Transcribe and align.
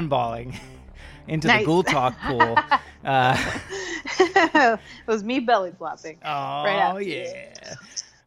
cannonballing 0.00 0.56
into 1.28 1.48
Nice. 1.48 1.60
the 1.60 1.66
Ghoul 1.66 1.82
Talk 1.82 2.18
pool. 2.20 2.58
Uh, 3.04 3.36
it 4.18 4.78
was 5.06 5.22
me 5.22 5.38
belly 5.38 5.70
flopping. 5.78 6.18
oh 6.24 6.26
after 6.66 7.02
you. 7.02 7.18
yeah. 7.32 7.74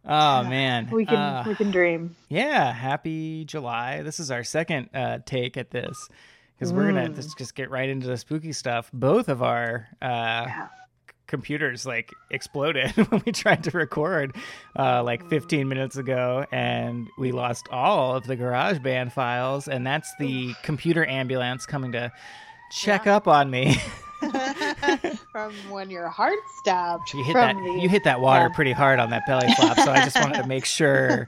Oh 0.06 0.44
man. 0.48 0.90
We 0.90 1.06
can 1.06 1.16
Uh, 1.18 1.44
we 1.46 1.54
can 1.54 1.70
dream. 1.70 2.16
yeah. 2.30 2.72
Happy 2.72 3.44
July. 3.44 4.04
This 4.04 4.22
is 4.22 4.32
our 4.32 4.46
second 4.46 4.90
uh, 4.94 5.18
take 5.26 5.58
at 5.58 5.70
this 5.72 6.08
because 6.58 6.72
we're 6.72 6.86
gonna 6.88 7.10
Mm. 7.10 7.16
just, 7.16 7.38
just 7.38 7.56
get 7.56 7.70
right 7.70 7.90
into 7.90 8.08
the 8.08 8.16
spooky 8.16 8.54
stuff. 8.54 8.90
Both 8.94 9.28
of 9.28 9.44
our 9.44 9.90
uh, 10.02 10.06
Yeah. 10.48 10.68
Computers 11.30 11.86
like 11.86 12.14
exploded 12.30 12.92
when 13.10 13.22
we 13.26 13.32
tried 13.32 13.64
to 13.64 13.72
record 13.72 14.36
uh, 14.78 15.02
like 15.04 15.30
15 15.30 15.68
minutes 15.70 15.96
ago 15.96 16.46
and 16.52 17.08
we 17.18 17.32
lost 17.32 17.68
all 17.72 18.16
of 18.18 18.26
the 18.28 18.36
GarageBand 18.36 19.14
files 19.14 19.68
and 19.70 19.88
that's 19.88 20.14
the 20.20 20.54
computer 20.64 21.06
ambulance 21.06 21.66
coming 21.66 21.94
to 21.94 22.12
check 22.72 23.08
up 23.08 23.28
on 23.28 23.50
me. 23.50 23.76
From 25.32 25.54
when 25.70 25.90
your 25.90 26.10
heart 26.10 26.38
stopped. 26.62 27.14
you 27.14 27.24
hit 27.24 27.34
that 27.36 27.56
the- 27.56 27.80
you 27.82 27.88
hit 27.88 28.04
that 28.04 28.20
water 28.20 28.48
yeah. 28.50 28.54
pretty 28.54 28.74
hard 28.74 29.00
on 29.00 29.12
that 29.12 29.26
belly 29.26 29.48
flop 29.54 29.78
so 29.80 29.90
I 29.94 30.04
just 30.04 30.20
wanted 30.20 30.42
to 30.42 30.48
make 30.48 30.66
sure 30.66 31.26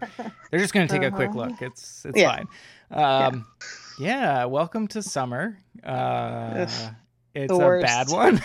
they're 0.49 0.59
just 0.59 0.73
going 0.73 0.85
to 0.89 0.93
take 0.93 1.03
a 1.03 1.09
quick 1.09 1.29
Uh-huh. 1.29 1.37
look. 1.47 1.61
It's 1.61 2.03
it's 2.05 2.17
Yeah. 2.17 2.35
fine. 2.35 2.47
Um 2.91 3.45
yeah, 3.97 4.43
welcome 4.43 4.87
to 4.89 5.01
summer. 5.01 5.57
Uh 5.85 6.67
it's 7.33 7.49
a 7.53 7.79
bad 7.81 8.09
one. 8.09 8.41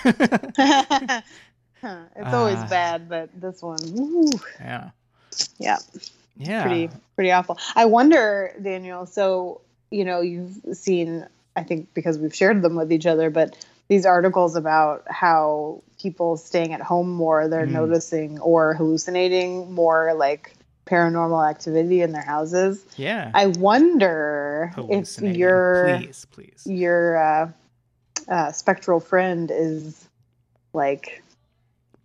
It's 2.17 2.35
always 2.35 2.59
Uh, 2.59 2.67
bad, 2.69 3.09
but 3.09 3.29
this 3.41 3.63
one, 3.63 3.79
woo, 3.93 4.31
yeah. 4.61 4.91
yeah, 5.59 5.79
Yeah. 6.37 6.63
pretty 6.63 6.91
pretty 7.15 7.33
awful. 7.33 7.59
I 7.75 7.85
wonder, 7.87 8.53
Daniel. 8.63 9.07
So 9.07 9.61
you 9.91 10.05
know, 10.05 10.21
you've 10.21 10.59
seen, 10.73 11.27
I 11.55 11.63
think, 11.63 11.95
because 11.95 12.19
we've 12.19 12.35
shared 12.35 12.61
them 12.63 12.75
with 12.75 12.91
each 12.93 13.07
other, 13.07 13.31
but 13.31 13.57
these 13.89 14.05
articles 14.05 14.57
about 14.57 15.05
how 15.09 15.83
people 16.03 16.37
staying 16.37 16.73
at 16.73 16.81
home 16.81 17.09
more, 17.13 17.47
they're 17.49 17.67
Mm. 17.67 17.71
noticing 17.73 18.41
or 18.41 18.75
hallucinating 18.75 19.71
more, 19.73 20.13
like 20.15 20.55
paranormal 20.87 21.49
activity 21.49 22.03
in 22.03 22.11
their 22.13 22.23
houses. 22.25 22.85
Yeah. 22.97 23.31
I 23.33 23.47
wonder 23.47 24.73
if 24.77 25.23
your 25.23 25.99
please, 26.01 26.27
please. 26.33 26.63
your 26.67 27.17
uh, 27.17 27.51
uh, 28.29 28.51
spectral 28.53 28.99
friend 29.01 29.51
is 29.55 30.09
like 30.73 31.23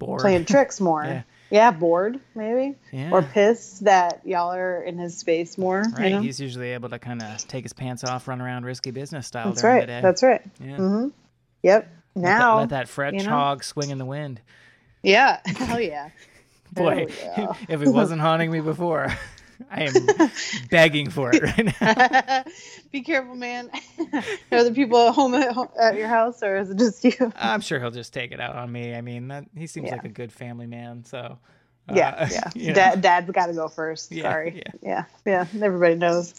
Bored. 0.06 0.22
playing 0.22 0.46
tricks 0.46 0.80
more. 0.90 1.04
Yeah. 1.06 1.24
Yeah. 1.50 1.72
bored 1.72 2.20
maybe, 2.34 2.76
yeah. 2.94 3.12
or 3.12 3.22
pissed 3.22 3.84
that 3.84 4.22
y'all 4.26 4.54
are 4.54 4.82
in 4.82 4.98
his 4.98 5.18
space 5.18 5.58
more. 5.58 5.84
right. 5.98 6.10
You 6.10 6.16
know? 6.16 6.22
He's 6.22 6.40
usually 6.40 6.70
able 6.72 6.88
to 6.90 6.98
kind 7.00 7.22
of 7.22 7.38
take 7.48 7.64
his 7.64 7.74
pants 7.74 8.04
off, 8.06 8.28
run 8.28 8.40
around 8.42 8.64
risky 8.66 8.92
business 8.92 9.28
style 9.28 9.48
That's 9.50 9.62
during 9.62 9.76
right. 9.78 9.82
the 9.82 9.88
day. 9.88 10.02
That's 10.02 10.24
right. 10.24 10.42
yeah. 10.64 10.76
hmm 10.78 11.08
Yep. 11.64 11.88
Let 12.16 12.24
that- 12.24 12.40
Now, 12.40 12.58
let 12.60 12.70
that 12.70 12.88
French 12.88 13.22
you 13.22 13.28
know? 13.28 13.36
hog 13.36 13.64
swing 13.64 13.90
in 13.90 13.98
the 13.98 14.06
wind. 14.06 14.40
yeah, 15.04 15.40
hell 15.46 15.80
yeah. 15.80 16.10
Boy, 16.74 17.08
yeah. 17.22 17.54
if 17.70 17.82
it 17.82 17.90
wasn't 17.90 18.22
haunting 18.22 18.50
me 18.50 18.62
before, 18.62 19.14
I 19.70 19.84
am 19.84 20.32
begging 20.70 21.10
for 21.10 21.32
it 21.34 21.42
right 21.44 21.82
now. 21.82 22.44
Be 22.92 23.02
careful, 23.02 23.36
man. 23.36 23.70
are 24.52 24.64
the 24.64 24.72
people 24.74 24.98
at 25.08 25.14
home 25.14 25.34
at, 25.36 25.52
home 25.54 25.70
at 25.80 25.96
your 25.96 26.08
house, 26.08 26.42
or 26.44 26.58
is 26.58 26.70
it 26.70 26.78
just 26.78 27.04
you? 27.04 27.34
I'm 27.36 27.62
sure 27.62 27.80
he'll 27.80 27.92
just 27.92 28.14
take 28.14 28.32
it 28.32 28.40
out 28.40 28.56
on 28.56 28.72
me. 28.72 28.96
I 28.96 29.02
mean, 29.02 29.28
that, 29.30 29.46
he 29.58 29.68
seems 29.68 29.88
Yeah. 29.88 29.94
like 29.94 30.06
a 30.06 30.10
good 30.10 30.32
family 30.32 30.68
man. 30.68 31.04
So, 31.06 31.18
uh, 31.90 31.94
yeah, 31.94 32.28
yeah. 32.32 32.50
you 32.56 32.68
know. 32.70 32.74
Dad, 32.76 33.02
Dad's 33.02 33.32
got 33.32 33.48
to 33.48 33.54
go 33.54 33.68
first. 33.68 34.12
Yeah, 34.12 34.24
Sorry. 34.24 34.64
yeah. 34.82 35.06
Yeah, 35.26 35.46
yeah. 35.54 35.64
Everybody 35.64 35.96
knows. 35.96 36.34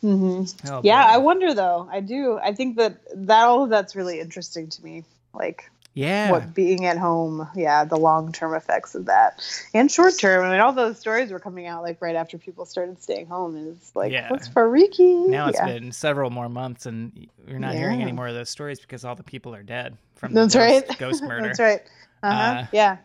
hmm 0.00 0.44
Oh, 0.68 0.80
Yeah, 0.82 1.04
boy. 1.06 1.12
I 1.14 1.18
wonder 1.18 1.54
though. 1.54 1.88
I 1.90 2.00
do. 2.00 2.38
I 2.42 2.52
think 2.54 2.76
that 2.76 2.98
that 3.26 3.44
all 3.44 3.64
of 3.64 3.70
that's 3.70 3.94
really 3.96 4.20
interesting 4.20 4.68
to 4.68 4.84
me. 4.84 5.04
Like 5.32 5.70
yeah. 5.94 6.30
what 6.30 6.52
being 6.54 6.84
at 6.86 6.98
home, 6.98 7.48
yeah, 7.54 7.84
the 7.84 7.96
long 7.96 8.32
term 8.32 8.54
effects 8.54 8.94
of 8.94 9.06
that, 9.06 9.42
and 9.72 9.90
short 9.90 10.18
term. 10.18 10.44
I 10.44 10.50
mean, 10.50 10.60
all 10.60 10.72
those 10.72 10.98
stories 10.98 11.30
were 11.30 11.38
coming 11.38 11.66
out 11.66 11.82
like 11.82 12.02
right 12.02 12.16
after 12.16 12.36
people 12.36 12.66
started 12.66 13.02
staying 13.02 13.26
home, 13.26 13.56
and 13.56 13.76
it's 13.76 13.94
like 13.96 14.12
Yeah. 14.12 14.30
what's 14.30 14.48
freaky. 14.48 15.14
Now 15.14 15.48
it's 15.48 15.58
yeah. 15.58 15.66
been 15.66 15.92
several 15.92 16.30
more 16.30 16.48
months, 16.48 16.86
and 16.86 17.28
you're 17.48 17.58
not 17.58 17.74
hearing 17.74 18.02
any 18.02 18.12
more 18.12 18.28
of 18.28 18.34
those 18.34 18.50
stories 18.50 18.80
because 18.80 19.04
all 19.04 19.14
the 19.14 19.22
people 19.22 19.54
are 19.54 19.62
dead 19.62 19.96
from 20.16 20.34
That's 20.34 20.54
ghost, 20.54 20.88
right. 20.88 20.98
ghost 20.98 21.22
murder. 21.24 21.46
That's 21.46 21.60
right. 21.60 21.82
Uh-huh. 22.22 22.36
Uh, 22.60 22.66
yeah. 22.72 22.96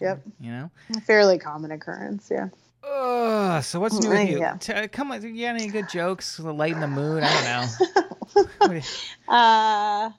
Yep. 0.00 0.22
You 0.40 0.50
know. 0.50 0.70
Fairly 1.06 1.38
common 1.38 1.70
occurrence. 1.70 2.28
Yeah. 2.30 2.48
Ugh, 2.84 3.62
so 3.62 3.78
what's 3.78 4.00
new 4.00 4.08
with 4.08 4.28
you? 4.28 4.38
Yeah. 4.40 4.56
T- 4.56 4.88
come 4.88 5.12
on, 5.12 5.22
you 5.22 5.40
got 5.44 5.54
any 5.54 5.68
good 5.68 5.88
jokes 5.88 6.40
lighten 6.40 6.80
the 6.80 6.88
mood? 6.88 7.22
I 7.22 7.32
don't 7.32 7.94
know. 7.94 8.02
What 8.58 8.70
do 8.70 8.74
you- 8.76 8.82
Uh, 9.28 10.10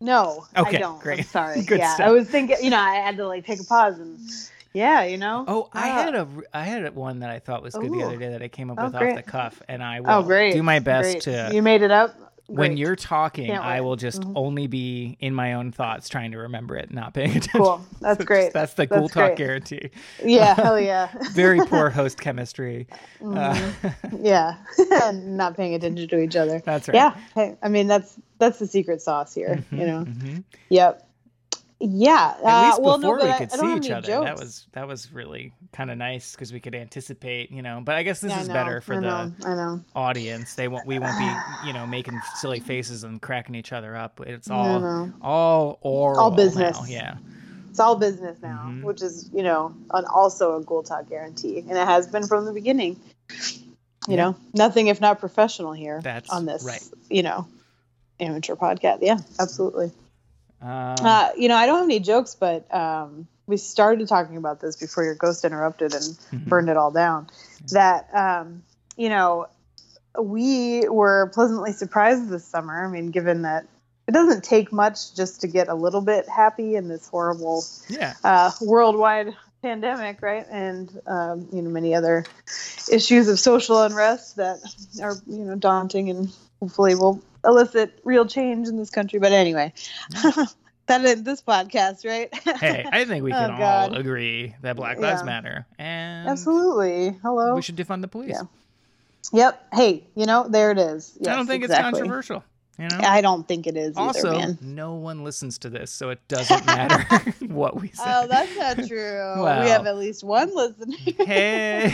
no, 0.00 0.46
Okay, 0.56 0.76
I 0.76 0.80
don't. 0.80 1.00
great. 1.00 1.18
I'm 1.20 1.24
sorry. 1.24 1.62
Good 1.62 1.78
yeah, 1.78 1.94
stuff. 1.94 2.08
I 2.08 2.10
was 2.10 2.28
thinking. 2.28 2.56
You 2.62 2.70
know, 2.70 2.78
I 2.78 2.96
had 2.96 3.16
to 3.18 3.26
like 3.26 3.44
take 3.46 3.60
a 3.60 3.64
pause 3.64 3.98
and. 3.98 4.18
Yeah, 4.72 5.02
you 5.02 5.18
know. 5.18 5.44
oh, 5.48 5.68
I 5.72 5.88
Uh, 5.88 6.04
had 6.04 6.14
a 6.14 6.28
I 6.54 6.62
had 6.64 6.94
one 6.94 7.20
that 7.20 7.30
I 7.30 7.40
thought 7.40 7.62
was 7.62 7.74
good 7.74 7.92
the 7.92 8.02
other 8.04 8.16
day 8.16 8.30
that 8.30 8.42
I 8.42 8.48
came 8.48 8.70
up 8.70 8.78
Oh, 8.78 8.84
with 8.84 8.94
off 8.94 9.00
the 9.14 9.22
cuff, 9.22 9.60
and 9.68 9.82
I 9.82 10.00
will 10.00 10.08
Oh, 10.08 10.22
great. 10.22 10.54
do 10.54 10.62
my 10.62 10.78
best 10.78 11.12
Great. 11.12 11.24
to. 11.24 11.50
You 11.54 11.62
made 11.62 11.82
it 11.82 11.90
up. 11.90 12.14
When 12.50 12.76
you're 12.76 12.96
talking, 12.96 13.50
I 13.56 13.80
will 13.80 13.96
just 13.96 14.22
Mhm. 14.22 14.32
only 14.34 14.66
be 14.66 15.16
in 15.20 15.34
my 15.34 15.54
own 15.54 15.72
thoughts, 15.72 16.08
trying 16.08 16.32
to 16.32 16.38
remember 16.38 16.76
it, 16.76 16.92
not 16.92 17.14
paying 17.14 17.30
attention. 17.36 17.60
cool. 17.60 17.84
That's 18.00 18.18
So 18.20 18.24
great. 18.24 18.52
That's 18.52 18.74
the 18.74 18.86
cool 18.86 19.02
That's 19.02 19.14
talk 19.14 19.26
great. 19.28 19.36
guarantee. 19.38 19.90
Yeah. 20.24 20.54
Hell 20.56 20.80
yeah. 20.80 21.08
Very 21.32 21.60
poor 21.64 21.90
host 21.90 22.20
chemistry. 22.20 22.86
Uh, 23.20 23.54
Mhm. 23.54 24.22
yeah. 24.22 24.56
Not 25.12 25.56
paying 25.56 25.74
attention 25.74 26.08
to 26.08 26.18
each 26.20 26.36
other. 26.36 26.60
that's 26.60 26.88
right. 26.88 26.94
Yeah. 26.94 27.14
Hey, 27.34 27.56
I 27.62 27.68
mean, 27.68 27.86
that's 27.86 28.16
that's 28.38 28.58
the 28.58 28.66
secret 28.66 29.02
sauce 29.02 29.34
here. 29.34 29.62
Mhm, 29.72 29.78
You 29.78 29.86
know. 29.86 30.04
mhm. 30.06 30.44
Yep. 30.70 31.06
Yeah. 31.82 32.34
At 32.38 32.44
uh, 32.44 32.66
least 32.66 32.82
well, 32.82 32.98
before 32.98 33.18
no, 33.18 33.24
we 33.24 33.30
I- 33.30 33.38
could 33.38 33.52
I 33.52 33.56
see 33.56 33.76
each 33.76 33.90
other, 33.90 34.06
jokes. 34.06 34.24
that 34.26 34.36
was 34.38 34.66
that 34.72 34.86
was 34.86 35.12
really 35.12 35.52
kind 35.72 35.90
of 35.90 35.96
nice 35.96 36.32
because 36.32 36.52
we 36.52 36.60
could 36.60 36.74
anticipate, 36.74 37.50
you 37.50 37.62
know. 37.62 37.80
But 37.82 37.94
I 37.96 38.02
guess 38.02 38.20
this 38.20 38.30
Yeah, 38.32 38.40
is 38.42 38.48
know, 38.48 38.54
better 38.54 38.80
for 38.82 38.92
I 38.94 38.96
the 38.96 39.02
know, 39.02 39.32
I 39.46 39.54
know. 39.54 39.80
audience. 39.96 40.54
They 40.54 40.68
won't. 40.68 40.86
We 40.86 40.98
won't 40.98 41.18
be, 41.18 41.66
you 41.66 41.72
know, 41.72 41.86
making 41.86 42.20
silly 42.36 42.60
faces 42.60 43.04
and 43.04 43.20
cracking 43.22 43.54
each 43.54 43.72
other 43.72 43.96
up. 43.96 44.20
It's 44.26 44.50
all 44.50 44.78
no. 44.80 45.12
all 45.22 45.78
oral 45.80 46.20
All 46.20 46.30
business. 46.30 46.78
now, 46.78 46.86
Yeah. 46.86 47.16
It's 47.70 47.78
all 47.80 47.96
business 47.96 48.36
now, 48.42 48.64
Mhm. 48.66 48.82
which 48.82 49.00
is, 49.00 49.30
you 49.32 49.42
know, 49.44 49.72
an, 49.94 50.04
also 50.12 50.56
a 50.56 50.62
Ghoul 50.62 50.82
Talk 50.82 51.08
guarantee, 51.08 51.60
and 51.60 51.70
it 51.78 51.86
has 51.86 52.06
been 52.08 52.26
from 52.26 52.44
the 52.44 52.52
beginning. 52.52 52.98
Yeah. 53.30 53.36
You 54.08 54.16
know, 54.16 54.36
nothing 54.54 54.88
if 54.88 55.00
not 55.00 55.20
professional 55.20 55.72
here 55.72 56.00
That's 56.02 56.28
on 56.30 56.46
this, 56.46 56.64
right. 56.64 56.82
you 57.10 57.22
know, 57.22 57.46
amateur 58.18 58.56
podcast. 58.56 58.98
Yeah, 59.02 59.18
absolutely. 59.38 59.92
Um, 60.62 60.96
Uh, 61.00 61.30
you 61.36 61.48
know, 61.48 61.56
I 61.56 61.66
don't 61.66 61.78
have 61.78 61.84
any 61.86 62.00
jokes, 62.00 62.34
but 62.34 62.72
um, 62.74 63.26
we 63.46 63.56
started 63.56 64.08
talking 64.08 64.36
about 64.36 64.60
this 64.60 64.76
before 64.76 65.04
your 65.04 65.14
ghost 65.14 65.44
interrupted 65.44 65.94
and 65.94 66.02
mhm. 66.04 66.44
burned 66.46 66.68
it 66.68 66.76
all 66.76 66.90
down. 66.90 67.28
That 67.72 68.08
um, 68.14 68.62
you 68.96 69.08
know, 69.08 69.46
we 70.20 70.88
were 70.88 71.30
pleasantly 71.32 71.72
surprised 71.72 72.28
this 72.28 72.44
summer. 72.44 72.84
I 72.86 72.90
mean, 72.90 73.10
given 73.10 73.42
that 73.42 73.66
it 74.06 74.12
doesn't 74.12 74.42
take 74.42 74.72
much 74.72 75.14
just 75.14 75.42
to 75.42 75.46
get 75.46 75.68
a 75.68 75.74
little 75.74 76.00
bit 76.00 76.28
happy 76.28 76.74
in 76.74 76.88
this 76.88 77.06
horrible 77.08 77.64
Yeah. 77.88 78.14
uh, 78.24 78.50
worldwide 78.60 79.36
pandemic, 79.62 80.20
right? 80.20 80.46
And 80.50 80.90
um, 81.06 81.48
you 81.52 81.62
know, 81.62 81.70
many 81.70 81.94
other 81.94 82.24
issues 82.90 83.28
of 83.28 83.38
social 83.38 83.82
unrest 83.82 84.36
that 84.36 84.58
are 85.02 85.14
you 85.26 85.44
know 85.44 85.54
daunting 85.54 86.10
and 86.10 86.32
hopefully 86.60 86.94
will 86.94 87.22
elicit 87.44 88.00
real 88.04 88.26
change 88.26 88.68
in 88.68 88.76
this 88.76 88.90
country. 88.90 89.18
But 89.18 89.32
anyway, 89.32 89.72
that 90.86 91.04
in 91.04 91.24
this 91.24 91.42
podcast, 91.42 92.04
right? 92.04 92.34
Hey, 92.58 92.84
I 92.90 93.04
think 93.04 93.24
we 93.24 93.32
Oh, 93.32 93.36
can 93.36 93.62
all 93.62 93.94
agree 93.94 94.54
that 94.62 94.76
Black 94.76 94.98
Lives 94.98 95.20
Yeah. 95.22 95.26
Matter, 95.26 95.66
and 95.78 96.28
Absolutely. 96.28 97.16
Hello. 97.22 97.54
we 97.54 97.62
should 97.62 97.76
defund 97.76 98.00
the 98.02 98.08
police. 98.08 98.30
Yeah. 98.32 98.42
Yep. 99.32 99.66
Hey, 99.74 100.04
you 100.16 100.26
know, 100.26 100.48
there 100.48 100.70
it 100.72 100.78
is. 100.78 101.16
I 101.20 101.36
don't 101.36 101.46
think 101.46 101.62
exactly. 101.62 101.88
it's 101.90 101.98
controversial. 101.98 102.44
You 102.80 102.88
know. 102.88 103.00
I 103.02 103.20
don't 103.20 103.46
think 103.46 103.66
it 103.66 103.76
is 103.76 103.94
also, 103.94 104.34
either, 104.34 104.56
no 104.62 104.94
one 104.94 105.22
listens 105.22 105.58
to 105.58 105.68
this, 105.68 105.90
so 105.90 106.08
it 106.08 106.18
doesn't 106.28 106.64
matter 106.64 107.30
what 107.46 107.78
we 107.78 107.88
say. 107.88 108.02
Oh, 108.06 108.26
that's 108.26 108.56
not 108.56 108.88
true. 108.88 109.34
We 109.36 109.44
have 109.68 109.86
at 109.86 109.98
least 109.98 110.24
one 110.24 110.54
listener. 110.54 110.96
hey. 110.98 111.88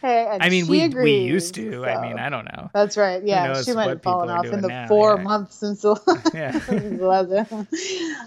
hey, 0.00 0.28
and 0.30 0.40
I 0.40 0.50
mean, 0.50 0.66
she 0.66 0.70
we 0.70 0.88
we 0.88 1.18
used 1.18 1.56
to. 1.56 1.84
I 1.84 2.00
mean, 2.00 2.20
I 2.20 2.28
don't 2.28 2.44
know. 2.44 2.70
That's 2.72 2.96
right. 2.96 3.24
Yeah, 3.24 3.60
she 3.62 3.72
might 3.72 3.88
have 3.88 4.02
fallen 4.02 4.30
off 4.30 4.46
in 4.46 4.60
the 4.60 4.68
now, 4.68 4.86
four 4.86 5.16
yeah. 5.16 5.22
months 5.24 5.56
since 5.56 5.82
the 5.82 5.94
Yeah. 6.32 6.60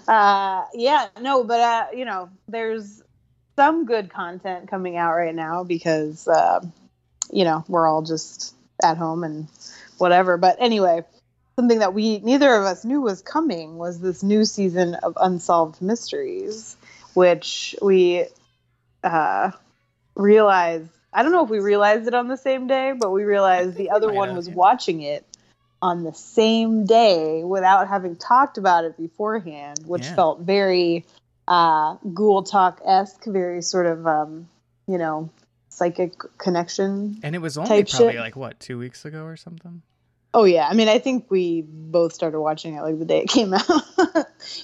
uh, 0.06 0.64
yeah, 0.74 1.06
no, 1.22 1.42
but 1.44 1.60
uh, 1.60 1.86
you 1.96 2.04
know, 2.04 2.28
there's 2.48 3.02
some 3.56 3.86
good 3.86 4.10
content 4.12 4.68
coming 4.68 4.98
out 4.98 5.14
right 5.14 5.34
now 5.34 5.64
because 5.64 6.28
uh, 6.28 6.60
you 7.32 7.44
know 7.44 7.64
we're 7.66 7.88
all 7.88 8.02
just 8.02 8.54
at 8.82 8.98
home 8.98 9.24
and 9.24 9.48
whatever. 9.96 10.36
But 10.36 10.58
anyway, 10.60 11.04
something 11.58 11.80
that 11.80 11.92
we 11.92 12.20
neither 12.20 12.54
of 12.54 12.64
us 12.64 12.84
knew 12.84 13.00
was 13.00 13.20
coming 13.20 13.78
was 13.78 13.98
this 13.98 14.22
new 14.22 14.44
season 14.44 14.94
of 14.94 15.18
Unsolved 15.20 15.82
Mysteries, 15.82 16.76
which 17.14 17.74
we 17.82 18.26
uh, 19.02 19.50
realized. 20.14 20.88
I 21.12 21.24
don't 21.24 21.32
know 21.32 21.42
if 21.42 21.50
we 21.50 21.58
realized 21.58 22.06
it 22.06 22.14
on 22.14 22.28
the 22.28 22.36
same 22.36 22.68
day, 22.68 22.92
but 22.96 23.10
we 23.10 23.24
realized 23.24 23.74
the 23.76 23.90
other 23.90 24.12
one 24.12 24.28
have, 24.28 24.36
was 24.36 24.48
yeah. 24.48 24.54
watching 24.54 25.02
it 25.02 25.24
on 25.82 26.04
the 26.04 26.14
same 26.14 26.86
day 26.86 27.42
without 27.42 27.88
having 27.88 28.14
talked 28.14 28.56
about 28.56 28.84
it 28.84 28.96
beforehand, 28.96 29.80
which 29.84 30.04
Yeah. 30.04 30.14
felt 30.14 30.40
very 30.42 31.06
uh, 31.48 31.96
Ghoul 32.14 32.44
Talk 32.44 32.82
esque, 32.86 33.24
very 33.24 33.62
sort 33.62 33.86
of, 33.86 34.06
um, 34.06 34.48
you 34.86 34.98
know, 34.98 35.28
psychic 35.70 36.12
connection. 36.38 37.18
And 37.24 37.34
it 37.34 37.40
was 37.40 37.58
only 37.58 37.82
probably 37.82 38.12
shit. 38.12 38.20
like 38.20 38.36
what 38.36 38.60
two 38.60 38.78
weeks 38.78 39.04
ago 39.04 39.24
or 39.24 39.36
something. 39.36 39.82
Oh 40.34 40.44
yeah, 40.44 40.68
I 40.68 40.74
mean, 40.74 40.88
I 40.88 40.98
think 40.98 41.30
we 41.30 41.62
both 41.66 42.12
started 42.12 42.40
watching 42.40 42.74
it 42.74 42.82
like 42.82 42.98
the 42.98 43.04
day 43.06 43.20
it 43.20 43.28
came 43.28 43.54
out, 43.54 43.64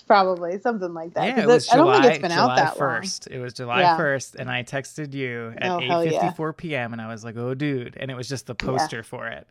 probably 0.07 0.59
something 0.61 0.93
like 0.93 1.15
that. 1.15 1.25
yeah, 1.25 1.43
it 1.43 1.47
was 1.47 1.71
I 1.73 1.77
don't 1.77 1.87
July, 1.87 2.03
think 2.03 2.15
it's 2.15 2.23
been 2.23 2.31
July 2.33 2.43
out 2.43 2.57
that 2.57 2.79
long. 2.81 3.01
1st. 3.03 3.29
It 3.31 3.39
was 3.41 3.55
July 3.55 3.81
Yeah. 3.81 3.97
1st, 3.99 4.35
and 4.37 4.51
I 4.51 4.63
texted 4.63 5.15
you 5.15 5.55
at 5.59 5.71
Oh, 5.71 5.81
hell 5.81 6.05
8:54 6.05 6.13
yeah. 6.13 6.53
p.m. 6.57 6.93
and 6.93 7.01
I 7.03 7.09
was 7.09 7.25
like, 7.25 7.37
"Oh, 7.37 7.55
dude!" 7.55 7.97
And 7.99 8.11
it 8.11 8.15
was 8.15 8.29
just 8.29 8.47
the 8.47 8.55
poster 8.55 9.03
for 9.03 9.27
it. 9.29 9.47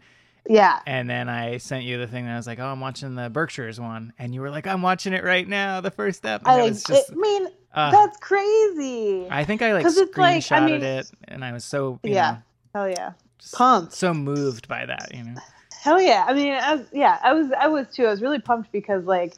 Yeah, 0.49 0.79
And 0.85 1.09
then 1.09 1.29
I 1.29 1.57
sent 1.57 1.85
you 1.85 1.97
the 1.97 2.05
thing 2.07 2.25
that 2.25 2.33
I 2.33 2.35
was 2.35 2.45
like, 2.47 2.59
"Oh, 2.59 2.65
I'm 2.67 2.81
watching 2.81 3.15
the 3.15 3.29
Berkshires 3.29 3.79
one," 3.79 4.11
and 4.19 4.33
you 4.35 4.41
were 4.41 4.49
like, 4.49 4.67
"I'm 4.67 4.81
watching 4.81 5.13
it 5.13 5.23
right 5.23 5.47
now, 5.47 5.79
the 5.81 5.89
first 5.91 6.17
step." 6.17 6.41
And 6.41 6.49
I 6.49 6.55
like. 6.61 6.69
was 6.71 6.83
just, 6.83 7.11
I 7.11 7.15
mean, 7.15 7.47
uh, 7.73 7.91
that's 7.91 8.17
crazy. 8.17 9.25
I 9.31 9.45
think 9.45 9.61
I 9.61 9.71
like 9.73 9.85
it's 9.85 9.97
like, 9.97 10.09
I 10.19 10.37
screenshotted 10.39 10.65
mean- 10.65 10.83
it, 10.83 11.09
and 11.29 11.45
I 11.45 11.53
was 11.53 11.63
so 11.63 11.99
you 12.03 12.13
Yeah. 12.13 12.31
know, 12.75 12.81
Hell 12.81 12.89
yeah, 12.89 13.11
just 13.39 13.53
pumped. 13.55 13.93
so 13.93 14.13
moved 14.13 14.67
by 14.67 14.85
that, 14.85 15.11
you 15.15 15.23
know. 15.23 15.35
Hell 15.83 16.01
yeah. 16.01 16.23
I 16.25 16.33
mean, 16.33 16.53
I 16.53 16.75
was, 16.75 16.85
yeah, 16.93 17.19
I 17.21 17.33
was, 17.33 17.51
I 17.51 17.67
was 17.67 17.87
too. 17.93 18.05
I 18.05 18.09
was 18.09 18.21
really 18.21 18.39
pumped 18.39 18.71
because 18.71 19.03
like, 19.03 19.33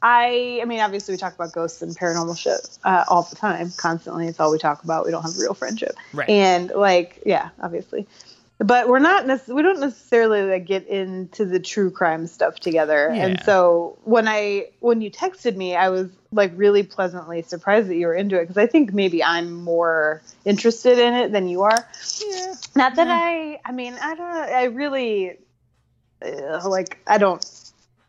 I, 0.00 0.60
I 0.62 0.64
mean, 0.64 0.78
obviously 0.78 1.14
we 1.14 1.18
talk 1.18 1.34
about 1.34 1.52
ghosts 1.52 1.82
and 1.82 1.96
paranormal 1.96 2.38
shit 2.38 2.78
uh, 2.84 3.04
all 3.08 3.24
the 3.24 3.34
time, 3.34 3.72
constantly. 3.76 4.28
It's 4.28 4.38
all 4.38 4.52
we 4.52 4.58
talk 4.58 4.84
about. 4.84 5.06
We 5.06 5.10
don't 5.10 5.24
have 5.24 5.36
real 5.38 5.54
friendship. 5.54 5.96
Right. 6.12 6.28
And 6.28 6.70
like, 6.70 7.20
yeah, 7.26 7.48
obviously, 7.60 8.06
but 8.58 8.86
we're 8.88 9.00
not, 9.00 9.26
nec- 9.26 9.48
we 9.48 9.60
don't 9.60 9.80
necessarily 9.80 10.42
like 10.42 10.66
get 10.66 10.86
into 10.86 11.44
the 11.44 11.58
true 11.58 11.90
crime 11.90 12.28
stuff 12.28 12.60
together. 12.60 13.08
And 13.08 13.42
so 13.42 13.98
when 14.04 14.28
I, 14.28 14.68
when 14.78 15.00
you 15.00 15.10
texted 15.10 15.56
me, 15.56 15.74
I 15.74 15.88
was 15.88 16.10
like 16.30 16.52
really 16.54 16.84
pleasantly 16.84 17.42
surprised 17.42 17.88
that 17.88 17.96
you 17.96 18.06
were 18.06 18.14
into 18.14 18.36
it 18.36 18.42
because 18.42 18.56
I 18.56 18.66
think 18.66 18.92
maybe 18.92 19.24
I'm 19.24 19.52
more 19.52 20.22
interested 20.44 21.00
in 21.00 21.14
it 21.14 21.32
than 21.32 21.48
you 21.48 21.62
are. 21.62 21.88
yeah. 22.24 22.54
Not 22.76 22.94
that 22.94 23.08
Yeah. 23.08 23.14
I, 23.20 23.60
I 23.64 23.72
mean, 23.72 23.94
I 24.00 24.14
don't, 24.14 24.30
know, 24.30 24.40
I 24.40 24.64
really, 24.66 25.38
uh, 26.24 26.68
like, 26.68 26.98
I 27.06 27.18
don't, 27.18 27.44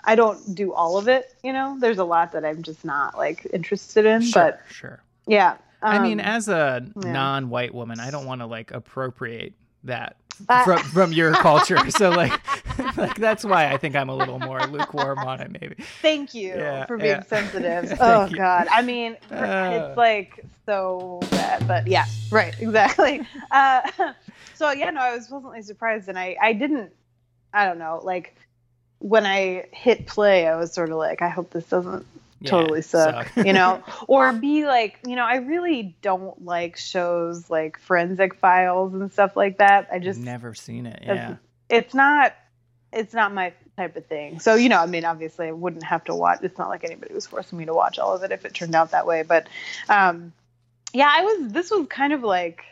I 0.03 0.15
don't 0.15 0.55
do 0.55 0.73
all 0.73 0.97
of 0.97 1.07
it. 1.07 1.35
You 1.43 1.53
know, 1.53 1.77
there's 1.79 1.97
a 1.99 2.03
lot 2.03 2.31
that 2.31 2.45
I'm 2.45 2.63
just 2.63 2.83
not 2.85 3.17
like 3.17 3.45
interested 3.53 4.05
in. 4.05 4.21
Sure, 4.21 4.43
But 4.43 4.61
sure. 4.69 5.01
yeah, 5.27 5.57
I 5.81 5.99
mean, 5.99 6.19
um, 6.19 6.25
as 6.25 6.47
a 6.49 6.85
yeah. 7.03 7.11
non-white 7.11 7.73
woman, 7.73 7.99
I 7.99 8.09
don't 8.11 8.25
want 8.25 8.41
to 8.41 8.45
like 8.47 8.71
appropriate 8.71 9.53
that 9.83 10.15
I- 10.47 10.63
from 10.63 10.79
from 10.93 11.13
your 11.13 11.33
culture. 11.33 11.89
So 11.91 12.09
like, 12.11 12.31
like 12.97 13.15
that's 13.17 13.43
why 13.45 13.67
I 13.71 13.77
think 13.77 13.95
I'm 13.95 14.09
a 14.09 14.15
little 14.15 14.39
more 14.39 14.65
lukewarm 14.67 15.19
on 15.19 15.41
it, 15.41 15.51
maybe. 15.61 15.75
thank 16.01 16.33
you 16.33 16.49
Yeah, 16.55 16.85
for 16.85 16.97
being 16.97 17.09
yeah. 17.09 17.23
sensitive. 17.23 17.97
Oh 18.01 18.25
you. 18.25 18.37
God, 18.37 18.67
I 18.71 18.81
mean, 18.81 19.17
Uh. 19.31 19.89
it's 19.89 19.97
like 19.97 20.45
so 20.65 21.19
bad. 21.31 21.67
But 21.67 21.87
yeah, 21.87 22.05
right, 22.31 22.55
exactly. 22.59 23.21
Uh, 23.51 23.81
so 24.55 24.71
yeah, 24.71 24.89
no, 24.91 25.01
I 25.01 25.15
was 25.15 25.27
pleasantly 25.27 25.61
surprised, 25.61 26.07
and 26.09 26.17
I, 26.17 26.35
I 26.41 26.53
didn't, 26.53 26.91
I 27.53 27.65
don't 27.65 27.79
know, 27.79 28.01
like. 28.03 28.35
When 29.01 29.25
I 29.25 29.67
hit 29.71 30.07
play, 30.07 30.45
I 30.45 30.57
was 30.57 30.73
sort 30.73 30.89
of 30.89 30.97
like, 30.97 31.21
I 31.21 31.29
hope 31.29 31.51
this 31.51 31.63
doesn't 31.69 32.05
Yeah, 32.41 32.49
totally 32.49 32.81
suck, 32.81 33.29
suck. 33.29 33.45
you 33.45 33.53
know 33.53 33.81
or 34.07 34.33
be 34.33 34.65
like 34.65 34.99
you 35.07 35.15
know 35.15 35.23
i 35.23 35.35
really 35.35 35.95
don't 36.01 36.43
like 36.43 36.75
shows 36.75 37.49
like 37.49 37.79
forensic 37.79 38.35
files 38.35 38.93
and 38.93 39.09
stuff 39.11 39.37
like 39.37 39.57
that 39.59 39.87
i 39.91 39.99
just 39.99 40.19
never 40.19 40.53
seen 40.53 40.85
it. 40.85 41.01
Yeah, 41.05 41.35
it's 41.69 41.93
not 41.93 42.33
it's 42.91 43.13
not 43.13 43.33
my 43.33 43.53
type 43.77 43.95
of 43.95 44.05
thing 44.05 44.39
so 44.41 44.55
you 44.55 44.67
know 44.67 44.79
i 44.79 44.85
mean 44.85 45.05
obviously 45.05 45.47
i 45.47 45.51
wouldn't 45.53 45.83
have 45.83 46.03
to 46.03 46.13
watch 46.15 46.39
it's 46.43 46.57
not 46.57 46.67
like 46.67 46.83
anybody 46.83 47.13
was 47.13 47.25
forcing 47.27 47.57
me 47.57 47.63
to 47.65 47.73
watch 47.73 47.99
all 47.99 48.13
of 48.13 48.23
it 48.23 48.31
if 48.33 48.43
it 48.43 48.53
turned 48.53 48.75
out 48.75 48.91
that 48.91 49.05
way 49.07 49.23
but 49.23 49.47
um 49.87 50.33
yeah 50.93 51.09
i 51.09 51.23
was 51.23 51.51
this 51.53 51.71
was 51.71 51.87
kind 51.87 52.11
of 52.11 52.21
like 52.21 52.63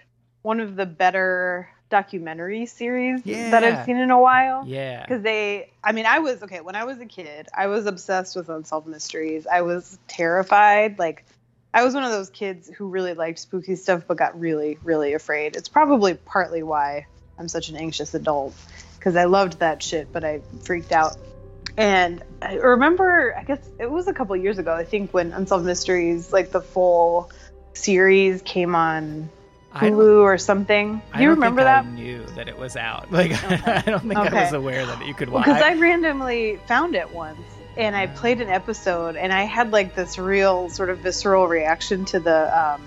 one 0.41 0.59
of 0.59 0.75
the 0.75 0.85
better 0.85 1.69
documentary 1.89 2.65
series 2.65 3.23
that 3.23 3.63
i've 3.63 3.85
seen 3.85 3.97
in 3.97 4.11
a 4.11 4.19
while. 4.19 4.65
Yeah. 4.67 5.01
because 5.01 5.21
they 5.21 5.71
i 5.83 5.93
mean 5.93 6.05
i 6.05 6.19
was 6.19 6.43
okay 6.43 6.59
when 6.59 6.75
i 6.75 6.83
was 6.83 6.99
a 6.99 7.05
kid 7.05 7.47
i 7.55 7.67
was 7.67 7.85
obsessed 7.85 8.35
with 8.35 8.49
unsolved 8.49 8.87
mysteries. 8.87 9.47
I 9.47 9.61
was 9.61 9.97
terrified 10.07 10.99
like 10.99 11.25
i 11.73 11.85
was 11.85 11.93
one 11.93 12.03
of 12.03 12.11
those 12.11 12.29
kids 12.29 12.69
who 12.69 12.87
really 12.89 13.13
liked 13.13 13.39
spooky 13.39 13.75
stuff 13.75 14.03
but 14.07 14.17
got 14.17 14.39
really 14.39 14.77
really 14.83 15.13
afraid. 15.13 15.55
It's 15.55 15.69
probably 15.69 16.15
partly 16.15 16.61
why 16.63 17.07
i'm 17.39 17.47
such 17.47 17.69
an 17.69 17.77
anxious 17.77 18.13
adult 18.13 18.53
because 18.97 19.15
i 19.15 19.23
loved 19.25 19.59
that 19.59 19.81
shit 19.81 20.11
but 20.11 20.23
i 20.23 20.41
freaked 20.63 20.91
out. 20.91 21.15
And 21.77 22.21
i 22.41 22.55
remember 22.55 23.33
i 23.37 23.43
guess 23.43 23.59
it 23.79 23.89
was 23.89 24.07
a 24.07 24.13
couple 24.13 24.35
years 24.35 24.57
ago 24.57 24.73
i 24.73 24.83
think 24.83 25.13
when 25.13 25.31
unsolved 25.31 25.65
mysteries 25.65 26.33
like 26.33 26.51
the 26.51 26.61
full 26.61 27.31
series 27.73 28.41
came 28.41 28.75
on 28.75 29.29
hulu 29.79 30.21
or 30.21 30.37
something 30.37 31.01
do 31.13 31.19
you 31.19 31.27
don't 31.27 31.35
remember 31.35 31.61
think 31.61 31.65
that 31.67 31.85
I 31.85 31.89
knew 31.89 32.23
that 32.35 32.47
it 32.47 32.57
was 32.57 32.75
out. 32.75 33.11
Like 33.11 33.31
I 33.67 33.81
don't 33.81 34.01
think 34.01 34.17
I 34.17 34.43
was 34.43 34.53
aware 34.53 34.85
that 34.85 35.05
you 35.05 35.13
could 35.13 35.29
watch. 35.29 35.45
because 35.45 35.61
I 35.61 35.73
randomly 35.75 36.57
found 36.67 36.95
it 36.95 37.11
once 37.11 37.39
and 37.77 37.95
I 37.95 38.07
played 38.07 38.41
an 38.41 38.49
episode 38.49 39.15
and 39.15 39.31
I 39.31 39.43
had 39.43 39.71
like 39.71 39.95
this 39.95 40.17
real 40.17 40.69
sort 40.69 40.89
of 40.89 40.99
visceral 40.99 41.47
reaction 41.47 42.05
to 42.05 42.19
the 42.19 42.59
um, 42.59 42.81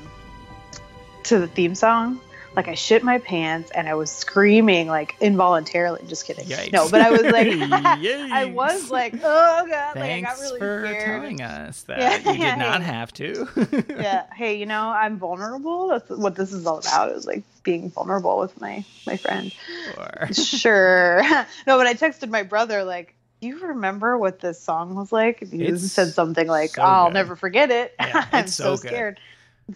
to 1.24 1.38
the 1.38 1.46
theme 1.46 1.74
song. 1.74 2.20
Like 2.56 2.66
I 2.66 2.74
shit 2.74 3.04
my 3.04 3.18
pants 3.18 3.70
and 3.70 3.88
I 3.88 3.94
was 3.94 4.10
screaming 4.10 4.88
like 4.88 5.14
involuntarily. 5.20 6.02
Just 6.08 6.26
kidding. 6.26 6.46
Yikes. 6.46 6.72
No, 6.72 6.88
but 6.90 7.00
I 7.00 7.10
was 7.10 7.22
like, 7.22 7.46
I 7.48 8.52
was 8.52 8.90
like, 8.90 9.14
oh 9.14 9.66
god, 9.70 9.96
like 9.96 10.10
I 10.10 10.20
got 10.20 10.38
really 10.40 10.58
for 10.58 10.84
scared. 10.84 11.04
telling 11.22 11.42
us 11.42 11.82
that 11.88 11.98
Yeah, 12.00 12.16
you 12.16 12.24
did 12.24 12.38
yeah, 12.40 12.54
not 12.56 12.82
have 12.82 13.12
to. 13.14 13.48
yeah, 13.88 14.26
hey, 14.34 14.56
you 14.58 14.66
know, 14.66 14.88
I'm 14.88 15.16
vulnerable. 15.18 15.88
That's 15.88 16.10
what 16.10 16.34
this 16.34 16.52
is 16.52 16.66
all 16.66 16.78
about. 16.78 17.12
Is 17.12 17.24
like 17.26 17.44
being 17.62 17.88
vulnerable 17.90 18.38
with 18.40 18.60
my 18.60 18.84
my 19.06 19.16
friend. 19.16 19.52
Sure. 19.94 20.28
sure. 20.32 21.22
no, 21.66 21.78
but 21.78 21.86
I 21.86 21.94
texted 21.94 22.30
my 22.30 22.42
brother 22.42 22.82
like, 22.84 23.14
"Do 23.40 23.46
you 23.48 23.60
remember 23.60 24.18
what 24.18 24.40
this 24.40 24.60
song 24.60 24.96
was 24.96 25.12
like?" 25.12 25.48
He 25.50 25.62
It's 25.62 25.92
said 25.92 26.08
something 26.14 26.48
like, 26.48 26.70
so 26.70 26.82
"I'll 26.82 27.06
good. 27.08 27.14
never 27.14 27.36
forget 27.36 27.70
it." 27.70 27.94
Yeah, 28.00 28.26
I'm 28.32 28.48
so, 28.48 28.74
so 28.74 28.76
scared. 28.76 29.20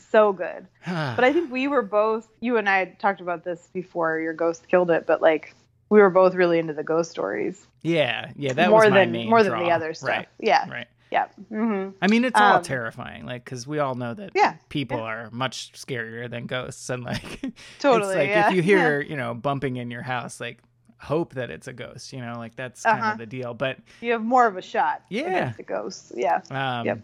So 0.00 0.32
good. 0.32 0.66
But 0.86 1.24
I 1.24 1.32
think 1.32 1.50
we 1.52 1.68
were 1.68 1.82
both. 1.82 2.28
You 2.40 2.56
and 2.56 2.68
I 2.68 2.78
had 2.78 2.98
talked 2.98 3.20
about 3.20 3.44
this 3.44 3.68
before 3.72 4.18
your 4.18 4.32
ghost 4.34 4.68
killed 4.68 4.90
it, 4.90 5.06
but 5.06 5.22
like 5.22 5.54
we 5.90 6.00
were 6.00 6.10
both 6.10 6.34
really 6.34 6.58
into 6.58 6.72
the 6.72 6.82
ghost 6.82 7.10
stories 7.10 7.66
yeah, 7.82 8.30
yeah, 8.36 8.54
that 8.54 8.70
more 8.70 8.80
was 8.80 8.90
my 8.90 9.00
than 9.00 9.12
main 9.12 9.28
more 9.28 9.42
than 9.42 9.58
the 9.58 9.70
other 9.70 9.92
stuff. 9.92 10.08
Right, 10.08 10.28
Yeah, 10.40 10.68
right. 10.70 10.86
yeah. 11.10 11.26
hmm 11.50 11.90
I 12.00 12.06
mean, 12.08 12.24
it's 12.24 12.40
all 12.40 12.56
Um, 12.56 12.62
terrifying, 12.62 13.26
like 13.26 13.44
because 13.44 13.66
we 13.66 13.78
all 13.78 13.94
know 13.94 14.14
that 14.14 14.30
Yeah, 14.34 14.54
people 14.70 14.96
yeah. 14.96 15.02
are 15.04 15.30
much 15.30 15.72
scarier 15.72 16.28
than 16.30 16.46
ghosts, 16.46 16.88
and 16.90 17.04
like 17.04 17.40
Totally, 17.78 18.12
it's 18.14 18.16
like 18.16 18.30
yeah, 18.30 18.48
if 18.48 18.52
you 18.56 18.62
hear 18.62 19.00
you 19.00 19.16
know 19.16 19.34
bumping 19.34 19.76
in 19.76 19.90
your 19.90 20.02
house, 20.02 20.40
like 20.40 20.60
hope 20.98 21.34
that 21.34 21.50
it's 21.50 21.68
a 21.68 21.72
ghost, 21.74 22.12
you 22.14 22.20
know, 22.20 22.34
like 22.38 22.56
that's 22.56 22.82
kind 22.82 23.00
Uh-huh. 23.02 23.12
of 23.12 23.18
the 23.18 23.26
deal. 23.26 23.52
But 23.52 23.78
You 24.00 24.12
have 24.12 24.22
more 24.24 24.46
of 24.46 24.56
a 24.56 24.62
shot 24.62 25.02
Yeah. 25.10 25.26
against 25.28 25.58
the 25.58 25.62
ghosts. 25.64 26.12
Yeah. 26.16 26.40
Um, 26.50 26.86
Yep. 26.86 27.00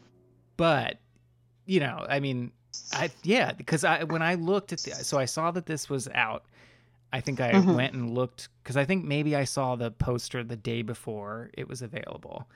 But 0.57 0.99
you 1.67 1.81
know, 1.81 2.05
I 2.09 2.21
mean, 2.21 2.53
I 2.93 3.11
yeah, 3.23 3.53
because 3.53 3.85
I 3.85 4.05
when 4.05 4.23
I 4.23 4.35
looked 4.35 4.73
at 4.73 4.81
the, 4.81 4.93
so 4.93 5.19
I 5.19 5.25
saw 5.25 5.51
that 5.53 5.67
this 5.67 5.89
was 5.89 6.09
out. 6.09 6.45
I 7.13 7.21
think 7.21 7.41
I 7.41 7.53
Mhm. 7.53 7.75
went 7.75 7.95
and 7.95 8.15
looked 8.15 8.49
because 8.63 8.77
I 8.77 8.85
think 8.85 9.05
maybe 9.05 9.35
I 9.35 9.45
saw 9.45 9.75
the 9.77 9.91
poster 9.91 10.45
the 10.45 10.57
day 10.57 10.83
before 10.83 11.51
it 11.55 11.69
was 11.69 11.83
available, 11.83 12.49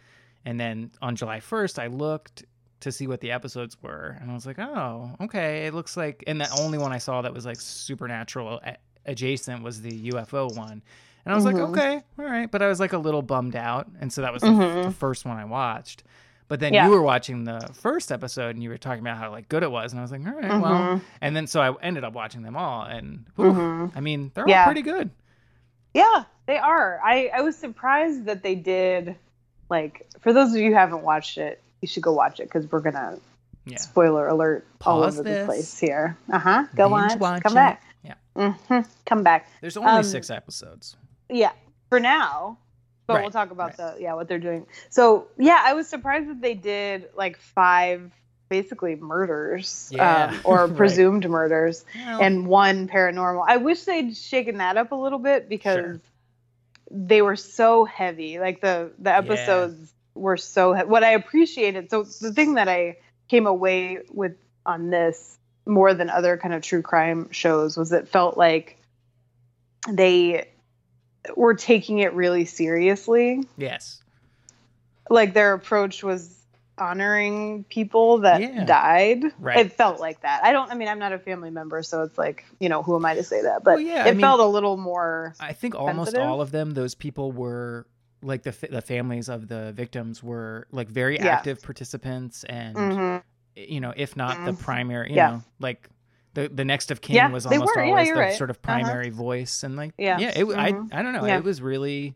and 0.45 0.59
then 0.61 0.91
on 1.03 1.17
July 1.17 1.41
first 1.41 1.79
I 1.79 1.89
looked 1.89 2.45
to 2.81 2.93
see 2.93 3.07
what 3.07 3.21
the 3.21 3.33
episodes 3.33 3.77
were, 3.83 4.17
and 4.21 4.31
I 4.31 4.35
was 4.35 4.45
like, 4.47 4.59
oh, 4.59 5.11
okay, 5.23 5.67
it 5.67 5.73
looks 5.75 5.97
like. 5.97 6.23
And 6.27 6.41
the 6.41 6.51
only 6.61 6.77
one 6.79 6.93
I 6.93 6.99
saw 6.99 7.23
that 7.23 7.33
was 7.33 7.47
like 7.47 7.59
supernatural 7.59 8.61
a- 8.65 8.77
adjacent 9.07 9.63
was 9.63 9.81
the 9.81 10.11
UFO 10.13 10.49
one. 10.55 10.83
And 11.25 11.33
I 11.33 11.35
was 11.35 11.47
like, 11.47 11.57
Mhm. 11.57 11.71
okay, 11.71 12.03
all 12.19 12.25
right. 12.27 12.51
But 12.51 12.61
I 12.61 12.69
was 12.69 12.81
like 12.81 12.93
a 12.93 12.99
little 12.99 13.23
bummed 13.23 13.57
out. 13.57 13.89
And 14.01 14.13
so 14.13 14.21
that 14.21 14.33
was 14.35 14.43
the, 14.43 14.49
Mhm. 14.49 14.85
the 14.85 14.91
first 14.91 15.25
one 15.25 15.39
I 15.39 15.47
watched. 15.47 16.03
But 16.49 16.61
then 16.61 16.75
Yeah. 16.75 16.85
you 16.87 16.91
were 16.93 17.03
watching 17.03 17.45
the 17.45 17.71
first 17.73 18.13
episode 18.13 18.55
and 18.55 18.63
you 18.63 18.69
were 18.69 18.77
talking 18.79 19.01
about 19.01 19.17
how 19.17 19.31
like 19.31 19.49
good 19.49 19.63
it 19.63 19.71
was. 19.71 19.93
And 19.93 20.01
I 20.01 20.03
was 20.03 20.13
like, 20.13 20.27
all 20.27 20.33
right, 20.35 20.61
well. 20.61 20.73
Mhm. 20.99 21.01
And 21.21 21.35
then 21.35 21.47
so 21.47 21.61
I 21.61 21.75
ended 21.83 22.05
up 22.05 22.13
watching 22.13 22.43
them 22.43 22.57
all. 22.57 22.83
And 22.83 23.25
Mhm. 23.39 23.93
I 23.97 24.01
mean, 24.01 24.31
they're 24.35 24.49
Yeah. 24.49 24.61
all 24.61 24.67
pretty 24.67 24.83
good. 24.83 25.11
Yeah, 25.95 26.25
they 26.47 26.59
are. 26.59 27.01
I, 27.03 27.31
I 27.35 27.41
was 27.41 27.57
surprised 27.57 28.25
that 28.27 28.43
they 28.43 28.55
did, 28.57 29.17
like, 29.71 30.07
for 30.21 30.33
those 30.33 30.51
of 30.53 30.57
you 30.59 30.71
who 30.71 30.75
haven't 30.75 31.03
watched 31.03 31.39
it, 31.39 31.63
you 31.81 31.89
should 31.89 32.03
go 32.03 32.13
watch 32.13 32.41
it 32.41 32.45
because 32.45 32.71
we're 32.71 32.81
going 32.81 32.95
to, 32.97 33.19
Yeah. 33.65 33.79
spoiler 33.79 34.27
alert, 34.29 34.67
all 34.85 35.03
over 35.05 35.23
this. 35.23 35.39
the 35.41 35.45
place 35.47 35.79
here. 35.79 36.17
Uh 36.33 36.39
huh. 36.39 36.65
Go 36.75 36.89
Binge 36.91 37.23
on. 37.23 37.41
Come 37.41 37.53
it. 37.53 37.55
back. 37.55 37.83
Yeah. 38.03 38.15
hmm 38.69 38.81
Come 39.07 39.23
back. 39.23 39.49
There's 39.61 39.77
only 39.77 39.91
Um, 39.93 40.03
six 40.03 40.29
episodes. 40.31 40.97
Yeah, 41.31 41.53
for 41.89 42.01
now. 42.01 42.59
But 43.07 43.15
Right, 43.15 43.23
we'll 43.23 43.31
talk 43.31 43.51
about 43.51 43.79
right. 43.79 43.97
the 43.97 44.03
yeah 44.03 44.15
what 44.15 44.29
they're 44.29 44.39
doing. 44.39 44.67
So 44.91 45.27
yeah, 45.39 45.61
I 45.63 45.75
was 45.75 45.89
surprised 45.89 46.29
that 46.31 46.41
they 46.41 46.55
did 46.55 47.09
like 47.17 47.37
five 47.39 48.11
basically 48.49 48.95
murders 48.97 49.91
Yeah, 49.93 50.27
um, 50.27 50.41
or 50.45 50.67
right. 50.67 50.77
presumed 50.77 51.29
murders 51.29 51.85
Well, 51.95 52.21
and 52.23 52.47
one 52.47 52.89
paranormal. 52.89 53.45
I 53.47 53.59
wish 53.59 53.83
they'd 53.85 54.17
shaken 54.17 54.59
that 54.59 54.77
up 54.77 54.93
a 54.93 54.95
little 54.97 55.19
bit 55.19 55.49
because 55.49 55.75
Sure. 55.75 56.01
they 56.91 57.21
were 57.23 57.37
so 57.37 57.85
heavy. 57.85 58.39
Like 58.39 58.61
the 58.61 58.93
the 58.99 59.15
episodes 59.15 59.93
were 60.15 60.37
so 60.37 60.73
he- 60.73 60.85
what 60.85 61.05
I 61.05 61.11
appreciated. 61.13 61.91
So 61.91 62.05
the 62.05 62.33
thing 62.33 62.55
that 62.55 62.69
I 62.69 62.99
came 63.29 63.47
away 63.47 63.99
with 64.11 64.37
on 64.65 64.89
this 64.91 65.39
more 65.67 65.93
than 65.95 66.09
other 66.09 66.37
kind 66.39 66.55
of 66.55 66.63
true 66.63 66.83
crime 66.83 67.31
shows 67.33 67.77
was 67.77 67.93
it 67.93 68.09
felt 68.09 68.37
like 68.39 68.79
they 69.91 70.49
were 71.37 71.55
taking 71.55 71.99
it 72.01 72.13
really 72.15 72.45
seriously. 72.45 73.43
yes. 73.57 74.01
Like 75.11 75.35
their 75.35 75.53
approach 75.53 76.03
was 76.03 76.35
honoring 76.79 77.65
people 77.69 78.19
that 78.19 78.41
Yeah. 78.41 78.65
died. 78.65 79.23
Right. 79.39 79.59
It 79.67 79.73
felt 79.75 80.01
like 80.01 80.23
that. 80.23 80.43
I 80.43 80.53
don't 80.53 80.71
I 80.71 80.75
mean 80.75 80.89
I'm 80.89 80.99
not 80.99 81.13
a 81.13 81.19
family 81.19 81.51
member 81.51 81.83
so 81.83 82.03
it's 82.03 82.19
like, 82.19 82.45
you 82.59 82.69
know, 82.69 82.83
who 82.83 82.97
am 82.97 83.05
I 83.05 83.15
to 83.15 83.23
say 83.23 83.43
that? 83.43 83.63
But 83.63 83.75
Well, 83.75 83.81
yeah, 83.81 84.05
I 84.05 84.09
it 84.09 84.13
mean- 84.17 84.21
felt 84.23 84.41
a 84.41 84.47
little 84.47 84.77
more 84.77 85.35
I 85.39 85.53
think 85.53 85.75
almost 85.75 86.13
sensitive. 86.13 86.27
all 86.29 86.41
of 86.41 86.51
them, 86.51 86.73
those 86.73 86.95
people 86.95 87.31
were 87.33 87.87
like 88.23 88.43
the 88.43 88.55
the 88.71 88.81
families 88.81 89.29
of 89.29 89.47
the 89.49 89.73
victims 89.73 90.23
were 90.23 90.67
like 90.73 90.89
very 90.89 91.17
Yeah. 91.19 91.27
active 91.27 91.63
participants, 91.63 92.43
and 92.45 92.75
Mhm. 92.77 93.23
you 93.55 93.81
know, 93.81 93.93
if 93.95 94.17
not 94.17 94.45
the 94.47 94.53
Mhm. 94.53 94.59
primary, 94.61 95.11
you 95.11 95.17
Yeah. 95.17 95.31
know, 95.31 95.43
like 95.61 95.89
the 96.35 96.49
the 96.49 96.65
next 96.65 96.91
of 96.91 97.01
kin 97.01 97.17
Yeah, 97.17 97.31
was 97.31 97.47
almost 97.47 97.73
were. 97.77 97.83
Yeah, 97.85 97.91
always 97.91 98.07
you're 98.09 98.17
the 98.17 98.21
right. 98.23 98.37
sort 98.37 98.51
of 98.51 98.57
Uh-huh. 98.65 98.83
primary 98.83 99.11
voice, 99.11 99.63
and 99.63 99.77
like 99.77 99.93
Yeah. 99.99 100.19
yeah, 100.19 100.33
it, 100.37 100.45
I 100.45 100.73
Mhm. 100.73 100.89
I 100.93 101.03
don't 101.03 101.13
know, 101.13 101.25
Yeah. 101.27 101.39
it 101.39 101.45
was 101.45 101.63
really, 101.63 102.15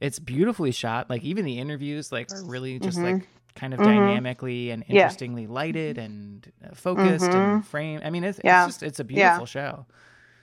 it's 0.00 0.18
beautifully 0.18 0.70
shot. 0.72 1.08
Like 1.10 1.22
even 1.24 1.44
the 1.44 1.58
interviews, 1.58 2.12
like 2.12 2.30
are 2.32 2.42
really 2.44 2.78
just 2.78 2.98
Mhm. 2.98 3.12
like 3.14 3.28
kind 3.54 3.74
of 3.74 3.80
Mhm. 3.80 3.84
dynamically 3.84 4.70
and 4.70 4.84
Yeah. 4.86 5.02
interestingly 5.02 5.46
lighted 5.46 5.98
and 5.98 6.50
uh, 6.64 6.74
focused 6.74 7.30
and 7.30 7.66
framed. 7.66 8.02
I 8.04 8.10
mean, 8.10 8.22
it's, 8.24 8.40
Yeah. 8.44 8.64
it's 8.66 8.74
just 8.74 8.82
it's 8.84 9.00
a 9.00 9.04
beautiful 9.04 9.46
show 9.46 9.86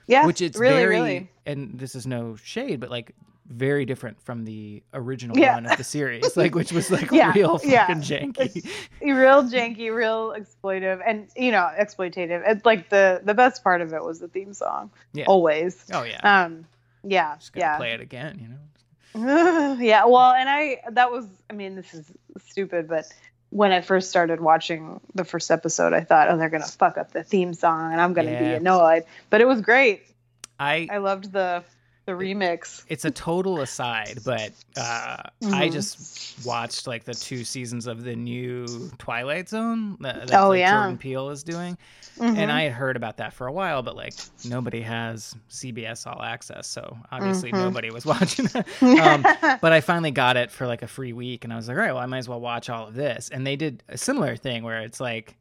Yeah. 0.07 0.25
which 0.25 0.41
it's 0.41 0.57
really, 0.57 0.75
very 0.75 0.95
really. 0.95 1.31
and 1.45 1.79
this 1.79 1.95
is 1.95 2.05
no 2.05 2.35
shade 2.35 2.79
but 2.79 2.89
like 2.89 3.15
very 3.47 3.85
different 3.85 4.19
from 4.21 4.43
the 4.45 4.81
original 4.93 5.37
Yeah. 5.37 5.53
run 5.53 5.65
of 5.67 5.77
the 5.77 5.83
series 5.83 6.35
like 6.35 6.55
which 6.55 6.71
was 6.71 6.89
like 6.89 7.11
Yeah, 7.11 7.31
real 7.35 7.57
fucking 7.59 7.71
yeah. 7.71 7.87
janky 7.89 8.65
real 9.01 9.43
janky, 9.43 9.93
real 9.95 10.33
exploitive, 10.37 11.01
and 11.05 11.27
you 11.35 11.51
know, 11.51 11.69
exploitative. 11.79 12.41
It's 12.47 12.65
like 12.65 12.89
the 12.89 13.21
the 13.23 13.33
best 13.35 13.63
part 13.63 13.81
of 13.81 13.93
it 13.93 14.03
was 14.03 14.19
the 14.19 14.27
theme 14.27 14.53
song. 14.53 14.89
Yeah. 15.13 15.25
Always. 15.25 15.85
oh 15.93 16.03
yeah 16.03 16.19
Um. 16.45 16.65
Yeah. 17.03 17.35
just 17.37 17.53
gotta 17.53 17.65
Yeah. 17.65 17.77
play 17.77 17.91
it 17.93 18.01
again 18.01 18.39
you 18.41 18.47
know 18.47 18.57
yeah. 19.79 20.03
Well, 20.05 20.31
and 20.33 20.49
I 20.49 20.81
that 20.91 21.09
was. 21.09 21.25
I 21.49 21.53
mean, 21.53 21.75
this 21.75 21.93
is 21.93 22.11
stupid, 22.49 22.89
but 22.89 23.05
when 23.49 23.71
I 23.71 23.79
first 23.79 24.09
started 24.09 24.41
watching 24.41 24.99
the 25.13 25.23
first 25.23 25.49
episode, 25.51 25.93
I 25.93 26.01
thought, 26.01 26.29
oh, 26.29 26.37
they're 26.37 26.49
gonna 26.49 26.65
fuck 26.65 26.97
up 26.97 27.13
the 27.13 27.23
theme 27.23 27.53
song, 27.53 27.93
and 27.93 28.01
I'm 28.01 28.11
gonna 28.11 28.37
be 28.37 28.53
annoyed. 28.55 29.03
But 29.29 29.39
it 29.39 29.45
was 29.47 29.61
great. 29.61 30.03
i 30.59 30.89
I 30.91 30.97
loved 30.97 31.31
the 31.31 31.63
the 32.05 32.11
remix. 32.11 32.83
it's 32.87 33.05
a 33.05 33.11
total 33.11 33.61
aside 33.61 34.19
but 34.23 34.51
uh 34.77 35.17
i 35.45 35.67
Mhm. 35.67 35.71
just 35.71 36.45
watched 36.45 36.85
like 36.87 37.03
the 37.03 37.13
two 37.13 37.43
seasons 37.43 37.87
of 37.87 38.03
the 38.03 38.15
new 38.15 38.91
twilight 38.97 39.49
zone 39.49 39.97
that, 40.01 40.27
that 40.27 40.39
Oh, 40.39 40.49
like, 40.49 40.59
yeah. 40.59 40.71
jordan 40.73 40.97
peele 40.97 41.29
is 41.29 41.43
doing 41.43 41.77
Mhm. 42.19 42.37
and 42.37 42.49
I 42.51 42.61
had 42.63 42.71
heard 42.71 42.95
about 42.95 43.17
that 43.17 43.33
for 43.33 43.45
a 43.45 43.51
while, 43.51 43.83
but 43.83 43.97
like 43.97 44.13
nobody 44.45 44.79
has 44.79 45.35
CBS 45.49 46.07
All 46.07 46.21
Access, 46.23 46.65
so 46.65 46.97
obviously 47.11 47.51
Mhm. 47.51 47.57
nobody 47.57 47.91
was 47.91 48.05
watching 48.13 48.45
that. 48.53 48.65
um, 48.81 49.21
but 49.61 49.73
I 49.73 49.81
finally 49.81 50.11
got 50.11 50.37
it 50.37 50.49
for 50.49 50.65
like 50.65 50.81
a 50.81 50.87
free 50.87 51.11
week, 51.11 51.43
and 51.43 51.51
I 51.51 51.57
was 51.57 51.67
like, 51.67 51.75
all 51.75 51.83
right, 51.83 51.91
well, 51.91 52.01
I 52.01 52.05
might 52.05 52.19
as 52.19 52.29
well 52.29 52.39
watch 52.39 52.69
all 52.69 52.87
of 52.87 52.93
this. 52.93 53.27
And 53.33 53.45
they 53.45 53.57
did 53.57 53.83
a 53.89 53.97
similar 53.97 54.37
thing 54.37 54.63
where 54.63 54.79
it's 54.79 55.01
like 55.01 55.35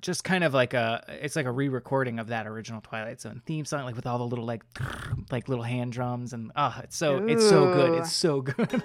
just 0.00 0.24
kind 0.24 0.44
of 0.44 0.54
like 0.54 0.74
a 0.74 1.04
it's 1.08 1.36
like 1.36 1.46
a 1.46 1.50
re-recording 1.50 2.18
of 2.18 2.28
that 2.28 2.46
original 2.46 2.80
Twilight 2.80 3.20
Zone 3.20 3.42
theme 3.46 3.64
song, 3.64 3.84
like 3.84 3.96
with 3.96 4.06
all 4.06 4.18
the 4.18 4.26
little 4.26 4.44
like 4.44 4.64
like 5.30 5.48
little 5.48 5.64
hand 5.64 5.92
drums, 5.92 6.32
and 6.32 6.52
ah, 6.56 6.80
it's 6.82 6.96
so 6.96 7.24
it's 7.26 7.48
so 7.48 7.72
good, 7.72 7.98
it's 7.98 8.12
so 8.12 8.40
good. 8.40 8.82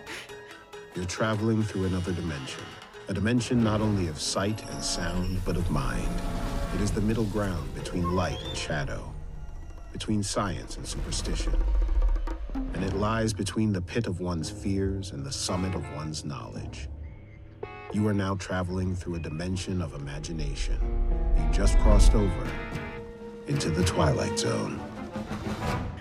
You're 0.96 1.06
traveling 1.06 1.64
through 1.64 1.86
another 1.86 2.12
dimension. 2.12 2.64
A 3.10 3.14
dimension 3.14 3.64
not 3.64 3.82
only 3.82 4.08
of 4.08 4.20
sight 4.20 4.68
and 4.72 4.84
sound, 4.84 5.42
but 5.46 5.56
of 5.56 5.70
mind. 5.72 6.10
It 6.76 6.82
is 6.82 6.92
the 6.92 7.02
middle 7.02 7.26
ground 7.26 7.74
between 7.76 8.16
light 8.16 8.42
and 8.44 8.58
shadow, 8.58 9.14
between 9.94 10.24
science 10.24 10.76
and 10.78 10.86
superstition. 10.86 11.54
And 12.54 12.84
it 12.84 12.94
lies 12.94 13.34
between 13.34 13.72
the 13.72 13.82
pit 13.82 14.08
of 14.08 14.20
one's 14.20 14.50
fears 14.50 15.12
and 15.12 15.26
the 15.26 15.32
summit 15.32 15.76
of 15.76 15.84
one's 15.96 16.26
knowledge. 16.26 16.90
You 17.94 18.08
are 18.08 18.14
now 18.14 18.36
traveling 18.36 18.96
through 18.96 19.16
a 19.16 19.20
dimension 19.20 19.82
of 19.82 19.94
imagination. 19.94 20.78
You 21.38 21.50
just 21.52 21.78
crossed 21.80 22.14
over 22.16 22.48
into 23.48 23.70
the 23.70 23.84
Twilight 23.84 24.38
Zone. 24.38 24.80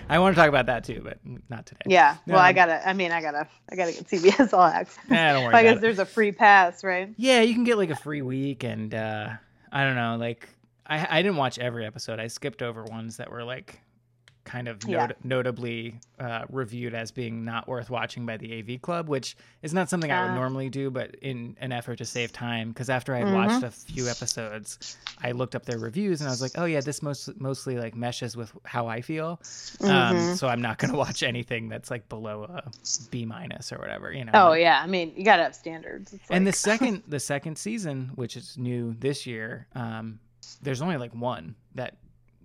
I 0.09 0.19
want 0.19 0.35
to 0.35 0.39
talk 0.39 0.49
about 0.49 0.67
that 0.67 0.83
too, 0.83 1.01
but 1.03 1.17
not 1.49 1.65
today. 1.65 1.81
yeah. 1.87 2.17
Well, 2.27 2.39
I 2.39 2.53
gotta. 2.53 2.87
I 2.87 2.93
mean, 2.93 3.11
I 3.11 3.21
gotta. 3.21 3.47
I 3.71 3.75
gotta 3.75 3.91
get 3.93 4.05
CBS 4.07 4.53
All 4.53 4.63
Access. 4.63 4.97
Nah, 5.09 5.33
don't 5.33 5.45
worry 5.45 5.53
I 5.55 5.63
guess 5.63 5.77
it. 5.77 5.81
there's 5.81 5.99
a 5.99 6.05
free 6.05 6.31
pass, 6.31 6.83
right? 6.83 7.13
Yeah, 7.17 7.41
you 7.41 7.53
can 7.53 7.63
get 7.63 7.77
like 7.77 7.89
a 7.89 7.95
free 7.95 8.21
week, 8.21 8.63
and 8.63 8.93
uh, 8.93 9.29
I 9.71 9.83
don't 9.83 9.95
know, 9.95 10.17
like 10.17 10.47
I 10.85 11.19
I 11.19 11.21
didn't 11.21 11.37
watch 11.37 11.57
every 11.57 11.85
episode. 11.85 12.19
I 12.19 12.27
skipped 12.27 12.61
over 12.61 12.83
ones 12.83 13.17
that 13.17 13.31
were 13.31 13.43
like 13.43 13.79
kind 14.47 14.67
of 14.67 14.83
Yeah. 14.85 15.09
notably 15.23 15.99
uh, 16.19 16.45
reviewed 16.49 16.95
as 16.95 17.11
being 17.11 17.45
not 17.45 17.67
worth 17.67 17.89
watching 17.91 18.25
by 18.25 18.37
the 18.37 18.51
AV 18.59 18.81
Club, 18.81 19.07
which 19.07 19.37
is 19.61 19.73
not 19.73 19.87
something 19.89 20.11
I 20.11 20.23
would 20.23 20.31
Ah. 20.31 20.35
normally 20.35 20.69
do, 20.69 20.89
but 20.89 21.13
in 21.21 21.55
an 21.59 21.71
effort 21.71 21.97
to 21.97 22.05
save 22.05 22.31
time, 22.33 22.69
because 22.69 22.89
after 22.89 23.13
I 23.13 23.21
Mhm. 23.21 23.33
watched 23.35 23.63
a 23.63 23.69
few 23.69 24.07
episodes, 24.07 24.97
I 25.21 25.31
looked 25.33 25.53
up 25.53 25.65
their 25.65 25.77
reviews 25.77 26.21
and 26.21 26.27
I 26.27 26.31
was 26.31 26.41
like, 26.41 26.53
oh 26.55 26.65
yeah, 26.65 26.79
this 26.81 27.03
most 27.03 27.39
mostly 27.39 27.77
like 27.77 27.95
meshes 27.95 28.35
with 28.35 28.51
how 28.65 28.87
I 28.87 29.01
feel, 29.01 29.39
um, 29.81 30.15
Mhm. 30.15 30.37
so 30.37 30.47
I'm 30.47 30.61
not 30.61 30.77
gonna 30.79 30.95
watch 30.97 31.21
anything 31.21 31.69
that's 31.69 31.91
like 31.91 32.09
below 32.09 32.43
a 32.45 32.71
B 33.11 33.25
minus 33.25 33.71
or 33.71 33.77
whatever, 33.77 34.11
you 34.11 34.25
know. 34.25 34.31
Oh 34.33 34.49
like- 34.49 34.61
yeah. 34.61 34.79
I 34.81 34.87
mean, 34.87 35.13
you 35.15 35.23
gotta 35.23 35.43
have 35.43 35.53
standards. 35.55 36.13
It's 36.13 36.23
and 36.31 36.47
the 36.47 36.53
second 36.53 37.03
the 37.07 37.19
second 37.19 37.57
season 37.57 38.11
which 38.15 38.35
is 38.37 38.57
new 38.57 38.95
this 38.97 39.25
year 39.27 39.67
um 39.75 40.19
there's 40.61 40.81
only 40.81 40.97
like 40.97 41.13
one 41.13 41.55
that 41.75 41.97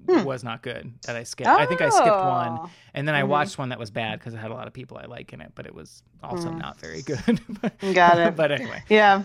Hmm. 0.09 0.25
was 0.25 0.42
not 0.42 0.62
good 0.62 0.92
that 1.06 1.14
i 1.16 1.23
skipped 1.23 1.49
i 1.49 1.64
think 1.66 1.80
i 1.80 1.88
skipped 1.88 2.06
one, 2.09 2.68
and 2.94 3.06
then 3.06 3.14
i 3.14 3.23
Mhm. 3.23 3.28
watched 3.28 3.56
one 3.59 3.68
that 3.68 3.78
was 3.78 3.90
bad 3.90 4.18
because 4.18 4.35
it 4.35 4.38
had 4.38 4.50
a 4.50 4.54
lot 4.54 4.66
of 4.66 4.73
people 4.73 4.99
i 4.99 5.04
like 5.06 5.32
in 5.32 5.40
it 5.40 5.52
but 5.54 5.64
it 5.66 5.75
was 5.75 6.02
also 6.23 6.49
Mm. 6.50 6.59
not 6.59 6.80
very 6.80 7.02
good 7.02 7.40
But- 7.62 7.78
Got 7.94 8.18
it. 8.18 8.35
but 8.40 8.50
anyway 8.52 8.82
Yeah. 8.88 9.23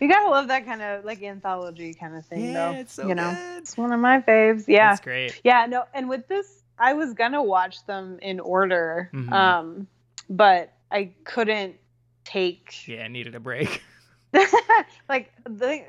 You 0.00 0.08
gotta 0.08 0.28
love 0.28 0.48
that 0.48 0.64
kind 0.66 0.82
of 0.82 1.04
like 1.04 1.22
anthology 1.22 1.94
kind 1.94 2.16
of 2.16 2.26
thing, 2.26 2.46
yeah 2.52 2.72
though. 2.72 2.78
it's 2.78 2.94
so 2.94 3.06
you 3.06 3.14
know, 3.14 3.30
good 3.30 3.58
it's 3.58 3.76
one 3.76 3.92
of 3.92 4.00
my 4.00 4.20
faves. 4.20 4.64
Yeah. 4.66 4.90
that's 4.90 5.00
great 5.00 5.40
Yeah. 5.44 5.66
No. 5.66 5.84
And 5.94 6.08
with 6.08 6.26
this, 6.28 6.62
I 6.78 6.92
was 6.94 7.14
gonna 7.14 7.42
watch 7.42 7.86
them 7.86 8.18
in 8.20 8.40
order, 8.40 9.08
Mhm. 9.14 9.32
um, 9.32 9.86
but 10.28 10.72
I 10.90 11.12
couldn't 11.24 11.76
take 12.24 12.86
yeah 12.88 13.04
I 13.04 13.08
needed 13.08 13.34
a 13.34 13.40
break 13.40 13.82
like 15.08 15.32
the. 15.44 15.82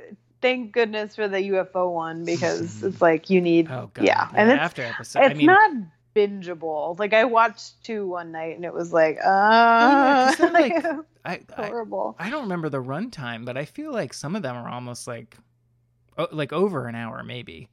Thank 0.43 0.73
goodness 0.73 1.15
for 1.15 1.27
the 1.27 1.37
UFO 1.37 1.91
one 1.91 2.23
because 2.25 2.83
it's 2.83 3.01
like 3.01 3.31
you 3.31 3.41
need. 3.41 3.71
oh 3.71 3.89
god 3.93 4.05
Yeah, 4.05 4.29
and 4.35 4.51
it's 4.51 4.59
after 4.61 4.83
episode 4.83 5.21
it's 5.23 5.31
i 5.31 5.33
mean 5.33 5.47
not 5.47 5.71
bingeable. 6.15 6.99
Like 6.99 7.13
I 7.13 7.23
watched 7.23 7.83
two 7.83 8.07
one 8.07 8.31
night 8.31 8.55
and 8.55 8.63
it 8.65 8.73
was 8.73 8.93
like, 8.93 9.17
uh, 9.17 9.21
yeah, 9.25 10.25
'cause 10.27 10.37
they're, 10.37 10.51
like, 10.51 10.85
I, 11.25 11.39
I 11.57 11.65
horrible. 11.67 12.15
I 12.19 12.29
don't 12.29 12.43
remember 12.43 12.69
the 12.69 12.83
runtime, 12.83 13.45
but 13.45 13.57
I 13.57 13.65
feel 13.65 13.91
like 13.91 14.13
some 14.13 14.35
of 14.35 14.43
them 14.43 14.55
are 14.55 14.69
almost 14.69 15.07
like, 15.07 15.35
o- 16.17 16.27
like 16.31 16.53
over 16.53 16.87
an 16.87 16.93
hour, 16.95 17.23
maybe. 17.23 17.69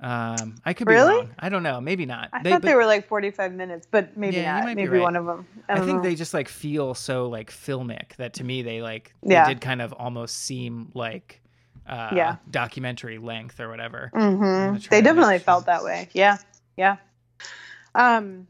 Um, 0.00 0.56
I 0.64 0.74
could 0.74 0.86
be 0.86 0.92
Really? 0.94 1.14
wrong. 1.16 1.34
I 1.38 1.48
don't 1.48 1.62
know. 1.62 1.80
Maybe 1.80 2.04
not. 2.06 2.28
I 2.32 2.42
thought 2.42 2.60
but 2.60 2.62
they 2.62 2.74
were 2.74 2.86
like 2.86 3.08
45 3.08 3.52
minutes, 3.54 3.88
but 3.90 4.16
maybe 4.16 4.36
Yeah, 4.36 4.60
not. 4.60 4.66
be 4.68 4.74
Maybe 4.74 4.88
right. 4.90 5.02
one 5.02 5.16
of 5.16 5.24
them. 5.26 5.46
I, 5.68 5.72
I, 5.72 5.76
think 5.80 5.96
know. 5.96 6.02
they 6.02 6.14
just 6.14 6.34
like 6.34 6.48
feel 6.48 6.94
so 6.94 7.28
like 7.28 7.50
filmic 7.50 8.14
that 8.16 8.34
to 8.34 8.44
me 8.44 8.62
they 8.62 8.80
like 8.82 9.14
Yeah. 9.22 9.46
they 9.46 9.54
did 9.54 9.60
kind 9.60 9.80
of 9.82 9.92
almost 9.94 10.36
seem 10.36 10.90
like 10.94 11.40
uh, 11.88 12.10
Yeah. 12.14 12.36
documentary 12.50 13.18
length 13.18 13.58
or 13.60 13.68
whatever. 13.68 14.10
Mhm. 14.14 14.88
They 14.88 15.00
definitely 15.00 15.38
felt 15.38 15.66
that 15.66 15.82
way. 15.84 16.08
Yeah, 16.12 16.38
yeah. 16.76 16.96
Um, 17.94 18.46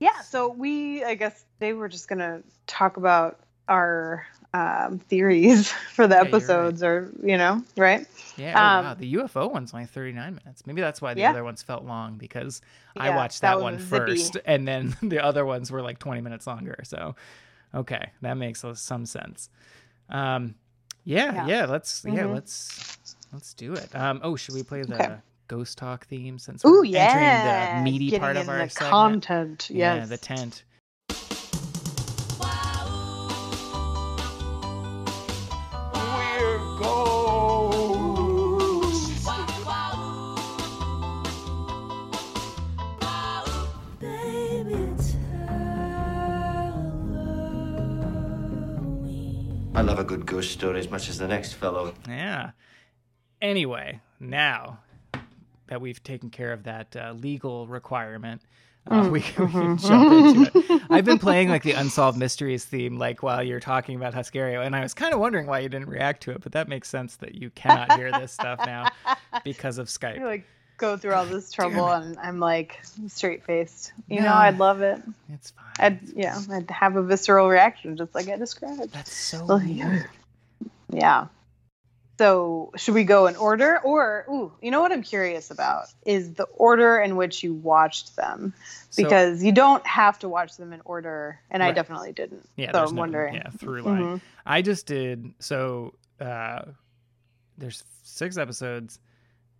Yeah, 0.00 0.20
so 0.20 0.48
we, 0.48 1.02
I 1.02 1.14
guess, 1.16 1.44
they 1.58 1.72
were 1.72 1.88
just 1.88 2.06
gonna 2.08 2.42
talk 2.68 2.96
about 2.98 3.40
our 3.66 4.24
um, 4.54 5.00
theories 5.00 5.70
for 5.92 6.06
the 6.06 6.14
Yeah, 6.14 6.22
you're 6.22 6.30
right. 6.30 6.34
episodes, 6.34 6.82
or 6.84 7.12
you 7.22 7.36
know, 7.36 7.64
right? 7.76 8.06
Yeah. 8.36 8.54
Oh, 8.56 8.78
Um, 8.78 8.84
wow. 8.84 8.94
The 8.94 9.14
UFO 9.16 9.50
one's 9.50 9.74
only 9.74 9.86
39 9.86 10.36
minutes. 10.36 10.64
Maybe 10.66 10.80
that's 10.80 11.02
why 11.02 11.14
the 11.14 11.22
Yeah. 11.22 11.30
other 11.30 11.42
ones 11.42 11.62
felt 11.62 11.84
long 11.84 12.16
because 12.16 12.62
I 12.96 13.10
watched 13.10 13.40
that 13.40 13.56
that, 13.58 13.62
one 13.62 13.74
a 13.74 13.78
zippy. 13.80 14.40
and 14.46 14.66
then 14.68 14.96
the 15.02 15.18
other 15.22 15.44
ones 15.44 15.72
were 15.72 15.82
like 15.82 15.98
20 15.98 16.20
minutes 16.20 16.46
longer. 16.46 16.78
So, 16.84 17.16
okay. 17.74 18.12
That 18.22 18.34
makes 18.34 18.64
some 18.74 19.04
sense. 19.04 19.50
Um, 20.08 20.54
yeah, 21.04 21.46
yeah, 21.46 21.46
Yeah. 21.46 21.66
let's, 21.66 22.04
yeah, 22.04 22.24
Mhm. 22.24 22.34
let's, 22.34 22.98
let's 23.32 23.54
do 23.54 23.74
it. 23.74 23.94
Um, 23.94 24.20
oh, 24.22 24.36
should 24.36 24.54
we 24.54 24.62
play 24.62 24.82
the 24.82 24.94
Okay. 24.94 25.16
Ghoul 25.48 25.64
Talk 25.64 26.06
theme 26.06 26.38
since 26.38 26.64
Ooh, 26.64 26.80
we're 26.80 26.84
yeah. 26.84 27.74
entering 27.74 27.84
the 27.86 27.90
meaty 27.90 28.10
Getting 28.10 28.20
part 28.20 28.36
of 28.36 28.48
our 28.48 28.64
the 28.64 28.70
segment? 28.70 28.90
content. 28.90 29.70
Yeah, 29.70 30.04
the 30.06 30.18
tent. 30.18 30.64
Good 50.08 50.26
ghost 50.26 50.50
story 50.52 50.80
as 50.80 50.90
much 50.90 51.08
as 51.08 51.18
the 51.18 51.28
next 51.28 51.52
fellow. 51.52 51.94
Yeah. 52.08 52.50
Anyway, 53.40 54.00
now 54.18 54.80
that 55.68 55.80
we've 55.80 56.02
taken 56.02 56.30
care 56.30 56.52
of 56.52 56.64
that 56.64 56.96
uh, 56.96 57.12
legal 57.12 57.66
requirement, 57.68 58.42
uh, 58.90 59.02
Mm, 59.02 59.10
we, 59.10 59.20
can- 59.20 59.44
we 59.46 59.52
can 59.52 59.76
mhm. 59.76 59.86
jump 59.86 60.12
into 60.12 60.74
it. 60.74 60.82
I've 60.90 61.04
been 61.04 61.18
playing 61.18 61.50
like 61.50 61.62
the 61.62 61.72
unsolved 61.72 62.16
mysteries 62.18 62.64
theme, 62.64 62.96
like 62.98 63.22
while 63.22 63.42
you're 63.42 63.60
talking 63.60 63.96
about 63.96 64.14
Huscario, 64.14 64.64
and 64.64 64.74
I 64.74 64.80
was 64.80 64.94
kind 64.94 65.12
of 65.12 65.20
wondering 65.20 65.46
why 65.46 65.58
you 65.58 65.68
didn't 65.68 65.90
react 65.90 66.22
to 66.22 66.30
it, 66.30 66.40
but 66.40 66.52
that 66.52 66.68
makes 66.68 66.88
sense 66.88 67.16
that 67.16 67.34
you 67.34 67.50
cannot 67.50 67.92
hear 67.98 68.10
this 68.10 68.32
stuff 68.32 68.60
now 68.64 68.86
because 69.44 69.76
of 69.76 69.88
I 69.88 69.90
Skype. 69.90 70.24
like 70.24 70.46
go 70.78 70.96
through 70.96 71.12
all 71.12 71.26
this 71.26 71.52
trouble, 71.52 71.88
and 71.88 72.16
I'm 72.18 72.40
like 72.40 72.80
straight 73.08 73.44
faced. 73.44 73.92
You 74.08 74.20
know, 74.22 74.32
I'd 74.32 74.58
love 74.58 74.80
it. 74.80 75.02
It's 75.32 75.50
fine. 75.50 75.64
I'd 75.78 76.00
yeah, 76.14 76.40
I'd 76.50 76.70
have 76.70 76.96
a 76.96 77.02
visceral 77.02 77.48
reaction, 77.48 77.96
just 77.96 78.14
like 78.14 78.28
I 78.28 78.36
described. 78.36 78.92
That's 78.92 79.12
so 79.12 79.44
weird. 79.64 80.08
Yeah. 80.90 81.26
So 82.18 82.72
should 82.76 82.94
we 82.94 83.04
go 83.04 83.28
in 83.28 83.36
order, 83.36 83.78
or 83.84 84.24
ooh, 84.28 84.50
you 84.60 84.72
know 84.72 84.80
what 84.80 84.90
I'm 84.90 85.04
curious 85.04 85.52
about 85.52 85.84
is 86.04 86.34
the 86.34 86.44
order 86.44 86.98
in 86.98 87.14
which 87.14 87.44
you 87.44 87.54
watched 87.54 88.16
them, 88.16 88.54
So- 88.90 89.04
because 89.04 89.44
you 89.44 89.52
don't 89.52 89.86
have 89.86 90.18
to 90.20 90.28
watch 90.28 90.56
them 90.56 90.72
in 90.72 90.80
order, 90.84 91.38
and 91.50 91.62
I 91.62 91.70
definitely 91.70 92.12
didn't. 92.12 92.48
Yeah, 92.56 92.72
so 92.72 92.84
I'm 92.84 92.94
no, 92.94 93.00
wondering. 93.00 93.34
Yeah, 93.36 93.50
through 93.50 93.82
line. 93.82 94.02
Mhm. 94.02 94.20
I 94.46 94.62
just 94.62 94.86
did 94.86 95.32
so. 95.38 95.94
uh 96.20 96.62
There's 97.56 97.84
six 98.02 98.36
episodes. 98.36 98.98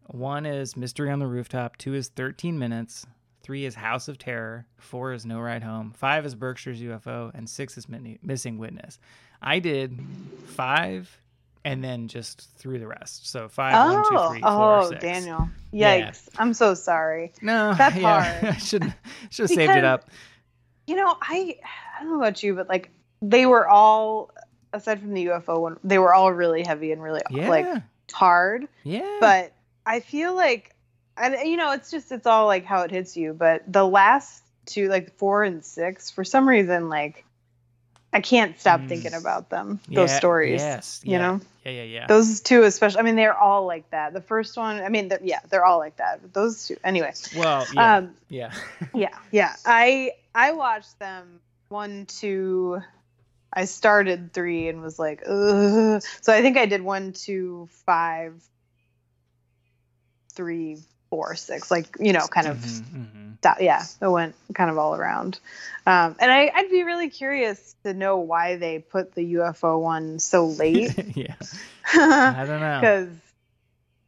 One 0.09 0.47
is 0.47 0.77
Mystery 0.77 1.11
on 1.11 1.19
the 1.19 1.27
Rooftop. 1.27 1.77
Two 1.77 1.95
is 1.95 2.09
13 2.09 2.59
Minutes. 2.59 3.07
Three 3.43 3.65
is 3.65 3.75
House 3.75 4.09
of 4.09 4.19
Terror. 4.19 4.67
Four 4.79 5.13
is 5.13 5.25
No 5.25 5.41
Ride 5.41 5.63
Home. 5.63 5.93
Five 5.97 6.27
is 6.27 6.35
Berkshire's 6.35 6.81
UFO, 6.81 7.31
and 7.35 7.49
six 7.49 7.79
is 7.79 7.87
Missing 8.23 8.59
Witness. 8.59 8.99
I 9.41 9.59
did 9.59 9.99
five, 10.47 11.21
and 11.65 11.83
then 11.83 12.09
just 12.09 12.51
through 12.57 12.79
the 12.79 12.87
rest. 12.87 13.29
So 13.31 13.49
five, 13.49 13.75
Oh, 13.77 13.95
one, 13.95 14.05
two, 14.05 14.17
oh, 14.19 14.31
three, 14.31 14.41
four, 14.41 14.51
oh, 14.51 14.89
six. 14.91 15.01
Daniel! 15.03 15.49
Yeah. 15.73 16.11
Yikes! 16.11 16.29
I'm 16.39 16.53
so 16.55 16.75
sorry. 16.75 17.33
No, 17.41 17.75
That's 17.75 17.97
yeah, 17.97 18.23
hard. 18.23 18.45
I 18.55 18.57
should 18.59 18.95
should 19.31 19.45
have 19.45 19.51
saved 19.51 19.73
it 19.77 19.85
up. 19.85 20.11
You 20.87 20.97
know, 20.97 21.17
I 21.21 21.57
I 21.99 22.03
don't 22.03 22.13
know 22.13 22.19
about 22.19 22.43
you, 22.43 22.55
but 22.55 22.69
like 22.69 22.91
they 23.23 23.47
were 23.47 23.69
all 23.69 24.31
aside 24.73 25.01
from 25.01 25.15
the 25.15 25.27
UFO 25.27 25.61
one, 25.61 25.77
they 25.85 25.99
were 25.99 26.13
all 26.13 26.33
really 26.33 26.63
heavy 26.65 26.93
and 26.93 27.03
really 27.03 27.23
Yeah, 27.31 27.49
like 27.49 27.67
hard. 28.13 28.67
yeah. 28.85 29.19
But 29.21 29.53
I 29.89 30.01
feel 30.01 30.35
like, 30.35 30.75
and 31.17 31.35
you 31.49 31.57
know, 31.57 31.73
it's 31.73 31.91
just 31.91 32.13
it's 32.13 32.27
all 32.27 32.47
like 32.47 32.65
how 32.65 32.83
it 32.83 32.91
hits 32.91 33.17
you. 33.17 33.33
But 33.33 33.63
the 33.73 33.87
last 33.87 34.43
two, 34.67 34.89
like 34.89 35.17
four 35.17 35.43
and 35.43 35.65
six, 35.65 36.11
for 36.11 36.25
some 36.25 36.49
reason, 36.49 36.89
like 36.91 37.25
I 38.13 38.21
can't 38.21 38.59
stop 38.61 38.81
Mm. 38.81 38.89
thinking 38.89 39.15
about 39.15 39.51
them. 39.51 39.81
Those 39.89 40.15
stories, 40.15 40.61
Yes. 40.63 41.01
you 41.05 41.13
yeah, 41.13 41.19
know. 41.19 41.41
Yeah, 41.65 41.73
yeah, 41.73 41.83
yeah. 41.83 42.07
Those 42.07 42.41
two, 42.41 42.63
especially. 42.65 43.01
I 43.01 43.03
mean, 43.03 43.17
they're 43.17 43.37
all 43.37 43.67
like 43.67 43.91
that. 43.91 44.13
The 44.15 44.21
first 44.23 44.57
one, 44.57 44.81
I 44.81 44.89
mean, 44.89 45.09
they're- 45.09 45.21
yeah, 45.23 45.41
they're 45.51 45.65
all 45.65 45.79
like 45.79 45.97
that. 45.97 46.23
But 46.23 46.33
those 46.33 46.67
two, 46.69 46.77
anyway. 46.85 47.13
well, 47.37 47.67
yeah, 47.75 47.97
Um, 47.97 48.15
yeah. 48.31 48.53
yeah, 48.95 49.17
yeah. 49.31 49.55
I 49.67 50.13
I 50.35 50.53
watched 50.53 50.99
them 50.99 51.41
one, 51.69 52.07
two. 52.07 52.81
I 53.53 53.65
started 53.65 54.33
three 54.33 54.69
and 54.69 54.81
was 54.83 54.99
like, 54.99 55.23
Ugh. 55.27 56.03
so 56.21 56.33
I 56.33 56.41
think 56.43 56.57
I 56.59 56.67
did 56.67 56.83
one, 56.83 57.13
two, 57.13 57.69
five, 57.87 58.35
three, 60.39 60.79
four, 61.11 61.35
six. 61.35 61.69
Like 61.71 61.97
you 61.99 62.13
know, 62.13 62.27
kind 62.29 62.47
of 62.47 62.59
Mhm, 62.59 62.83
mhm. 62.95 63.41
that. 63.43 63.61
Yeah, 63.61 63.83
it 64.01 64.07
went 64.09 64.37
kind 64.55 64.71
of 64.71 64.79
all 64.79 64.95
around. 64.95 65.41
Um, 65.85 66.15
and 66.21 66.31
I, 66.31 66.51
I'd 66.55 66.71
be 66.71 66.85
really 66.85 67.11
curious 67.11 67.75
to 67.83 67.93
know 67.93 68.19
why 68.19 68.57
they 68.57 68.79
put 68.79 69.15
the 69.17 69.35
UFO 69.35 69.81
one 69.81 70.21
so 70.21 70.47
late. 70.47 70.95
yeah. 71.17 71.35
I 71.93 72.45
don't 72.47 72.61
know. 72.61 72.79
because. 72.81 73.09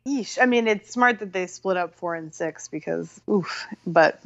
yeesh, 0.07 0.38
I 0.40 0.47
mean, 0.47 0.69
it's 0.69 0.90
smart 0.90 1.19
that 1.19 1.33
they 1.33 1.47
split 1.47 1.77
up 1.77 1.95
four 1.97 2.14
and 2.14 2.33
six 2.35 2.69
because, 2.69 3.21
oof. 3.29 3.66
But 3.87 4.21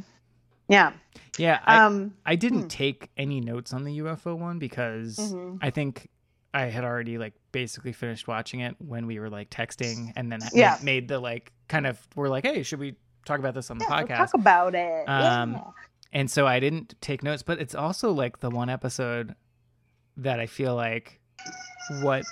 yeah. 0.68 0.92
Yeah, 1.38 1.58
I, 1.64 1.84
Um, 1.84 2.14
I 2.26 2.36
didn't 2.36 2.62
hmm. 2.62 2.68
take 2.68 3.10
any 3.16 3.40
notes 3.40 3.72
on 3.72 3.84
the 3.84 3.98
UFO 3.98 4.36
one 4.38 4.58
because 4.58 5.16
Mhm. 5.18 5.58
I 5.62 5.70
think 5.70 6.08
I 6.54 6.66
had 6.66 6.84
already 6.84 7.18
like 7.18 7.34
basically 7.52 7.92
finished 7.92 8.28
watching 8.28 8.60
it 8.60 8.76
when 8.78 9.06
we 9.06 9.18
were 9.18 9.28
like 9.28 9.50
texting, 9.50 10.12
and 10.16 10.30
then 10.32 10.40
Yeah. 10.54 10.78
made, 10.82 11.08
the 11.08 11.18
like 11.18 11.52
kind 11.68 11.86
of 11.86 11.98
we're 12.14 12.28
like, 12.28 12.44
hey, 12.46 12.62
should 12.62 12.78
we 12.78 12.94
talk 13.26 13.38
about 13.40 13.54
this 13.54 13.70
on 13.70 13.78
the 13.78 13.86
yeah, 13.88 14.02
podcast? 14.02 14.16
talk 14.16 14.34
about 14.34 14.74
it. 14.74 15.08
Um, 15.08 15.52
yeah. 15.54 15.60
and 16.12 16.30
so 16.30 16.46
I 16.46 16.60
didn't 16.60 16.94
take 17.00 17.22
notes, 17.22 17.42
but 17.42 17.60
it's 17.60 17.74
also 17.74 18.12
like 18.12 18.38
the 18.40 18.50
one 18.50 18.68
episode 18.70 19.34
that 20.16 20.38
I 20.40 20.46
feel 20.46 20.74
like 20.76 21.20
what 22.02 22.24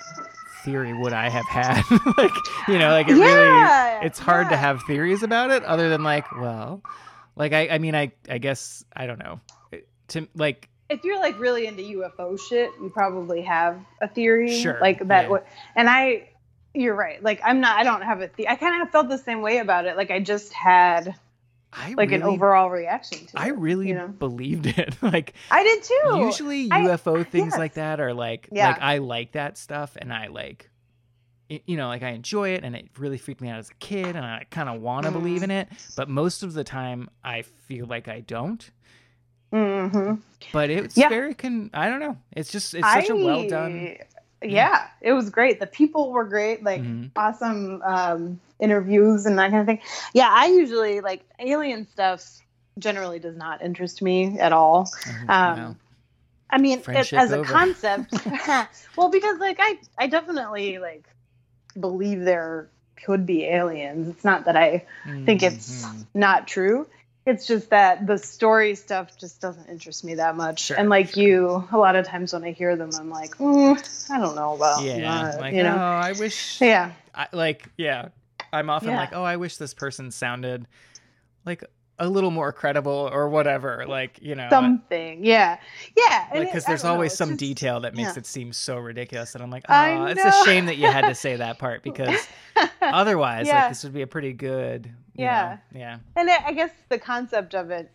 theory 0.63 0.93
would 0.93 1.13
I 1.13 1.29
have 1.29 1.45
had? 1.49 1.83
like, 2.17 2.31
you 2.67 2.79
know, 2.79 2.91
like 2.91 3.09
it 3.09 3.17
Yeah, 3.17 3.97
really 3.97 4.05
it's 4.07 4.19
hard 4.19 4.49
to 4.49 4.57
have 4.57 4.81
theories 4.83 5.21
about 5.21 5.51
it 5.51 5.63
other 5.65 5.89
than 5.89 6.03
like, 6.03 6.31
well, 6.31 6.81
like 7.35 7.51
I 7.53 7.67
I 7.69 7.77
mean 7.79 7.93
I 7.95 8.13
I 8.29 8.37
guess 8.37 8.83
I 8.95 9.05
don't 9.05 9.19
know. 9.19 9.41
It- 9.71 9.87
To 10.09 10.27
like 10.35 10.69
If 10.93 11.03
you're 11.03 11.19
like 11.19 11.39
really 11.39 11.65
into 11.67 11.81
UFO 11.83 12.39
shit, 12.39 12.71
you 12.81 12.89
probably 12.89 13.41
have 13.41 13.79
a 14.01 14.07
theory. 14.07 14.59
Sure, 14.61 14.77
Like 14.79 14.99
that. 15.07 15.23
yeah. 15.23 15.29
would 15.29 15.41
And 15.75 15.89
I, 15.89 16.29
you're 16.73 16.95
right. 16.95 17.21
Like 17.21 17.41
I'm 17.43 17.59
not. 17.61 17.77
I 17.77 17.83
don't 17.83 18.01
have 18.01 18.21
a. 18.21 18.29
The- 18.35 18.47
I 18.47 18.55
kind 18.55 18.81
of 18.81 18.89
felt 18.89 19.09
the 19.09 19.17
same 19.17 19.41
way 19.41 19.57
about 19.59 19.85
it. 19.85 19.95
Like 19.97 20.09
I 20.11 20.19
just 20.19 20.53
had 20.53 21.15
I 21.71 21.93
like 21.97 22.11
an 22.11 22.23
overall 22.23 22.69
reaction 22.69 23.25
to 23.27 23.39
I 23.39 23.47
it. 23.49 23.57
really 23.57 23.87
you 23.89 23.95
know? 23.95 24.07
believed 24.07 24.65
it. 24.67 24.95
like 25.01 25.33
I 25.51 25.63
did 25.63 25.83
too. 25.83 26.17
usually 26.25 26.69
I- 26.71 26.81
UFO 26.81 27.27
things 27.27 27.51
yes. 27.53 27.57
like 27.59 27.73
that 27.75 27.99
are 27.99 28.13
like 28.13 28.47
Yeah. 28.51 28.69
like 28.69 28.81
I 28.81 28.97
like 28.99 29.31
that 29.33 29.57
stuff 29.57 29.97
and 29.99 30.13
I 30.13 30.27
like 30.27 30.69
you 31.49 31.77
know 31.77 31.87
like 31.87 32.01
I 32.03 32.09
enjoy 32.11 32.49
it 32.49 32.63
and 32.63 32.75
it 32.75 32.87
really 32.97 33.17
freaked 33.17 33.41
me 33.41 33.49
out 33.49 33.59
as 33.59 33.69
a 33.69 33.73
kid 33.75 34.15
and 34.15 34.25
I 34.25 34.45
kind 34.49 34.69
of 34.69 34.81
want 34.81 35.05
to 35.05 35.09
Mm. 35.11 35.13
believe 35.13 35.43
in 35.43 35.51
it 35.51 35.67
but 35.95 36.09
most 36.09 36.41
of 36.41 36.53
the 36.53 36.63
time 36.63 37.09
I 37.23 37.41
feel 37.41 37.85
like 37.85 38.07
I 38.07 38.21
don't 38.21 38.67
hmm 39.53 40.15
but 40.51 40.69
it's 40.71 40.97
Yeah. 40.97 41.09
very 41.09 41.35
con 41.35 41.69
I 41.73 41.87
don't 41.87 41.99
know 41.99 42.17
it's 42.35 42.51
just 42.51 42.73
it's 42.73 42.91
such 42.91 43.09
a 43.09 43.15
well 43.15 43.43
done 43.43 43.95
Yeah, 44.41 44.87
it 44.99 45.13
was 45.13 45.29
great. 45.29 45.61
The 45.61 45.67
people 45.67 46.11
were 46.11 46.25
great. 46.25 46.63
Like 46.63 46.81
Mhm. 46.81 47.11
awesome 47.15 47.81
um, 47.81 48.41
interviews 48.59 49.25
and 49.25 49.39
that 49.39 49.51
kind 49.51 49.61
of 49.61 49.65
thing. 49.67 49.79
Yeah, 50.13 50.29
I 50.29 50.47
usually 50.47 50.99
like 50.99 51.23
alien 51.39 51.87
stuff. 51.87 52.25
Generally, 52.77 53.19
does 53.19 53.37
not 53.37 53.61
interest 53.61 54.01
me 54.01 54.39
at 54.39 54.51
all. 54.51 54.91
Um, 55.29 55.79
I 56.49 56.57
mean, 56.57 56.83
it, 56.89 57.13
as 57.13 57.31
a 57.31 57.43
concept, 57.45 58.13
well, 58.97 59.09
because 59.09 59.39
like 59.39 59.57
I, 59.61 59.77
I 59.97 60.07
definitely 60.07 60.79
like 60.79 61.07
believe 61.79 62.25
there 62.25 62.67
could 63.05 63.25
be 63.25 63.45
aliens. 63.45 64.09
It's 64.09 64.25
not 64.25 64.45
that 64.45 64.57
I 64.57 64.85
think 65.25 65.41
it's 65.43 65.85
Mhm. 65.85 66.05
not 66.15 66.47
true. 66.47 66.87
It's 67.25 67.47
just 67.47 67.69
that 67.69 68.05
the 68.05 68.17
story 68.17 68.75
stuff 68.75 69.17
just 69.17 69.39
doesn't 69.39 69.69
interest 69.69 70.03
me 70.03 70.15
that 70.15 70.35
much. 70.35 70.59
Sure, 70.61 70.77
and 70.77 70.89
like 70.89 71.15
you, 71.15 71.67
a 71.71 71.77
lot 71.77 71.95
of 71.95 72.05
times 72.05 72.33
when 72.33 72.43
I 72.43 72.51
hear 72.51 72.75
them, 72.75 72.91
I'm 72.99 73.09
like, 73.09 73.37
mm, 73.37 74.09
I 74.09 74.19
don't 74.19 74.35
know 74.35 74.55
about 74.55 74.83
yeah 74.83 75.31
that, 75.31 75.39
like 75.39 75.55
you 75.55 75.61
oh 75.61 75.67
know. 75.67 75.77
I 75.77 76.11
wish 76.13 76.61
Yeah, 76.61 76.91
I, 77.15 77.27
like 77.31 77.67
yeah 77.77 78.09
i'm 78.51 78.69
often 78.69 78.89
Yeah. 78.89 78.97
like 78.99 79.09
oh 79.13 79.23
i 79.23 79.37
wish 79.37 79.57
this 79.57 79.73
person 79.73 80.11
sounded 80.11 80.67
like 81.45 81.63
a 81.99 82.07
little 82.07 82.31
more 82.31 82.51
credible 82.51 83.09
or 83.13 83.29
whatever 83.29 83.85
like 83.87 84.17
you 84.21 84.33
know 84.35 84.47
something. 84.49 85.23
Yeah, 85.23 85.59
yeah. 85.95 86.27
like 86.33 86.47
because 86.47 86.65
there's 86.65 86.81
don't 86.81 86.89
know, 86.89 86.95
always 86.95 87.13
some 87.13 87.29
just- 87.29 87.39
detail 87.39 87.79
that 87.81 87.93
makes 87.95 88.13
yeah. 88.13 88.19
it 88.19 88.25
seem 88.25 88.51
so 88.51 88.77
ridiculous 88.77 89.35
and 89.35 89.43
i'm 89.43 89.51
like 89.51 89.63
oh 89.69 90.05
it's 90.05 90.23
a 90.23 90.31
shame 90.43 90.65
that 90.65 90.77
you 90.77 90.87
had 90.87 91.07
to 91.07 91.13
say 91.15 91.35
that 91.35 91.59
part 91.59 91.83
because 91.89 92.27
otherwise 92.81 93.47
Yeah. 93.47 93.61
like 93.61 93.69
this 93.69 93.83
would 93.83 93.93
be 93.93 94.01
a 94.01 94.07
pretty 94.07 94.33
good 94.33 94.89
Yeah. 95.15 95.57
know, 95.71 95.79
yeah 95.79 95.97
And 96.15 96.29
I 96.29 96.47
I 96.47 96.51
guess 96.53 96.71
the 96.89 96.97
concept 96.97 97.53
of 97.55 97.69
it 97.71 97.91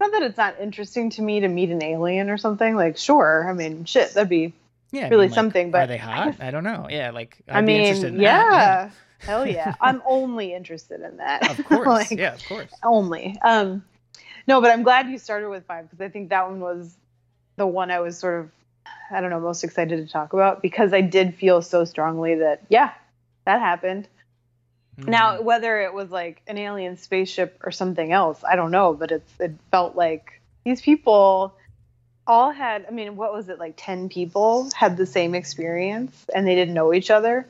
not 0.00 0.10
that 0.12 0.22
it's 0.22 0.36
not 0.38 0.58
interesting 0.60 1.10
to 1.10 1.22
me 1.22 1.40
to 1.40 1.48
meet 1.48 1.70
an 1.70 1.82
alien 1.82 2.28
or 2.28 2.36
something. 2.36 2.74
Like, 2.74 2.96
sure, 2.96 3.46
I 3.48 3.52
mean, 3.52 3.84
shit, 3.84 4.12
that'd 4.14 4.28
be 4.28 4.52
Yeah, 4.90 5.06
I 5.06 5.08
really 5.08 5.22
mean, 5.26 5.30
like, 5.30 5.34
something, 5.34 5.70
but 5.70 5.82
are 5.82 5.86
they 5.86 5.96
hot? 5.98 6.34
I 6.40 6.50
don't 6.50 6.64
know. 6.64 6.88
Yeah, 6.90 7.10
like 7.12 7.38
I'd 7.48 7.58
I 7.58 7.60
be 7.66 7.76
interested 7.76 8.06
mean, 8.06 8.14
in 8.16 8.20
yeah, 8.22 8.50
that, 8.50 8.92
hell 9.26 9.46
yeah. 9.46 9.74
I'm 9.80 10.02
only 10.06 10.54
interested 10.54 11.00
in 11.00 11.18
that. 11.18 11.50
Of 11.50 11.64
course, 11.64 11.86
Like, 12.10 12.10
yeah, 12.12 12.34
of 12.34 12.44
course. 12.44 12.70
only. 12.82 13.36
Um, 13.42 13.84
no, 14.46 14.60
but 14.60 14.70
I'm 14.70 14.82
glad 14.82 15.08
you 15.08 15.18
started 15.18 15.48
with 15.48 15.64
five 15.66 15.84
because 15.90 16.00
I 16.04 16.08
think 16.08 16.30
that 16.30 16.48
one 16.48 16.60
was 16.60 16.94
the 17.56 17.66
one 17.66 17.90
I 17.90 18.00
was 18.00 18.18
sort 18.18 18.40
of, 18.40 18.50
I 19.10 19.20
don't 19.20 19.30
know, 19.30 19.40
most 19.40 19.64
excited 19.64 20.04
to 20.06 20.12
talk 20.12 20.32
about 20.32 20.60
because 20.62 20.92
I 20.92 21.00
did 21.00 21.34
feel 21.34 21.62
so 21.62 21.84
strongly 21.84 22.36
that 22.36 22.62
yeah, 22.68 22.92
that 23.46 23.60
happened. 23.60 24.08
Now, 25.06 25.38
Mhm. 25.38 25.44
whether 25.44 25.80
it 25.80 25.92
was 25.92 26.10
like 26.10 26.40
an 26.46 26.56
alien 26.58 26.96
spaceship 26.96 27.58
or 27.64 27.72
something 27.72 28.12
else, 28.12 28.44
I 28.44 28.56
don't 28.56 28.70
know, 28.70 28.92
but 28.94 29.10
it's 29.10 29.40
it 29.40 29.52
felt 29.70 29.96
like 29.96 30.40
these 30.64 30.80
people 30.80 31.54
all 32.26 32.52
had. 32.52 32.86
I 32.86 32.90
mean, 32.90 33.16
what 33.16 33.32
was 33.32 33.48
it 33.48 33.58
like? 33.58 33.74
Ten 33.76 34.08
people 34.08 34.70
had 34.74 34.96
the 34.96 35.04
same 35.06 35.34
experience, 35.34 36.24
and 36.34 36.46
they 36.46 36.54
didn't 36.54 36.74
know 36.74 36.94
each 36.94 37.10
other, 37.10 37.46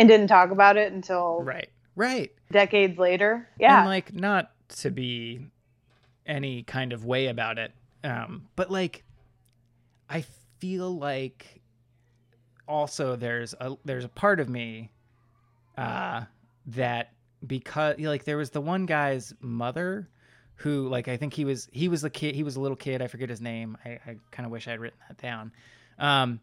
and 0.00 0.08
didn't 0.08 0.28
talk 0.28 0.50
about 0.50 0.76
it 0.76 0.92
until 0.92 1.42
right, 1.42 1.68
right. 1.94 2.32
decades 2.50 2.98
later. 2.98 3.48
Yeah, 3.58 3.80
and 3.80 3.88
like 3.88 4.14
not 4.14 4.50
to 4.78 4.90
be 4.90 5.46
any 6.26 6.62
kind 6.62 6.92
of 6.92 7.04
way 7.04 7.26
about 7.26 7.58
it 7.58 7.72
um 8.04 8.46
but 8.56 8.70
like 8.70 9.04
i 10.08 10.24
feel 10.58 10.96
like 10.96 11.60
also 12.68 13.16
there's 13.16 13.54
a 13.60 13.74
there's 13.84 14.04
a 14.04 14.08
part 14.08 14.40
of 14.40 14.48
me 14.48 14.90
uh 15.76 16.22
that 16.66 17.12
because 17.46 17.98
like 17.98 18.24
there 18.24 18.36
was 18.36 18.50
the 18.50 18.60
one 18.60 18.86
guy's 18.86 19.34
mother 19.40 20.08
who 20.54 20.88
like 20.88 21.08
i 21.08 21.16
think 21.16 21.34
he 21.34 21.44
was 21.44 21.68
he 21.72 21.88
was 21.88 22.04
a 22.04 22.10
kid 22.10 22.34
he 22.34 22.42
was 22.42 22.56
a 22.56 22.60
little 22.60 22.76
kid 22.76 23.02
i 23.02 23.06
forget 23.06 23.28
his 23.28 23.40
name 23.40 23.76
i, 23.84 23.90
I 24.06 24.16
kind 24.30 24.46
of 24.46 24.52
wish 24.52 24.68
i'd 24.68 24.78
written 24.78 24.98
that 25.08 25.18
down 25.18 25.52
um 25.98 26.40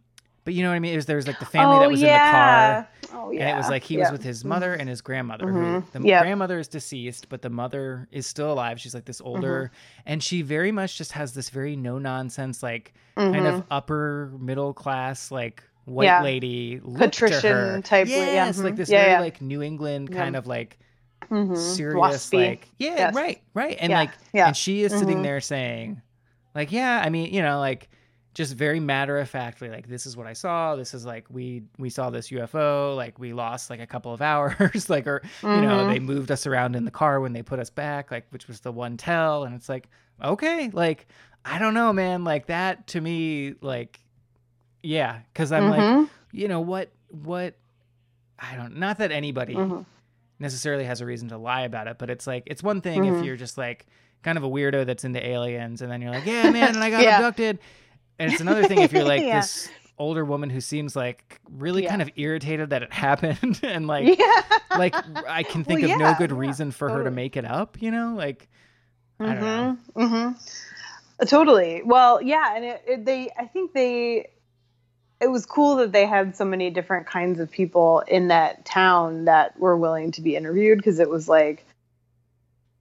but 0.48 0.54
you 0.54 0.64
know 0.64 0.70
what 0.70 0.76
i 0.76 0.80
mean 0.80 0.94
it 0.94 0.96
was 0.96 1.06
there 1.06 1.18
was 1.18 1.28
like 1.28 1.40
the 1.40 1.46
family 1.46 1.78
that 1.80 1.90
was 1.90 2.02
in 2.02 2.08
the 2.08 2.14
car 2.18 2.88
Oh 3.14 3.32
yeah. 3.32 3.42
and 3.42 3.50
it 3.50 3.58
was 3.58 3.70
like 3.70 3.84
he 3.84 3.96
yeah. 3.96 4.04
was 4.04 4.12
with 4.14 4.24
his 4.24 4.46
mother 4.46 4.74
and 4.74 4.88
his 4.88 5.02
grandmother. 5.02 5.48
Who, 5.52 5.60
Mhm. 5.60 5.92
the 5.92 6.02
Yep. 6.08 6.22
grandmother 6.24 6.60
is 6.60 6.68
deceased, 6.68 7.28
but 7.30 7.42
the 7.42 7.50
mother 7.50 8.08
is 8.12 8.28
still 8.28 8.52
alive. 8.52 8.80
She's 8.82 8.94
like 8.94 9.06
this 9.06 9.22
older, 9.22 9.72
Mm-hmm. 9.72 10.02
and 10.12 10.24
she 10.24 10.42
very 10.42 10.72
much 10.72 10.98
just 10.98 11.12
has 11.14 11.34
this 11.34 11.50
very 11.50 11.76
no 11.76 12.00
nonsense, 12.00 12.62
like 12.64 12.94
kind 13.16 13.48
of 13.48 13.64
upper 13.72 14.32
middle 14.40 14.74
class, 14.74 15.32
like 15.32 15.64
white 15.86 16.06
Mm-hmm. 16.08 16.16
Yeah. 16.16 16.22
lady, 16.24 16.82
Patrician 16.98 17.82
type, 17.82 18.08
yeah, 18.08 18.26
Yes, 18.46 18.60
like 18.60 18.74
mhm. 18.74 18.78
this 18.78 18.90
Yeah, 18.90 19.00
very 19.04 19.12
yeah. 19.14 19.20
like 19.22 19.42
New 19.42 19.62
England 19.62 20.10
Yeah. 20.12 20.18
kind 20.24 20.36
of 20.36 20.46
like 20.48 20.78
serious, 21.56 22.30
Waspy. 22.30 22.48
like 22.50 22.68
yeah, 22.78 22.96
Yes. 22.98 23.16
right, 23.16 23.42
right, 23.54 23.78
and 23.80 23.90
Yeah, 23.92 24.00
like 24.00 24.12
yeah. 24.34 24.48
and 24.48 24.56
she 24.58 24.84
is 24.84 24.92
sitting 24.92 25.22
there 25.22 25.42
saying, 25.42 26.02
like 26.56 26.72
yeah, 26.72 27.02
I 27.04 27.10
mean 27.10 27.34
you 27.34 27.42
know 27.42 27.60
like 27.60 27.90
just 28.38 28.54
very 28.54 28.80
matter 28.80 29.18
of 29.18 29.28
factly 29.28 29.68
like 29.68 29.88
this 29.88 30.06
is 30.06 30.16
what 30.16 30.28
i 30.28 30.34
saw 30.34 30.76
this 30.76 30.94
is 30.94 31.06
like 31.08 31.26
we 31.32 31.64
we 31.80 31.90
saw 31.90 32.12
this 32.12 32.30
ufo 32.30 32.96
like 32.96 33.18
we 33.18 33.34
lost 33.34 33.70
like 33.72 33.80
a 33.80 33.88
couple 33.88 34.14
of 34.14 34.22
hours 34.32 34.90
like 34.92 35.08
or 35.08 35.24
you 35.42 35.62
know 35.62 35.88
they 35.88 36.00
moved 36.00 36.30
us 36.30 36.46
around 36.46 36.76
in 36.76 36.86
the 36.86 36.92
car 36.92 37.20
when 37.20 37.34
they 37.34 37.42
put 37.42 37.58
us 37.60 37.72
back 37.72 38.12
like 38.12 38.28
which 38.30 38.48
was 38.48 38.60
the 38.60 38.72
one 38.72 38.96
tell 38.96 39.44
and 39.44 39.56
it's 39.56 39.68
like 39.68 39.90
okay 40.24 40.70
like 40.72 41.08
i 41.46 41.58
don't 41.58 41.74
know 41.74 41.92
man 41.92 42.24
like 42.24 42.46
that 42.46 42.86
to 42.86 43.02
me 43.02 43.56
like 43.62 44.00
yeah 44.84 45.20
because 45.34 45.52
i'm 45.52 45.70
like 45.72 45.82
Mhm. 45.82 46.10
you 46.32 46.48
know 46.48 46.60
what 46.62 46.92
what 47.10 47.56
i 48.38 48.56
don't 48.56 48.78
not 48.78 49.00
that 49.00 49.12
anybody 49.12 49.56
Mhm. 49.56 49.84
necessarily 50.38 50.84
has 50.84 51.02
a 51.02 51.06
reason 51.08 51.30
to 51.30 51.38
lie 51.40 51.62
about 51.62 51.88
it, 51.88 51.98
but 51.98 52.12
it's 52.12 52.28
like 52.28 52.44
it's 52.46 52.62
one 52.62 52.82
thing 52.82 53.06
if 53.06 53.26
you're 53.26 53.36
just 53.36 53.58
like 53.58 53.88
kind 54.22 54.38
of 54.38 54.44
a 54.44 54.48
weirdo 54.50 54.86
that's 54.86 55.04
into 55.04 55.26
aliens 55.26 55.82
and 55.82 55.92
then 55.92 56.02
you're 56.02 56.12
like, 56.12 56.26
yeah, 56.28 56.50
man, 56.52 56.76
and 56.76 56.84
I 56.84 56.90
got 56.92 57.02
Yeah. 57.02 57.16
abducted. 57.18 57.58
And 58.20 58.32
it's 58.32 58.42
another 58.42 58.66
thing 58.68 58.80
if 58.80 58.92
you're 58.94 59.04
like 59.04 59.22
Yeah. 59.24 59.42
this 59.42 59.70
older 60.00 60.24
woman 60.24 60.50
who 60.50 60.62
seems 60.62 60.96
like 60.96 61.40
really 61.52 61.84
Yeah. 61.84 61.90
kind 61.90 62.02
of 62.02 62.10
irritated 62.16 62.70
that 62.72 62.84
it 62.84 62.94
happened 63.08 63.60
and 63.64 63.88
like 63.88 64.18
yeah. 64.20 64.42
like 64.78 64.96
I 65.28 65.44
can 65.44 65.64
think 65.64 65.82
Well, 65.82 65.92
of 65.94 66.00
no 66.00 66.16
good 66.18 66.32
reason 66.32 66.72
for 66.72 66.90
her 66.90 67.04
to 67.04 67.12
make 67.12 67.36
it 67.38 67.46
up, 67.46 67.82
you 67.82 67.92
know? 67.92 68.14
Like 68.16 68.48
I 69.20 69.26
don't 69.26 69.40
know. 69.42 69.78
Mm-hmm. 69.96 70.16
Mm-hmm. 70.16 71.26
Totally. 71.26 71.82
Well, 71.84 72.22
yeah, 72.22 72.56
and 72.56 72.64
it, 72.64 72.84
it, 72.88 73.06
they, 73.06 73.32
I 73.36 73.46
think 73.46 73.74
they, 73.74 74.30
it 75.20 75.32
was 75.32 75.48
cool 75.48 75.78
that 75.78 75.92
they 75.92 76.06
had 76.06 76.36
so 76.36 76.46
many 76.46 76.70
different 76.70 77.08
kinds 77.08 77.40
of 77.40 77.50
people 77.50 78.02
in 78.08 78.28
that 78.28 78.66
town 78.66 79.26
that 79.26 79.60
were 79.60 79.76
willing 79.76 80.12
to 80.12 80.22
be 80.22 80.36
interviewed 80.36 80.78
because 80.78 81.00
it 81.00 81.10
was 81.10 81.28
like 81.28 81.66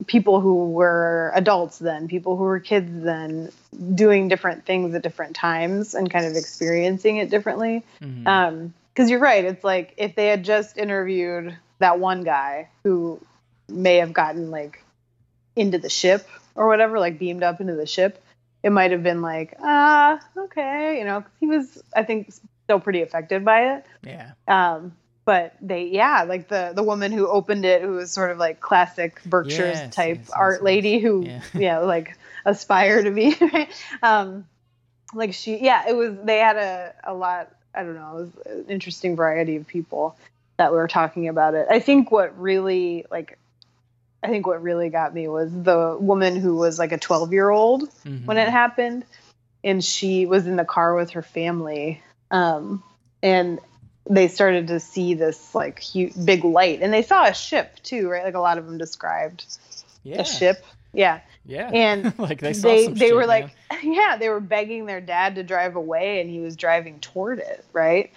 people 0.05 0.39
who 0.39 0.69
were 0.71 1.31
adults 1.35 1.79
then, 1.79 2.07
people 2.07 2.37
who 2.37 2.43
were 2.43 2.59
kids 2.59 3.03
then, 3.03 3.51
doing 3.95 4.27
different 4.27 4.65
things 4.65 4.93
at 4.93 5.01
different 5.01 5.35
times 5.35 5.95
and 5.95 6.09
kind 6.09 6.25
of 6.25 6.35
experiencing 6.35 7.17
it 7.17 7.29
differently. 7.29 7.83
Mhm. 8.01 8.27
Um, 8.27 8.73
because 8.93 9.09
you're 9.11 9.19
right. 9.19 9.45
It's 9.45 9.63
like 9.63 9.93
if 9.97 10.15
they 10.15 10.27
had 10.27 10.43
just 10.43 10.77
interviewed 10.77 11.55
that 11.79 11.99
one 11.99 12.23
guy 12.23 12.69
who 12.83 13.19
may 13.69 13.97
have 13.97 14.11
gotten 14.13 14.49
like 14.49 14.83
into 15.55 15.77
the 15.77 15.89
ship 15.89 16.27
or 16.55 16.67
whatever, 16.67 16.99
like 16.99 17.19
beamed 17.19 17.43
up 17.43 17.61
into 17.61 17.73
the 17.75 17.85
ship, 17.85 18.23
it 18.63 18.71
might 18.71 18.91
have 18.91 19.03
been 19.03 19.21
like, 19.21 19.55
ah, 19.61 20.19
okay, 20.35 20.97
you 20.99 21.05
know, 21.05 21.21
'cause 21.21 21.31
he 21.39 21.45
was, 21.47 21.83
I 21.95 22.03
think, 22.03 22.31
still 22.63 22.79
pretty 22.79 23.01
affected 23.03 23.45
by 23.45 23.75
it. 23.75 23.85
yeah. 24.03 24.31
Um, 24.47 24.95
but 25.27 25.55
they, 25.61 25.83
yeah, 25.87 26.23
like 26.23 26.47
the 26.47 26.71
the 26.73 26.81
woman 26.81 27.11
who 27.11 27.27
opened 27.27 27.65
it, 27.65 27.81
who 27.81 27.91
was 27.91 28.11
sort 28.11 28.31
of 28.31 28.37
like 28.37 28.61
classic 28.61 29.21
Berkshire's 29.25 29.77
Yes, 29.77 29.93
type 29.93 30.19
yes, 30.19 30.29
art 30.33 30.59
yes. 30.59 30.63
lady, 30.63 30.99
who, 30.99 31.25
Yeah. 31.25 31.41
yeah, 31.53 31.77
like 31.79 32.17
aspire 32.45 33.03
to 33.03 33.11
be. 33.11 33.35
right? 33.41 33.69
um, 34.01 34.47
like 35.13 35.33
she, 35.33 35.57
yeah, 35.57 35.83
it 35.85 35.93
was. 35.97 36.15
They 36.23 36.37
had 36.37 36.55
a 36.55 36.93
a 37.03 37.13
lot. 37.13 37.51
I 37.75 37.83
don't 37.83 37.95
know. 37.95 38.17
It 38.17 38.21
was 38.21 38.29
an 38.45 38.65
interesting 38.69 39.17
variety 39.17 39.57
of 39.57 39.67
people 39.67 40.15
that 40.57 40.71
were 40.71 40.87
talking 40.87 41.27
about 41.27 41.55
it. 41.55 41.67
I 41.69 41.81
think 41.81 42.09
what 42.09 42.39
really 42.39 43.05
like. 43.11 43.37
I 44.23 44.29
think 44.29 44.47
what 44.47 44.63
really 44.63 44.87
got 44.87 45.13
me 45.13 45.27
was 45.27 45.51
the 45.51 45.97
woman 45.99 46.37
who 46.37 46.55
was 46.55 46.79
like 46.79 46.93
a 46.93 46.97
12 46.97 47.33
year 47.33 47.49
old 47.49 47.89
when 48.05 48.37
Mhm. 48.37 48.47
it 48.47 48.49
happened 48.49 49.03
and 49.63 49.83
she 49.83 50.25
was 50.25 50.47
in 50.47 50.55
the 50.55 50.65
car 50.65 50.95
with 50.95 51.11
her 51.11 51.21
family 51.21 52.01
um, 52.31 52.81
and 53.21 53.59
they 54.09 54.27
started 54.27 54.67
to 54.67 54.79
see 54.79 55.13
this 55.13 55.53
like 55.55 55.79
huge, 55.79 56.13
big 56.25 56.43
light 56.43 56.81
and 56.81 56.93
they 56.93 57.01
saw 57.01 57.25
a 57.25 57.33
ship 57.33 57.75
too 57.83 58.09
right 58.09 58.23
like 58.23 58.35
a 58.35 58.39
lot 58.39 58.57
of 58.57 58.65
them 58.65 58.77
described 58.77 59.45
yeah. 60.03 60.21
a 60.21 60.25
ship 60.25 60.63
yeah 60.93 61.19
Yeah. 61.45 61.69
and 61.73 62.17
like 62.19 62.39
they 62.39 62.53
saw 62.53 62.67
they 62.69 62.87
they 62.87 63.07
shit, 63.07 63.15
were 63.15 63.27
man. 63.27 63.27
like 63.27 63.55
yeah 63.83 64.17
they 64.17 64.29
were 64.29 64.39
begging 64.39 64.85
their 64.85 65.01
dad 65.01 65.35
to 65.35 65.43
drive 65.43 65.75
away 65.75 66.21
and 66.21 66.29
he 66.29 66.39
was 66.39 66.55
driving 66.55 66.99
toward 66.99 67.39
it 67.39 67.65
right 67.73 68.11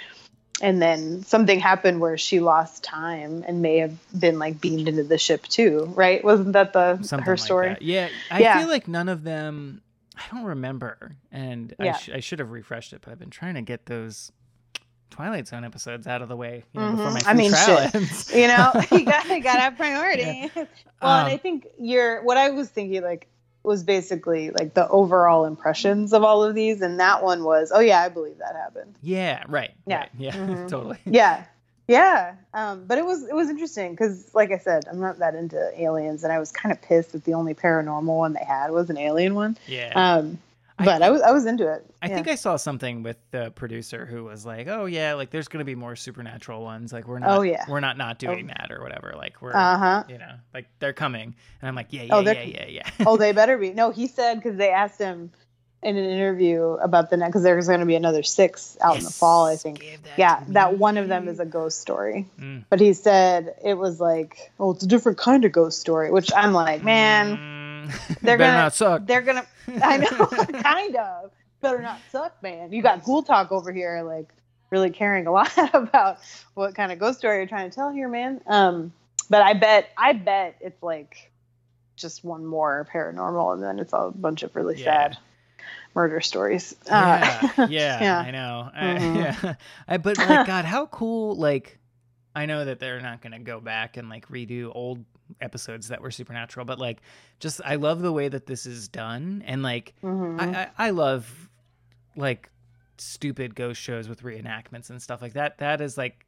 and 0.63 0.81
then 0.83 1.23
something 1.23 1.59
happened 1.59 2.01
where 2.01 2.19
she 2.19 2.39
lost 2.39 2.85
time 2.85 3.43
and 3.49 3.63
may 3.63 3.79
have 3.79 3.97
been 4.19 4.39
like 4.39 4.61
beamed 4.61 4.87
into 4.89 5.03
the 5.03 5.19
ship 5.19 5.43
too 5.47 5.91
right 5.97 6.23
wasn't 6.23 6.53
that 6.53 6.73
the 6.73 7.03
something 7.03 7.25
her 7.25 7.33
like 7.33 7.39
story 7.41 7.69
that. 7.71 7.83
Yeah, 7.83 8.09
I 8.31 8.41
Yeah. 8.41 8.59
feel 8.61 8.69
like 8.69 8.87
none 8.87 9.09
of 9.09 9.23
them. 9.25 9.83
I 10.17 10.37
don't 10.37 10.45
remember, 10.45 11.17
and 11.33 11.75
I, 11.79 11.93
sh- 11.93 12.11
I 12.13 12.21
should 12.21 12.41
have 12.41 12.51
refreshed 12.51 12.93
it, 12.93 13.01
but 13.03 13.11
I've 13.11 13.19
been 13.19 13.31
trying 13.31 13.55
to 13.55 13.63
get 13.63 13.87
those 13.87 14.31
Twilight 15.11 15.49
Zone 15.49 15.65
episodes 15.65 16.07
out 16.07 16.23
of 16.23 16.29
the 16.29 16.37
way 16.37 16.65
you 16.73 16.81
know, 16.81 16.91
before 16.93 17.11
Mhm. 17.11 17.15
my 17.15 17.21
I 17.27 17.35
mean, 17.35 17.53
shit. 17.53 18.35
you 18.35 18.47
know 18.49 18.73
you 18.93 19.05
got 19.05 19.27
you 19.29 19.43
got 19.43 19.55
to 19.57 19.61
have 19.61 19.77
priority 19.77 20.51
well 20.55 20.65
and 21.19 21.29
i 21.29 21.33
Um, 21.35 21.39
think 21.39 21.67
your 21.79 22.23
what 22.23 22.37
i 22.37 22.51
was 22.51 22.69
thinking 22.69 23.03
like 23.03 23.27
was 23.63 23.83
basically 23.83 24.51
like 24.51 24.73
the 24.75 24.89
overall 24.89 25.45
impressions 25.45 26.13
of 26.15 26.23
all 26.23 26.43
of 26.43 26.55
these 26.55 26.81
and 26.81 26.99
that 27.01 27.23
one 27.23 27.45
was 27.45 27.71
oh 27.75 27.81
yeah 27.81 28.01
i 28.01 28.09
believe 28.09 28.39
that 28.39 28.55
happened 28.57 28.95
yeah, 29.03 29.45
right. 29.49 29.73
Yeah. 29.87 29.99
right, 29.99 30.09
yeah, 30.19 30.33
Mhm. 30.33 30.69
totally. 30.69 30.99
yeah 31.05 31.45
yeah 31.89 32.35
um 32.55 32.85
but 32.87 32.99
it 32.99 33.05
was 33.05 33.27
it 33.29 33.35
was 33.35 33.51
interesting 33.51 33.91
because 33.91 34.33
like 34.35 34.53
i 34.53 34.59
said 34.59 34.85
i'm 34.89 35.01
not 35.01 35.19
that 35.19 35.35
into 35.35 35.59
aliens 35.83 36.23
and 36.25 36.33
i 36.33 36.39
was 36.39 36.53
kind 36.53 36.73
of 36.73 36.81
pissed 36.81 37.13
that 37.13 37.25
the 37.25 37.35
only 37.35 37.53
paranormal 37.53 38.05
one 38.17 38.33
they 38.33 38.45
had 38.45 38.71
was 38.71 38.89
an 38.91 38.97
alien 38.97 39.35
one 39.35 39.59
Yeah, 39.67 39.93
um 39.95 40.39
but 40.85 41.03
I, 41.03 41.11
was 41.11 41.23
i 41.23 41.31
was 41.31 41.47
into 41.47 41.73
it 41.73 41.85
I 42.03 42.09
yeah. 42.09 42.15
think 42.15 42.29
I 42.29 42.35
saw 42.35 42.57
something 42.57 43.03
with 43.03 43.17
the 43.31 43.51
producer 43.51 44.07
who 44.07 44.25
was 44.25 44.47
like, 44.47 44.67
"Oh 44.69 44.87
yeah, 44.87 45.13
like 45.15 45.31
there's 45.31 45.49
gonna 45.49 45.65
be 45.67 45.75
more 45.75 45.95
supernatural 45.97 46.63
ones. 46.63 46.93
Like 46.95 47.07
we're 47.07 47.19
not, 47.19 47.39
Oh, 47.39 47.43
yeah. 47.43 47.65
we're 47.69 47.81
not 47.81 47.99
not 47.99 48.19
doing 48.19 48.47
that 48.47 48.69
or 48.71 48.81
whatever. 48.83 49.13
Like 49.17 49.43
we're, 49.43 49.53
uh-huh 49.55 50.05
you 50.09 50.17
know, 50.17 50.33
like 50.55 50.67
they're 50.79 50.95
coming." 50.95 51.35
And 51.61 51.69
I'm 51.69 51.75
like, 51.75 51.89
"Yeah, 51.91 52.05
yeah, 52.05 52.15
Oh, 52.15 52.21
yeah, 52.21 52.43
yeah, 52.43 52.67
yeah." 52.67 52.91
oh, 53.07 53.17
they 53.19 53.33
better 53.33 53.59
be. 53.59 53.73
No, 53.75 53.91
he 53.91 54.07
said 54.07 54.37
because 54.37 54.57
they 54.57 54.71
asked 54.71 54.99
him 54.99 55.31
in 55.83 55.97
an 55.97 56.05
interview 56.05 56.63
about 56.83 57.11
the 57.11 57.17
next 57.19 57.31
because 57.31 57.43
there's 57.43 57.67
going 57.67 57.81
to 57.81 57.87
be 57.87 57.95
another 57.97 58.23
six 58.23 58.77
out 58.83 58.97
in 58.97 59.05
the 59.05 59.11
fall. 59.11 59.45
I 59.47 59.57
think. 59.57 59.81
that 59.81 60.19
Yeah, 60.19 60.43
that 60.49 60.73
me. 60.73 60.79
one 60.79 60.97
of 60.97 61.09
them 61.09 61.29
is 61.29 61.39
a 61.41 61.47
ghost 61.47 61.81
story. 61.83 62.27
Mm. 62.39 62.65
But 62.71 62.81
he 62.81 62.93
said 62.95 63.57
it 63.65 63.75
was 63.75 64.01
like, 64.01 64.53
oh, 64.59 64.73
it's 64.73 64.85
a 64.85 64.87
different 64.89 65.19
kind 65.19 65.45
of 65.45 65.53
ghost 65.53 65.79
story. 65.81 66.11
Which 66.11 66.31
I'm 66.35 66.53
like, 66.55 66.83
man, 66.83 67.37
Mm. 67.37 68.21
they're 68.23 68.37
gonna, 68.37 68.53
not 68.53 68.75
suck. 68.75 69.07
they're 69.07 69.23
gonna. 69.23 69.45
I 69.83 69.97
know, 69.99 70.27
kind 70.63 70.97
of. 70.97 71.31
Better 71.61 71.83
not 71.83 72.01
suck, 72.11 72.43
man. 72.43 72.73
You 72.73 72.83
got 72.83 73.05
Ghoul 73.05 73.23
Talk 73.23 73.53
over 73.53 73.71
here, 73.73 74.03
like 74.03 74.29
really 74.71 74.91
caring 74.91 75.27
a 75.27 75.33
lot 75.33 75.53
about 75.75 76.19
what 76.55 76.75
kind 76.75 76.91
of 76.93 76.99
ghost 76.99 77.19
story 77.19 77.39
you're 77.39 77.47
trying 77.47 77.69
to 77.71 77.75
tell 77.75 77.91
here, 77.91 78.09
man. 78.09 78.41
Um, 78.47 78.93
but 79.29 79.43
I 79.43 79.53
bet, 79.55 79.91
I 79.97 80.13
bet 80.15 80.57
it's 80.61 80.83
like 80.83 81.31
just 81.97 82.25
one 82.25 82.47
more 82.47 82.87
paranormal, 82.93 83.55
and 83.55 83.63
then 83.63 83.79
it's 83.79 83.93
a 83.93 84.11
bunch 84.15 84.43
of 84.43 84.57
really 84.57 84.77
Yeah. 84.79 84.85
sad 84.85 85.19
murder 85.95 86.21
stories. 86.21 86.75
yeah, 86.87 87.51
Uh, 87.59 87.67
yeah, 87.67 87.67
yeah. 88.03 88.19
I 88.19 88.31
know. 88.31 88.71
I, 88.75 88.85
Mhm. 88.99 89.15
yeah, 89.17 89.55
I, 89.87 89.99
but 89.99 90.17
like, 90.19 90.47
God, 90.47 90.65
how 90.65 90.87
cool! 90.87 91.37
Like, 91.37 91.79
I 92.35 92.47
know 92.47 92.65
that 92.65 92.79
they're 92.79 93.01
not 93.01 93.21
gonna 93.21 93.41
go 93.41 93.61
back 93.61 93.97
and 93.99 94.09
like 94.09 94.29
redo 94.29 94.71
old 94.75 95.05
episodes 95.41 95.89
that 95.89 96.01
were 96.01 96.11
supernatural, 96.11 96.67
but 96.67 96.79
like, 96.79 97.01
just 97.39 97.61
I 97.65 97.77
love 97.77 98.01
the 98.03 98.13
way 98.13 98.29
that 98.29 98.47
this 98.47 98.67
is 98.67 98.89
done, 98.89 99.43
and 99.47 99.63
like, 99.63 99.95
mhm. 100.03 100.41
I, 100.41 100.63
I 100.63 100.87
I 100.87 100.91
love 100.91 101.49
like 102.17 102.51
stupid 102.99 103.55
ghost 103.55 103.81
shows 103.81 104.09
with 104.09 104.23
reenactments 104.23 104.91
and 104.91 105.01
stuff 105.01 105.23
like 105.23 105.33
that. 105.35 105.59
That 105.59 105.81
is 105.81 105.97
like 105.97 106.27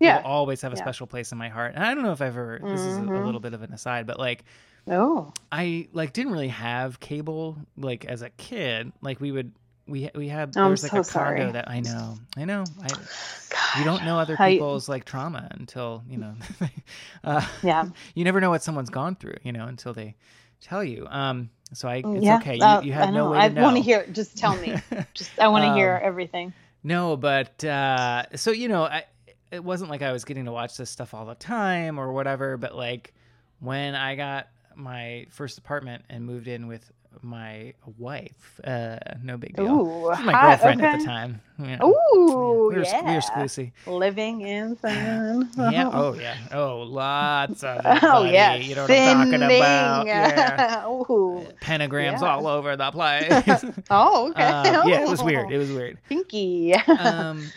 yeah. 0.00 0.18
will 0.18 0.26
always 0.26 0.60
have 0.62 0.72
a 0.72 0.76
Yeah. 0.76 0.82
special 0.82 1.06
place 1.06 1.32
in 1.32 1.38
my 1.38 1.48
heart. 1.48 1.74
And 1.74 1.84
I 1.84 1.94
don't 1.94 2.02
know 2.04 2.12
if 2.12 2.20
I've 2.22 2.28
ever. 2.28 2.60
This 2.62 2.80
is 2.80 2.96
a, 2.96 3.02
a 3.02 3.24
little 3.24 3.40
bit 3.40 3.54
of 3.54 3.62
an 3.62 3.72
aside, 3.72 4.06
but 4.06 4.18
like. 4.18 4.44
Oh. 4.90 5.34
I 5.52 5.88
like 5.92 6.14
didn't 6.14 6.32
really 6.32 6.48
have 6.48 6.98
cable 6.98 7.58
like 7.76 8.06
as 8.06 8.22
a 8.22 8.30
kid. 8.30 8.90
Like 9.02 9.20
we 9.20 9.32
would 9.32 9.52
we 9.88 10.10
we 10.14 10.28
had 10.28 10.50
Oh, 10.50 10.52
there 10.52 10.64
I'm 10.64 10.70
was 10.70 10.82
like 10.82 10.92
so 10.92 11.00
a 11.00 11.04
condo 11.04 11.52
that 11.52 11.68
I 11.68 11.80
know. 11.80 12.18
I 12.36 12.44
know. 12.44 12.64
I 12.82 12.88
God. 12.88 13.78
you 13.78 13.84
don't 13.84 14.04
know 14.04 14.18
other 14.18 14.36
people's 14.36 14.88
like 14.88 15.04
trauma 15.04 15.48
until, 15.52 16.02
you 16.08 16.18
know. 16.18 16.34
uh, 17.24 17.46
Yeah. 17.62 17.88
you 18.14 18.24
never 18.24 18.40
know 18.40 18.50
what 18.50 18.62
someone's 18.62 18.90
gone 18.90 19.16
through, 19.16 19.36
you 19.42 19.52
know, 19.52 19.66
until 19.66 19.92
they 19.94 20.14
tell 20.60 20.84
you. 20.84 21.06
Um 21.10 21.50
so 21.72 21.88
I 21.88 22.02
it's 22.04 22.24
yeah. 22.24 22.36
okay. 22.38 22.56
You, 22.56 22.62
uh, 22.62 22.80
you 22.82 22.92
have 22.92 23.08
I 23.08 23.10
no 23.10 23.30
way 23.30 23.38
I 23.38 23.48
want 23.48 23.76
to 23.76 23.82
hear. 23.82 24.06
Just 24.06 24.36
tell 24.38 24.56
me. 24.56 24.76
Just 25.14 25.38
I 25.38 25.48
want 25.48 25.64
to 25.64 25.74
hear 25.74 25.94
Um, 25.96 26.00
everything. 26.04 26.52
No, 26.82 27.16
but 27.16 27.62
uh 27.64 28.24
so 28.36 28.50
you 28.50 28.68
know, 28.68 28.84
I 28.84 29.04
it 29.50 29.64
wasn't 29.64 29.90
like 29.90 30.02
I 30.02 30.12
was 30.12 30.24
getting 30.24 30.44
to 30.44 30.52
watch 30.52 30.76
this 30.76 30.90
stuff 30.90 31.14
all 31.14 31.24
the 31.24 31.34
time 31.34 31.98
or 31.98 32.12
whatever, 32.12 32.56
but 32.56 32.74
like 32.74 33.14
when 33.60 33.94
I 33.94 34.14
got 34.14 34.48
my 34.76 35.26
first 35.30 35.58
apartment 35.58 36.04
and 36.08 36.24
moved 36.24 36.46
in 36.48 36.68
with 36.68 36.90
my 37.22 37.74
wife, 37.96 38.60
uh 38.64 38.98
no 39.22 39.36
big 39.36 39.56
deal. 39.56 39.66
Ooh, 39.66 40.10
my 40.24 40.32
hot, 40.32 40.60
girlfriend 40.60 40.82
at 40.82 40.98
the 41.00 41.04
time. 41.04 41.40
you 41.58 41.76
know. 41.76 41.94
Ooh, 42.14 42.68
we 42.70 42.76
were, 42.76 42.84
yeah. 42.84 43.02
we 43.04 43.10
were 43.12 43.16
exclusive. 43.18 43.70
Living 43.86 44.40
in 44.42 44.76
sin. 44.78 45.48
Yeah. 45.56 45.90
Oh 45.94 46.14
yeah. 46.14 46.36
Oh, 46.52 46.78
lots 46.82 47.62
of 47.64 47.78
it, 47.84 48.02
Oh 48.02 48.24
yeah. 48.24 48.54
You 48.54 48.74
know 48.74 48.82
what 48.82 48.90
I'm 48.90 49.30
talking 49.30 49.42
about? 49.42 50.06
Yeah. 50.06 50.86
Ooh. 50.86 51.46
Pentagrams 51.62 52.20
Yeah. 52.20 52.28
all 52.34 52.46
over 52.46 52.76
the 52.76 52.90
place. 52.90 53.64
Oh, 53.90 54.30
okay. 54.30 54.42
Um, 54.44 54.88
yeah, 54.88 55.02
it 55.02 55.08
was 55.08 55.22
weird. 55.22 55.50
It 55.50 55.58
was 55.58 55.72
weird. 55.72 55.98
Pinky. 56.08 56.74
um 56.74 57.50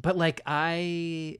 but 0.00 0.16
like 0.16 0.40
i 0.46 1.38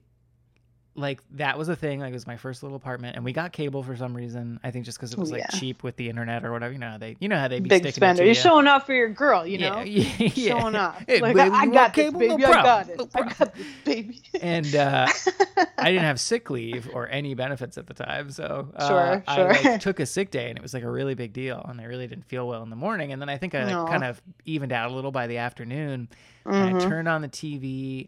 like 0.99 1.21
that 1.31 1.57
was 1.57 1.69
a 1.69 1.75
thing 1.75 1.99
like 1.99 2.09
it 2.11 2.13
was 2.13 2.27
my 2.27 2.37
first 2.37 2.61
little 2.61 2.75
apartment 2.75 3.15
and 3.15 3.23
we 3.25 3.31
got 3.33 3.51
cable 3.53 3.81
for 3.83 3.95
some 3.95 4.15
reason 4.15 4.59
i 4.63 4.71
think 4.71 4.85
just 4.85 4.97
because 4.97 5.13
it 5.13 5.17
was 5.19 5.31
like 5.31 5.41
Yeah. 5.41 5.59
cheap 5.59 5.81
with 5.83 5.95
the 5.95 6.09
internet 6.09 6.43
or 6.45 6.51
whatever 6.51 6.73
you 6.73 6.79
know 6.79 6.89
how 6.89 6.97
they 6.97 7.15
you 7.19 7.27
know 7.29 7.37
how 7.37 7.47
they 7.47 7.59
be 7.59 7.69
Big 7.69 7.81
sticking 7.83 7.93
spender. 7.93 8.21
it 8.21 8.23
to 8.23 8.25
You're 8.25 8.35
you. 8.35 8.41
showing 8.41 8.67
off 8.67 8.85
for 8.85 8.93
your 8.93 9.09
girl, 9.09 9.45
you 9.47 9.57
yeah, 9.57 9.69
know? 9.69 9.79
yeah, 9.83 10.09
yeah. 10.19 10.59
Showing 10.59 10.75
off. 10.75 11.03
Hey, 11.07 11.19
like, 11.21 11.35
baby, 11.35 11.49
I, 11.49 11.59
I 11.59 11.65
got 11.67 11.73
want 11.75 11.93
this, 11.95 12.05
cable? 12.05 12.19
baby. 12.19 12.35
No 12.37 12.47
I 12.49 12.63
got 12.63 12.89
it. 12.89 12.97
No 12.99 13.07
I 13.15 13.21
got 13.21 13.55
this, 13.55 13.65
baby. 13.85 14.21
and 14.41 14.75
uh 14.75 15.07
i 15.77 15.85
didn't 15.91 16.03
have 16.05 16.19
sick 16.19 16.49
leave 16.49 16.89
or 16.93 17.07
any 17.09 17.33
benefits 17.33 17.77
at 17.77 17.87
the 17.87 17.93
time 17.93 18.29
so 18.29 18.67
uh, 18.75 18.87
Sure, 18.87 19.23
i 19.27 19.35
sure. 19.35 19.53
like, 19.71 19.81
took 19.81 19.99
a 19.99 20.05
sick 20.05 20.31
day 20.31 20.49
and 20.49 20.57
it 20.57 20.61
was 20.61 20.73
like 20.73 20.83
a 20.83 20.89
really 20.91 21.13
big 21.15 21.33
deal 21.33 21.65
and 21.69 21.79
i 21.79 21.85
really 21.85 22.07
didn't 22.07 22.25
feel 22.25 22.47
well 22.47 22.61
in 22.63 22.69
the 22.69 22.75
morning 22.75 23.11
and 23.13 23.21
then 23.21 23.29
i 23.29 23.37
think 23.37 23.55
i 23.55 23.63
like, 23.63 23.75
Aw. 23.75 23.87
kind 23.87 24.03
of 24.03 24.21
evened 24.45 24.73
out 24.73 24.91
a 24.91 24.93
little 24.93 25.11
by 25.11 25.27
the 25.27 25.37
afternoon 25.37 26.07
and 26.45 26.55
I 26.55 26.73
Mhm. 26.73 26.81
turned 26.89 27.07
on 27.07 27.21
the 27.21 27.27
TV 27.27 28.07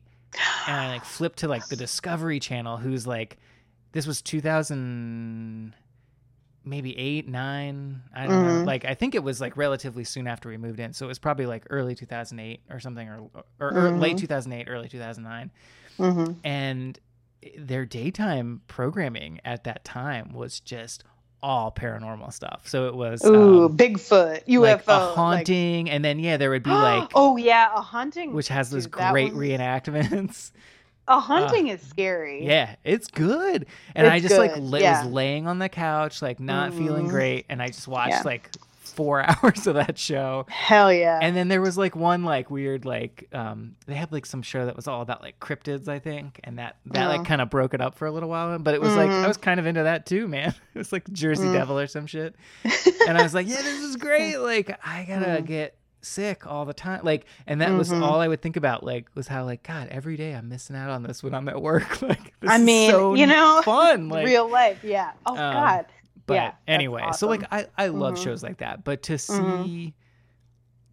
and 0.68 0.76
I 0.76 0.88
like 0.90 1.06
flipped 1.06 1.40
to 1.40 1.48
like 1.48 1.68
the 1.68 1.76
Discovery 1.76 2.40
Channel, 2.40 2.78
who's 2.78 3.06
like, 3.08 3.38
this 3.92 4.08
was 4.08 4.22
2000, 4.22 5.76
maybe 6.64 6.98
eight, 6.98 7.28
nine. 7.28 8.02
I 8.16 8.28
don't 8.28 8.46
know. 8.46 8.52
Mhm. 8.64 8.66
Like, 8.66 8.86
I 8.86 8.94
think 8.94 9.16
it 9.16 9.24
was 9.24 9.42
like 9.42 9.58
relatively 9.58 10.04
soon 10.04 10.28
after 10.28 10.48
we 10.50 10.58
moved 10.58 10.80
in. 10.80 10.94
So 10.94 11.06
it 11.06 11.10
was 11.10 11.20
probably 11.20 11.46
like 11.46 11.66
early 11.70 11.96
2008 11.96 12.62
or 12.70 12.80
something, 12.80 13.08
or, 13.08 13.30
or, 13.60 13.74
or 13.74 13.92
late 13.92 14.18
Mhm. 14.18 14.22
2008, 14.22 14.68
early 14.70 14.88
2009. 14.88 15.52
Mhm. 15.98 16.36
And 16.44 17.00
their 17.58 17.86
daytime 17.86 18.62
programming 18.68 19.42
at 19.44 19.64
that 19.64 19.84
time 19.84 20.32
was 20.34 20.60
just 20.60 21.04
all 21.44 21.72
paranormal 21.72 22.32
stuff. 22.34 22.62
So 22.68 22.88
it 22.88 22.96
was 22.96 23.26
Ooh, 23.26 23.66
um, 23.66 23.78
Bigfoot, 23.78 24.46
UFO. 24.46 24.62
like 24.62 24.88
a 24.88 24.92
like- 24.92 25.16
haunting, 25.16 25.90
and 25.90 26.04
then 26.06 26.20
yeah, 26.20 26.38
there 26.38 26.50
would 26.50 26.64
be 26.64 26.70
like 26.72 27.10
oh 27.16 27.38
yeah, 27.38 27.70
a 27.76 27.82
hunting. 27.82 28.34
which 28.34 28.48
has 28.50 28.70
those 28.70 28.86
dude, 28.86 28.92
great 28.94 29.34
one- 29.34 29.42
reenactments. 29.42 30.52
A 31.08 31.20
hunting 31.20 31.68
is 31.68 31.82
scary. 31.82 32.46
Yeah, 32.46 32.76
it's 32.86 33.08
good. 33.08 33.66
And 33.96 34.08
I 34.08 34.18
It's 34.18 34.28
just 34.28 34.38
like 34.40 34.54
good, 34.54 34.64
la- 34.64 34.78
yeah. 34.78 35.04
was 35.04 35.12
laying 35.12 35.46
on 35.48 35.58
the 35.60 35.68
couch, 35.68 36.22
like 36.22 36.40
not 36.40 36.74
feeling 36.74 37.08
Mhm. 37.08 37.10
great, 37.10 37.46
and 37.50 37.62
I 37.62 37.68
just 37.68 37.88
watched 37.88 38.12
Yeah. 38.12 38.22
like 38.24 38.50
four 38.96 39.22
hours 39.28 39.68
of 39.68 39.76
that 39.76 39.98
show. 39.98 40.46
Hell 40.50 40.92
yeah. 40.94 41.20
And 41.22 41.36
then 41.36 41.48
there 41.48 41.62
was 41.62 41.78
like 41.78 41.96
one 41.96 42.24
like 42.24 42.50
weird 42.52 42.86
like 42.86 43.28
um 43.34 43.76
they 43.88 43.96
had 43.96 44.12
like 44.12 44.26
some 44.26 44.42
show 44.42 44.66
that 44.66 44.76
was 44.76 44.88
all 44.88 45.02
about 45.02 45.22
like 45.22 45.40
cryptids, 45.40 45.88
I 45.88 46.00
think, 46.00 46.40
and 46.44 46.60
that 46.60 46.78
that 46.88 47.08
like 47.08 47.22
Oh. 47.22 47.24
kind 47.24 47.42
of 47.42 47.50
broke 47.50 47.74
it 47.74 47.82
up 47.82 47.96
for 47.96 48.06
a 48.06 48.12
little 48.12 48.30
while. 48.30 48.58
But 48.60 48.74
it 48.76 48.82
was 48.82 48.96
like 48.96 49.10
I 49.10 49.28
was 49.28 49.38
kind 49.38 49.60
of 49.60 49.66
into 49.66 49.84
that 49.84 50.06
too, 50.06 50.28
man. 50.28 50.54
It 50.74 50.78
was 50.78 50.92
like 50.92 51.10
Jersey 51.12 51.48
Mm. 51.48 51.54
Devil 51.54 51.80
or 51.80 51.88
some 51.88 52.08
shit. 52.08 52.36
And 53.08 53.18
I 53.18 53.24
was 53.24 53.34
like, 53.34 53.48
yeah, 53.48 53.62
this 53.62 53.82
is 53.82 53.96
great. 53.98 54.38
Like 54.38 54.78
I 54.86 55.04
gotta 55.06 55.42
Mm. 55.42 55.46
get 55.46 55.76
sick 56.04 56.48
all 56.48 56.66
the 56.66 56.74
time 56.74 57.00
like 57.04 57.26
and 57.46 57.62
that 57.62 57.70
was 57.74 57.92
Mhm. 57.92 58.02
all 58.02 58.20
i 58.20 58.28
would 58.28 58.42
think 58.42 58.58
about 58.58 58.84
like 58.84 59.06
was 59.14 59.28
how 59.28 59.46
like 59.46 59.62
god 59.62 59.88
every 59.92 60.18
day 60.18 60.34
i'm 60.34 60.50
missing 60.50 60.76
out 60.76 60.90
on 60.90 61.04
this 61.04 61.22
when 61.22 61.36
i'm 61.36 61.48
at 61.48 61.62
work 61.62 62.02
like 62.02 62.34
this 62.40 62.50
I 62.50 62.56
is 62.56 62.62
mean, 62.64 62.90
so 62.90 63.14
you 63.14 63.28
know, 63.28 63.62
fun 63.64 64.10
like 64.10 64.26
real 64.26 64.50
life. 64.50 64.84
Yeah. 64.84 65.12
Oh 65.28 65.34
um, 65.34 65.38
God. 65.38 65.86
But 66.28 66.36
yeah, 66.36 66.54
anyway 66.68 67.04
so 67.14 67.28
like 67.28 67.44
i 67.52 67.66
i 67.78 67.88
love 67.88 68.16
Mhm. 68.16 68.24
shows 68.24 68.44
like 68.44 68.58
that 68.58 68.84
but 68.84 69.02
to 69.04 69.18
see 69.18 69.94
Mhm. 69.94 69.94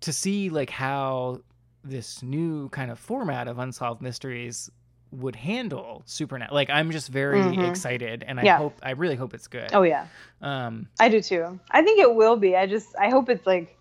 to 0.00 0.12
see 0.12 0.48
like 0.50 0.70
how 0.70 1.40
this 1.84 2.22
new 2.22 2.68
kind 2.70 2.90
of 2.90 2.98
format 2.98 3.48
of 3.48 3.58
unsolved 3.58 4.02
mysteries 4.02 4.70
would 5.10 5.34
handle 5.36 6.02
supernatural 6.06 6.54
like 6.54 6.68
i'm 6.70 6.90
just 6.90 7.08
very 7.08 7.40
Mhm. 7.40 7.66
excited 7.68 8.22
and 8.26 8.38
i 8.40 8.44
Yeah. 8.44 8.58
hope 8.58 8.78
i 8.82 8.90
really 8.90 9.16
hope 9.16 9.32
it's 9.34 9.48
good 9.48 9.70
Oh 9.72 9.82
yeah. 9.82 10.06
um 10.42 10.88
I 11.00 11.08
do 11.08 11.20
too. 11.22 11.58
I 11.70 11.82
think 11.82 12.00
it 12.00 12.14
will 12.14 12.36
be. 12.36 12.56
I 12.56 12.66
just 12.66 12.88
I 12.98 13.08
hope 13.08 13.28
it's 13.30 13.46
like 13.46 13.74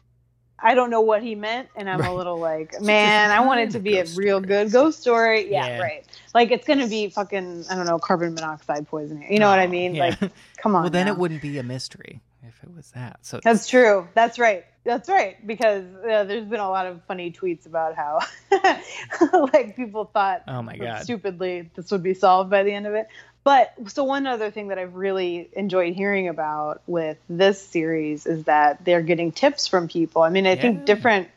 I 0.60 0.74
don't 0.74 0.90
know 0.90 1.02
what 1.02 1.22
he 1.22 1.36
meant, 1.36 1.70
and 1.76 1.88
I'm 1.90 2.00
Right. 2.00 2.10
a 2.10 2.16
little 2.16 2.40
like, 2.40 2.82
man, 2.82 3.30
I 3.30 3.42
want 3.46 3.60
it 3.60 3.72
to 3.72 3.80
be 3.80 3.98
a 4.00 4.06
real 4.16 4.40
story." 4.40 4.48
good 4.48 4.72
ghost 4.72 5.02
story. 5.02 5.52
Yeah, 5.52 5.68
Yeah. 5.68 5.80
right. 5.80 6.07
Like 6.34 6.52
it's 6.52 6.68
gonna 6.68 6.88
be 6.88 7.10
fucking 7.10 7.66
I 7.70 7.76
don't 7.76 7.86
know 7.86 8.00
carbon 8.00 8.34
monoxide 8.34 8.88
poisoning. 8.88 9.32
You 9.32 9.40
know 9.40 9.50
what 9.50 9.60
I 9.60 9.66
oh, 9.66 9.70
mean? 9.70 9.96
yeah. 9.96 10.16
Like, 10.20 10.32
come 10.58 10.76
on. 10.76 10.84
well 10.84 10.92
then 10.92 11.08
now. 11.08 11.14
it 11.14 11.18
wouldn't 11.18 11.42
be 11.42 11.58
a 11.58 11.64
mystery 11.64 12.22
if 12.48 12.64
it 12.64 12.74
was 12.74 12.92
that 12.92 13.20
so 13.22 13.40
That's 13.44 13.68
true. 13.68 14.08
That's 14.14 14.40
right. 14.40 14.66
That's 14.84 15.10
right. 15.10 15.46
Because 15.46 15.84
uh, 15.98 16.24
there's 16.24 16.46
been 16.48 16.62
a 16.62 16.70
lot 16.70 16.86
of 16.86 17.04
funny 17.04 17.30
tweets 17.32 17.66
about 17.66 17.96
how, 17.96 18.20
like, 19.54 19.76
people 19.76 20.06
thought 20.06 20.44
oh 20.48 20.62
my 20.62 20.78
god 20.78 21.04
stupidly 21.04 21.70
this 21.76 21.92
would 21.92 22.04
be 22.04 22.14
solved 22.14 22.50
by 22.50 22.64
the 22.64 22.72
end 22.72 22.88
of 22.88 22.94
it. 22.94 23.08
But 23.44 23.74
so 23.88 24.04
one 24.04 24.28
other 24.28 24.52
thing 24.52 24.70
that 24.70 24.78
I've 24.78 24.96
really 24.96 25.50
enjoyed 25.54 25.94
hearing 25.94 26.28
about 26.28 26.82
with 26.86 27.18
this 27.30 27.62
series 27.66 28.26
is 28.26 28.44
that 28.44 28.84
they're 28.84 29.02
getting 29.02 29.32
tips 29.32 29.68
from 29.68 29.88
people. 29.88 30.22
I 30.22 30.30
mean, 30.30 30.46
I 30.46 30.56
Yeah. 30.56 30.62
think 30.62 30.86
different 30.86 31.30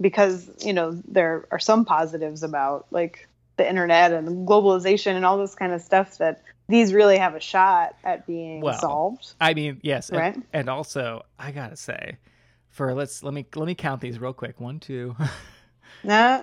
because 0.00 0.48
you 0.64 0.72
know 0.72 0.98
there 1.08 1.44
are 1.50 1.58
some 1.58 1.84
positives 1.84 2.42
about 2.42 2.86
like 2.90 3.28
the 3.60 3.68
internet 3.68 4.12
and 4.12 4.48
globalization 4.48 5.14
and 5.16 5.24
all 5.24 5.36
this 5.38 5.54
kind 5.54 5.72
of 5.72 5.80
stuff 5.82 6.18
that 6.18 6.42
these 6.68 6.92
really 6.94 7.18
have 7.18 7.34
a 7.34 7.40
shot 7.40 7.94
at 8.04 8.26
being 8.26 8.60
Well, 8.60 8.78
solved. 8.78 9.34
I 9.40 9.54
mean, 9.54 9.80
yes, 9.82 10.08
and- 10.08 10.18
Right. 10.18 10.36
and, 10.52 10.68
also 10.70 11.22
I 11.38 11.50
gotta 11.50 11.76
say, 11.76 12.16
for 12.68 12.94
let's 12.94 13.22
let 13.22 13.34
me 13.34 13.44
let 13.54 13.66
me 13.66 13.74
count 13.74 14.00
these 14.00 14.18
real 14.20 14.32
quick. 14.32 14.60
One, 14.60 14.78
two, 14.80 15.14
Nah, 16.04 16.42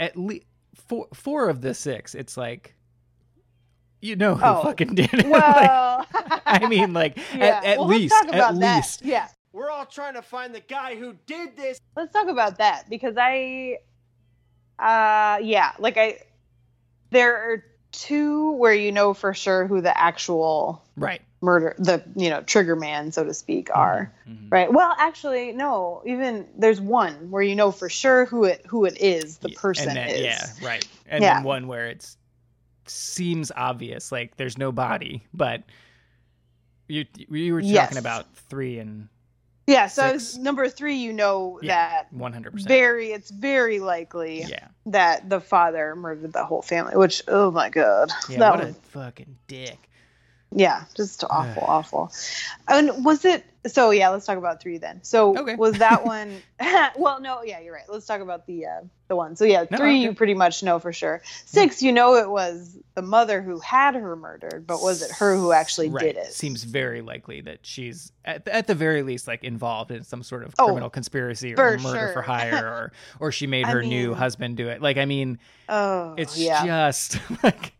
at 0.00 0.16
least 0.16 0.46
four 0.74 1.06
four 1.14 1.48
of 1.48 1.60
the 1.62 1.72
six. 1.72 2.14
It's 2.14 2.36
like, 2.36 2.74
you 4.02 4.16
know 4.16 4.34
who 4.34 4.44
Oh, 4.44 4.62
fucking 4.62 4.94
did 4.96 5.12
it. 5.14 5.26
Like, 5.26 5.32
well, 5.32 6.06
I 6.44 6.66
mean, 6.68 6.92
like 6.92 7.16
yeah. 7.36 7.44
at, 7.58 7.64
at 7.64 7.78
Well, 7.78 7.86
least, 7.88 8.12
let's 8.12 8.26
talk 8.26 8.34
about 8.34 8.54
at 8.54 8.60
that. 8.60 8.76
least. 8.76 9.02
Yeah, 9.04 9.28
We're 9.52 9.70
all 9.70 9.86
trying 9.86 10.14
to 10.14 10.22
find 10.22 10.54
the 10.54 10.60
guy 10.60 10.96
who 10.96 11.14
did 11.26 11.56
this. 11.56 11.78
let's 11.96 12.12
talk 12.12 12.28
about 12.28 12.58
that 12.58 12.90
because 12.90 13.14
I, 13.16 13.78
uh, 14.78 15.38
yeah, 15.42 15.72
like 15.78 15.96
I, 15.96 16.18
there 17.10 17.36
are 17.36 17.64
two 17.92 18.52
where 18.52 18.74
you 18.74 18.90
know 18.92 19.14
for 19.14 19.32
sure 19.34 19.66
who 19.66 19.80
the 19.80 19.96
actual 19.96 20.84
Right. 20.96 21.22
murder, 21.40 21.74
the 21.78 22.02
you 22.16 22.30
know 22.30 22.42
trigger 22.42 22.76
man, 22.76 23.12
so 23.12 23.24
to 23.24 23.34
speak, 23.34 23.70
are. 23.74 24.12
Mhm. 24.28 24.50
Right. 24.50 24.72
Well, 24.72 24.94
actually, 24.98 25.52
no. 25.52 26.02
Even 26.06 26.46
there's 26.56 26.80
one 26.80 27.30
where 27.30 27.42
you 27.42 27.54
know 27.54 27.70
for 27.70 27.88
sure 27.88 28.24
who 28.26 28.44
it 28.44 28.64
who 28.66 28.84
it 28.84 28.96
is. 29.00 29.38
The 29.38 29.50
person 29.50 29.88
and 29.88 29.96
then, 29.96 30.08
is. 30.10 30.24
Yeah, 30.24 30.46
right. 30.66 30.86
And 31.06 31.22
Yeah. 31.22 31.34
then 31.34 31.42
one 31.44 31.66
where 31.68 31.86
it's 31.86 32.16
seems 32.86 33.50
obvious, 33.56 34.12
like 34.12 34.36
there's 34.36 34.58
no 34.58 34.70
body, 34.72 35.24
but 35.32 35.62
you 36.88 37.04
you 37.16 37.54
were 37.54 37.60
talking 37.62 37.72
Yes. 37.74 37.96
about 37.96 38.34
three 38.36 38.78
and 38.78 39.08
Yeah. 39.66 39.86
So 39.86 40.18
number 40.38 40.68
three, 40.68 40.96
you 40.96 41.12
know 41.12 41.58
Yeah, 41.62 41.88
that 41.88 42.12
one 42.12 42.32
hundred 42.32 42.52
percent. 42.52 42.68
very. 42.68 43.12
It's 43.12 43.30
very 43.30 43.80
likely 43.80 44.42
Yeah. 44.42 44.68
that 44.86 45.28
the 45.30 45.40
father 45.40 45.94
murdered 45.96 46.32
the 46.32 46.44
whole 46.44 46.62
family. 46.62 46.96
Which 46.96 47.22
oh 47.28 47.50
my 47.50 47.70
god. 47.70 48.10
Yeah. 48.28 48.38
that 48.40 48.54
what 48.56 48.64
a 48.68 48.72
fucking 48.74 49.36
dick. 49.46 49.78
Yeah, 50.56 50.84
just 50.94 51.24
awful, 51.28 51.64
awful. 51.64 52.12
And 52.68 53.04
was 53.04 53.24
it 53.24 53.44
so? 53.66 53.90
Yeah, 53.90 54.10
let's 54.10 54.24
talk 54.24 54.38
about 54.38 54.62
three 54.62 54.78
then. 54.78 55.00
So 55.02 55.36
Okay. 55.36 55.56
was 55.56 55.78
that 55.78 56.04
one? 56.06 56.42
well, 56.96 57.20
no, 57.20 57.42
yeah, 57.42 57.58
you're 57.58 57.74
right. 57.74 57.82
Let's 57.88 58.06
talk 58.06 58.20
about 58.20 58.46
the 58.46 58.66
uh, 58.66 58.80
the 59.08 59.16
one. 59.16 59.34
So 59.34 59.44
yeah, 59.44 59.64
No, 59.68 59.76
three 59.78 59.94
okay. 59.96 60.02
you 60.02 60.14
pretty 60.14 60.34
much 60.34 60.62
know 60.62 60.78
for 60.78 60.92
sure. 60.92 61.22
Six, 61.44 61.82
you 61.82 61.92
know, 61.92 62.14
it 62.14 62.30
was 62.30 62.78
the 62.94 63.02
mother 63.02 63.42
who 63.42 63.58
had 63.58 63.96
her 63.96 64.14
murdered, 64.14 64.64
but 64.66 64.80
was 64.80 65.02
it 65.02 65.10
her 65.10 65.36
who 65.36 65.50
actually 65.50 65.88
right. 65.88 66.04
did 66.04 66.16
it? 66.16 66.32
Seems 66.32 66.62
very 66.62 67.02
likely 67.02 67.40
that 67.40 67.66
she's 67.66 68.12
at, 68.24 68.46
at 68.46 68.68
the 68.68 68.76
very 68.76 69.02
least 69.02 69.26
like 69.26 69.42
involved 69.42 69.90
in 69.90 70.04
some 70.04 70.22
sort 70.22 70.44
of 70.44 70.54
Oh, 70.58 70.66
criminal 70.66 70.88
conspiracy 70.88 71.54
or 71.56 71.78
murder 71.78 72.12
for 72.12 72.22
hire 72.22 72.64
or 72.66 72.92
or 73.18 73.32
she 73.32 73.48
made 73.48 73.66
I 73.66 73.72
her 73.72 73.82
new 73.82 74.14
husband 74.14 74.56
do 74.56 74.68
it. 74.68 74.80
Like 74.80 74.98
I 74.98 75.04
mean, 75.04 75.40
Oh, 75.68 76.14
it's 76.16 76.38
yeah. 76.38 76.64
just 76.64 77.18
like 77.42 77.72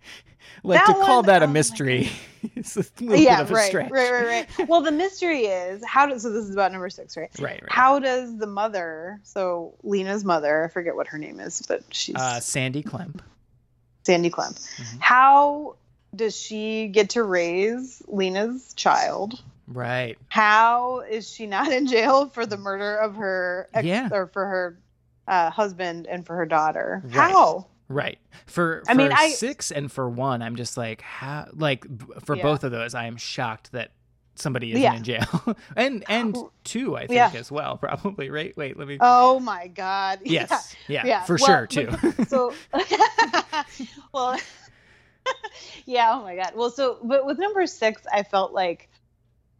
like 0.63 0.79
That 0.79 0.87
to 0.87 0.93
call 1.01 1.17
one- 1.19 1.27
that 1.27 1.43
a 1.43 1.47
oh 1.47 1.49
mystery 1.49 2.11
is 2.57 2.77
a 2.77 2.85
little 3.03 3.17
yeah, 3.17 3.37
bit 3.37 3.43
of 3.45 3.51
a 3.51 3.55
right, 3.55 3.67
stretch. 3.69 3.91
right, 3.91 4.13
right, 4.13 4.47
right. 4.59 4.69
Well, 4.69 4.81
the 4.83 4.93
mystery 4.93 5.47
is 5.47 5.83
how 5.85 6.07
does 6.07 6.23
so 6.23 6.31
this 6.31 6.45
is 6.45 6.53
about 6.53 6.73
number 6.73 6.91
six, 6.91 7.17
right? 7.17 7.31
Right, 7.41 7.61
right. 7.63 7.73
How 7.73 7.99
does 7.99 8.37
the 8.39 8.47
mother, 8.47 9.21
so 9.23 9.75
Lena's 9.83 10.25
mother, 10.25 10.65
I 10.65 10.69
forget 10.69 10.95
what 10.97 11.09
her 11.09 11.19
name 11.19 11.41
is, 11.41 11.63
but 11.67 11.83
she's 11.91 12.17
Uh, 12.17 12.41
Sandy 12.41 12.83
Klemp. 12.83 13.21
Sandy 14.05 14.31
Klemp. 14.31 14.59
Mhm. 14.77 15.01
How 15.01 15.77
does 16.15 16.37
she 16.37 16.89
get 16.89 17.11
to 17.11 17.23
raise 17.23 18.03
Lena's 18.07 18.73
child? 18.75 19.43
Right. 19.67 20.19
How 20.29 21.01
is 21.01 21.29
she 21.31 21.47
not 21.47 21.73
in 21.73 21.87
jail 21.87 22.29
for 22.29 22.45
the 22.45 22.59
murder 22.59 22.97
of 22.97 23.17
her 23.17 23.69
ex 23.73 23.87
Yeah. 23.87 24.09
or 24.13 24.27
for 24.27 24.45
her 24.47 24.79
uh, 25.27 25.49
husband 25.51 26.07
and 26.07 26.27
for 26.27 26.37
her 26.37 26.45
daughter? 26.45 27.01
Right. 27.05 27.15
How? 27.15 27.67
Right. 27.95 28.19
For 28.47 28.83
for 28.85 28.91
I 28.91 28.95
mean, 28.95 29.13
I- 29.13 29.31
six 29.31 29.71
and 29.71 29.91
for 29.91 30.09
one, 30.09 30.43
I'm 30.43 30.57
just 30.57 30.77
like 30.77 31.01
how 31.01 31.47
like 31.55 31.85
for 32.25 32.37
Yeah. 32.37 32.43
both 32.43 32.65
of 32.65 32.73
those, 32.73 32.95
I 32.95 33.07
am 33.07 33.17
shocked 33.17 33.73
that 33.73 33.93
somebody 34.37 34.71
isn't 34.73 34.83
Yeah. 34.83 34.95
in 34.97 35.05
jail. 35.05 35.57
and 35.77 36.05
and 36.09 36.37
two, 36.65 36.97
I 36.97 37.07
think 37.07 37.13
Yeah. 37.13 37.31
as 37.35 37.53
well, 37.53 37.77
probably. 37.81 38.31
Right. 38.31 38.55
Wait, 38.57 38.77
let 38.77 38.89
me 38.89 38.99
Oh 39.01 39.39
my 39.41 39.69
God. 39.69 40.19
Yes. 40.25 40.75
Yeah. 40.89 41.07
yeah, 41.07 41.23
for 41.25 41.37
well, 41.41 41.47
sure 41.47 41.67
too. 41.69 41.89
so 42.27 42.53
well 44.13 44.37
yeah 45.87 46.13
oh 46.15 46.23
my 46.23 46.37
god 46.37 46.53
well 46.55 46.71
so 46.71 46.99
but 47.03 47.25
with 47.25 47.39
number 47.39 47.67
six 47.67 48.03
i 48.13 48.23
felt 48.23 48.53
like 48.53 48.89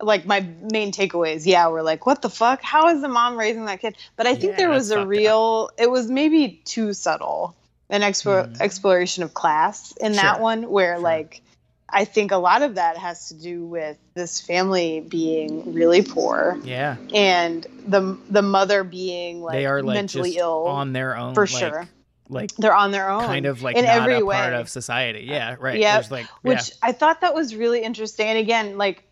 like 0.03 0.27
my 0.27 0.41
main 0.73 0.93
takeaways 0.93 1.47
yeah 1.47 1.67
were 1.69 1.83
like 1.83 2.05
what 2.05 2.21
the 2.21 2.29
fuck 2.29 2.61
how 2.63 2.89
is 2.89 3.01
the 3.01 3.09
mom 3.09 3.39
raising 3.39 3.65
that 3.65 3.81
kid 3.81 3.97
but 4.17 4.27
i 4.27 4.35
think 4.35 4.53
Yeah, 4.53 4.57
there 4.59 4.69
was 4.71 4.91
a 4.91 4.97
fucked 4.97 5.03
up. 5.05 5.09
real 5.09 5.71
it 5.79 5.91
was 5.91 6.11
maybe 6.11 6.61
too 6.65 6.93
subtle 6.93 7.57
an 7.95 8.03
expo- 8.03 8.49
Mhm. 8.51 8.61
exploration 8.61 9.23
of 9.23 9.33
class 9.33 9.93
in 10.01 10.13
that 10.13 10.41
one 10.41 10.69
where 10.69 10.95
sure. 10.95 11.03
like 11.03 11.43
i 11.89 12.05
think 12.05 12.33
a 12.33 12.37
lot 12.37 12.63
of 12.63 12.75
that 12.75 12.97
has 12.97 13.29
to 13.29 13.35
do 13.35 13.65
with 13.65 13.97
this 14.15 14.41
family 14.41 15.01
being 15.01 15.73
really 15.75 16.03
poor 16.03 16.59
yeah. 16.65 16.97
and 17.15 17.67
the 17.87 18.19
the 18.29 18.43
mother 18.43 18.83
being 18.85 19.41
like 19.43 19.55
they 19.55 19.67
are 19.67 19.83
like 19.83 19.95
mentally 19.95 20.31
just 20.31 20.41
ill 20.41 20.67
on 20.67 20.93
their 20.93 21.17
own 21.17 21.35
for 21.35 21.47
like, 21.47 21.49
sure 21.49 21.89
Like 22.29 22.51
they're 22.57 22.75
on 22.75 22.91
their 22.91 23.11
own 23.11 23.25
kind 23.27 23.47
of 23.47 23.63
like 23.63 23.77
in 23.77 23.85
every 23.85 24.23
way 24.23 24.35
part 24.35 24.55
of 24.55 24.69
society. 24.69 25.25
Yeah, 25.29 25.57
right. 25.61 25.79
Like 26.11 26.27
which 26.43 26.73
i 26.83 26.91
thought 26.93 27.21
that 27.21 27.35
was 27.35 27.55
really 27.55 27.83
interesting 27.83 28.27
and 28.27 28.39
again 28.39 28.79
like 28.79 29.05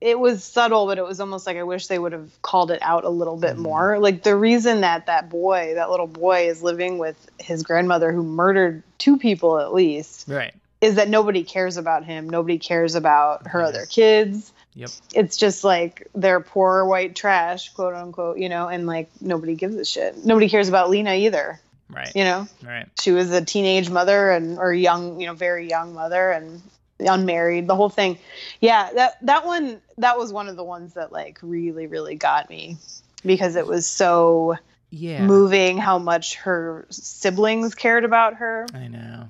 it, 0.00 0.18
was 0.18 0.44
subtle 0.44 0.86
but 0.86 0.98
it 0.98 1.04
was 1.04 1.20
almost 1.20 1.46
like 1.46 1.56
i 1.56 1.62
wish 1.62 1.86
they 1.86 1.98
would 1.98 2.12
have 2.12 2.30
called 2.42 2.70
it 2.70 2.80
out 2.82 3.04
a 3.04 3.08
little 3.08 3.36
bit 3.36 3.56
Mhm. 3.56 3.60
more 3.60 3.98
like 3.98 4.22
the 4.22 4.36
reason 4.36 4.82
that 4.82 5.06
that 5.06 5.28
boy 5.30 5.72
that 5.76 5.90
little 5.90 6.06
boy 6.06 6.48
is 6.48 6.62
living 6.62 6.98
with 6.98 7.16
his 7.38 7.62
grandmother 7.62 8.12
who 8.12 8.22
murdered 8.22 8.82
two 8.98 9.16
people 9.18 9.58
at 9.58 9.72
least. 9.72 10.26
Right. 10.28 10.54
is 10.82 10.96
that 10.96 11.08
nobody 11.08 11.42
cares 11.42 11.76
about 11.78 12.04
him 12.04 12.28
nobody 12.28 12.58
cares 12.58 12.94
about 12.94 13.46
her 13.48 13.60
Yeah. 13.60 13.66
other 13.68 13.86
kids 13.86 14.52
Yep. 14.74 14.90
it's 15.14 15.36
just 15.38 15.64
like 15.64 16.06
they're 16.14 16.40
poor 16.40 16.84
white 16.84 17.16
trash 17.16 17.70
quote 17.72 17.94
unquote 17.94 18.36
you 18.38 18.50
know 18.50 18.68
and 18.68 18.86
like 18.86 19.08
nobody 19.22 19.54
gives 19.54 19.74
a 19.76 19.84
shit 19.86 20.24
nobody 20.24 20.48
cares 20.50 20.68
about 20.68 20.90
lena 20.90 21.14
either 21.14 21.58
Right. 21.88 22.12
you 22.14 22.24
know 22.24 22.46
Right. 22.62 22.86
she 23.00 23.12
was 23.12 23.30
a 23.32 23.42
teenage 23.42 23.88
mother 23.88 24.30
and 24.30 24.58
or 24.58 24.72
young 24.74 25.18
you 25.20 25.26
know 25.26 25.32
very 25.34 25.66
young 25.68 25.94
mother 25.94 26.30
and 26.30 26.60
unmarried 26.98 27.66
the 27.66 27.74
whole 27.74 27.90
thing 27.90 28.18
yeah 28.60 28.90
that 28.94 29.16
that 29.22 29.44
one 29.44 29.80
that 29.98 30.16
was 30.16 30.32
one 30.32 30.48
of 30.48 30.56
the 30.56 30.64
ones 30.64 30.94
that 30.94 31.12
like 31.12 31.38
really 31.42 31.86
really 31.86 32.14
got 32.14 32.48
me 32.48 32.78
because 33.24 33.56
it 33.56 33.66
was 33.66 33.86
so 33.86 34.56
Yeah. 34.90 35.26
moving 35.26 35.76
how 35.78 35.98
much 35.98 36.36
her 36.36 36.86
siblings 36.90 37.74
cared 37.74 38.04
about 38.04 38.34
her 38.36 38.66
I 38.72 38.88
know. 38.88 39.28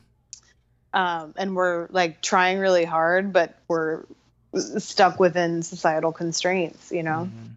um, 0.92 1.34
and 1.36 1.56
were 1.56 1.88
like 1.90 2.22
trying 2.22 2.58
really 2.58 2.84
hard 2.84 3.32
but 3.32 3.58
were 3.68 4.06
stuck 4.54 5.18
within 5.18 5.62
societal 5.62 6.12
constraints 6.12 6.92
you 6.92 7.02
know 7.02 7.28
Mhm. 7.32 7.50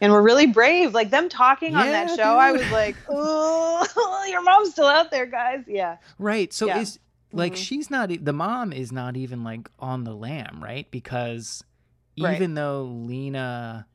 and 0.00 0.12
were 0.12 0.22
really 0.22 0.46
brave 0.46 0.94
like 0.94 1.10
them 1.10 1.28
talking 1.28 1.74
on 1.74 1.86
that 1.92 2.16
show 2.16 2.22
i 2.38 2.50
was 2.52 2.68
like 2.70 2.96
oh 3.10 4.24
your 4.30 4.42
mom's 4.42 4.70
still 4.72 4.86
out 4.86 5.10
there 5.10 5.26
guys 5.26 5.60
yeah 5.66 5.98
Right. 6.18 6.52
So 6.52 6.66
Yeah. 6.66 6.78
is 6.78 6.98
like 7.32 7.52
Mhm. 7.54 7.56
she's 7.56 7.90
not 7.90 8.10
the 8.24 8.32
mom 8.32 8.72
is 8.72 8.90
not 8.92 9.16
even 9.16 9.44
like 9.44 9.70
on 9.78 10.04
the 10.04 10.14
lam, 10.14 10.60
right? 10.62 10.90
Because 10.90 11.64
Right. 12.18 12.34
even 12.34 12.54
though 12.54 12.84
Lena 12.84 13.86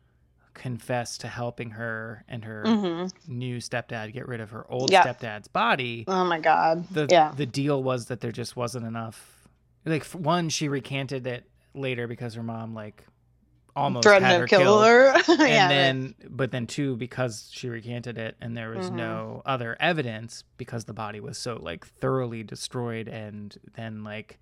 confessed 0.54 1.22
to 1.22 1.28
helping 1.28 1.72
her 1.72 2.24
and 2.28 2.46
her 2.46 2.64
hmm 2.64 3.06
new 3.28 3.58
stepdad 3.58 4.14
get 4.14 4.28
rid 4.28 4.40
of 4.40 4.52
her 4.52 4.66
old 4.72 4.90
Yeah. 4.92 5.04
stepdad's 5.04 5.48
body, 5.50 6.06
oh 6.08 6.24
my 6.24 6.40
god 6.40 6.88
the 6.92 7.08
yeah 7.10 7.34
the 7.36 7.46
deal 7.46 7.84
was 7.84 8.06
that 8.06 8.22
there 8.22 8.32
just 8.32 8.56
wasn't 8.56 8.86
enough. 8.86 9.48
Like 9.86 10.06
one, 10.06 10.50
she 10.50 10.68
recanted 10.68 11.28
it 11.28 11.50
later 11.74 12.08
because 12.08 12.34
her 12.36 12.44
mom 12.44 12.74
like 12.74 13.06
almost 13.76 14.04
threatened 14.04 14.26
had 14.26 14.40
her 14.40 14.48
kill 14.48 14.60
killed. 14.62 14.86
her 14.86 15.08
and 15.16 15.26
yeah 15.28 15.64
right. 15.64 15.68
then 15.70 16.16
but 16.30 16.52
then 16.52 16.66
two 16.66 16.96
because 16.96 17.50
she 17.52 17.68
recanted 17.70 18.18
it 18.18 18.36
and 18.42 18.56
there 18.56 18.70
was 18.70 18.90
Mhm. 18.90 18.96
no 18.96 19.42
other 19.46 19.76
evidence 19.80 20.44
because 20.58 20.86
the 20.86 20.94
body 20.94 21.20
was 21.20 21.38
so 21.38 21.58
like 21.62 21.86
thoroughly 21.86 22.42
destroyed 22.44 23.08
and 23.08 23.58
then 23.76 24.04
like 24.04 24.40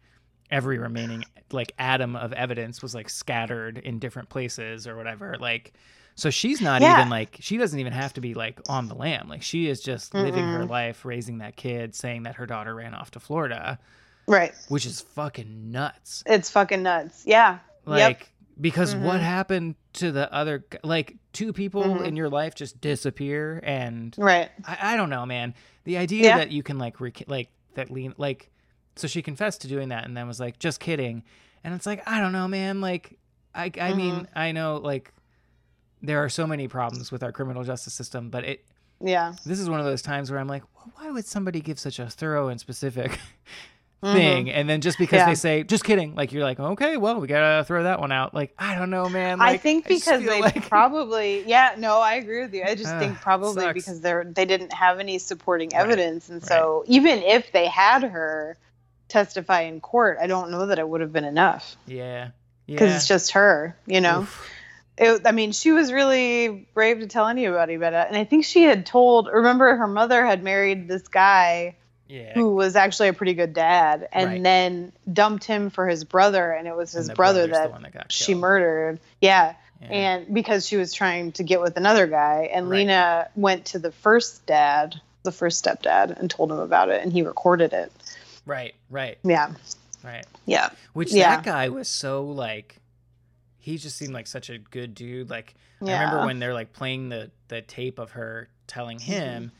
every 0.52 0.78
remaining 0.78 1.24
like 1.52 1.74
atom 1.80 2.16
of 2.16 2.32
evidence 2.34 2.82
was 2.84 2.94
like 2.94 3.10
scattered 3.10 3.80
in 3.80 3.98
different 3.98 4.30
places 4.30 4.86
or 4.88 4.96
whatever 4.96 5.36
like 5.40 5.74
so 6.16 6.30
she's 6.30 6.62
not 6.62 6.82
Yeah. 6.84 7.00
even 7.00 7.10
like 7.10 7.38
she 7.40 7.58
doesn't 7.58 7.80
even 7.80 7.94
have 7.94 8.14
to 8.14 8.22
be 8.22 8.36
like 8.36 8.60
on 8.70 8.88
the 8.88 8.94
lam 8.94 9.28
like 9.30 9.42
she 9.42 9.68
is 9.68 9.82
just 9.82 10.14
living 10.14 10.46
her 10.48 10.66
life 10.66 11.06
raising 11.06 11.40
that 11.40 11.56
kid 11.56 11.96
saying 11.96 12.24
that 12.24 12.36
her 12.36 12.46
daughter 12.46 12.76
ran 12.76 12.94
off 12.94 13.10
to 13.12 13.20
florida 13.20 13.80
right 14.28 14.54
which 14.68 14.86
is 14.86 15.02
fucking 15.02 15.72
nuts 15.72 16.22
it's 16.28 16.52
fucking 16.52 16.84
nuts 16.84 17.24
yeah 17.26 17.58
like 17.86 18.32
because 18.60 18.96
what 18.96 19.20
Mhm. 19.20 19.24
happened 19.24 19.76
to 19.94 20.12
the 20.12 20.32
other 20.34 20.66
like 20.84 21.18
two 21.34 21.54
people 21.54 21.84
Mhm. 21.84 22.06
in 22.06 22.16
your 22.16 22.30
life 22.30 22.56
just 22.56 22.80
disappear 22.82 23.60
and 23.64 24.16
right 24.18 24.50
I, 24.66 24.94
I 24.94 24.96
don't 24.98 25.10
know 25.10 25.26
man 25.26 25.54
the 25.86 25.98
idea 25.98 26.24
Yeah. 26.26 26.38
that 26.38 26.52
you 26.52 26.64
can 26.64 26.78
like 26.78 27.00
rec- 27.02 27.28
like 27.28 27.50
that 27.76 27.90
lean 27.90 28.14
like 28.18 28.52
so 28.96 29.08
she 29.08 29.22
confessed 29.22 29.62
to 29.62 29.68
doing 29.68 29.90
that 29.90 30.06
and 30.06 30.16
then 30.16 30.28
was 30.28 30.40
like 30.40 30.60
just 30.60 30.80
kidding 30.80 31.24
and 31.64 31.74
it's 31.74 31.86
like 31.86 32.08
i 32.08 32.20
don't 32.20 32.32
know 32.32 32.48
man 32.48 32.80
like 32.82 33.18
i 33.56 33.72
i 33.82 33.94
mean 33.94 34.14
Mm-hmm. 34.16 34.38
i 34.40 34.52
know 34.52 34.78
like 34.78 35.12
there 36.02 36.24
are 36.24 36.30
so 36.30 36.46
many 36.46 36.68
problems 36.68 37.12
with 37.12 37.24
our 37.24 37.32
criminal 37.32 37.64
justice 37.64 37.94
system 37.94 38.30
but 38.30 38.44
it 38.44 38.66
yeah 39.02 39.34
this 39.46 39.60
is 39.60 39.70
one 39.70 39.80
of 39.80 39.86
those 39.86 40.02
times 40.04 40.30
where 40.30 40.40
i'm 40.40 40.48
like 40.48 40.64
well, 40.76 40.92
why 40.96 41.10
would 41.12 41.26
somebody 41.26 41.60
give 41.62 41.80
such 41.80 41.98
a 42.00 42.08
thorough 42.10 42.50
and 42.50 42.60
specific 42.60 43.20
Mhm. 44.04 44.12
thing 44.14 44.52
and 44.52 44.70
then 44.70 44.82
just 44.82 44.98
because 44.98 45.18
Yeah. 45.20 45.26
they 45.28 45.36
say 45.36 45.64
just 45.64 45.84
kidding 45.86 46.14
like 46.14 46.34
you're 46.34 46.44
like 46.44 46.60
okay 46.60 46.98
well 46.98 47.22
we 47.22 47.28
gotta 47.28 47.64
throw 47.64 47.84
that 47.84 48.00
one 48.02 48.12
out 48.12 48.34
like 48.34 48.54
i 48.60 48.76
don't 48.76 48.90
know 48.90 49.08
man 49.08 49.40
I 49.40 49.56
think 49.58 49.88
because 49.88 50.22
feel 50.22 50.30
they 50.30 50.42
like- 50.48 50.68
probably 50.68 51.44
yeah 51.48 51.76
no 51.78 52.00
I 52.00 52.16
agree 52.16 52.42
with 52.42 52.54
you 52.54 52.64
I 52.64 52.76
just 52.76 52.94
Ah, 52.94 53.00
think 53.00 53.22
probably 53.22 53.64
sucks. 53.64 53.74
because 53.74 54.02
they're 54.02 54.26
they 54.26 54.44
didn't 54.46 54.74
have 54.74 55.00
any 55.00 55.20
supporting 55.20 55.70
Right, 55.74 55.82
evidence 55.82 56.28
and 56.30 56.44
so 56.44 56.84
even 56.88 57.20
if 57.20 57.52
they 57.54 57.68
had 57.68 58.04
her 58.04 58.58
testify 59.08 59.62
in 59.62 59.80
court 59.80 60.18
I 60.22 60.28
don't 60.28 60.52
know 60.52 60.66
that 60.68 60.80
it 60.80 60.88
would 60.90 61.02
have 61.02 61.14
been 61.14 61.24
enough 61.26 61.76
yeah 61.88 62.30
because 62.66 62.90
yeah 62.90 62.96
it's 62.98 63.08
just 63.08 63.32
her 63.32 63.76
you 63.88 64.02
know 64.02 64.22
Oof. 64.22 64.50
it, 64.98 65.22
I 65.26 65.32
mean, 65.32 65.54
she 65.54 65.72
was 65.72 65.92
really 65.92 66.68
brave 66.76 67.00
to 67.00 67.08
tell 67.08 67.28
anybody 67.28 67.74
about 67.74 67.94
it. 67.94 68.06
And 68.10 68.16
I 68.16 68.26
think 68.26 68.46
she 68.46 68.62
had 68.62 68.86
told, 68.86 69.28
remember, 69.28 69.76
her 69.76 69.88
mother 69.88 70.24
had 70.24 70.44
married 70.44 70.88
this 70.88 71.08
guy 71.08 71.78
yeah 72.14 72.34
who 72.36 72.54
was 72.54 72.76
actually 72.76 73.08
a 73.08 73.14
pretty 73.14 73.34
good 73.34 73.54
dad 73.54 74.08
and 74.14 74.30
Right. 74.30 74.44
then 74.44 74.94
dumped 75.12 75.46
him 75.46 75.72
for 75.72 75.88
his 75.88 76.04
brother. 76.04 76.52
And 76.52 76.68
it 76.68 76.76
was 76.76 76.92
his 76.92 77.10
brother 77.10 77.48
that, 77.48 77.82
that 77.82 77.92
got 77.92 78.12
she 78.12 78.36
murdered. 78.36 79.00
Yeah. 79.20 79.56
Yeah. 79.82 79.88
And 79.88 80.34
because 80.34 80.68
she 80.68 80.78
was 80.78 80.94
trying 80.94 81.32
to 81.34 81.44
get 81.44 81.60
with 81.60 81.76
another 81.76 82.06
guy. 82.06 82.50
And 82.54 82.70
Right. 82.70 82.78
Lena 82.78 83.30
went 83.36 83.66
to 83.68 83.80
the 83.80 83.92
first 83.92 84.46
dad, 84.46 85.02
the 85.24 85.32
first 85.32 85.66
stepdad, 85.66 86.18
and 86.20 86.30
told 86.30 86.52
him 86.52 86.60
about 86.60 86.90
it. 86.90 87.02
And 87.02 87.12
he 87.12 87.24
recorded 87.24 87.74
it. 87.74 87.92
right 88.46 88.76
right 88.92 89.18
Yeah. 89.24 89.54
right 90.04 90.26
Yeah. 90.46 90.70
which 90.94 91.12
Yeah. 91.12 91.38
that 91.38 91.44
guy 91.46 91.70
was 91.70 91.88
so 91.88 92.26
like 92.26 92.78
he 93.58 93.78
just 93.78 93.98
seemed 93.98 94.14
like 94.14 94.28
such 94.28 94.50
a 94.50 94.58
good 94.60 94.94
dude 94.94 95.30
like 95.30 95.56
i 95.82 95.86
remember 95.86 96.26
when 96.26 96.40
they're 96.40 96.54
like 96.54 96.74
playing 96.74 97.08
the 97.10 97.32
the 97.48 97.62
tape 97.62 97.98
of 98.00 98.12
her 98.12 98.50
telling 98.68 98.98
mm-hmm. 98.98 99.12
him 99.12 99.52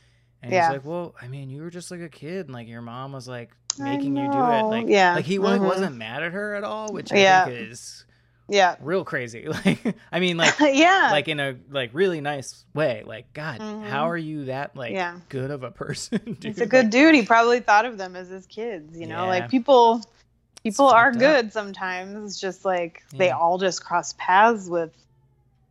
and 0.44 0.52
Yeah. 0.52 0.68
he's 0.68 0.76
like 0.78 0.84
well 0.84 1.14
i 1.20 1.26
mean 1.26 1.50
you 1.50 1.62
were 1.62 1.70
just 1.70 1.90
like 1.90 2.00
a 2.00 2.08
kid 2.08 2.46
and 2.46 2.52
like 2.52 2.68
your 2.68 2.82
mom 2.82 3.12
was 3.12 3.26
like 3.26 3.50
making 3.78 4.16
you 4.16 4.30
do 4.30 4.38
it. 4.38 4.62
Like, 4.62 4.86
Yeah. 4.86 5.14
like 5.16 5.24
he 5.24 5.38
Mhm. 5.38 5.58
wasn't 5.66 5.96
mad 5.96 6.22
at 6.22 6.30
her 6.30 6.54
at 6.54 6.62
all, 6.62 6.92
which 6.92 7.12
I 7.12 7.16
Yeah. 7.16 7.44
think 7.46 7.72
is 7.72 8.04
Yeah. 8.48 8.76
real 8.78 9.04
crazy. 9.04 9.48
Like, 9.64 9.96
I 10.12 10.20
mean, 10.20 10.36
like, 10.36 10.54
yeah. 10.60 11.08
like 11.10 11.26
in 11.26 11.40
a 11.40 11.56
like 11.70 11.90
really 11.92 12.20
nice 12.20 12.64
way. 12.72 13.02
Like, 13.04 13.32
God, 13.32 13.58
Mhm. 13.60 13.82
how 13.88 14.08
are 14.08 14.16
you 14.16 14.44
that 14.44 14.76
like 14.76 14.92
Yeah. 14.92 15.16
good 15.28 15.50
of 15.50 15.64
a 15.64 15.70
person? 15.82 16.20
Dude? 16.24 16.44
He's 16.44 16.60
a 16.60 16.66
good 16.66 16.90
dude. 16.90 17.16
He 17.16 17.22
probably 17.22 17.58
thought 17.58 17.84
of 17.84 17.98
them 17.98 18.14
as 18.14 18.28
his 18.28 18.46
kids, 18.46 18.96
you 18.96 19.06
know? 19.08 19.24
Yeah. 19.24 19.28
Like 19.28 19.48
people 19.50 20.00
people 20.62 20.86
are 20.86 21.12
fucked 21.12 21.16
up. 21.24 21.32
good 21.42 21.52
sometimes. 21.52 22.24
It's 22.24 22.40
just 22.40 22.64
like 22.64 23.02
they 23.12 23.30
all 23.30 23.58
just 23.58 23.84
cross 23.84 24.14
paths 24.18 24.68
with 24.68 24.92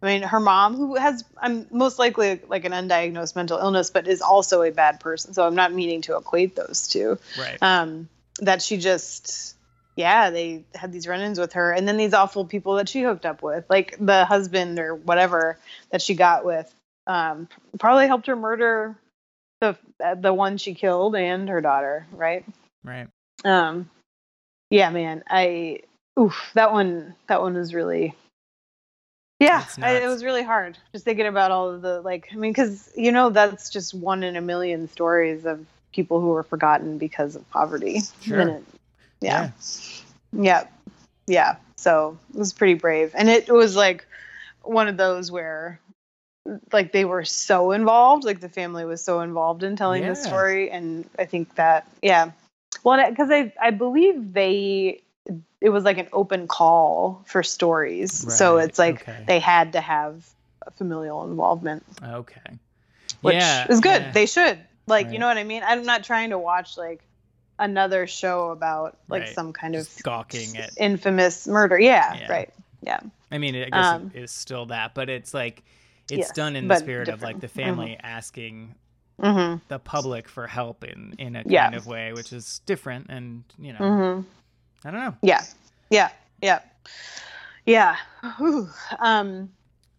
I 0.03 0.05
mean, 0.05 0.23
her 0.23 0.41
mom, 0.41 0.75
who 0.75 0.95
has, 0.95 1.23
I'm 1.41 1.65
most 1.71 1.97
likely 1.97 2.41
like 2.49 2.65
an 2.65 2.73
undiagnosed 2.73 3.37
mental 3.37 3.57
illness, 3.57 3.89
but 3.89 4.05
is 4.05 4.21
also 4.21 4.61
a 4.61 4.69
bad 4.69 4.99
person. 4.99 5.33
So 5.33 5.47
I'm 5.47 5.55
not 5.55 5.73
meaning 5.73 6.01
to 6.01 6.17
equate 6.17 6.57
those 6.57 6.89
two. 6.89 7.17
right. 7.39 7.57
Um, 7.61 8.09
that 8.39 8.61
she 8.61 8.77
just, 8.77 9.55
yeah, 9.95 10.29
they 10.29 10.65
had 10.75 10.91
these 10.91 11.07
run-ins 11.07 11.39
with 11.39 11.53
her, 11.53 11.71
and 11.71 11.87
then 11.87 11.95
these 11.95 12.13
awful 12.13 12.43
people 12.45 12.75
that 12.75 12.89
she 12.89 13.01
hooked 13.01 13.25
up 13.25 13.41
with, 13.41 13.63
like 13.69 13.95
the 13.97 14.25
husband 14.25 14.77
or 14.77 14.93
whatever 14.93 15.57
that 15.91 16.01
she 16.01 16.15
got 16.15 16.43
with, 16.43 16.73
um, 17.07 17.47
probably 17.79 18.07
helped 18.07 18.27
her 18.27 18.35
murder 18.35 18.97
the 19.61 19.77
the 20.19 20.33
one 20.33 20.57
she 20.57 20.73
killed 20.73 21.15
and 21.15 21.47
her 21.47 21.61
daughter, 21.61 22.05
right? 22.11 22.43
right. 22.83 23.07
Um, 23.45 23.89
yeah, 24.69 24.89
man, 24.89 25.23
I, 25.29 25.81
oof, 26.19 26.51
that 26.55 26.73
one, 26.73 27.15
that 27.27 27.41
one 27.41 27.53
was 27.53 27.73
really. 27.73 28.15
Yeah, 29.43 29.65
I, 29.81 29.91
it 29.97 30.07
was 30.07 30.23
really 30.23 30.43
hard 30.43 30.77
just 30.91 31.05
thinking 31.05 31.25
about 31.27 31.51
all 31.51 31.69
of 31.69 31.81
the 31.81 32.01
like. 32.01 32.29
I 32.31 32.35
mean, 32.35 32.51
because 32.51 32.91
you 32.95 33.11
know 33.11 33.29
that's 33.29 33.69
just 33.69 33.93
one 33.93 34.23
in 34.23 34.35
a 34.35 34.41
million 34.41 34.87
stories 34.89 35.45
of 35.45 35.65
people 35.93 36.19
who 36.19 36.27
were 36.29 36.43
forgotten 36.43 36.97
because 36.97 37.35
of 37.35 37.49
poverty. 37.51 38.01
Sure. 38.21 38.41
It- 38.41 38.63
yeah. 39.21 39.51
yeah, 40.33 40.67
yeah. 41.27 41.55
So 41.77 42.17
it 42.33 42.39
was 42.39 42.51
pretty 42.53 42.73
brave, 42.73 43.11
and 43.15 43.29
it 43.29 43.49
was 43.49 43.75
like 43.75 44.05
one 44.63 44.87
of 44.89 44.97
those 44.97 45.31
where, 45.31 45.79
like, 46.71 46.91
they 46.91 47.05
were 47.05 47.23
so 47.23 47.71
involved. 47.71 48.25
Like 48.25 48.41
the 48.41 48.49
family 48.49 48.83
was 48.85 49.03
so 49.03 49.21
involved 49.21 49.63
in 49.63 49.75
telling 49.75 50.03
Yeah. 50.03 50.09
the 50.09 50.15
story, 50.15 50.69
and 50.71 51.09
I 51.17 51.25
think 51.25 51.55
that 51.55 51.87
yeah. 52.01 52.31
Well, 52.83 53.09
because 53.09 53.29
I 53.31 53.53
I 53.61 53.71
believe 53.71 54.33
they 54.33 55.01
it 55.61 55.69
was 55.69 55.83
like 55.83 55.97
an 55.97 56.07
open 56.11 56.47
call 56.47 57.23
for 57.25 57.43
stories, 57.43 58.11
so 58.35 58.57
it's 58.57 58.77
like 58.79 59.01
okay. 59.07 59.23
they 59.27 59.39
had 59.39 59.73
to 59.73 59.81
have 59.81 60.27
familial 60.77 61.23
involvement, 61.29 61.85
Okay. 62.03 62.57
which 63.21 63.35
yeah, 63.35 63.67
is 63.69 63.79
good. 63.79 64.01
yeah. 64.01 64.11
They 64.11 64.25
should 64.25 64.59
like 64.87 65.05
Right. 65.05 65.13
you 65.13 65.19
know 65.19 65.27
what 65.27 65.37
I 65.37 65.43
mean. 65.43 65.63
I'm 65.65 65.83
not 65.83 66.03
trying 66.03 66.31
to 66.31 66.37
watch 66.37 66.77
like 66.77 67.01
another 67.59 68.07
show 68.07 68.49
about 68.51 68.97
like 69.07 69.23
Right. 69.23 69.33
some 69.35 69.53
kind 69.53 69.75
of 69.75 69.81
Just 69.85 70.03
gawking 70.03 70.57
at. 70.57 70.71
infamous 70.77 71.47
murder. 71.47 71.79
Yeah, 71.79 72.17
Yeah. 72.17 72.29
right. 72.29 72.53
Yeah. 72.81 72.99
I 73.31 73.37
mean, 73.37 73.55
I 73.55 73.69
guess 73.69 73.93
Um, 73.93 74.11
it 74.13 74.23
is 74.23 74.31
still 74.31 74.65
that, 74.67 74.93
but 74.93 75.09
it's 75.09 75.33
like 75.33 75.63
it's 76.09 76.17
Yes, 76.27 76.31
done 76.33 76.55
in 76.57 76.67
the 76.67 76.75
spirit 76.75 77.07
of 77.07 77.21
like 77.21 77.37
the 77.39 77.47
different. 77.47 77.67
Mhm. 77.67 77.75
family 77.77 77.99
asking 78.03 78.75
Mhm. 79.21 79.61
the 79.69 79.79
public 79.79 80.27
for 80.27 80.47
help 80.47 80.83
in 80.83 81.15
in 81.17 81.35
a 81.37 81.43
Yeah. 81.45 81.63
kind 81.63 81.75
of 81.75 81.87
way, 81.87 82.11
which 82.11 82.33
is 82.33 82.59
different, 82.65 83.07
and 83.09 83.43
you 83.57 83.71
know, 83.71 83.79
Mhm. 83.79 84.25
I 84.85 84.91
don't 84.91 84.99
know. 84.99 85.15
Yeah. 85.21 85.43
Yeah. 85.89 86.09
Yeah. 86.41 86.59
Yeah. 87.65 87.95
Um 88.99 89.49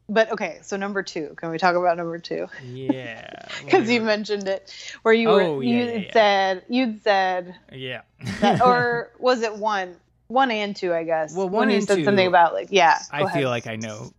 but 0.06 0.30
okay, 0.32 0.58
so 0.62 0.76
number 0.76 1.02
2. 1.02 1.34
Can 1.36 1.50
we 1.50 1.56
talk 1.56 1.76
about 1.76 1.96
number 1.96 2.18
2? 2.18 2.46
Yeah, 2.62 3.48
Cuz 3.70 3.88
you 3.90 4.02
mentioned 4.02 4.46
it 4.48 4.70
where 5.02 5.14
you 5.14 5.30
Oh, 5.30 5.56
were 5.56 5.62
you 5.62 5.84
yeah, 5.84 5.92
yeah. 5.92 6.12
said 6.12 6.62
you'd 6.68 7.02
said 7.02 7.54
yeah, 7.72 8.02
that 8.40 8.62
or 8.62 9.10
was 9.18 9.40
it 9.42 9.56
one 9.56 9.96
one 10.28 10.50
and 10.50 10.74
two, 10.74 10.92
I 10.92 11.04
guess. 11.04 11.34
Well, 11.34 11.48
when 11.48 11.52
one 11.52 11.70
you 11.70 11.76
and 11.76 11.86
said 11.86 11.98
two, 11.98 12.04
something 12.04 12.26
about 12.26 12.52
like 12.52 12.68
yeah. 12.70 12.98
I 13.10 13.22
go 13.22 13.28
feel 13.28 13.48
like 13.48 13.66
I 13.66 13.76
know. 13.76 14.12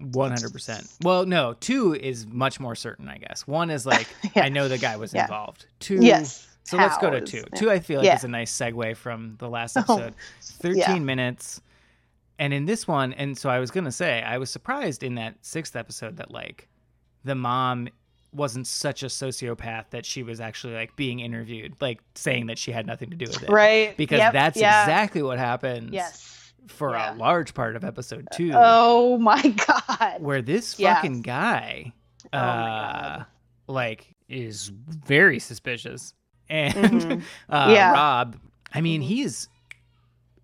100%. 0.00 0.98
Well, 1.02 1.24
no, 1.24 1.54
two 1.58 1.94
is 1.94 2.26
much 2.26 2.58
more 2.60 2.74
certain, 2.74 3.08
I 3.08 3.18
guess. 3.18 3.46
One 3.46 3.70
is 3.70 3.86
like. 3.86 4.08
I 4.36 4.48
know 4.48 4.68
the 4.68 4.78
guy 4.78 4.96
was 4.96 5.14
involved. 5.14 5.66
Two, 5.80 5.98
Yes. 6.00 6.46
So 6.64 6.76
let's 6.78 6.96
go 6.98 7.10
to 7.10 7.20
two. 7.20 7.44
yeah. 7.52 7.58
Two, 7.58 7.70
I 7.70 7.78
feel 7.78 7.98
like 7.98 8.06
Yeah. 8.06 8.16
is 8.16 8.24
a 8.24 8.28
nice 8.28 8.52
segue 8.56 8.96
from 8.96 9.36
the 9.38 9.48
last 9.48 9.76
Oh, 9.76 9.80
episode. 9.80 10.14
13 10.42 10.76
yeah. 10.78 10.98
minutes. 10.98 11.60
And 12.38 12.52
in 12.52 12.64
this 12.64 12.88
one, 12.88 13.12
and 13.12 13.36
so 13.38 13.48
I 13.48 13.58
was 13.60 13.70
going 13.70 13.84
to 13.84 13.92
say, 13.92 14.22
I 14.22 14.38
was 14.38 14.50
surprised 14.50 15.02
in 15.02 15.14
that 15.16 15.36
sixth 15.42 15.76
episode 15.76 16.16
that 16.16 16.30
like 16.30 16.66
the 17.22 17.34
mom 17.34 17.88
wasn't 18.32 18.66
such 18.66 19.02
a 19.04 19.06
sociopath 19.06 19.84
that 19.90 20.04
she 20.04 20.24
was 20.24 20.40
actually 20.40 20.74
like 20.74 20.96
being 20.96 21.20
interviewed, 21.20 21.74
like 21.80 22.00
saying 22.16 22.46
that 22.46 22.58
she 22.58 22.72
had 22.72 22.86
nothing 22.86 23.10
to 23.10 23.16
do 23.16 23.26
with 23.26 23.42
it. 23.44 23.48
Right. 23.50 23.96
Because 23.96 24.18
Yep, 24.18 24.32
that's 24.32 24.56
yeah. 24.58 24.82
exactly 24.82 25.22
what 25.22 25.38
happens 25.38 25.92
Yes. 25.92 26.52
for 26.66 26.90
Yeah. 26.92 27.14
a 27.14 27.16
large 27.16 27.54
part 27.54 27.76
of 27.76 27.84
episode 27.84 28.26
two 28.32 28.50
Oh 28.54 29.18
my 29.18 29.40
god. 29.40 30.16
where 30.20 30.42
this 30.42 30.78
Yes. 30.80 30.96
fucking 30.96 31.22
guy 31.22 31.92
Oh 32.32 32.38
uh 32.38 33.24
like 33.68 34.14
is 34.28 34.68
very 34.68 35.38
suspicious 35.38 36.14
and 36.48 36.74
Mhm. 36.74 37.22
uh 37.48 37.68
Yeah. 37.74 37.92
rob 37.92 38.36
i 38.72 38.80
mean 38.80 39.00
Mhm. 39.02 39.06
he's 39.06 39.48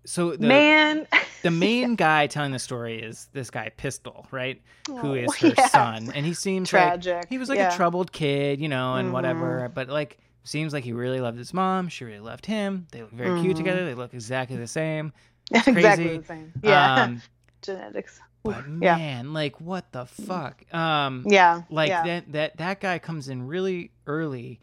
so 0.05 0.31
the 0.35 0.47
Man. 0.47 1.07
the 1.43 1.51
main 1.67 1.95
guy 1.95 2.27
telling 2.27 2.51
the 2.51 2.59
story 2.59 3.01
is 3.01 3.27
this 3.33 3.49
guy 3.51 3.69
pistol 3.77 4.25
right 4.31 4.59
who 4.87 5.11
Oh, 5.11 5.13
is 5.13 5.35
her 5.41 5.53
yeah. 5.57 5.67
son 5.67 6.11
and 6.15 6.25
he 6.25 6.33
seems 6.33 6.69
Tragic. 6.69 7.15
like 7.15 7.29
he 7.29 7.37
was 7.37 7.49
like 7.49 7.59
yeah. 7.59 7.73
a 7.73 7.75
troubled 7.75 8.11
kid 8.11 8.59
you 8.59 8.67
know 8.67 8.95
and 8.95 9.09
Mhm. 9.09 9.13
whatever 9.13 9.71
but 9.73 9.89
like 9.89 10.17
seems 10.43 10.73
like 10.73 10.83
he 10.83 10.91
really 10.91 11.21
loved 11.21 11.37
his 11.37 11.53
mom 11.53 11.87
she 11.87 12.03
really 12.03 12.19
loved 12.19 12.47
him 12.47 12.87
they 12.91 13.01
look 13.01 13.11
very 13.11 13.39
cute 13.41 13.53
Mhm. 13.53 13.57
together 13.59 13.85
they 13.85 13.93
look 13.93 14.13
exactly 14.13 14.57
the 14.57 14.65
same 14.67 15.13
exactly 15.51 15.73
crazy. 16.05 16.17
the 16.17 16.25
same. 16.25 16.53
Yeah. 16.63 16.95
um, 17.03 17.21
Genetics. 17.61 18.19
but 18.41 18.63
Yeah. 18.81 18.95
man 18.97 19.33
like 19.33 19.61
what 19.61 19.91
the 19.91 20.07
fuck 20.07 20.63
um 20.73 21.25
Yeah. 21.29 21.61
like 21.69 21.89
yeah. 21.89 22.03
that 22.05 22.31
that 22.31 22.57
that 22.57 22.79
guy 22.81 22.97
comes 22.97 23.29
in 23.29 23.45
really 23.45 23.91
early 24.07 24.59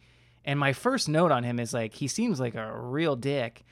and 0.49 0.59
my 0.59 0.73
first 0.73 1.09
note 1.09 1.31
on 1.31 1.45
him 1.45 1.61
is 1.61 1.73
like 1.75 1.93
he 1.95 2.09
seems 2.09 2.41
like 2.41 2.55
a 2.57 2.73
real 2.81 3.15
dick 3.15 3.65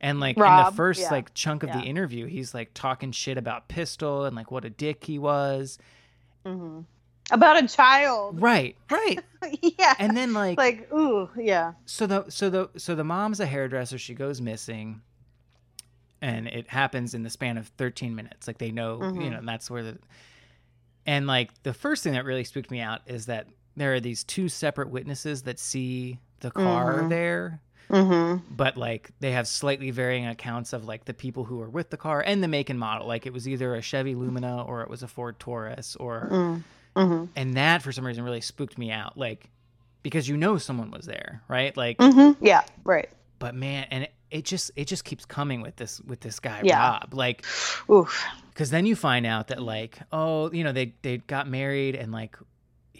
and 0.00 0.20
like 0.20 0.36
in 0.38 0.42
the 0.42 0.72
first 0.76 1.00
yeah. 1.00 1.10
like 1.10 1.34
chunk 1.34 1.62
of 1.64 1.72
the 1.72 1.80
interview 1.80 2.24
he's 2.26 2.54
like 2.54 2.70
talking 2.72 3.10
shit 3.12 3.36
about 3.36 3.68
pistol 3.68 4.24
and 4.24 4.34
like 4.36 4.50
what 4.50 4.64
a 4.64 4.70
dick 4.70 5.04
he 5.04 5.18
was 5.18 5.76
Mm-hmm. 6.46 6.80
About 7.32 7.62
a 7.62 7.68
child. 7.68 8.40
right 8.40 8.76
right 8.90 9.18
yeah. 9.78 9.94
and 9.98 10.16
then 10.16 10.32
like, 10.32 10.56
like, 10.56 10.92
ooh, 10.92 11.28
yeah. 11.36 11.72
so 11.84 12.06
the 12.06 12.24
so 12.30 12.48
the 12.48 12.70
so 12.78 12.94
the 12.94 13.04
mom's 13.04 13.40
a 13.40 13.46
hairdresser 13.46 13.98
she 13.98 14.14
goes 14.14 14.40
missing 14.40 15.02
and 16.22 16.46
it 16.48 16.68
happens 16.68 17.12
in 17.14 17.22
the 17.22 17.30
span 17.30 17.58
of 17.58 17.68
13 17.76 18.14
minutes 18.14 18.46
like 18.46 18.58
they 18.58 18.70
know 18.70 18.94
you 19.02 19.10
Mhm. 19.10 19.30
know 19.32 19.38
and 19.38 19.48
that's 19.48 19.70
where 19.70 19.82
the 19.82 19.98
and 21.06 21.26
like 21.26 21.50
the 21.62 21.72
first 21.74 22.02
thing 22.04 22.12
that 22.14 22.24
really 22.24 22.44
spooked 22.44 22.70
me 22.70 22.80
out 22.80 23.00
is 23.06 23.26
that 23.26 23.46
there 23.76 23.94
are 23.94 24.00
these 24.00 24.24
two 24.24 24.48
separate 24.48 24.90
witnesses 24.90 25.42
that 25.42 25.58
see 25.58 26.18
the 26.40 26.50
car 26.50 27.02
Mhm. 27.02 27.08
there 27.08 27.60
Mm-hmm. 27.90 28.54
but 28.54 28.76
like 28.76 29.10
they 29.18 29.32
have 29.32 29.48
slightly 29.48 29.90
varying 29.90 30.24
accounts 30.26 30.72
of 30.72 30.84
like 30.86 31.06
the 31.06 31.14
people 31.14 31.42
who 31.44 31.56
were 31.56 31.68
with 31.68 31.90
the 31.90 31.96
car 31.96 32.20
and 32.20 32.40
the 32.40 32.46
make 32.46 32.70
and 32.70 32.78
model 32.78 33.08
like 33.08 33.26
it 33.26 33.32
was 33.32 33.48
either 33.48 33.74
a 33.74 33.82
chevy 33.82 34.14
lumina 34.14 34.62
or 34.64 34.82
it 34.82 34.88
was 34.88 35.02
a 35.02 35.08
ford 35.08 35.40
taurus 35.40 35.96
or 35.96 36.28
Mm. 36.30 36.62
Mm-hmm. 36.96 37.24
and 37.34 37.54
that 37.56 37.82
for 37.82 37.90
some 37.90 38.06
reason 38.06 38.22
really 38.24 38.40
spooked 38.40 38.78
me 38.78 38.92
out 38.92 39.18
like 39.18 39.50
because 40.04 40.28
you 40.28 40.36
know 40.36 40.56
someone 40.56 40.90
was 40.92 41.04
there 41.06 41.42
right 41.48 41.76
like 41.76 41.98
Mm-hmm. 41.98 42.44
Yeah. 42.44 42.62
Right. 42.84 43.08
but 43.40 43.54
man 43.56 43.86
and 43.90 44.04
it, 44.04 44.12
it 44.30 44.44
just 44.44 44.70
it 44.76 44.86
just 44.86 45.04
keeps 45.04 45.24
coming 45.24 45.60
with 45.60 45.74
this 45.74 46.00
with 46.02 46.20
this 46.20 46.38
guy 46.38 46.60
Yeah. 46.62 46.78
rob 47.00 47.12
like 47.12 47.44
Oof. 47.90 48.24
because 48.50 48.70
then 48.70 48.86
you 48.86 48.94
find 48.94 49.26
out 49.26 49.48
that 49.48 49.60
like 49.60 49.98
oh 50.12 50.50
you 50.52 50.62
know 50.62 50.70
they 50.72 50.94
they 51.02 51.18
got 51.18 51.48
married 51.48 51.96
and 51.96 52.12
like 52.12 52.36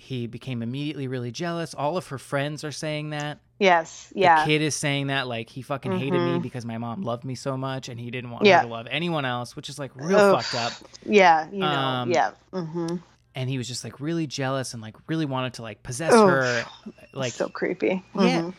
he 0.00 0.26
became 0.26 0.62
immediately 0.62 1.06
really 1.08 1.30
jealous 1.30 1.74
all 1.74 1.96
of 1.96 2.06
her 2.08 2.18
friends 2.18 2.64
are 2.64 2.72
saying 2.72 3.10
that 3.10 3.38
Yes. 3.58 4.10
Yeah. 4.16 4.36
the 4.36 4.40
Yeah. 4.40 4.46
kid 4.46 4.62
is 4.62 4.74
saying 4.74 5.08
that 5.08 5.26
like 5.28 5.50
he 5.50 5.60
fucking 5.62 5.92
hated 5.92 6.14
me 6.18 6.38
Mhm. 6.38 6.42
because 6.42 6.64
my 6.64 6.78
mom 6.78 7.02
loved 7.02 7.24
me 7.24 7.34
so 7.34 7.56
much 7.58 7.88
and 7.90 8.00
he 8.00 8.10
didn't 8.10 8.30
want 8.30 8.46
Yeah. 8.46 8.58
her 8.60 8.62
to 8.64 8.68
love 8.72 8.86
anyone 8.90 9.24
else 9.26 9.54
which 9.54 9.68
is 9.68 9.78
like 9.78 9.94
real 9.94 10.18
Ugh. 10.18 10.42
fucked 10.42 10.54
up 10.54 10.72
Yeah. 11.04 11.48
You 11.52 11.58
know. 11.58 11.66
Um, 11.66 12.10
yeah. 12.10 12.30
Mm-hmm. 12.52 12.96
and 13.34 13.50
he 13.50 13.58
was 13.58 13.68
just 13.68 13.84
like 13.84 14.00
really 14.00 14.26
jealous 14.26 14.72
and 14.72 14.82
like 14.82 14.96
really 15.06 15.26
wanted 15.26 15.54
to 15.54 15.62
like 15.62 15.82
possess 15.82 16.12
Ugh. 16.12 16.28
her 16.28 16.64
like 17.12 17.32
so 17.32 17.48
creepy. 17.48 18.02
Yeah. 18.14 18.40
Mhm. 18.42 18.54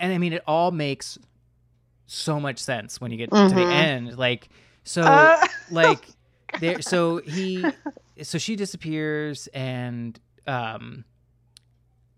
and 0.00 0.12
i 0.12 0.18
mean 0.18 0.32
it 0.32 0.42
all 0.46 0.72
makes 0.72 1.16
so 2.06 2.40
much 2.40 2.58
sense 2.58 3.00
when 3.00 3.10
you 3.12 3.16
get 3.16 3.30
to 3.30 3.36
the 3.48 3.54
Mhm. 3.54 3.72
end 3.72 4.18
like 4.18 4.48
so 4.82 5.02
Uh, 5.02 5.46
like 5.70 6.04
there 6.60 6.82
so 6.82 7.18
he 7.18 7.64
so 8.22 8.38
she 8.38 8.56
disappears 8.56 9.46
and 9.54 10.18
um 10.46 11.04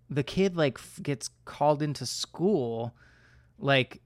the 0.08 0.22
kid 0.22 0.56
like 0.56 0.78
f- 0.78 1.00
gets 1.02 1.30
called 1.44 1.82
into 1.82 2.06
school 2.06 2.94
like 3.58 4.00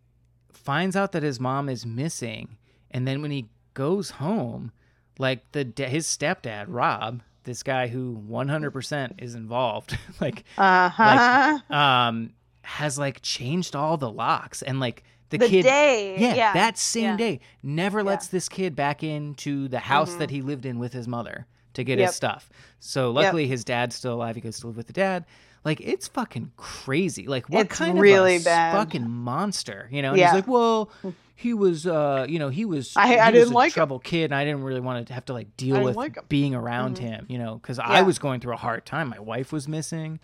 finds 0.53 0.97
out 0.97 1.13
that 1.13 1.23
his 1.23 1.39
mom 1.41 1.69
is 1.69 1.85
missing 1.87 2.57
and 2.91 3.07
then 3.07 3.23
when 3.23 3.31
he 3.31 3.49
goes 3.75 4.11
home 4.13 4.73
like 5.19 5.51
the 5.53 5.65
his 5.87 6.07
stepdad 6.07 6.67
rob 6.69 7.23
this 7.45 7.63
guy 7.63 7.87
who 7.89 8.23
100% 8.29 9.23
is 9.23 9.35
involved 9.35 9.97
like 10.21 10.45
uh-huh. 10.59 11.59
um 11.75 12.33
has 12.63 12.99
like 12.99 13.21
changed 13.23 13.75
all 13.75 13.97
the 13.97 14.11
locks 14.11 14.63
and 14.63 14.79
like 14.81 15.03
the, 15.31 15.39
The 15.39 15.49
kid 15.49 15.63
day, 15.63 16.17
yeah, 16.19 16.35
yeah, 16.35 16.53
that 16.55 16.77
same 16.77 17.05
yeah. 17.11 17.17
day 17.17 17.41
never 17.63 18.03
lets 18.03 18.27
Yeah. 18.27 18.31
this 18.33 18.49
kid 18.49 18.75
back 18.75 19.03
into 19.05 19.69
the 19.69 19.79
house 19.79 20.15
Mhm. 20.15 20.19
that 20.19 20.31
he 20.31 20.43
lived 20.43 20.67
in 20.67 20.79
with 20.81 20.93
his 20.93 21.07
mother 21.07 21.47
to 21.75 21.85
get 21.85 21.99
Yep. 21.99 22.09
his 22.09 22.17
stuff. 22.17 22.51
So 22.79 23.11
luckily 23.11 23.47
his 23.47 23.65
dad's 23.65 23.95
still 23.97 24.15
alive. 24.15 24.35
He 24.35 24.41
goes 24.41 24.61
to 24.61 24.67
live 24.67 24.77
with 24.77 24.87
the 24.87 24.93
dad. 24.93 25.25
Like 25.65 25.81
it's 25.81 26.09
fucking 26.09 26.53
crazy. 26.57 27.27
Like 27.27 27.49
what 27.49 27.67
It's 27.67 27.77
kind 27.79 28.01
really 28.01 28.37
of 28.37 28.45
fucking 28.45 29.09
monster 29.09 29.89
you 29.91 30.01
know? 30.03 30.11
And 30.11 30.19
Yeah. 30.19 30.27
he's 30.29 30.35
like 30.35 30.49
well 30.49 30.91
he 31.37 31.55
was 31.55 31.87
uh 31.87 32.27
you 32.29 32.39
know 32.39 32.49
he 32.51 32.65
was 32.65 32.95
I- 32.97 33.09
he 33.09 33.15
I 33.19 33.31
was 33.31 33.41
didn't 33.41 33.53
a 33.53 33.57
like 33.57 33.71
him. 33.71 33.75
trouble 33.75 33.99
kid 33.99 34.25
and 34.25 34.35
i 34.35 34.45
didn't 34.45 34.63
really 34.63 34.81
want 34.81 35.07
to 35.07 35.15
have 35.15 35.25
to 35.27 35.33
like 35.33 35.57
deal 35.57 35.83
with 35.83 35.97
like 35.97 36.29
being 36.29 36.55
around 36.55 36.97
Mhm. 36.97 37.01
him 37.01 37.27
you 37.29 37.39
know? 37.39 37.55
Because 37.57 37.79
i 37.79 38.03
was 38.03 38.19
going 38.19 38.41
through 38.41 38.55
a 38.55 38.59
hard 38.59 38.85
time. 38.87 39.09
My 39.09 39.19
wife 39.21 39.53
was 39.53 39.67
missing 39.69 40.21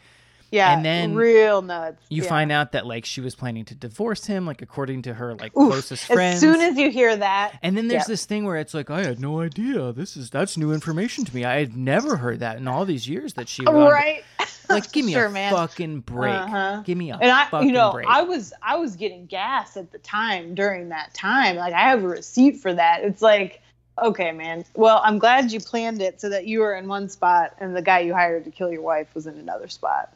Yeah. 0.51 0.75
And 0.77 0.85
then 0.85 1.15
real 1.15 1.61
nuts. 1.63 2.03
you 2.09 2.23
yeah. 2.23 2.29
find 2.29 2.53
out 2.53 2.73
that 2.73 2.87
like 2.87 3.05
she 3.05 3.21
was 3.21 3.35
planning 3.35 3.65
to 3.67 3.75
divorce 3.75 4.27
him 4.27 4.47
like 4.47 4.63
according 4.63 5.03
to 5.03 5.15
her 5.15 5.35
like 5.35 5.57
Oof, 5.57 5.71
closest 5.73 6.07
friends 6.07 6.37
As 6.37 6.41
soon 6.41 6.61
as 6.61 6.77
you 6.79 6.91
hear 6.91 7.17
that, 7.17 7.59
and 7.63 7.77
then 7.77 7.89
there's 7.89 8.03
Yep. 8.03 8.07
this 8.07 8.25
thing 8.27 8.45
where 8.45 8.57
it's 8.57 8.73
like 8.75 8.89
i 8.91 9.03
had 9.03 9.19
no 9.21 9.41
idea 9.41 9.93
this 9.93 10.17
is 10.17 10.31
that's 10.31 10.57
new 10.57 10.73
information 10.73 11.25
to 11.25 11.35
me 11.35 11.45
i 11.45 11.59
had 11.59 11.77
never 11.77 12.17
heard 12.17 12.41
that 12.41 12.59
in 12.59 12.69
all 12.69 12.85
these 12.85 13.09
years 13.09 13.35
that 13.35 13.49
she 13.49 13.65
right? 13.65 14.23
like 14.69 14.91
give 14.93 15.05
me 15.05 15.13
Sure, 15.13 15.27
a 15.27 15.31
man. 15.31 15.53
fucking 15.53 16.01
break 16.01 16.33
Uh-huh. 16.35 16.83
give 16.85 16.97
me 16.99 17.11
a 17.11 17.17
and 17.17 17.31
I, 17.31 17.47
fucking 17.47 17.69
you 17.69 17.75
know, 17.75 17.93
break 17.93 18.07
I 18.09 18.23
was 18.23 18.53
I 18.63 18.77
was 18.77 18.97
getting 18.97 19.27
gas 19.27 19.77
at 19.77 19.91
the 19.93 19.99
time 19.99 20.55
during 20.55 20.89
that 20.91 21.13
time. 21.15 21.57
Like 21.57 21.73
I 21.75 21.89
have 21.91 22.03
a 22.05 22.09
receipt 22.09 22.59
for 22.61 22.73
that. 22.75 23.03
It's 23.05 23.23
like, 23.23 23.63
okay, 24.03 24.33
man. 24.33 24.65
Well, 24.75 25.01
I'm 25.05 25.19
glad 25.19 25.53
you 25.53 25.61
planned 25.61 26.03
it 26.03 26.21
so 26.21 26.29
that 26.31 26.47
you 26.47 26.61
were 26.61 26.75
in 26.75 26.87
one 26.89 27.09
spot 27.09 27.55
and 27.61 27.75
the 27.77 27.83
guy 27.83 28.01
you 28.01 28.13
hired 28.15 28.45
to 28.45 28.51
kill 28.51 28.71
your 28.73 28.83
wife 28.83 29.09
was 29.15 29.27
in 29.27 29.37
another 29.39 29.69
spot. 29.69 30.13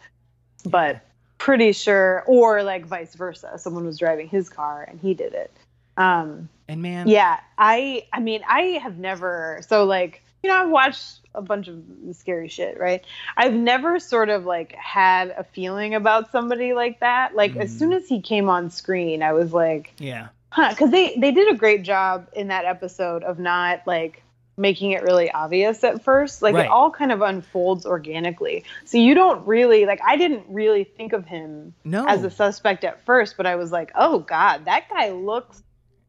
But 0.63 1.01
pretty 1.39 1.73
sure, 1.73 2.23
or 2.27 2.63
like 2.63 2.87
vice 2.87 3.15
versa, 3.15 3.59
someone 3.59 3.85
was 3.87 3.99
driving 3.99 4.29
his 4.29 4.49
car 4.49 4.87
and 4.89 5.01
he 5.01 5.15
did 5.15 5.33
it. 5.35 5.51
Um, 5.97 6.49
and 6.69 6.83
man 6.83 7.09
yeah, 7.09 7.41
I 7.59 8.07
I 8.13 8.21
mean, 8.21 8.43
I 8.49 8.79
have 8.83 8.99
never 8.99 9.61
so 9.67 9.85
like, 9.85 10.23
you 10.43 10.51
know, 10.51 10.57
I've 10.63 10.71
watched 10.71 11.21
a 11.35 11.43
bunch 11.43 11.69
of 11.69 11.81
scary 12.13 12.49
shit, 12.49 12.79
right? 12.79 13.05
I've 13.37 13.55
never 13.55 13.99
sort 14.01 14.29
of 14.31 14.45
like 14.45 14.73
had 14.75 15.31
a 15.37 15.45
feeling 15.45 15.95
about 15.95 16.33
somebody 16.33 16.73
like 16.75 17.01
that. 17.01 17.35
Like 17.37 17.57
as 17.57 17.73
Mhm. 17.73 17.79
soon 17.79 17.93
as 17.93 18.09
he 18.09 18.21
came 18.21 18.49
on 18.49 18.71
screen, 18.71 19.23
I 19.23 19.33
was 19.33 19.53
like, 19.53 19.93
yeah 19.99 20.29
huh, 20.51 20.75
cuz 20.75 20.91
they 20.91 21.17
they 21.17 21.31
did 21.33 21.53
a 21.53 21.57
great 21.57 21.83
job 21.85 22.27
in 22.33 22.49
that 22.49 22.65
episode 22.65 23.23
of 23.23 23.39
not 23.39 23.87
like 23.87 24.23
making 24.61 24.93
it 24.93 25.03
really 25.03 25.31
obvious 25.31 25.83
at 25.83 26.05
first. 26.05 26.43
Like 26.43 26.55
Right. 26.55 26.67
it 26.67 26.71
all 26.71 26.91
kind 26.91 27.11
of 27.11 27.23
unfolds 27.23 27.87
organically. 27.87 28.65
So 28.85 28.99
you 28.99 29.15
don't 29.15 29.47
really 29.47 29.87
like 29.87 30.01
I 30.07 30.17
didn't 30.17 30.45
really 30.49 30.85
think 30.85 31.13
of 31.13 31.27
him 31.27 31.75
no 31.85 32.07
as 32.07 32.23
a 32.25 32.31
suspect 32.31 32.85
at 32.85 33.05
first, 33.05 33.37
but 33.37 33.47
I 33.47 33.57
was 33.57 33.73
like, 33.73 33.91
"Oh 33.95 34.19
god, 34.21 34.67
that 34.67 34.89
guy 34.89 35.11
looks 35.11 35.63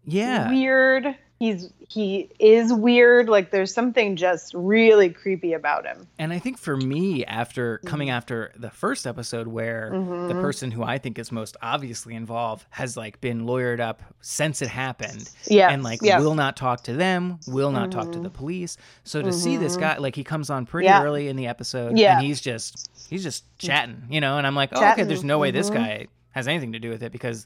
yeah 0.03 0.49
weird. 0.49 1.15
He's 1.41 1.73
he 1.89 2.29
is 2.37 2.71
weird. 2.71 3.27
Like 3.27 3.49
there's 3.49 3.73
something 3.73 4.15
just 4.15 4.53
really 4.53 5.09
creepy 5.09 5.53
about 5.53 5.85
him. 5.87 6.07
and 6.19 6.31
i 6.31 6.37
think 6.37 6.59
for 6.59 6.77
me 6.77 7.25
after 7.25 7.77
Mm-hmm. 7.79 7.87
coming 7.87 8.09
after 8.11 8.51
the 8.55 8.69
first 8.69 9.07
episode 9.07 9.47
where 9.47 9.89
the 10.27 10.35
person 10.35 10.69
who 10.69 10.83
i 10.83 10.97
think 10.99 11.17
is 11.17 11.31
most 11.31 11.57
obviously 11.63 12.13
involved 12.13 12.65
has 12.69 12.95
like 12.95 13.19
been 13.21 13.41
lawyered 13.47 13.79
up 13.79 14.03
since 14.21 14.61
it 14.61 14.67
happened 14.69 15.29
Yeah, 15.47 15.71
and 15.71 15.81
like 15.83 15.99
yeah. 16.03 16.19
will 16.19 16.35
not 16.35 16.55
talk 16.55 16.83
to 16.83 16.93
them, 16.93 17.39
will 17.47 17.71
not 17.71 17.91
talk 17.91 18.11
to 18.11 18.19
the 18.19 18.29
police. 18.29 18.77
So 19.03 19.21
to 19.23 19.33
see 19.33 19.57
this 19.57 19.75
guy, 19.77 19.97
like 19.97 20.15
he 20.15 20.23
comes 20.23 20.49
on 20.51 20.65
pretty 20.67 20.87
Mm-hmm. 20.89 21.01
Yeah. 21.01 21.07
early 21.07 21.27
in 21.27 21.35
the 21.37 21.47
episode, 21.47 21.97
Yeah. 21.97 22.17
and 22.17 22.25
he's 22.25 22.39
just 22.39 22.89
he's 23.09 23.23
just 23.23 23.43
chatting, 23.57 24.03
you 24.09 24.21
know. 24.21 24.37
And 24.37 24.45
I'm 24.45 24.55
like, 24.55 24.69
oh, 24.73 24.91
okay, 24.91 25.03
there's 25.03 25.23
no 25.23 25.39
way 25.39 25.49
this 25.51 25.69
guy 25.71 26.07
has 26.31 26.47
anything 26.47 26.71
to 26.73 26.79
do 26.79 26.89
with 26.89 27.01
it 27.03 27.11
because 27.11 27.45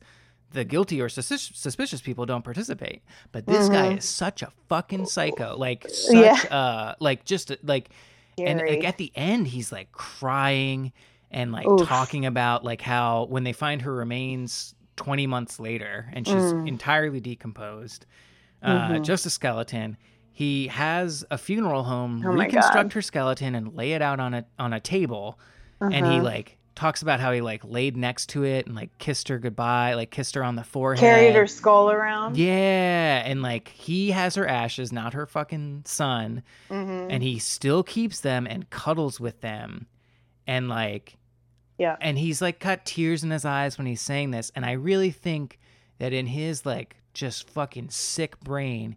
the 0.51 0.63
guilty 0.63 1.01
or 1.01 1.09
suspicious, 1.09 1.51
suspicious 1.57 2.01
people 2.01 2.25
don't 2.25 2.43
participate. 2.43 3.01
But 3.31 3.45
this 3.45 3.67
guy 3.69 3.87
is 3.93 4.05
such 4.05 4.41
a 4.41 4.51
fucking 4.69 5.05
psycho, 5.07 5.55
like 5.57 5.85
such, 5.89 6.13
Mm-hmm. 6.15 6.47
Yeah. 6.51 6.57
uh, 6.57 6.95
like 6.99 7.25
just 7.25 7.51
like, 7.63 7.89
and 8.37 8.59
like 8.59 8.83
at 8.83 8.97
the 8.97 9.11
end, 9.15 9.47
he's 9.47 9.71
like 9.71 9.91
crying 9.91 10.93
and 11.31 11.51
like 11.51 11.67
Oof. 11.67 11.87
talking 11.87 12.25
about 12.25 12.63
like 12.63 12.81
how 12.81 13.25
when 13.25 13.43
they 13.43 13.53
find 13.53 13.81
her 13.81 13.93
remains 13.93 14.75
20 14.95 15.27
months 15.27 15.59
later 15.59 16.09
and 16.13 16.25
she's 16.25 16.53
Mm. 16.53 16.67
entirely 16.67 17.19
decomposed 17.19 18.05
uh, 18.63 18.89
Mhm. 18.91 19.03
just 19.03 19.25
a 19.25 19.29
skeleton 19.29 19.97
he 20.31 20.67
has 20.67 21.25
a 21.31 21.37
funeral 21.37 21.83
home 21.83 22.23
Oh 22.25 22.29
reconstruct 22.31 22.93
her 22.93 23.01
skeleton 23.01 23.55
and 23.55 23.73
lay 23.75 23.91
it 23.93 24.01
out 24.01 24.19
on 24.21 24.33
a 24.33 24.45
on 24.57 24.71
a 24.71 24.79
table 24.79 25.37
and 25.81 26.05
he 26.05 26.13
Uh-huh. 26.13 26.23
like 26.23 26.57
talks 26.75 27.01
about 27.01 27.19
how 27.21 27.31
he 27.31 27.39
like 27.41 27.63
laid 27.63 27.95
next 27.95 28.27
to 28.27 28.43
it 28.43 28.65
and 28.67 28.75
like 28.75 28.95
kissed 28.97 29.29
her 29.29 29.39
goodbye 29.39 29.93
like 29.93 30.11
kissed 30.11 30.35
her 30.35 30.43
on 30.43 30.55
the 30.55 30.63
forehead 30.63 30.99
carried 30.99 31.33
her 31.33 31.47
skull 31.47 31.89
around. 31.89 32.35
yeah 32.37 33.23
and 33.25 33.41
like 33.41 33.69
he 33.69 34.11
has 34.11 34.35
her 34.35 34.45
ashes 34.45 34.91
not 34.91 35.13
her 35.13 35.25
fucking 35.25 35.81
son 35.85 36.43
Mhm. 36.69 37.07
and 37.09 37.23
he 37.23 37.39
still 37.39 37.81
keeps 37.81 38.19
them 38.19 38.45
and 38.45 38.69
cuddles 38.69 39.19
with 39.19 39.39
them 39.41 39.87
and 40.45 40.67
like 40.67 41.15
Yeah. 41.77 41.95
and 42.01 42.17
he's 42.17 42.41
like 42.41 42.59
got 42.59 42.85
tears 42.85 43.23
in 43.23 43.31
his 43.31 43.45
eyes 43.45 43.77
when 43.77 43.87
he's 43.87 44.01
saying 44.01 44.31
this 44.31 44.51
and 44.55 44.65
i 44.65 44.73
really 44.73 45.11
think 45.11 45.59
that 45.99 46.11
in 46.11 46.25
his 46.27 46.65
like 46.65 46.97
just 47.15 47.49
fucking 47.49 47.89
sick 47.89 48.39
brain 48.41 48.95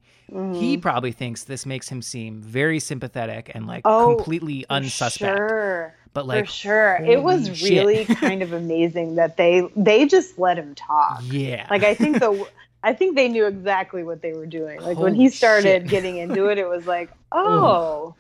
he 0.51 0.77
Mhm. 0.77 0.83
probably 0.83 1.13
thinks 1.13 1.45
this 1.45 1.65
makes 1.65 1.89
him 1.89 2.03
seem 2.03 2.43
very 2.43 2.79
sympathetic 2.81 3.51
and 3.55 3.67
like 3.67 3.83
Oh, 3.85 4.17
completely 4.17 4.65
For 4.69 4.75
unsuspect 4.75 5.19
Sure. 5.37 5.95
but 6.15 6.27
like 6.27 6.47
For 6.47 6.53
sure. 6.53 6.97
It 7.07 7.23
was 7.23 7.59
shit. 7.59 7.71
really 7.71 8.05
kind 8.21 8.43
of 8.43 8.53
amazing 8.53 9.15
that 9.17 9.37
they 9.37 9.63
they 9.77 10.07
just 10.07 10.39
let 10.39 10.59
him 10.59 10.75
talk. 10.75 11.23
yeah 11.31 11.67
Like 11.71 11.83
I 11.85 11.95
think 11.95 12.19
the 12.19 12.47
I 12.83 12.93
think 12.93 13.17
they 13.17 13.29
knew 13.29 13.47
exactly 13.47 14.05
what 14.05 14.23
they 14.23 14.33
were 14.35 14.47
doing. 14.47 14.83
Like 14.83 14.97
when 14.99 15.15
he 15.15 15.29
started 15.31 15.83
shit. 15.83 15.91
getting 15.91 16.17
into 16.17 16.47
it, 16.49 16.59
it 16.59 16.69
was 16.69 16.87
like, 16.87 17.11
oh, 17.33 18.15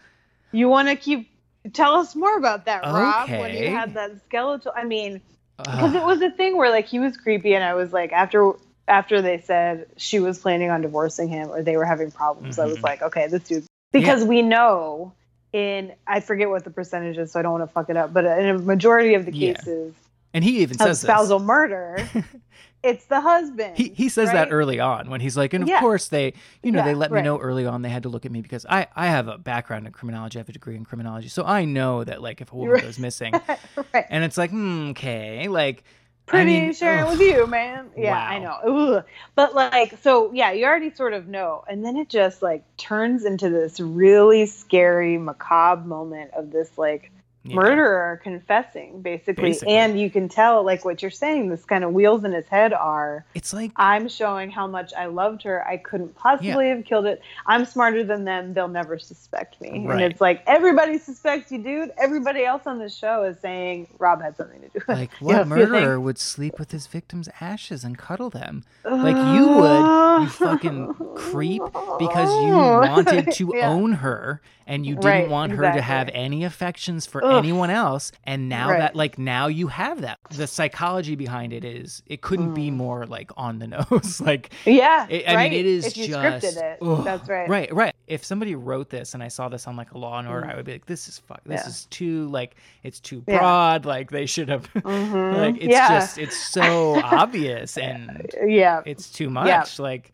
you 0.53 0.69
want 0.69 0.89
to 0.89 0.97
keep 0.97 1.29
tell 1.73 1.95
us 1.95 2.15
more 2.17 2.37
about 2.37 2.65
that, 2.67 2.83
Rob? 2.85 3.29
When 3.31 3.51
Okay. 3.53 3.65
you 3.67 3.71
had 3.71 3.95
that 3.95 4.21
skeletal, 4.27 4.73
I 4.77 4.85
mean, 4.85 5.21
because 5.57 5.95
it 5.95 6.03
was 6.03 6.21
a 6.23 6.31
thing 6.31 6.57
where 6.57 6.71
like 6.71 6.87
he 6.87 6.99
was 6.99 7.17
creepy, 7.17 7.55
and 7.55 7.65
I 7.65 7.75
was 7.75 7.93
like, 7.93 8.13
after 8.13 8.53
after 8.89 9.23
they 9.23 9.39
said 9.41 9.87
she 9.97 10.19
was 10.21 10.39
planning 10.39 10.71
on 10.71 10.81
divorcing 10.81 11.29
him 11.29 11.51
or 11.51 11.63
they 11.63 11.77
were 11.77 11.85
having 11.85 12.11
problems, 12.11 12.59
I 12.59 12.67
was 12.67 12.79
Mhm. 12.79 12.83
like, 12.83 13.03
okay, 13.03 13.27
this 13.29 13.43
dude, 13.45 13.67
because 13.93 14.25
we 14.25 14.43
know 14.43 15.13
in 15.53 15.93
I 16.07 16.21
forget 16.21 16.49
what 16.51 16.65
the 16.65 16.71
percentage 16.71 17.17
is, 17.19 17.33
so 17.33 17.39
I 17.39 17.43
don't 17.43 17.53
want 17.53 17.65
to 17.65 17.73
fuck 17.73 17.89
it 17.91 17.97
up, 17.97 18.13
but 18.13 18.25
in 18.25 18.49
a 18.49 18.59
majority 18.59 19.15
of 19.15 19.25
the 19.25 19.33
Yeah. 19.33 19.53
cases 19.53 19.95
and 20.35 20.45
he 20.45 20.61
even 20.61 20.77
says 20.77 21.01
this. 21.01 21.09
spousal 21.09 21.39
murder, 21.39 22.07
it's 22.83 23.07
the 23.07 23.21
husband. 23.21 23.77
he, 23.77 23.89
he 23.89 24.09
says 24.11 24.31
that 24.33 24.49
early 24.53 24.79
on 24.79 25.09
when 25.09 25.21
he's 25.23 25.37
like, 25.39 25.55
and 25.55 25.63
of 25.65 25.71
Yeah. 25.71 25.81
course 25.81 26.09
they, 26.09 26.35
you 26.63 26.71
know, 26.71 26.79
Yeah, 26.81 26.85
they 26.85 26.95
let 26.95 27.11
me 27.11 27.23
know 27.23 27.39
early 27.39 27.65
on 27.67 27.81
they 27.83 27.89
had 27.89 28.03
to 28.03 28.09
look 28.11 28.27
at 28.27 28.31
me 28.33 28.43
because 28.43 28.67
I, 28.69 28.87
I 28.95 29.07
have 29.07 29.27
a 29.29 29.39
background 29.39 29.87
in 29.87 29.93
criminology, 29.93 30.39
I 30.39 30.41
have 30.41 30.49
a 30.49 30.53
degree 30.53 30.77
in 30.77 30.85
criminology, 30.85 31.29
so 31.29 31.45
I 31.45 31.65
know 31.65 32.05
that 32.05 32.21
like 32.21 32.41
if 32.43 32.53
a 32.53 32.57
woman 32.57 32.75
Right. 32.75 32.83
goes 32.83 32.99
missing, 32.99 33.41
right. 33.95 34.05
and 34.11 34.23
it's 34.23 34.37
like, 34.37 34.51
hmm, 34.51 34.91
okay, 34.91 35.49
like, 35.49 35.83
pretty 36.29 36.57
I 36.57 36.61
mean, 36.61 36.73
sharing 36.75 37.05
ugh. 37.05 37.19
with 37.19 37.21
you, 37.21 37.47
man. 37.47 37.91
Yeah, 37.97 38.17
I 38.17 38.39
know. 38.39 38.95
Ugh. 38.97 39.05
But 39.35 39.55
like, 39.55 39.99
so 40.03 40.33
yeah, 40.33 40.53
you 40.53 40.65
already 40.65 40.95
sort 40.95 41.13
of 41.13 41.27
know, 41.27 41.65
and 41.69 41.85
then 41.85 41.97
it 41.97 42.09
just 42.09 42.43
like 42.43 42.65
turns 42.77 43.25
into 43.25 43.51
this 43.51 43.81
really 43.81 44.47
scary, 44.47 45.19
macabre 45.19 45.87
moment 45.87 46.33
of 46.35 46.51
this 46.51 46.71
like 46.79 47.11
Yeah. 47.49 47.57
murderer 47.57 48.21
confessing, 48.23 49.03
basically. 49.03 49.51
Basically. 49.51 49.75
and 49.75 49.99
you 50.01 50.11
can 50.11 50.29
tell 50.29 50.63
like 50.65 50.85
what 50.85 51.03
you're 51.03 51.11
saying. 51.11 51.49
This 51.49 51.65
kind 51.65 51.85
of 51.85 51.93
wheels 51.93 52.25
in 52.25 52.33
his 52.33 52.47
head 52.47 52.73
are. 52.73 53.25
It's 53.35 53.53
like, 53.53 53.73
I'm 53.77 54.09
showing 54.09 54.51
how 54.51 54.67
much 54.67 54.93
I 54.95 55.07
loved 55.07 55.43
her. 55.43 55.67
I 55.67 55.77
couldn't 55.77 56.15
possibly 56.15 56.69
have 56.69 56.85
killed 56.85 57.07
it. 57.07 57.23
I'm 57.47 57.65
smarter 57.65 58.05
than 58.05 58.25
them. 58.25 58.55
They'll 58.55 58.69
never 58.69 58.99
suspect 58.99 59.61
me. 59.61 59.87
Right. 59.87 60.03
And 60.03 60.13
it's 60.13 60.21
like 60.21 60.43
everybody 60.47 60.99
suspects 60.99 61.51
you, 61.53 61.59
dude. 61.59 61.93
Everybody 61.99 62.45
else 62.45 62.63
on 62.67 62.79
the 62.79 62.89
show 62.89 63.25
is 63.25 63.39
saying 63.41 63.89
Rob 63.99 64.23
had 64.23 64.37
something 64.37 64.61
to 64.61 64.69
do 64.69 64.73
with 64.75 64.89
it. 64.89 64.93
like 64.93 65.13
what 65.21 65.33
know, 65.49 65.57
you 65.57 65.63
think, 65.63 65.71
murderer 65.73 66.01
would 66.01 66.19
sleep 66.19 66.59
with 66.59 66.71
his 66.73 66.87
victim's 66.87 67.29
ashes 67.41 67.85
and 67.85 67.97
cuddle 67.99 68.31
them? 68.31 68.65
Like 68.85 69.17
you 69.17 69.49
uh. 69.51 70.19
would, 70.19 70.23
you 70.25 70.29
fucking 70.31 70.95
creep, 71.17 71.63
because 71.99 72.29
you 72.43 72.49
wanted 72.57 73.33
to 73.33 73.53
Yeah. 73.55 73.69
own 73.71 73.93
her 73.93 74.41
and 74.67 74.85
you 74.85 74.95
didn't 74.97 75.05
Right, 75.07 75.29
want 75.31 75.53
her 75.53 75.63
to 75.63 75.81
have 75.81 76.11
any 76.13 76.45
affections 76.45 77.07
for 77.07 77.25
Ugh. 77.25 77.38
Anyone 77.39 77.71
else. 77.71 78.13
And 78.25 78.49
now 78.49 78.71
Right. 78.71 78.79
that, 78.79 78.97
like, 78.97 79.19
now 79.19 79.47
you 79.47 79.69
have 79.69 80.01
that. 80.03 80.19
The 80.31 80.47
psychology 80.47 81.15
behind 81.17 81.53
it 81.53 81.65
is 81.65 82.03
it 82.07 82.21
couldn't 82.23 82.55
be 82.55 82.71
more 82.71 83.07
like 83.07 83.31
on 83.37 83.59
the 83.59 83.67
nose. 83.91 84.21
like, 84.21 84.51
Yeah, 84.67 85.07
it, 85.09 85.29
I 85.29 85.35
right. 85.35 85.51
mean, 85.51 85.61
it 85.61 85.67
is 85.67 85.87
if 85.87 85.97
you 85.97 86.09
just 86.09 86.47
scripted 86.47 86.63
it. 86.63 86.79
ugh. 86.83 87.05
That's 87.05 87.29
right. 87.29 87.49
Right, 87.49 87.75
right. 87.75 87.95
If 88.07 88.25
somebody 88.25 88.55
wrote 88.55 88.89
this 88.91 89.15
and 89.15 89.23
I 89.23 89.29
saw 89.29 89.49
this 89.49 89.67
on 89.67 89.77
like 89.77 89.93
a 89.93 89.99
Law 89.99 90.19
and 90.19 90.27
Order, 90.29 90.47
Mm. 90.47 90.53
I 90.53 90.57
would 90.57 90.65
be 90.65 90.73
like, 90.73 90.87
"This 90.87 91.09
is 91.09 91.19
fuck. 91.19 91.43
This 91.45 91.61
Yeah. 91.63 91.69
is 91.69 91.87
too 91.91 92.27
like 92.29 92.57
it's 92.83 93.01
too 93.01 93.23
Yeah. 93.29 93.39
broad. 93.39 93.85
Like 93.85 94.11
they 94.11 94.25
should 94.27 94.49
have. 94.49 94.73
Mhm. 94.75 95.37
like 95.37 95.57
it's 95.57 95.67
Yeah. 95.67 95.89
just 95.89 96.17
it's 96.19 96.37
so 96.37 97.01
obvious 97.03 97.77
and 97.89 98.27
Yeah, 98.47 98.81
it's 98.87 99.11
too 99.11 99.29
much. 99.29 99.79
Like 99.79 100.13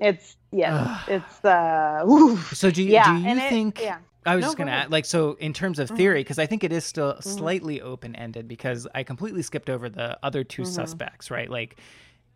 it's 0.00 0.36
yeah, 0.50 0.98
it's 1.06 1.44
uh. 1.44 2.04
oof. 2.08 2.54
so 2.56 2.70
do 2.70 2.82
you 2.82 2.90
Yeah, 2.92 3.04
do 3.04 3.20
you 3.22 3.36
it- 3.36 3.48
think? 3.48 3.80
yeah. 3.82 3.98
I 4.28 4.36
was 4.36 4.42
No, 4.42 4.46
just 4.48 4.58
gonna 4.58 4.70
ahead. 4.70 4.84
add, 4.86 4.90
like, 4.92 5.04
so 5.04 5.34
in 5.34 5.52
terms 5.52 5.78
Mm-hmm. 5.78 5.92
of 5.92 5.96
theory, 5.98 6.20
because 6.20 6.38
I 6.38 6.46
think 6.46 6.64
it 6.64 6.72
is 6.72 6.84
still 6.84 7.20
slightly 7.20 7.80
open 7.80 8.14
ended 8.16 8.46
because 8.48 8.86
I 8.94 9.02
completely 9.02 9.42
skipped 9.42 9.70
over 9.70 9.88
the 9.88 10.18
other 10.22 10.44
2 10.44 10.62
Mm-hmm. 10.62 10.70
suspects, 10.70 11.30
right? 11.30 11.48
Like, 11.50 11.78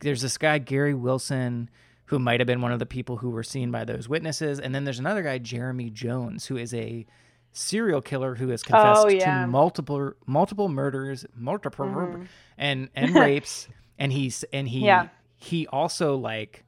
there's 0.01 0.23
this 0.23 0.39
guy 0.39 0.59
Gary 0.59 0.95
Wilson 0.95 1.71
who 2.07 2.19
might 2.19 2.41
have 2.41 2.47
been 2.47 2.61
one 2.61 2.73
of 2.73 2.79
the 2.79 2.87
people 2.87 3.17
who 3.19 3.31
were 3.31 3.43
seen 3.45 3.71
by 3.71 3.85
those 3.85 4.09
witnesses, 4.09 4.59
and 4.61 4.75
then 4.75 4.85
there's 4.85 4.99
another 4.99 5.23
guy 5.23 5.39
Jeremy 5.39 5.89
Jones 5.91 6.47
who 6.47 6.57
is 6.57 6.75
a 6.75 7.07
serial 7.53 8.01
killer 8.03 8.35
who 8.35 8.49
has 8.49 8.63
confessed 8.63 9.05
Oh, 9.05 9.09
yeah. 9.09 9.29
Mm-hmm. 9.31 9.43
to 9.43 9.47
multiple 9.49 10.13
multiple 10.27 10.69
murders, 10.69 11.25
multiple 11.35 11.87
murder- 11.87 12.27
and 12.59 12.89
and 12.97 13.15
rapes, 13.15 13.69
and 13.99 14.13
he's 14.13 14.43
and 14.53 14.69
he 14.69 14.81
Yeah. 14.81 15.09
he 15.37 15.67
also 15.69 16.17
like 16.17 16.65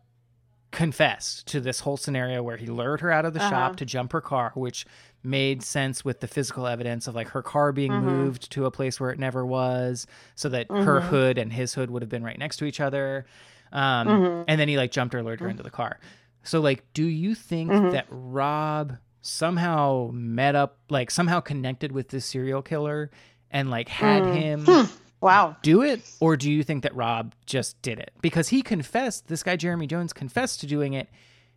confessed 0.70 1.46
to 1.46 1.60
this 1.60 1.80
whole 1.80 1.96
scenario 1.96 2.42
where 2.42 2.56
he 2.56 2.66
lured 2.66 3.00
her 3.00 3.10
out 3.10 3.24
of 3.24 3.32
the 3.34 3.40
Uh-huh. 3.40 3.50
shop 3.50 3.76
to 3.76 3.84
jump 3.84 4.12
her 4.12 4.20
car, 4.20 4.52
which 4.54 4.84
made 5.24 5.62
sense 5.62 6.04
with 6.04 6.20
the 6.20 6.28
physical 6.28 6.66
evidence 6.66 7.06
of 7.08 7.14
like 7.14 7.28
her 7.28 7.42
car 7.42 7.72
being 7.72 7.90
Mm-hmm. 7.92 8.06
moved 8.06 8.52
to 8.52 8.66
a 8.66 8.70
place 8.70 9.00
where 9.00 9.10
it 9.10 9.18
never 9.18 9.44
was, 9.44 10.06
so 10.34 10.48
that 10.50 10.70
her 10.70 11.00
hood 11.00 11.38
and 11.38 11.52
his 11.52 11.74
hood 11.74 11.90
would 11.90 12.02
have 12.02 12.08
been 12.10 12.22
right 12.24 12.38
next 12.38 12.58
to 12.58 12.64
each 12.66 12.80
other. 12.80 13.24
Um, 13.72 14.06
Mm-hmm. 14.08 14.42
And 14.48 14.60
then 14.60 14.68
he 14.68 14.76
like 14.76 14.90
jumped 14.92 15.14
her, 15.14 15.22
lured 15.22 15.40
her 15.40 15.48
into 15.48 15.62
the 15.62 15.70
car. 15.70 15.98
So 16.42 16.60
like, 16.60 16.84
do 16.92 17.04
you 17.04 17.34
think 17.34 17.70
Mm-hmm. 17.70 17.90
that 17.92 18.06
Rob 18.10 18.98
somehow 19.22 20.10
met 20.12 20.54
up, 20.54 20.78
like 20.90 21.10
somehow 21.10 21.40
connected 21.40 21.90
with 21.92 22.08
this 22.08 22.24
serial 22.26 22.62
killer 22.62 23.10
and 23.50 23.70
like 23.70 23.88
had 23.88 24.22
Mm. 24.22 24.34
him? 24.66 24.88
Wow. 25.20 25.56
do 25.62 25.80
it 25.80 26.02
or 26.20 26.36
do 26.36 26.52
you 26.52 26.62
think 26.62 26.82
that 26.82 26.94
rob 26.94 27.34
just 27.46 27.80
did 27.80 27.98
it 27.98 28.12
because 28.20 28.48
he 28.50 28.60
confessed 28.60 29.26
this 29.26 29.42
guy 29.42 29.56
jeremy 29.56 29.86
jones 29.86 30.12
confessed 30.12 30.60
to 30.60 30.66
doing 30.66 30.92
it 30.92 31.08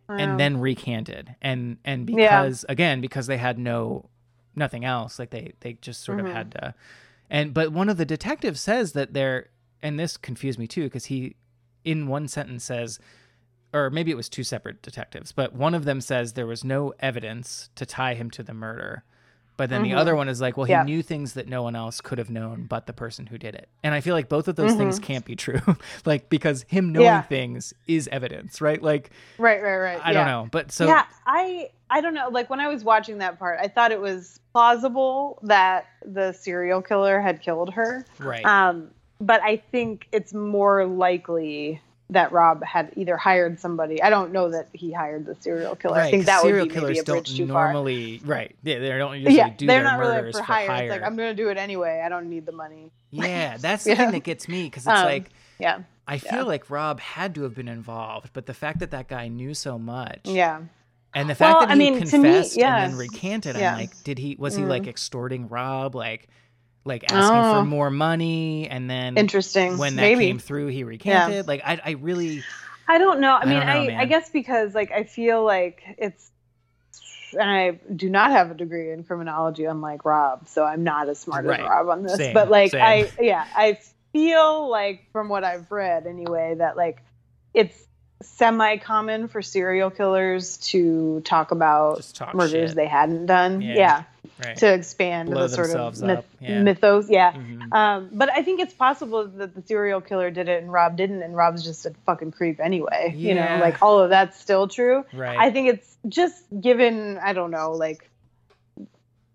and 0.08 0.40
then 0.40 0.58
recanted 0.58 1.34
and 1.42 1.76
and 1.84 2.08
Yeah. 2.08 2.16
because 2.42 2.64
again 2.68 3.00
because 3.00 3.26
they 3.26 3.36
had 3.36 3.58
no 3.58 4.08
nothing 4.56 4.84
else 4.84 5.18
like 5.18 5.30
they 5.30 5.52
they 5.60 5.74
just 5.74 6.02
sort 6.02 6.18
Mm-hmm. 6.18 6.26
of 6.28 6.32
had 6.32 6.50
to 6.52 6.74
and 7.30 7.52
but 7.52 7.72
one 7.72 7.88
of 7.88 7.96
the 7.98 8.04
detectives 8.06 8.60
says 8.60 8.92
that 8.92 9.12
they're 9.12 9.50
and 9.82 9.98
this 10.00 10.16
confused 10.16 10.58
me 10.58 10.66
too 10.66 10.84
because 10.84 11.06
he 11.06 11.36
in 11.84 12.06
one 12.08 12.26
sentence 12.26 12.64
says 12.64 12.98
or 13.72 13.90
maybe 13.90 14.10
it 14.10 14.16
was 14.16 14.28
two 14.30 14.42
separate 14.44 14.80
detectives 14.82 15.30
but 15.32 15.52
one 15.54 15.74
of 15.74 15.84
them 15.84 16.00
says 16.00 16.32
there 16.32 16.46
was 16.46 16.64
no 16.64 16.92
evidence 17.00 17.68
to 17.74 17.84
tie 17.84 18.14
him 18.14 18.30
to 18.30 18.42
the 18.42 18.54
murder 18.54 19.04
but 19.58 19.68
then 19.68 19.82
the 19.82 19.92
other 19.92 20.16
one 20.16 20.28
is 20.30 20.40
like 20.40 20.56
well 20.56 20.64
he 20.64 20.72
Mm-hmm. 20.72 20.88
Yeah. 20.88 20.94
knew 20.96 21.02
things 21.02 21.34
that 21.34 21.46
no 21.48 21.62
one 21.62 21.76
else 21.76 22.00
could 22.00 22.16
have 22.16 22.30
known 22.30 22.64
but 22.64 22.86
the 22.86 22.92
person 22.94 23.26
who 23.26 23.36
did 23.36 23.54
it 23.54 23.68
and 23.82 23.92
i 23.94 24.00
feel 24.00 24.14
like 24.14 24.30
both 24.30 24.48
of 24.48 24.56
those 24.56 24.70
Mm-hmm. 24.70 24.78
things 24.78 24.98
can't 24.98 25.24
be 25.26 25.36
true 25.36 25.60
like 26.06 26.30
because 26.30 26.64
him 26.68 26.92
knowing 26.92 27.04
Yeah. 27.04 27.22
things 27.22 27.74
is 27.86 28.08
evidence 28.10 28.60
right 28.62 28.82
like 28.82 29.10
Right, 29.36 29.62
right, 29.62 29.76
right. 29.76 30.00
i 30.02 30.08
yeah. 30.12 30.12
don't 30.14 30.26
know 30.26 30.48
but 30.50 30.72
so 30.72 30.86
yeah, 30.86 31.04
I 31.26 31.68
I 31.90 32.02
don't 32.02 32.12
know. 32.12 32.28
Like 32.28 32.50
when 32.50 32.60
I 32.60 32.68
was 32.68 32.84
watching 32.84 33.16
that 33.18 33.38
part, 33.38 33.58
I 33.62 33.66
thought 33.68 33.92
it 33.92 34.00
was 34.00 34.40
plausible 34.52 35.38
that 35.44 35.86
the 36.04 36.32
serial 36.32 36.82
killer 36.82 37.18
had 37.18 37.40
killed 37.40 37.72
her. 37.72 38.04
right 38.18 38.44
Um, 38.44 38.90
but 39.22 39.40
I 39.42 39.56
think 39.56 40.06
it's 40.12 40.34
more 40.34 40.84
likely 40.84 41.80
that 42.10 42.32
Rob 42.32 42.64
had 42.64 42.92
either 42.96 43.16
hired 43.16 43.60
somebody. 43.60 44.02
I 44.02 44.08
don't 44.10 44.32
know 44.32 44.50
that 44.50 44.68
he 44.72 44.92
hired 44.92 45.26
the 45.26 45.36
serial 45.40 45.76
killer. 45.76 45.98
I 46.00 46.10
think 46.10 46.24
that 46.26 46.42
would 46.42 46.48
serial 46.48 46.64
be 46.66 46.70
maybe 46.70 46.80
killers 46.80 46.98
a 47.00 47.04
bridge 47.04 47.06
don't 47.28 47.36
too 47.36 47.46
far. 47.48 47.64
normally 47.72 48.20
right 48.24 48.56
yeah 48.62 48.78
they 48.78 48.88
don't 48.96 49.14
usually 49.16 49.36
Yeah, 49.36 49.50
do 49.50 49.66
they're 49.66 49.82
their 49.82 49.84
not 49.84 49.98
really 49.98 50.14
murders 50.16 50.34
for 50.36 50.38
for 50.38 50.44
hire. 50.44 50.66
hire, 50.68 50.84
It's 50.84 50.90
like 50.92 51.02
I'm 51.02 51.16
going 51.16 51.36
to 51.36 51.42
do 51.42 51.50
it 51.50 51.58
anyway. 51.58 52.02
I 52.04 52.08
don't 52.08 52.30
need 52.30 52.46
the 52.46 52.52
money. 52.52 52.90
yeah 53.10 53.56
that's 53.58 53.84
the 53.84 53.90
Yeah. 53.90 53.96
thing 53.96 54.10
that 54.12 54.22
gets 54.24 54.48
me 54.48 54.64
because 54.64 54.84
it's 54.86 54.94
Um, 54.98 55.04
like 55.04 55.30
Yeah, 55.58 55.80
i 56.06 56.16
feel 56.18 56.32
yeah. 56.38 56.42
like 56.42 56.70
rob 56.70 57.00
had 57.00 57.34
to 57.34 57.42
have 57.42 57.54
been 57.54 57.68
involved 57.68 58.30
but 58.32 58.46
the 58.46 58.54
fact 58.54 58.78
that 58.80 58.90
that 58.92 59.08
guy 59.08 59.28
knew 59.28 59.52
so 59.54 59.78
much 59.78 60.20
yeah. 60.24 60.60
And 61.14 61.28
the 61.28 61.34
fact 61.34 61.52
Well, 61.54 61.60
that 61.66 61.70
I 61.70 61.72
he 61.72 61.78
mean, 61.78 61.94
to 61.94 62.18
me, 62.18 62.22
confessed 62.28 62.56
yeah. 62.56 62.82
and 62.84 62.92
then 62.92 62.98
recanted. 62.98 63.56
Mm. 63.56 63.66
I'm 63.72 63.78
like, 63.78 64.04
did 64.04 64.18
he 64.18 64.36
was 64.38 64.54
he 64.56 64.64
like 64.64 64.86
extorting 64.86 65.48
Rob, 65.48 65.94
like 65.94 66.28
like 66.88 67.04
asking 67.04 67.44
for 67.44 67.60
Oh. 67.60 67.64
more 67.64 67.90
money, 67.90 68.68
and 68.68 68.90
then 68.90 69.16
Interesting. 69.16 69.78
when 69.78 69.96
that 69.96 70.02
Maybe. 70.02 70.26
came 70.26 70.38
through, 70.38 70.68
he 70.68 70.82
recanted. 70.84 71.46
Like 71.46 71.62
I, 71.64 71.80
I 71.84 71.90
really, 71.92 72.42
I 72.88 72.98
don't 72.98 73.20
know. 73.20 73.34
I 73.36 73.42
I 73.42 73.46
mean, 73.46 73.60
know, 73.60 73.66
I, 73.66 74.00
I 74.00 74.04
guess 74.06 74.30
because 74.30 74.74
like 74.74 74.90
I 74.90 75.04
feel 75.04 75.44
like 75.44 75.82
it's, 75.98 76.30
and 77.32 77.42
I 77.50 77.72
do 77.94 78.08
not 78.10 78.30
have 78.30 78.50
a 78.50 78.54
degree 78.54 78.90
in 78.92 79.04
criminology, 79.04 79.64
unlike 79.64 80.04
Rob, 80.04 80.48
so 80.48 80.64
I'm 80.64 80.82
not 80.84 81.08
as 81.08 81.18
smart 81.18 81.44
Right. 81.44 81.60
as 81.60 81.66
Rob 81.68 81.88
on 81.88 82.02
this. 82.02 82.16
Same, 82.16 82.34
but 82.34 82.50
like 82.50 82.70
same. 82.72 82.82
I, 82.82 83.12
yeah, 83.20 83.44
I 83.54 83.78
feel 84.12 84.68
like 84.70 85.02
from 85.12 85.28
what 85.28 85.44
I've 85.44 85.70
read 85.70 86.06
anyway 86.06 86.54
that 86.58 86.76
like 86.76 87.02
it's 87.54 87.87
semi-common 88.22 89.28
for 89.28 89.42
serial 89.42 89.90
killers 89.90 90.56
to 90.56 91.20
talk 91.20 91.50
about 91.50 92.02
talk 92.14 92.34
murders 92.34 92.70
shit. 92.70 92.76
they 92.76 92.86
hadn't 92.86 93.26
done. 93.26 93.60
Yeah. 93.60 93.74
Yeah, 93.74 94.02
right. 94.44 94.56
to 94.58 94.72
expand 94.74 95.30
Blow 95.30 95.46
the 95.46 95.54
sort 95.54 95.70
of 95.70 96.00
myth- 96.00 96.24
yeah. 96.40 96.62
mythos. 96.62 97.08
Yeah. 97.08 97.32
Mhm. 97.32 97.72
Um, 97.72 98.10
but 98.12 98.30
I 98.30 98.42
think 98.42 98.60
it's 98.60 98.74
possible 98.74 99.26
that 99.26 99.54
the 99.54 99.62
serial 99.62 100.00
killer 100.00 100.30
did 100.30 100.48
it 100.48 100.62
and 100.62 100.72
Rob 100.72 100.96
didn't, 100.96 101.22
and 101.22 101.36
Rob's 101.36 101.62
just 101.64 101.86
a 101.86 101.90
fucking 102.06 102.32
creep 102.32 102.58
anyway. 102.60 103.14
You 103.16 103.34
know, 103.34 103.58
like 103.60 103.82
all 103.82 104.00
of 104.00 104.10
that's 104.10 104.38
still 104.40 104.66
true. 104.68 105.04
Right. 105.12 105.38
I 105.38 105.50
think 105.50 105.68
it's 105.68 105.96
just 106.08 106.42
given, 106.60 107.18
I 107.18 107.32
don't 107.34 107.50
know, 107.52 107.72
like 107.72 108.08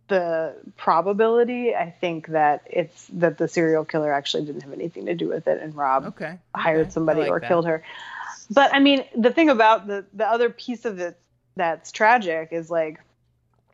the 0.10 0.56
probability. 0.78 1.74
I 1.74 1.90
think 1.90 2.28
that 2.28 2.68
it's 2.70 3.08
that 3.14 3.38
the 3.38 3.48
serial 3.48 3.86
killer 3.86 4.12
actually 4.12 4.46
didn't 4.46 4.62
have 4.62 4.74
anything 4.74 5.06
to 5.06 5.16
do 5.16 5.30
with 5.30 5.48
it, 5.48 5.62
and 5.62 5.76
Rob 5.76 6.06
okay. 6.08 6.38
hired 6.54 6.82
okay. 6.82 6.90
Somebody 6.92 7.22
like 7.22 7.30
or 7.32 7.40
that. 7.40 7.48
killed 7.48 7.66
her. 7.66 7.84
But 8.50 8.74
I 8.74 8.80
mean, 8.80 9.06
the 9.16 9.32
thing 9.32 9.50
about 9.50 9.88
the 9.88 10.06
the 10.14 10.28
other 10.28 10.50
piece 10.50 10.86
of 10.86 11.00
it 11.00 11.18
that's 11.56 11.92
tragic 11.92 12.50
is 12.52 12.70
like 12.70 13.00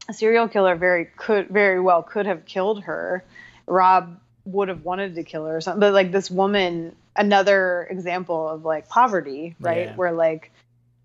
a 0.09 0.13
serial 0.13 0.47
killer 0.47 0.76
very 0.76 1.05
could 1.05 1.49
very 1.49 1.80
well 1.80 2.03
could 2.03 2.26
have 2.26 2.45
killed 2.45 2.84
her. 2.84 3.24
Rob 3.67 4.20
would 4.45 4.67
have 4.67 4.84
wanted 4.84 5.15
to 5.15 5.24
kill 5.24 5.45
her 5.45 5.57
or 5.57 5.61
something. 5.61 5.80
But 5.80 5.93
like 5.93 6.11
this 6.11 6.32
woman, 6.32 6.95
another 7.15 7.88
example 7.89 8.49
of 8.49 8.65
like 8.65 8.89
poverty, 8.89 9.55
right? 9.59 9.88
Yeah. 9.88 9.95
Where 9.95 10.11
like 10.11 10.51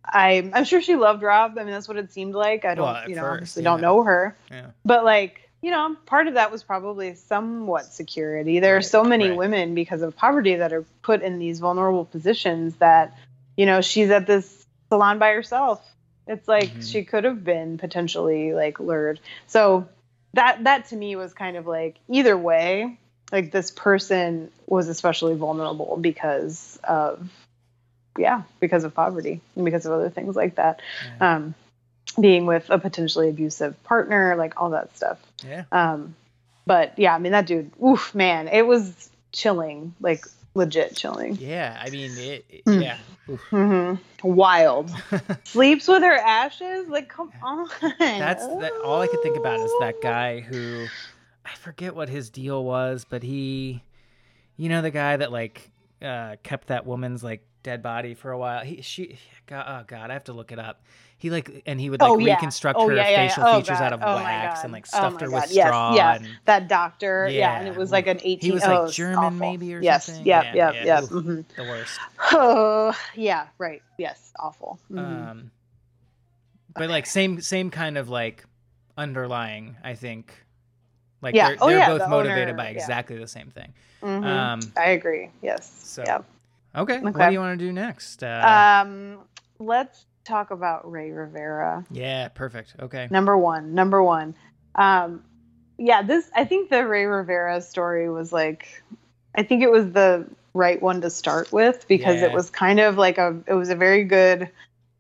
I 0.04 0.50
I'm 0.54 0.64
sure 0.64 0.80
she 0.80 0.96
loved 0.96 1.22
Rob. 1.22 1.58
I 1.58 1.64
mean, 1.64 1.72
that's 1.72 1.88
what 1.88 1.96
it 1.96 2.12
seemed 2.12 2.34
like. 2.34 2.64
I 2.64 2.74
don't, 2.74 2.84
Well, 2.84 3.08
you 3.08 3.16
know, 3.16 3.22
first, 3.22 3.32
obviously 3.32 3.62
yeah. 3.62 3.70
don't 3.70 3.80
know 3.80 4.02
her 4.02 4.36
Yeah. 4.50 4.66
but 4.84 5.04
like 5.04 5.48
you 5.62 5.70
know 5.70 5.96
part 6.04 6.26
of 6.26 6.34
that 6.34 6.52
was 6.52 6.62
probably 6.62 7.14
somewhat 7.14 7.86
security 7.86 8.60
there 8.60 8.76
are 8.76 8.82
so 8.82 9.02
many 9.02 9.30
right. 9.30 9.38
women 9.38 9.74
because 9.74 10.02
of 10.02 10.14
poverty 10.14 10.56
that 10.56 10.74
are 10.74 10.84
put 11.00 11.22
in 11.22 11.38
these 11.38 11.58
vulnerable 11.58 12.04
positions 12.04 12.76
that 12.76 13.16
you 13.56 13.66
know 13.66 13.80
she's 13.80 14.10
at 14.10 14.26
this 14.26 14.64
salon 14.88 15.18
by 15.18 15.32
herself. 15.32 15.80
It's 16.26 16.48
like 16.48 16.70
Mhm. 16.78 16.90
she 16.90 17.04
could 17.04 17.24
have 17.24 17.44
been 17.44 17.78
potentially 17.78 18.52
like 18.54 18.80
lured. 18.80 19.20
So 19.46 19.88
that 20.34 20.64
that 20.64 20.86
to 20.88 20.96
me 20.96 21.16
was 21.16 21.32
kind 21.34 21.56
of 21.56 21.66
like 21.66 21.96
either 22.08 22.36
way 22.36 22.98
like 23.32 23.50
this 23.50 23.70
person 23.70 24.50
was 24.66 24.88
especially 24.88 25.34
vulnerable 25.34 25.96
because 26.00 26.78
of 26.84 27.28
yeah 28.18 28.42
because 28.60 28.84
of 28.84 28.94
poverty 28.94 29.40
and 29.56 29.64
because 29.64 29.86
of 29.86 29.92
other 29.92 30.10
things 30.10 30.36
like 30.36 30.56
that. 30.56 30.80
Um 31.20 31.54
being 32.20 32.46
with 32.46 32.70
a 32.70 32.78
potentially 32.78 33.28
abusive 33.28 33.82
partner 33.84 34.36
like 34.36 34.60
all 34.60 34.70
that 34.70 34.96
stuff. 34.96 35.18
Yeah. 35.46 35.64
um 35.72 36.14
but 36.66 36.98
yeah 36.98 37.14
i 37.14 37.18
mean 37.18 37.32
that 37.32 37.46
dude 37.46 37.70
oof 37.84 38.14
man 38.14 38.48
it 38.48 38.66
was 38.66 39.10
chilling. 39.32 39.94
Like 40.00 40.24
legit 40.54 40.96
chilling 40.96 41.36
Yeah. 41.36 41.78
I 41.80 41.90
mean, 41.90 42.10
it. 42.16 42.44
it- 42.48 42.64
Mm. 42.64 42.82
Yeah. 42.82 42.98
Oof. 43.30 43.40
hmm 43.50 43.94
wild 44.22 44.90
sleeps 45.44 45.86
with 45.88 46.02
her 46.02 46.16
ashes 46.16 46.88
like 46.88 47.08
come 47.08 47.30
on 47.42 47.68
That's 47.98 48.46
that. 48.46 48.72
All 48.82 49.00
I 49.00 49.06
could 49.06 49.22
think 49.22 49.36
about 49.36 49.60
is 49.60 49.70
that 49.80 50.00
guy 50.00 50.40
who, 50.40 50.86
I 51.44 51.54
forget 51.56 51.94
what 51.94 52.08
his 52.08 52.30
deal 52.30 52.64
was, 52.64 53.04
but 53.08 53.22
he, 53.22 53.82
you 54.56 54.68
know, 54.68 54.80
the 54.82 54.90
guy 54.90 55.16
that 55.16 55.30
like 55.32 55.70
uh, 56.00 56.36
kept 56.42 56.68
that 56.68 56.86
woman's 56.86 57.22
like 57.24 57.46
dead 57.64 57.82
body 57.82 58.14
for 58.14 58.30
a 58.30 58.38
while. 58.38 58.64
He, 58.64 58.80
she, 58.82 59.18
God, 59.46 59.64
oh 59.66 59.84
god, 59.88 60.10
I 60.10 60.12
have 60.12 60.24
to 60.24 60.32
look 60.32 60.52
it 60.52 60.60
up. 60.60 60.84
He 61.18 61.30
like, 61.30 61.62
and 61.66 61.80
he 61.80 61.90
would 61.90 62.00
like 62.00 62.12
Oh, 62.12 62.18
yeah. 62.18 62.34
reconstruct 62.36 62.78
Oh, 62.78 62.88
her 62.88 62.94
yeah, 62.94 63.02
yeah, 63.08 63.10
yeah. 63.22 63.28
facial 63.28 63.44
Oh, 63.46 63.56
features 63.56 63.78
God. 63.78 63.86
out 63.86 63.92
of 63.94 64.00
Oh, 64.04 64.14
wax 64.14 64.62
and 64.62 64.72
like 64.72 64.86
Oh, 64.92 64.98
stuffed 64.98 65.20
her 65.22 65.28
God. 65.28 65.42
with 65.42 65.52
Yes, 65.52 65.66
straw. 65.66 65.94
yeah. 65.96 66.14
And, 66.16 66.26
that 66.44 66.68
doctor 66.68 67.28
yeah, 67.32 67.38
Yeah, 67.54 67.58
and 67.58 67.66
it 67.66 67.74
was 67.74 67.90
like 67.90 68.06
an 68.06 68.18
18 68.22 68.38
he 68.40 68.52
was, 68.52 68.62
like, 68.62 68.92
German 68.92 69.24
awful. 69.24 69.38
maybe 69.38 69.74
or 69.74 69.80
yes 69.82 70.06
something? 70.06 70.26
yeah 70.26 70.42
Yeah, 70.42 70.54
yeah 70.54 70.72
yeah. 70.72 70.84
yeah, 70.84 71.00
Oof. 71.02 71.10
mhm. 71.10 71.44
the 71.56 71.64
worst. 71.64 71.98
oh 72.32 72.96
yeah 73.16 73.46
right 73.58 73.82
yes 73.98 74.32
awful 74.38 74.78
Mhm. 74.92 75.30
Um, 75.30 75.50
but 76.74 76.90
like 76.90 77.06
same 77.06 77.40
same 77.40 77.70
kind 77.70 77.96
of 77.96 78.08
like 78.10 78.44
underlying, 78.98 79.76
I 79.82 79.94
think. 79.94 80.34
Like 81.22 81.34
Yeah. 81.34 81.48
they're, 81.50 81.58
Oh, 81.62 81.68
they're 81.68 81.78
yeah, 81.78 81.88
both 81.88 82.02
the 82.02 82.08
motivated 82.08 82.48
owner, 82.50 82.56
by 82.58 82.64
yeah. 82.64 82.70
exactly 82.72 83.16
the 83.16 83.26
same 83.28 83.48
thing. 83.50 83.72
Mhm. 84.02 84.24
Um, 84.24 84.60
i 84.76 84.90
agree 84.90 85.30
yes 85.40 85.70
so 85.84 86.02
yeah 86.02 86.18
okay, 86.76 87.00
what 87.00 87.16
do 87.16 87.32
you 87.32 87.38
want 87.38 87.58
to 87.58 87.64
do 87.64 87.72
next? 87.72 88.22
Uh, 88.22 88.82
Um, 88.84 89.18
let's 89.58 90.06
talk 90.24 90.50
about 90.50 90.90
Rey 90.90 91.10
Rivera. 91.10 91.84
yeah, 91.90 92.28
perfect. 92.28 92.74
Okay. 92.80 93.08
Number 93.10 93.36
one, 93.36 93.74
number 93.74 94.02
one. 94.02 94.34
Um, 94.74 95.22
yeah, 95.78 96.02
this 96.02 96.30
I 96.34 96.44
think 96.44 96.70
the 96.70 96.86
Rey 96.86 97.04
Rivera 97.04 97.60
story 97.60 98.08
was 98.08 98.32
like, 98.32 98.82
I 99.34 99.42
think 99.42 99.62
it 99.62 99.70
was 99.70 99.90
the 99.92 100.26
right 100.54 100.80
one 100.80 101.00
to 101.00 101.10
start 101.10 101.52
with 101.52 101.86
because 101.88 102.20
Yeah. 102.20 102.26
it 102.26 102.32
was 102.32 102.48
kind 102.50 102.78
of 102.80 102.96
like 102.96 103.18
a, 103.18 103.36
it 103.46 103.54
was 103.54 103.70
a 103.70 103.74
very 103.76 104.04
good 104.04 104.50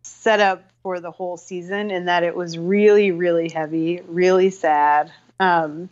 setup 0.02 0.64
for 0.82 1.00
the 1.00 1.10
whole 1.10 1.36
season 1.36 1.90
in 1.90 2.06
that 2.06 2.24
it 2.24 2.34
was 2.36 2.58
really, 2.58 3.10
really 3.12 3.48
heavy, 3.48 4.00
really 4.06 4.50
sad. 4.50 5.10
Um, 5.40 5.88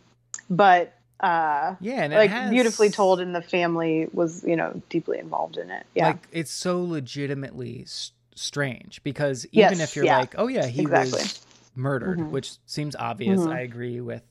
but 0.49 0.93
uh, 1.19 1.75
Yeah, 1.79 2.03
and 2.03 2.13
it 2.13 2.17
like 2.17 2.29
has- 2.31 2.49
beautifully 2.51 2.89
told, 2.89 3.19
and 3.19 3.33
the 3.35 3.41
family 3.41 4.07
was, 4.13 4.43
you 4.43 4.55
know, 4.55 4.81
deeply 4.89 5.19
involved 5.19 5.57
in 5.57 5.69
it. 5.71 5.85
Yeah. 5.95 6.07
Like 6.07 6.27
it's 6.31 6.51
so 6.51 6.83
legitimately 6.83 7.83
s- 7.83 8.11
strange 8.35 9.01
because 9.03 9.45
even 9.51 9.77
Yes, 9.79 9.89
if 9.89 9.95
you're 9.95 10.05
yeah. 10.05 10.17
like, 10.17 10.35
oh 10.37 10.47
yeah, 10.47 10.65
he 10.67 10.81
Exactly. 10.81 11.11
was 11.21 11.45
murdered, 11.75 12.19
Mhm. 12.19 12.29
which 12.31 12.53
seems 12.65 12.95
obvious. 12.95 13.39
Mhm. 13.41 13.53
I 13.53 13.59
agree 13.61 14.01
with 14.01 14.23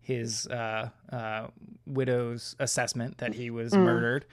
his 0.00 0.46
uh, 0.48 0.88
uh, 1.12 1.46
widow's 1.86 2.56
assessment 2.58 3.18
that 3.18 3.34
he 3.34 3.50
was 3.50 3.72
Mm. 3.72 3.84
murdered. 3.84 4.24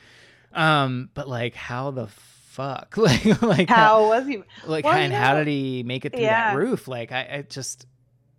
Um, 0.54 1.10
but 1.14 1.28
like, 1.28 1.54
how 1.56 1.91
the 1.91 2.08
fuck, 2.08 2.95
like, 2.98 3.41
like 3.41 3.70
how 3.70 4.08
was 4.08 4.26
he? 4.26 4.41
like, 4.66 4.86
Well, 4.86 4.93
and 4.95 5.12
you 5.14 5.20
how 5.20 5.36
did 5.36 5.48
he 5.48 5.84
make 5.84 6.06
it 6.06 6.14
through 6.14 6.22
Yeah. 6.22 6.52
that 6.52 6.58
roof? 6.58 6.88
Like, 6.88 7.12
I, 7.12 7.20
I 7.32 7.41
just, 7.48 7.86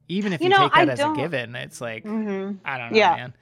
even 0.08 0.32
if 0.32 0.40
you, 0.40 0.44
You 0.46 0.50
know, 0.50 0.62
take 0.64 0.72
that 0.72 0.88
I 0.88 0.92
as 0.92 1.00
a 1.00 1.12
given, 1.14 1.54
it's 1.54 1.80
like, 1.80 2.04
mm-hmm. 2.04 2.56
I 2.64 2.78
don't 2.78 2.92
know, 2.92 2.98
Yeah. 2.98 3.14
man. 3.16 3.34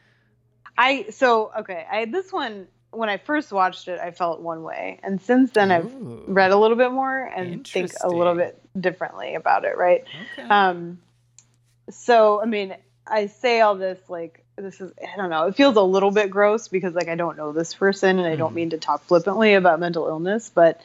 I 0.78 1.06
so 1.10 1.52
okay. 1.60 1.86
I 1.90 2.04
this 2.06 2.32
one 2.32 2.68
when 2.90 3.08
I 3.08 3.16
first 3.18 3.52
watched 3.52 3.88
it, 3.88 3.98
I 4.00 4.10
felt 4.10 4.40
one 4.40 4.62
way, 4.62 5.00
and 5.02 5.20
since 5.20 5.50
then 5.52 5.70
I've 5.70 5.86
Ooh, 5.86 6.24
read 6.26 6.50
a 6.50 6.56
little 6.56 6.76
bit 6.76 6.92
more 6.92 7.20
and 7.24 7.66
think 7.66 7.92
a 8.02 8.08
little 8.08 8.34
bit 8.34 8.60
differently 8.78 9.34
about 9.34 9.64
it. 9.64 9.76
Right. 9.76 10.04
Okay. 10.38 10.48
Um. 10.48 10.98
So 11.90 12.40
I 12.42 12.46
mean, 12.46 12.74
I 13.06 13.26
say 13.26 13.60
all 13.60 13.74
this 13.76 13.98
like 14.08 14.44
this 14.56 14.80
is 14.80 14.92
I 15.02 15.16
don't 15.16 15.30
know. 15.30 15.46
It 15.46 15.56
feels 15.56 15.76
a 15.76 15.82
little 15.82 16.10
bit 16.10 16.30
gross 16.30 16.68
because 16.68 16.94
like 16.94 17.08
I 17.08 17.14
don't 17.14 17.36
know 17.36 17.52
this 17.52 17.74
person 17.74 18.18
and 18.18 18.26
I 18.26 18.36
don't 18.36 18.52
Mhm. 18.52 18.56
mean 18.56 18.70
to 18.70 18.78
talk 18.78 19.02
flippantly 19.04 19.54
about 19.54 19.80
mental 19.80 20.06
illness, 20.08 20.50
but 20.54 20.80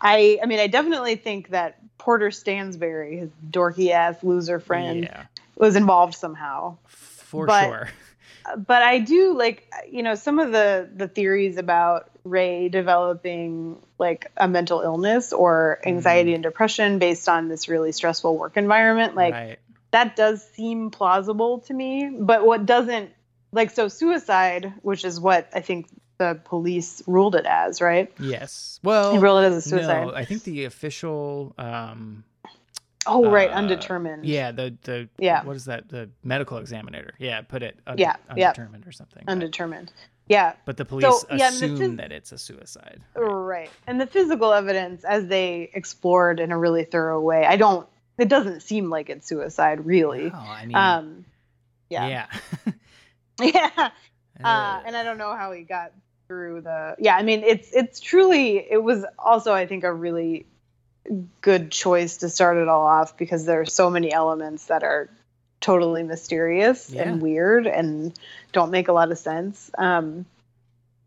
I 0.00 0.38
I 0.42 0.46
mean 0.46 0.60
I 0.60 0.66
definitely 0.68 1.16
think 1.16 1.50
that 1.50 1.78
Porter 1.98 2.28
Stansberry, 2.28 3.18
his 3.18 3.30
dorky 3.50 3.90
ass 3.90 4.22
loser 4.22 4.60
friend, 4.60 5.02
yeah, 5.04 5.24
was 5.56 5.74
involved 5.76 6.14
somehow 6.14 6.76
for 6.86 7.46
but- 7.46 7.64
sure. 7.64 7.88
But 8.56 8.82
I 8.82 8.98
do 8.98 9.36
like 9.36 9.72
you 9.90 10.02
know 10.02 10.14
some 10.14 10.38
of 10.38 10.52
the 10.52 10.88
the 10.94 11.08
theories 11.08 11.56
about 11.56 12.10
Rey 12.24 12.68
developing 12.68 13.78
like 13.98 14.30
a 14.36 14.48
mental 14.48 14.80
illness 14.80 15.32
or 15.32 15.80
anxiety 15.84 16.34
and 16.34 16.42
depression 16.42 16.98
based 16.98 17.28
on 17.28 17.48
this 17.48 17.68
really 17.68 17.92
stressful 17.92 18.36
work 18.36 18.56
environment 18.56 19.14
like 19.14 19.32
right. 19.32 19.58
that 19.92 20.16
does 20.16 20.46
seem 20.54 20.90
plausible 20.90 21.60
to 21.60 21.72
me 21.72 22.10
but 22.20 22.44
what 22.44 22.66
doesn't 22.66 23.10
like 23.52 23.70
so 23.70 23.88
suicide 23.88 24.74
which 24.82 25.04
is 25.04 25.20
what 25.20 25.48
I 25.54 25.60
think 25.60 25.86
the 26.18 26.40
police 26.44 27.02
ruled 27.06 27.36
it 27.36 27.46
as 27.46 27.80
right 27.80 28.12
Yes. 28.18 28.80
Well, 28.82 29.12
they 29.12 29.18
ruled 29.18 29.44
it 29.44 29.46
as 29.48 29.66
a 29.66 29.68
suicide 29.68 30.06
No, 30.06 30.14
I 30.14 30.24
think 30.24 30.44
the 30.44 30.64
official. 30.64 31.54
Um, 31.58 32.24
oh 33.06 33.30
right 33.30 33.50
uh, 33.50 33.54
undetermined 33.54 34.24
yeah, 34.24 34.50
the 34.52 34.76
the 34.82 35.08
Yeah. 35.18 35.44
What 35.44 35.56
is 35.56 35.64
that? 35.66 35.88
The 35.88 36.08
medical 36.24 36.58
examiner. 36.58 37.14
Yeah, 37.18 37.40
put 37.42 37.62
it. 37.62 37.78
Un- 37.86 37.98
Yeah, 37.98 38.16
yeah. 38.36 38.48
undetermined 38.48 38.86
or 38.86 38.92
something. 38.92 39.22
but- 39.26 39.32
undetermined 39.32 39.92
yeah 40.28 40.54
But 40.64 40.76
the 40.76 40.84
police 40.84 41.04
yeah, 41.04 41.30
and 41.30 41.40
the 41.40 41.44
assume 41.46 41.78
phys- 41.78 41.96
that 41.98 42.10
it's 42.12 42.32
a 42.32 42.38
suicide. 42.38 43.00
Right. 43.14 43.70
And 43.86 44.00
the 44.00 44.06
physical 44.08 44.52
evidence, 44.52 45.04
as 45.04 45.26
they 45.28 45.70
explored 45.72 46.40
in 46.40 46.50
a 46.50 46.58
really 46.58 46.82
thorough 46.84 47.20
way, 47.20 47.46
I 47.46 47.56
don't, 47.56 47.86
it 48.18 48.28
doesn't 48.28 48.60
seem 48.62 48.90
like 48.90 49.08
it's 49.08 49.28
suicide, 49.28 49.86
really. 49.86 50.30
No, 50.30 50.38
I 50.38 50.66
mean, 50.66 50.76
Um, 50.76 51.24
yeah. 51.90 52.08
yeah. 52.08 52.72
Yeah. 53.40 53.90
Uh, 54.42 54.82
and 54.84 54.96
I 54.96 55.02
don't 55.04 55.18
know 55.18 55.34
how 55.36 55.52
he 55.52 55.62
got 55.62 55.92
through 56.26 56.62
the, 56.62 56.96
yeah, 56.98 57.16
I 57.16 57.22
mean, 57.22 57.42
it's, 57.44 57.70
it's 57.72 58.00
truly, 58.00 58.58
it 58.70 58.82
was 58.82 59.04
also, 59.18 59.54
I 59.54 59.66
think, 59.66 59.84
a 59.84 59.92
really 59.92 60.46
good 61.40 61.70
choice 61.70 62.18
to 62.18 62.28
start 62.28 62.56
it 62.56 62.68
all 62.68 62.86
off 62.86 63.16
because 63.16 63.44
there 63.44 63.60
are 63.60 63.66
so 63.66 63.90
many 63.90 64.12
elements 64.12 64.66
that 64.66 64.82
are 64.82 65.08
totally 65.60 66.02
mysterious 66.02 66.90
Yeah. 66.90 67.02
and 67.02 67.22
weird 67.22 67.66
and 67.66 68.18
don't 68.52 68.70
make 68.70 68.88
a 68.88 68.92
lot 68.92 69.10
of 69.10 69.18
sense. 69.18 69.70
Um, 69.78 70.26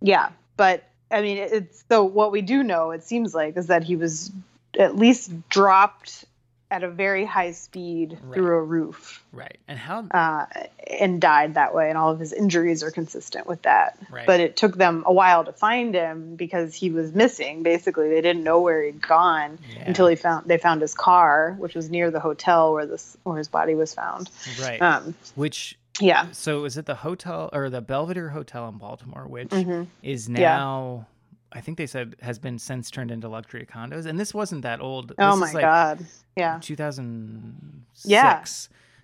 yeah, 0.02 0.30
but 0.58 0.84
I 1.12 1.22
mean, 1.22 1.38
it's 1.38 1.84
so 1.90 2.04
what 2.04 2.32
we 2.32 2.42
do 2.42 2.64
know, 2.64 2.92
it 2.92 3.04
seems 3.04 3.34
like, 3.34 3.58
is 3.58 3.68
that 3.68 3.84
he 3.84 3.96
was 3.96 4.32
at 4.78 4.96
least 4.96 5.50
dropped 5.50 6.26
at 6.72 6.84
a 6.84 6.90
very 6.90 7.26
high 7.26 7.52
speed 7.52 8.18
Right. 8.22 8.36
through 8.36 8.56
a 8.58 8.62
roof 8.64 9.24
right. 9.32 9.58
And 9.68 9.80
how? 9.80 10.06
uh, 10.12 10.46
and 10.88 11.20
died 11.20 11.56
that 11.56 11.74
way, 11.74 11.90
and 11.90 11.98
all 11.98 12.12
of 12.12 12.20
his 12.20 12.32
injuries 12.32 12.84
are 12.84 12.92
consistent 12.92 13.48
with 13.48 13.64
that. 13.64 13.98
Right. 14.12 14.28
But 14.28 14.40
it 14.40 14.56
took 14.56 14.76
them 14.78 15.04
a 15.08 15.14
while 15.14 15.46
to 15.46 15.52
find 15.52 15.94
him 15.96 16.36
because 16.36 16.76
he 16.76 16.92
was 16.92 17.14
missing. 17.14 17.64
Basically, 17.64 18.10
they 18.10 18.22
didn't 18.22 18.44
know 18.44 18.62
where 18.62 18.84
he'd 18.84 19.02
gone 19.02 19.58
Yeah. 19.76 19.86
until 19.88 20.08
he 20.08 20.16
found 20.16 20.48
they 20.48 20.58
found 20.60 20.82
his 20.82 20.94
car, 20.94 21.56
which 21.58 21.74
was 21.76 21.90
near 21.90 22.12
the 22.12 22.20
hotel 22.20 22.74
where 22.74 22.86
this 22.86 23.18
where 23.24 23.38
his 23.38 23.48
body 23.48 23.74
was 23.76 23.94
found. 23.94 24.30
right. 24.62 24.82
Um, 24.82 25.16
which. 25.36 25.78
yeah. 26.00 26.28
So 26.32 26.66
is 26.66 26.78
it 26.78 26.86
the 26.86 26.96
hotel 26.96 27.50
or 27.52 27.70
the 27.70 27.82
Belvedere 27.82 28.30
Hotel 28.30 28.70
in 28.70 28.78
Baltimore, 28.78 29.28
which 29.28 29.50
Mhm. 29.50 29.88
is 30.04 30.30
Yeah. 30.30 30.58
I 31.52 31.62
think 31.62 31.78
they 31.78 31.88
said 31.88 32.16
has 32.22 32.38
been 32.40 32.60
since 32.60 32.92
turned 32.92 33.10
into 33.12 33.28
luxury 33.28 33.66
condos, 33.66 34.06
and 34.06 34.20
this 34.20 34.34
wasn't 34.34 34.62
that 34.64 34.82
old. 34.82 35.14
Oh 35.18 35.32
This 35.32 35.40
my 35.40 35.52
like 35.54 35.62
god. 35.64 36.06
Yeah. 36.36 36.60
2006. 36.62 38.06
Yeah. 38.06 38.44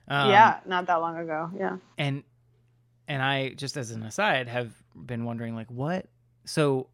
Um, 0.08 0.30
yeah. 0.30 0.60
Not 0.66 0.86
that 0.88 0.96
long 0.96 1.18
ago. 1.18 1.50
Yeah. 1.58 1.78
and 1.98 2.24
and 3.08 3.22
I 3.22 3.50
just 3.50 3.78
as 3.78 3.91
an 3.91 4.04
aside 4.04 4.48
have 4.48 4.72
been 4.96 5.26
wondering 5.26 5.56
like 5.56 5.70
what 5.70 6.08
so 6.46 6.88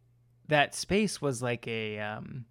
that 0.48 0.74
space 0.74 1.20
was 1.22 1.40
like 1.42 1.66
a 1.68 1.98
um 2.00 2.44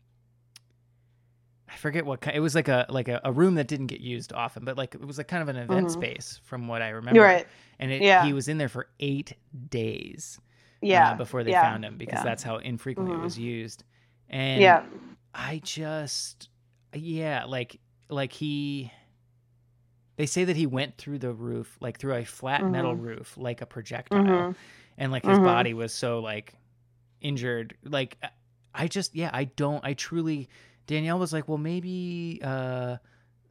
I 1.70 1.76
forget 1.76 2.06
what 2.06 2.22
kind 2.22 2.36
it 2.36 2.40
was 2.40 2.56
like 2.56 2.68
a 2.68 2.86
like 2.90 3.08
a, 3.08 3.22
a 3.24 3.32
room 3.32 3.56
that 3.56 3.68
didn't 3.68 3.88
get 3.88 4.00
used 4.02 4.34
often 4.34 4.66
but 4.66 4.78
like 4.78 4.96
it 4.96 5.06
was 5.06 5.18
like 5.18 5.28
kind 5.28 5.42
of 5.44 5.50
an 5.50 5.58
event 5.58 5.88
Mhm. 5.88 5.92
space 5.92 6.40
from 6.44 6.68
what 6.68 6.82
I 6.82 6.90
remember 6.90 7.18
You're 7.20 7.26
right. 7.28 7.48
and 7.80 7.92
it, 7.92 8.02
Yeah. 8.02 8.26
he 8.26 8.34
was 8.34 8.48
in 8.48 8.58
there 8.58 8.70
for 8.70 8.88
8 9.00 9.34
days 9.70 10.40
uh, 10.84 10.88
Yeah. 10.88 11.14
before 11.16 11.44
they 11.44 11.52
yeah, 11.52 11.62
found 11.64 11.86
him 11.86 11.98
because 11.98 12.20
yeah. 12.20 12.24
that's 12.24 12.44
how 12.44 12.58
infrequently 12.58 13.14
Mhm. 13.16 13.20
it 13.20 13.24
was 13.24 13.38
used 13.38 13.84
and 14.30 14.62
yeah. 14.62 14.84
I 15.34 15.62
just 15.64 16.50
yeah, 16.94 17.46
like 17.46 17.80
like 18.10 18.34
he 18.34 18.92
they 20.18 20.26
say 20.26 20.44
that 20.44 20.56
he 20.56 20.68
went 20.68 20.98
through 20.98 21.20
the 21.20 21.34
roof, 21.34 21.78
like 21.80 21.98
through 22.00 22.16
a 22.16 22.26
flat 22.26 22.66
metal 22.70 22.96
Mhm. 22.96 23.02
roof, 23.02 23.38
like 23.38 23.62
a 23.62 23.66
projectile. 23.66 24.24
Mhm. 24.24 24.56
And 24.98 25.12
like 25.12 25.26
his 25.26 25.40
Mhm. 25.40 25.44
body 25.46 25.74
was 25.74 25.94
so 25.94 26.20
like 26.20 26.54
injured. 27.22 27.76
Like 27.84 28.18
I- 28.22 28.30
I 28.74 28.88
just 28.88 29.16
yeah, 29.16 29.30
I 29.34 29.46
don't 29.46 29.84
I 29.86 29.94
truly 29.94 30.50
Danielle 30.88 31.20
was 31.20 31.32
like, 31.34 31.48
Well 31.48 31.58
maybe 31.58 32.40
uh 32.44 32.98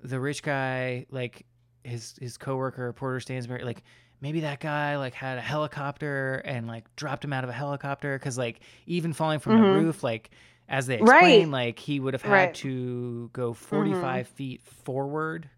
the 0.02 0.20
rich 0.20 0.42
guy, 0.42 1.06
like 1.10 1.46
his 1.84 2.16
his 2.20 2.36
coworker, 2.36 2.92
Porter 2.92 3.18
Stansberry, 3.18 3.64
like 3.64 3.82
maybe 4.20 4.40
that 4.40 4.60
guy 4.60 4.96
like 4.96 5.14
had 5.14 5.38
a 5.38 5.40
helicopter 5.42 6.42
and 6.44 6.66
like 6.66 6.84
dropped 6.96 7.24
him 7.24 7.32
out 7.32 7.44
of 7.44 7.50
a 7.50 7.54
helicopter 7.54 8.18
because 8.18 8.36
like 8.38 8.60
even 8.86 9.12
falling 9.12 9.38
from 9.38 9.60
the 9.60 9.66
Mhm. 9.66 9.74
roof 9.82 10.02
like 10.02 10.30
as 10.68 10.86
they 10.86 10.98
Right. 10.98 11.22
explain 11.24 11.50
like 11.50 11.78
he 11.78 11.98
would 12.00 12.14
have 12.14 12.22
had 12.22 12.32
Right. 12.32 12.54
to 12.56 13.30
go 13.32 13.52
45 13.52 14.28
feet 14.28 14.62
forward 14.62 15.48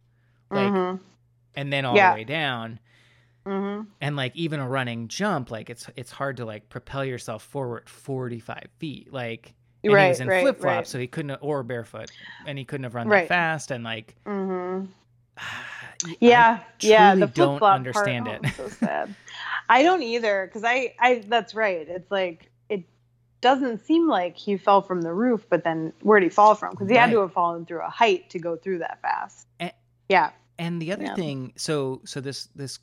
like 0.50 0.70
Mhm. 0.72 1.00
and 1.54 1.72
then 1.72 1.84
all 1.84 1.96
Yeah. 1.96 2.10
the 2.12 2.16
way 2.20 2.24
down 2.24 2.78
Mhm. 3.44 3.86
and 4.00 4.16
like 4.16 4.34
even 4.36 4.60
a 4.60 4.68
running 4.68 5.08
jump 5.08 5.50
like 5.50 5.68
it's 5.68 5.90
it's 5.96 6.12
hard 6.12 6.36
to 6.38 6.44
like 6.44 6.68
propel 6.68 7.04
yourself 7.04 7.42
forward 7.42 7.88
45 7.88 8.68
feet 8.78 9.12
like 9.12 9.54
and 9.84 9.90
he 9.90 9.96
was 10.08 10.20
in 10.20 10.28
right, 10.28 10.42
flip-flops 10.42 10.64
right. 10.64 10.86
so 10.86 10.98
he 11.00 11.08
couldn't 11.08 11.36
or 11.42 11.64
barefoot 11.64 12.08
and 12.46 12.56
he 12.56 12.64
couldn't 12.64 12.84
have 12.84 12.94
run 12.94 13.08
Right. 13.08 13.22
that 13.22 13.28
fast 13.28 13.70
and 13.72 13.82
like 13.82 14.14
Mhm. 14.24 14.86
I 15.36 15.40
Yeah, 16.20 16.60
yeah. 16.80 17.14
The 17.14 17.26
don't 17.26 17.50
flip 17.52 17.58
flop 17.60 17.74
understand 17.74 18.26
part, 18.26 18.44
it. 18.44 18.52
Oh, 18.58 18.68
so 18.68 18.68
sad. 18.80 19.14
I 19.68 19.82
don't 19.82 20.02
either 20.02 20.46
because 20.46 20.64
I, 20.64 20.94
I. 20.98 21.24
That's 21.26 21.54
right. 21.54 21.86
It's 21.88 22.10
like 22.10 22.50
it 22.68 22.84
doesn't 23.40 23.84
seem 23.84 24.08
like 24.08 24.36
he 24.36 24.56
fell 24.56 24.82
from 24.82 25.02
the 25.02 25.12
roof, 25.12 25.46
but 25.48 25.64
then 25.64 25.92
where'd 26.02 26.22
he 26.22 26.28
fall 26.28 26.54
from? 26.54 26.70
Because 26.72 26.88
he 26.88 26.96
had 26.96 27.10
to 27.10 27.20
have 27.20 27.32
fallen 27.32 27.66
through 27.66 27.82
a 27.82 27.90
height 27.90 28.30
to 28.30 28.38
go 28.38 28.56
through 28.56 28.78
that 28.78 29.00
fast. 29.02 29.46
Eh. 29.60 29.70
yeah. 30.08 30.30
And 30.58 30.80
the 30.80 30.92
other 30.92 31.04
Yeah. 31.04 31.14
thing, 31.14 31.52
so 31.56 32.02
so 32.04 32.20
this 32.20 32.48
this, 32.54 32.78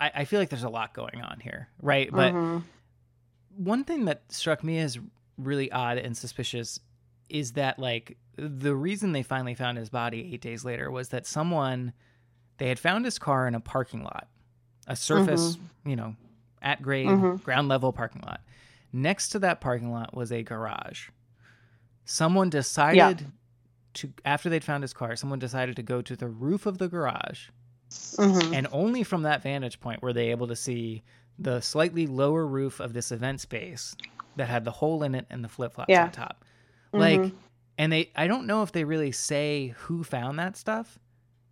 I, 0.00 0.10
I 0.14 0.24
feel 0.24 0.38
like 0.40 0.48
there's 0.50 0.62
a 0.62 0.68
lot 0.68 0.94
going 0.94 1.20
on 1.20 1.40
here, 1.40 1.68
right? 1.82 2.10
But 2.10 2.32
Mhm. 2.34 2.62
one 3.56 3.84
thing 3.84 4.04
that 4.06 4.30
struck 4.30 4.62
me 4.62 4.78
as 4.78 4.98
really 5.38 5.70
odd 5.72 5.98
and 5.98 6.16
suspicious 6.16 6.78
is 7.28 7.52
that 7.52 7.78
like 7.78 8.16
the 8.36 8.74
reason 8.74 9.12
they 9.12 9.22
finally 9.22 9.54
found 9.54 9.78
his 9.78 9.88
body 9.90 10.30
eight 10.32 10.40
days 10.40 10.64
later 10.64 10.90
was 10.90 11.08
that 11.08 11.26
someone 11.26 11.92
they 12.58 12.68
had 12.68 12.78
found 12.78 13.04
his 13.04 13.18
car 13.18 13.46
in 13.46 13.54
a 13.54 13.60
parking 13.60 14.02
lot, 14.02 14.28
a 14.86 14.96
surface, 14.96 15.58
you 15.84 15.96
know, 15.96 16.14
at 16.62 16.82
grade 16.82 17.06
Mhm. 17.08 17.42
ground 17.42 17.68
level 17.68 17.92
parking 17.92 18.22
lot. 18.22 18.40
Next 18.92 19.28
to 19.30 19.38
that 19.40 19.60
parking 19.60 19.90
lot 19.92 20.14
was 20.14 20.32
a 20.32 20.42
garage. 20.42 21.10
Someone 22.04 22.50
decided 22.50 23.26
to 23.94 24.12
after 24.24 24.48
they'd 24.48 24.64
found 24.64 24.82
his 24.82 24.92
car, 24.92 25.16
someone 25.16 25.38
decided 25.38 25.76
to 25.76 25.82
go 25.82 26.02
to 26.02 26.16
the 26.16 26.28
roof 26.28 26.66
of 26.66 26.78
the 26.78 26.88
garage 26.88 27.48
Mhm. 27.90 28.52
and 28.54 28.66
only 28.72 29.02
from 29.02 29.22
that 29.22 29.42
vantage 29.42 29.80
point 29.80 30.02
were 30.02 30.12
they 30.12 30.30
able 30.30 30.46
to 30.48 30.56
see 30.56 31.02
the 31.38 31.60
slightly 31.60 32.06
lower 32.06 32.46
roof 32.46 32.80
of 32.80 32.92
this 32.92 33.10
event 33.12 33.40
space 33.40 33.94
that 34.36 34.48
had 34.48 34.64
the 34.64 34.70
hole 34.70 35.02
in 35.02 35.14
it 35.14 35.26
and 35.30 35.42
the 35.44 35.48
flip 35.48 35.72
flops 35.74 35.88
Yeah. 35.90 36.04
on 36.04 36.10
top. 36.12 36.44
Like, 36.92 37.20
Mhm. 37.20 37.32
and 37.78 37.92
they 37.92 38.10
I 38.16 38.26
don't 38.26 38.46
know 38.46 38.62
if 38.62 38.72
they 38.72 38.84
really 38.84 39.12
say 39.12 39.68
who 39.78 40.04
found 40.04 40.38
that 40.38 40.56
stuff. 40.56 40.98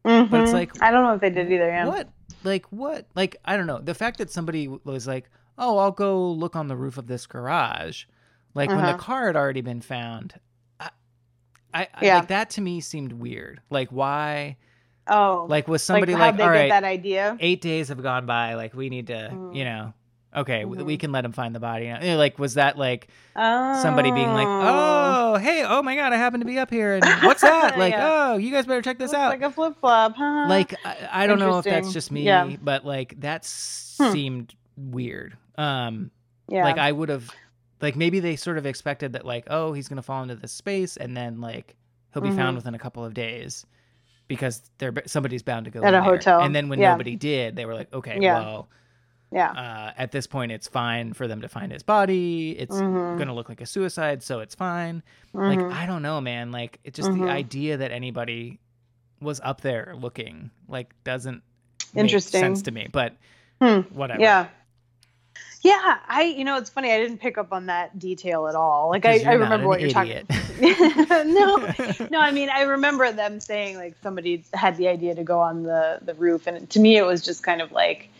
But 0.05 0.43
it's 0.43 0.51
Mhm. 0.51 0.53
like- 0.53 0.83
I 0.83 0.91
don't 0.91 1.03
know 1.03 1.15
if 1.15 1.21
they 1.21 1.31
did 1.31 1.51
either. 1.51 1.67
Yeah. 1.69 1.87
What? 1.87 2.09
Like 2.45 2.67
what? 2.67 3.07
Like 3.15 3.37
I 3.45 3.57
don't 3.57 3.67
know. 3.67 3.79
The 3.79 3.95
fact 3.95 4.19
that 4.19 4.31
somebody 4.31 4.69
was 4.69 5.07
like, 5.07 5.31
"Oh, 5.57 5.79
I'll 5.79 5.91
go 5.93 6.31
look 6.31 6.55
on 6.57 6.69
the 6.69 6.77
roof 6.77 6.99
of 6.99 7.07
this 7.07 7.27
garage," 7.27 8.05
like 8.55 8.69
when 8.69 8.79
the 8.79 8.89
Uh-huh. 8.91 8.99
car 8.99 9.27
had 9.29 9.37
already 9.37 9.63
been 9.63 9.81
found. 9.81 10.35
I, 10.79 10.91
I, 11.73 11.89
Yeah. 12.03 12.19
like 12.19 12.29
that 12.29 12.51
to 12.51 12.61
me 12.61 12.81
seemed 12.81 13.13
weird. 13.15 13.61
Like 13.71 13.89
why? 13.89 14.59
Oh, 15.09 15.47
Like 15.49 15.67
was 15.69 15.83
somebody 15.83 16.13
like, 16.13 16.21
like, 16.21 16.33
"All 16.35 16.39
get 16.39 16.47
right, 16.61 16.71
that 16.71 16.85
idea? 16.85 17.37
eight 17.41 17.61
days 17.61 17.89
have 17.89 18.01
gone 18.03 18.27
by. 18.27 18.55
Like 18.55 18.75
we 18.75 18.89
need 18.91 19.09
to, 19.09 19.31
Mhm. 19.33 19.57
you 19.57 19.65
know." 19.65 19.93
Okay, 20.37 20.62
w 20.62 20.85
we 20.85 20.97
can 20.97 21.12
let 21.12 21.24
him 21.24 21.32
find 21.32 21.55
the 21.55 21.61
body. 21.61 21.87
You 21.87 21.99
know, 21.99 22.16
Like, 22.16 22.39
was 22.39 22.55
that 22.55 22.76
like 22.76 23.09
somebody 23.82 24.11
being 24.11 24.32
like, 24.32 24.49
"Oh, 24.49 25.37
hey, 25.37 25.64
oh 25.64 25.82
my 25.82 25.95
god, 25.97 26.12
I 26.12 26.16
happen 26.16 26.41
to 26.41 26.47
be 26.47 26.59
up 26.59 26.70
here, 26.70 26.95
and 26.95 27.05
what's 27.22 27.43
that?" 27.53 27.78
Like, 27.78 27.93
Yeah. 27.93 28.32
"Oh, 28.32 28.37
you 28.37 28.51
guys 28.51 28.66
better 28.66 28.82
check 28.82 28.99
this 28.99 29.12
Looks 29.12 29.18
out." 29.20 29.28
like 29.30 29.43
a 29.43 29.51
flip 29.51 29.74
flop, 29.80 30.14
huh? 30.16 30.47
like 30.49 30.74
I, 30.85 31.24
I 31.24 31.26
don't 31.26 31.39
know 31.39 31.59
if 31.59 31.64
that's 31.64 31.93
just 31.93 32.11
me 32.11 32.22
Yeah. 32.24 32.57
but 32.61 32.85
like 32.85 33.20
that 33.20 33.45
Hmm. 33.99 34.11
seemed 34.11 34.55
weird 34.76 35.37
um 35.57 36.11
yeah, 36.49 36.64
like 36.64 36.78
i 36.78 36.91
would 36.91 37.09
have 37.09 37.30
like 37.80 37.95
maybe 37.95 38.18
they 38.18 38.35
sort 38.35 38.59
of 38.59 38.66
expected 38.66 39.12
that 39.12 39.24
like 39.24 39.47
oh 39.51 39.72
he's 39.72 39.87
gonna 39.87 40.03
fall 40.03 40.20
into 40.24 40.35
this 40.35 40.51
space 40.51 40.97
and 40.97 41.16
then 41.16 41.41
like 41.41 41.76
he'll 42.12 42.22
be 42.22 42.30
found 42.32 42.55
Mhm. 42.55 42.57
within 42.57 42.74
a 42.74 42.78
couple 42.80 43.05
of 43.05 43.14
days 43.14 43.64
because 44.26 44.62
they're 44.78 44.93
somebody's 45.07 45.45
bound 45.45 45.66
to 45.66 45.70
go 45.70 45.80
At 45.80 45.89
a 45.89 45.93
there. 45.93 46.03
hotel. 46.03 46.41
and 46.41 46.53
then 46.57 46.68
when 46.68 46.80
Yeah. 46.80 46.91
nobody 46.91 47.14
did 47.14 47.55
they 47.55 47.66
were 47.66 47.74
like 47.74 47.93
okay 47.95 48.18
well 48.20 48.68
yeah. 49.35 49.51
uh, 49.51 49.93
at 49.99 50.12
this 50.12 50.26
point 50.26 50.53
it's 50.53 50.68
fine 50.68 51.12
for 51.12 51.26
them 51.28 51.41
to 51.43 51.49
find 51.49 51.70
his 51.72 51.82
body 51.82 52.53
it's 52.59 52.76
Mhm. 52.76 53.18
gonna 53.18 53.35
look 53.35 53.49
like 53.51 53.61
a 53.61 53.66
suicide 53.66 54.22
so 54.22 54.41
it's 54.41 54.55
fine 54.55 55.03
Mhm. 55.35 55.57
like 55.68 55.76
i 55.76 55.85
don't 55.87 56.03
know 56.03 56.20
man 56.20 56.53
like 56.53 56.78
it's 56.85 56.97
just 56.97 57.11
Mhm. 57.11 57.26
the 57.26 57.30
idea 57.30 57.76
that 57.76 57.91
anybody 57.91 58.59
was 59.20 59.41
up 59.45 59.61
there 59.61 59.95
looking 59.99 60.51
like 60.68 60.95
doesn't 61.05 61.43
make 61.95 62.03
Interesting. 62.05 62.41
sense 62.41 62.62
to 62.62 62.70
me 62.70 62.89
but 62.91 63.12
Hmm. 63.61 63.80
whatever 63.93 64.20
Yeah. 64.20 64.47
Yeah, 65.62 65.97
I 66.09 66.24
you 66.24 66.45
know 66.45 66.59
it's 66.59 66.68
funny 66.68 66.93
I 66.93 66.99
didn't 66.99 67.18
pick 67.18 67.39
up 67.39 67.51
on 67.51 67.66
that 67.66 67.99
detail 67.99 68.49
at 68.49 68.55
all. 68.55 68.91
Like 68.91 69.07
I, 69.07 69.20
I 69.20 69.32
remember 69.32 69.55
an 69.55 69.64
what 69.64 69.80
you're 69.80 69.89
talking. 69.89 70.26
no, 70.61 71.57
no, 72.11 72.20
I 72.20 72.32
mean 72.32 72.51
I 72.51 72.62
remember 72.64 73.11
them 73.12 73.41
saying 73.41 73.76
like 73.78 73.95
somebody 74.03 74.45
had 74.53 74.76
the 74.76 74.89
idea 74.89 75.14
to 75.14 75.24
go 75.24 75.41
on 75.41 75.62
the 75.62 76.01
the 76.03 76.12
roof, 76.14 76.47
and 76.47 76.68
to 76.68 76.80
me 76.80 76.99
it 76.99 77.03
was 77.07 77.22
just 77.22 77.43
kind 77.43 77.62
of 77.62 77.72
like 77.72 78.11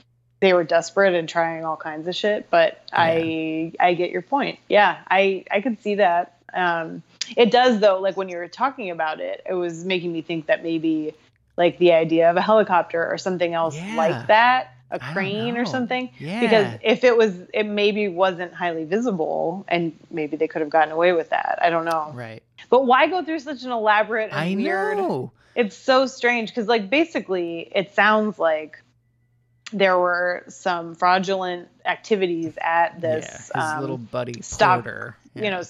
they 0.45 0.53
were 0.53 0.64
desperate 0.64 1.14
and 1.14 1.28
trying 1.28 1.64
all 1.64 1.76
kinds 1.76 2.07
of 2.07 2.14
shit. 2.14 2.49
But 2.51 2.82
I 2.92 3.72
I 3.80 3.95
get 3.95 4.11
your 4.11 4.22
point. 4.22 4.59
Yeah, 4.68 4.99
I 5.09 5.45
I 5.51 5.61
could 5.61 5.80
see 5.82 5.97
that. 5.97 6.36
Um, 6.53 7.03
it 7.36 7.51
does 7.51 7.80
though. 7.80 7.99
Like 8.01 8.16
when 8.16 8.28
you 8.28 8.36
were 8.36 8.49
talking 8.49 8.90
about 8.90 9.20
it, 9.20 9.42
it 9.49 9.55
was 9.55 9.84
making 9.84 10.12
me 10.12 10.22
think 10.22 10.47
that 10.47 10.62
maybe 10.62 11.14
like 11.57 11.78
the 11.78 11.92
idea 11.92 12.30
of 12.30 12.36
a 12.36 12.42
helicopter 12.42 13.05
or 13.07 13.16
something 13.18 13.55
else 13.55 13.76
Yeah. 13.76 13.95
like 13.97 14.26
that, 14.26 14.74
a 14.90 14.99
crane 14.99 15.57
or 15.57 15.64
something. 15.64 16.11
yeah 16.18 16.40
Because 16.40 16.78
if 16.82 17.05
it 17.05 17.16
was, 17.16 17.32
it 17.53 17.64
maybe 17.64 18.09
wasn't 18.09 18.53
highly 18.53 18.84
visible, 18.84 19.64
and 19.68 19.92
maybe 20.11 20.36
they 20.36 20.49
could 20.49 20.62
have 20.62 20.70
gotten 20.70 20.92
away 20.92 21.12
with 21.12 21.30
that. 21.30 21.59
I 21.62 21.70
don't 21.70 21.84
know. 21.84 22.11
right 22.14 22.42
But 22.70 22.86
why 22.86 23.07
go 23.07 23.24
through 23.24 23.38
such 23.38 23.62
an 23.62 23.70
elaborate 23.70 24.30
and 24.32 24.40
i 24.40 24.55
weird? 24.55 24.99
know 24.99 25.30
It's 25.55 25.76
so 25.76 26.07
strange 26.07 26.49
because, 26.51 26.66
like, 26.66 26.90
basically, 26.90 27.70
it 27.72 27.95
sounds 27.95 28.38
like 28.40 28.82
there 29.74 29.98
were 29.98 30.44
some 30.48 30.94
fraudulent 30.94 31.68
activities 31.84 32.56
at 32.60 32.94
yeah 32.94 33.00
this, 33.00 33.26
his 33.26 33.50
um, 33.54 33.80
little 33.80 33.98
buddy 33.98 34.40
stock- 34.40 34.84
Porter. 34.84 35.16
you 35.34 35.50
know, 35.50 35.62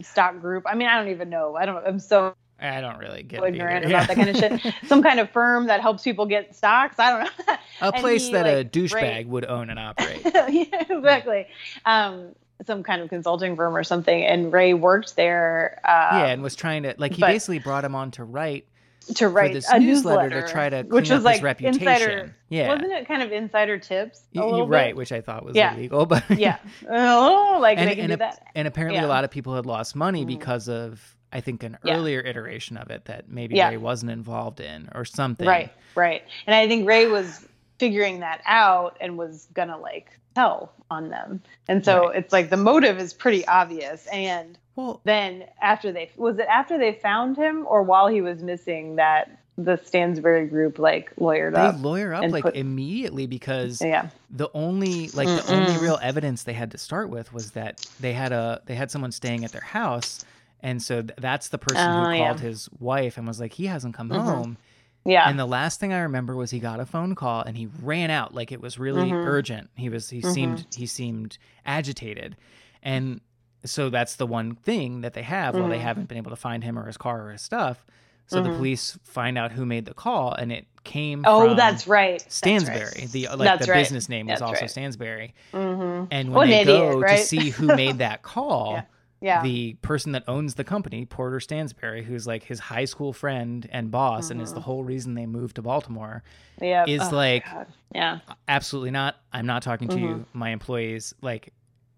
stock 0.00 0.40
group. 0.40 0.64
I 0.66 0.74
mean, 0.74 0.88
I 0.88 0.96
don't 0.98 1.10
even 1.10 1.28
know. 1.30 1.54
I 1.54 1.66
don't. 1.66 1.86
I'm 1.86 1.98
so 1.98 2.34
i 2.62 2.80
don't 2.80 2.98
really 2.98 3.24
get 3.24 3.42
ignorant 3.42 3.84
either. 3.84 3.94
about 3.94 4.08
that 4.08 4.16
kind 4.16 4.28
of 4.30 4.36
shit. 4.36 4.74
Some 4.86 5.02
kind 5.02 5.18
of 5.18 5.30
firm 5.30 5.66
that 5.66 5.80
helps 5.80 6.04
people 6.04 6.26
get 6.26 6.54
stocks. 6.54 6.98
I 6.98 7.24
don't 7.24 7.48
know. 7.48 7.56
a 7.80 7.92
place 8.00 8.26
he, 8.26 8.32
that 8.32 8.46
a 8.46 8.64
douchebag 8.64 8.92
ran- 8.92 9.28
would 9.28 9.44
own 9.44 9.68
and 9.68 9.78
operate 9.78 10.22
yeah, 10.24 10.84
exactly. 10.88 11.46
Um, 11.84 12.34
some 12.64 12.84
kind 12.84 13.02
of 13.02 13.08
consulting 13.08 13.56
firm 13.56 13.76
or 13.76 13.82
something. 13.82 14.24
And 14.24 14.52
Rey 14.52 14.74
worked 14.74 15.16
there. 15.16 15.80
Uh, 15.84 16.18
yeah 16.18 16.26
and 16.26 16.42
was 16.42 16.54
trying 16.54 16.84
to 16.84 16.94
like 16.98 17.14
he 17.14 17.20
but- 17.20 17.28
basically 17.28 17.58
brought 17.58 17.84
him 17.84 17.96
on 17.96 18.12
to 18.12 18.24
write 18.24 18.66
to 19.04 19.28
write 19.28 19.52
this 19.52 19.68
a 19.68 19.78
newsletter 19.78 20.28
newsletter, 20.28 20.46
to 20.46 20.52
try 20.52 20.68
to 20.70 20.82
which 20.82 21.10
was 21.10 21.10
up 21.10 21.16
his 21.18 21.24
like 21.24 21.42
reputation. 21.42 21.80
insider. 21.88 22.36
Yeah. 22.48 22.68
wasn't 22.68 22.92
it 22.92 23.06
kind 23.08 23.22
of 23.22 23.32
insider 23.32 23.78
tips? 23.78 24.22
A 24.34 24.38
Y- 24.38 24.44
little 24.44 24.58
you're 24.60 24.66
right 24.66 24.88
bit? 24.88 24.96
which 24.96 25.12
i 25.12 25.20
thought 25.20 25.44
was 25.44 25.56
Yeah. 25.56 25.74
illegal 25.74 26.06
but 26.14 26.24
Yeah. 26.30 26.58
Oh, 26.88 27.58
like 27.60 27.78
And- 27.78 27.88
they 27.90 27.94
can 27.94 28.04
and 28.04 28.10
do 28.10 28.14
a- 28.14 28.18
that. 28.18 28.42
and 28.54 28.68
apparently 28.68 29.00
Yeah. 29.00 29.06
a 29.06 29.08
lot 29.08 29.24
of 29.24 29.30
people 29.30 29.54
had 29.54 29.66
lost 29.66 29.94
money 29.96 30.24
Mm. 30.24 30.28
because 30.28 30.68
of 30.68 31.16
i 31.32 31.40
think 31.40 31.62
an 31.62 31.78
Yeah. 31.84 31.96
earlier 31.96 32.20
iteration 32.20 32.76
of 32.76 32.90
it 32.90 33.06
that 33.06 33.28
maybe 33.28 33.54
rey 33.60 33.76
wasn't 33.76 34.12
involved 34.12 34.60
in 34.60 34.88
or 34.94 35.04
something 35.04 35.46
Right, 35.46 35.70
right. 35.94 36.22
And 36.46 36.54
I 36.54 36.68
think 36.68 36.86
Rey 36.88 37.06
was 37.06 37.46
figuring 37.78 38.20
that 38.20 38.40
out 38.46 38.96
and 39.00 39.16
was 39.18 39.48
gonna 39.54 39.78
like 39.78 40.18
tell 40.34 40.72
on 40.90 41.08
them. 41.10 41.42
And 41.68 41.84
so 41.84 42.08
Right. 42.08 42.16
it's 42.18 42.32
like 42.32 42.48
the 42.50 42.56
motive 42.56 42.98
is 42.98 43.12
pretty 43.12 43.46
obvious. 43.46 44.06
And 44.06 44.56
well 44.76 45.00
then 45.04 45.44
after 45.60 45.92
they 45.92 46.10
was 46.16 46.38
it 46.38 46.46
after 46.48 46.78
they 46.78 46.92
found 46.92 47.36
him 47.36 47.66
or 47.68 47.82
while 47.82 48.08
he 48.08 48.20
was 48.20 48.42
missing 48.42 48.96
that 48.96 49.38
the 49.58 49.76
Stansberry 49.76 50.48
group 50.48 50.78
like 50.78 51.14
lawyered 51.16 51.52
they 51.54 51.60
up. 51.60 51.82
lawyer 51.82 52.14
up 52.14 52.30
like 52.30 52.42
put- 52.44 52.56
immediately 52.56 53.26
because 53.26 53.82
Yeah. 53.82 54.08
the 54.30 54.48
only 54.54 55.08
like 55.10 55.28
the 55.28 55.44
only 55.52 55.76
real 55.78 55.98
evidence 56.02 56.44
they 56.44 56.54
had 56.54 56.70
to 56.70 56.78
start 56.78 57.10
with 57.10 57.32
was 57.34 57.50
that 57.52 57.84
they 58.00 58.14
had 58.14 58.32
a 58.32 58.62
they 58.66 58.74
had 58.74 58.90
someone 58.90 59.12
staying 59.12 59.44
at 59.44 59.52
their 59.52 59.60
house 59.60 60.24
and 60.62 60.80
so 60.80 61.02
th- 61.02 61.12
that's 61.18 61.48
the 61.48 61.58
person 61.58 61.86
Oh, 61.90 62.04
who 62.06 62.12
yeah. 62.12 62.26
called 62.28 62.40
his 62.40 62.68
wife 62.80 63.18
and 63.18 63.26
was 63.26 63.40
like 63.40 63.52
he 63.52 63.66
hasn't 63.66 63.94
come 63.94 64.08
Mhm. 64.08 64.22
home 64.22 64.56
Yeah. 65.04 65.28
and 65.28 65.38
the 65.38 65.44
last 65.46 65.78
thing 65.80 65.92
i 65.92 66.00
remember 66.00 66.34
was 66.34 66.50
he 66.50 66.58
got 66.58 66.80
a 66.80 66.86
phone 66.86 67.14
call 67.14 67.42
and 67.42 67.54
he 67.54 67.68
ran 67.82 68.10
out 68.10 68.32
like 68.32 68.52
it 68.52 68.60
was 68.62 68.78
really 68.78 69.10
Mhm. 69.10 69.26
urgent 69.26 69.68
he 69.74 69.90
was 69.90 70.08
he 70.08 70.22
Mhm. 70.22 70.32
seemed 70.32 70.66
he 70.74 70.86
seemed 70.86 71.36
agitated 71.66 72.36
and 72.82 73.20
so 73.64 73.90
that's 73.90 74.16
the 74.16 74.26
one 74.26 74.54
thing 74.54 75.00
that 75.02 75.14
they 75.14 75.22
have 75.22 75.54
while 75.54 75.68
they 75.68 75.78
Mhm. 75.78 75.82
haven't 75.82 76.08
been 76.08 76.18
able 76.18 76.30
to 76.30 76.36
find 76.36 76.64
him 76.64 76.78
or 76.78 76.86
his 76.86 76.96
car 76.96 77.26
or 77.28 77.32
his 77.32 77.42
stuff 77.42 77.84
so 78.26 78.40
the 78.42 78.48
Mhm. 78.50 78.56
police 78.56 78.98
find 79.04 79.36
out 79.36 79.52
who 79.52 79.66
made 79.66 79.84
the 79.84 79.94
call 79.94 80.32
and 80.32 80.50
it 80.52 80.66
came 80.84 81.22
oh, 81.26 81.48
from 81.48 81.56
that's 81.56 81.86
right. 81.86 82.20
That's 82.20 82.40
Stansberry. 82.40 82.94
right. 82.98 83.08
The 83.12 83.28
like 83.28 83.38
That's 83.40 83.66
the 83.66 83.72
right. 83.72 83.78
business 83.80 84.08
name 84.08 84.26
was 84.26 84.40
also 84.42 84.62
right. 84.62 84.70
Stansberry. 84.70 85.32
Mhm. 85.52 86.08
And 86.10 86.30
What 86.32 86.48
when 86.48 86.48
an 86.48 86.66
they 86.66 86.72
idiot, 86.72 86.92
go 86.92 87.02
to 87.02 87.18
see 87.18 87.50
who 87.50 87.66
made 87.66 87.98
that 87.98 88.22
call, 88.34 88.72
Yeah. 88.72 88.82
Yeah. 89.20 89.42
the 89.42 89.74
person 89.82 90.10
that 90.12 90.24
owns 90.26 90.54
the 90.54 90.64
company, 90.64 91.04
Porter 91.04 91.38
Stansberry, 91.38 92.02
who's 92.04 92.26
like 92.26 92.42
his 92.44 92.58
high 92.58 92.86
school 92.86 93.12
friend 93.12 93.68
and 93.70 93.90
boss, 93.92 94.30
and 94.30 94.40
is 94.40 94.52
the 94.54 94.60
whole 94.60 94.82
reason 94.82 95.14
they 95.14 95.26
moved 95.26 95.54
to 95.56 95.62
Baltimore, 95.62 96.24
yeah. 96.60 96.84
is 96.88 97.02
Oh, 97.12 97.14
like 97.14 97.44
God. 97.44 97.66
Yeah. 97.94 98.18
absolutely 98.48 98.90
not. 98.90 99.16
I'm 99.32 99.46
not 99.46 99.62
talking 99.62 99.86
to 99.88 99.94
Mm-hmm. 99.96 100.04
you. 100.06 100.26
My 100.32 100.50
employees, 100.50 101.14
like 101.22 101.52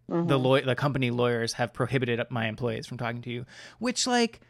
the 0.09 0.15
Mhm. 0.39 0.43
law, 0.43 0.61
the 0.61 0.75
company 0.75 1.11
lawyers, 1.11 1.55
have 1.55 1.73
prohibited 1.73 2.21
my 2.31 2.47
employees 2.47 2.87
from 2.87 2.99
talking 2.99 3.23
to 3.23 3.31
you. 3.31 3.47
Which, 3.79 4.07
like, 4.07 4.41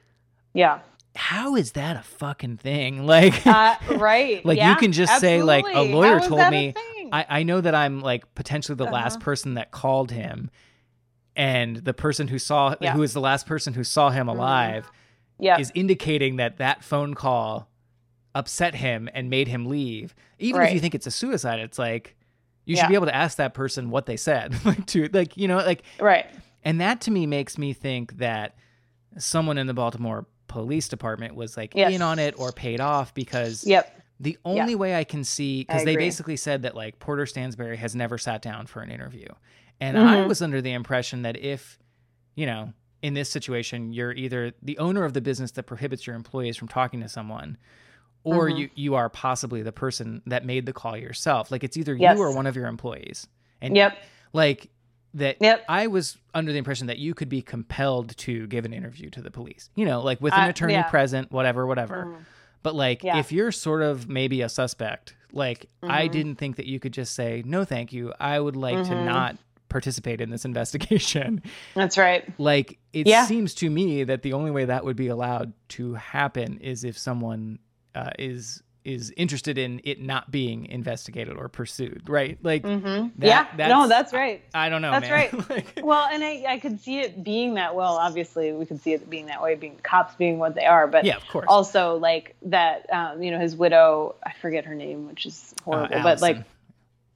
Yeah. 0.52 0.80
how 1.14 1.54
is 1.56 1.72
that 1.72 1.96
a 1.96 2.02
fucking 2.02 2.56
thing? 2.56 3.06
Like, 3.06 3.46
Uh, 3.46 3.76
right. 3.96 4.44
Like, 4.44 4.60
you 4.60 4.74
can 4.76 4.92
just 4.92 5.20
say, 5.20 5.42
like, 5.42 5.64
a 5.72 5.82
lawyer 5.82 6.20
told 6.20 6.50
me? 6.50 6.74
I, 7.12 7.26
I 7.28 7.42
know 7.44 7.60
that 7.60 7.74
I'm 7.74 8.00
like 8.00 8.34
potentially 8.34 8.74
the 8.76 8.84
last 8.84 9.16
Uh-huh. 9.16 9.24
person 9.24 9.54
that 9.54 9.70
called 9.70 10.10
him, 10.10 10.50
and 11.36 11.76
the 11.76 11.94
person 11.94 12.28
who 12.28 12.38
saw 12.38 12.74
Yeah. 12.80 12.92
who 12.92 13.02
is 13.02 13.12
the 13.12 13.20
last 13.20 13.46
person 13.46 13.74
who 13.74 13.84
saw 13.84 14.10
him 14.10 14.26
Mhm. 14.26 14.30
alive 14.30 14.90
yeah. 15.38 15.58
is 15.58 15.70
indicating 15.74 16.36
that 16.36 16.56
that 16.58 16.82
phone 16.82 17.14
call 17.14 17.68
upset 18.34 18.74
him 18.76 19.08
and 19.14 19.30
made 19.30 19.46
him 19.48 19.66
leave. 19.66 20.14
Even 20.40 20.62
if 20.62 20.72
you 20.74 20.80
think 20.80 20.94
it's 20.94 21.06
a 21.06 21.10
suicide, 21.12 21.60
it's 21.60 21.78
like 21.78 22.16
you 22.64 22.76
should 22.76 22.88
be 22.88 22.94
able 22.94 23.06
to 23.06 23.14
ask 23.14 23.36
that 23.38 23.54
person 23.54 23.90
what 23.90 24.06
they 24.06 24.16
said, 24.16 24.54
like 24.64 24.86
to 24.86 25.08
like 25.12 25.36
you 25.36 25.48
know 25.48 25.56
like 25.58 25.82
right. 26.00 26.26
and 26.64 26.80
that 26.80 27.00
to 27.02 27.10
me 27.10 27.26
makes 27.26 27.58
me 27.58 27.72
think 27.72 28.18
that 28.18 28.56
someone 29.18 29.58
in 29.58 29.66
the 29.66 29.74
Baltimore 29.74 30.26
police 30.48 30.88
department 30.88 31.34
was 31.34 31.56
like 31.56 31.74
Yes. 31.74 31.92
in 31.92 32.02
on 32.02 32.18
it 32.18 32.34
or 32.38 32.52
paid 32.52 32.80
off 32.80 33.12
because 33.14 33.64
Yep. 33.66 34.02
the 34.20 34.38
only 34.44 34.74
way 34.74 34.94
I 34.94 35.04
can 35.04 35.24
see, 35.24 35.62
because 35.62 35.84
they 35.84 35.96
basically 35.96 36.36
said 36.36 36.62
that 36.62 36.74
like 36.74 36.98
Porter 36.98 37.24
Stansberry 37.24 37.76
has 37.76 37.94
never 37.96 38.18
sat 38.18 38.42
down 38.42 38.66
for 38.66 38.80
an 38.80 38.90
interview. 38.90 39.26
And 39.80 39.98
I 39.98 40.16
Mhm. 40.16 40.28
was 40.28 40.40
under 40.42 40.60
the 40.62 40.72
impression 40.72 41.22
that 41.22 41.36
if, 41.36 41.78
you 42.36 42.46
know, 42.46 42.72
in 43.02 43.14
this 43.14 43.28
situation, 43.28 43.92
you're 43.92 44.12
either 44.12 44.52
the 44.62 44.78
owner 44.78 45.04
of 45.04 45.12
the 45.12 45.20
business 45.20 45.50
that 45.52 45.64
prohibits 45.64 46.06
your 46.06 46.14
employees 46.16 46.56
from 46.56 46.68
talking 46.68 47.00
to 47.00 47.08
someone, 47.08 47.58
or 48.24 48.48
Mhm. 48.48 48.58
you, 48.58 48.70
you 48.74 48.94
are 48.96 49.08
possibly 49.08 49.62
the 49.62 49.72
person 49.72 50.22
that 50.26 50.44
made 50.44 50.66
the 50.66 50.72
call 50.72 50.96
yourself. 50.96 51.50
Like 51.50 51.62
it's 51.62 51.76
either 51.76 51.94
Yes. 51.94 52.16
you 52.16 52.22
or 52.24 52.34
one 52.34 52.46
of 52.46 52.56
your 52.56 52.66
employees. 52.66 53.26
And 53.60 53.76
Yep. 53.76 53.96
like 54.32 54.70
that 55.14 55.36
Yep. 55.40 55.64
I 55.68 55.86
was 55.86 56.18
under 56.34 56.50
the 56.50 56.58
impression 56.58 56.88
that 56.88 56.98
you 56.98 57.14
could 57.14 57.28
be 57.28 57.40
compelled 57.42 58.16
to 58.18 58.46
give 58.48 58.64
an 58.64 58.72
interview 58.72 59.10
to 59.10 59.22
the 59.22 59.30
police. 59.30 59.70
You 59.76 59.84
know, 59.84 60.00
like 60.02 60.20
with 60.20 60.32
an 60.32 60.46
Uh, 60.46 60.48
attorney 60.48 60.72
yeah. 60.72 60.82
present, 60.90 61.30
whatever, 61.30 61.66
whatever. 61.66 62.06
Mhm. 62.06 62.24
But 62.62 62.74
like, 62.74 63.04
Yeah. 63.04 63.18
if 63.18 63.30
you're 63.30 63.52
sort 63.52 63.82
of 63.82 64.08
maybe 64.08 64.40
a 64.40 64.48
suspect, 64.48 65.14
like 65.32 65.66
I 65.82 66.08
Mhm. 66.08 66.12
didn't 66.12 66.34
think 66.36 66.56
that 66.56 66.66
you 66.66 66.80
could 66.80 66.92
just 66.92 67.14
say 67.14 67.42
no, 67.46 67.64
thank 67.64 67.92
you. 67.92 68.12
I 68.18 68.40
would 68.40 68.56
like 68.56 68.82
to 68.84 68.94
Mhm. 68.94 69.04
not 69.04 69.36
participate 69.68 70.20
in 70.20 70.30
this 70.30 70.44
investigation. 70.44 71.42
That's 71.74 71.98
right. 71.98 72.24
Like 72.38 72.78
it 72.92 73.06
Yeah. 73.06 73.26
seems 73.26 73.54
to 73.56 73.68
me 73.70 74.04
that 74.04 74.22
the 74.22 74.32
only 74.32 74.50
way 74.50 74.64
that 74.64 74.84
would 74.84 74.96
be 74.96 75.08
allowed 75.08 75.52
to 75.70 75.94
happen 75.94 76.58
is 76.58 76.84
if 76.84 76.96
someone 76.96 77.58
uh, 77.94 78.10
is 78.18 78.62
is 78.84 79.12
interested 79.16 79.56
in 79.56 79.80
it 79.82 79.98
not 79.98 80.30
being 80.30 80.66
investigated 80.66 81.36
or 81.38 81.48
pursued, 81.48 82.02
right? 82.06 82.38
Like 82.42 82.62
mm-hmm. 82.62 83.08
that- 83.18 83.48
yeah. 83.56 83.66
No, 83.66 83.88
that's 83.88 84.12
right. 84.12 84.42
I 84.52 84.68
don't 84.68 84.82
know. 84.82 84.90
That's 84.90 85.08
man. 85.08 85.12
right. 85.32 85.50
Like- 85.50 85.80
Well, 85.82 86.06
and 86.10 86.22
I, 86.22 86.44
I 86.46 86.58
could 86.58 86.80
see 86.80 87.00
it 87.00 87.24
being 87.24 87.54
that. 87.54 87.74
Well, 87.74 87.94
obviously, 87.96 88.52
we 88.52 88.66
could 88.66 88.82
see 88.82 88.92
it 88.92 89.08
being 89.08 89.26
that 89.26 89.42
way, 89.42 89.54
being 89.54 89.76
cops 89.82 90.14
being 90.16 90.38
what 90.38 90.54
they 90.54 90.66
are. 90.66 90.86
But 90.86 91.06
Yeah, 91.06 91.16
of 91.16 91.26
course. 91.28 91.46
Also, 91.48 91.96
like 91.96 92.36
that, 92.42 92.92
um, 92.92 93.22
you 93.22 93.30
know, 93.30 93.38
his 93.38 93.56
widow. 93.56 94.16
I 94.22 94.32
forget 94.42 94.66
her 94.66 94.74
name, 94.74 95.06
which 95.06 95.24
is 95.24 95.54
horrible. 95.64 96.02
but 96.02 96.20
like 96.20 96.44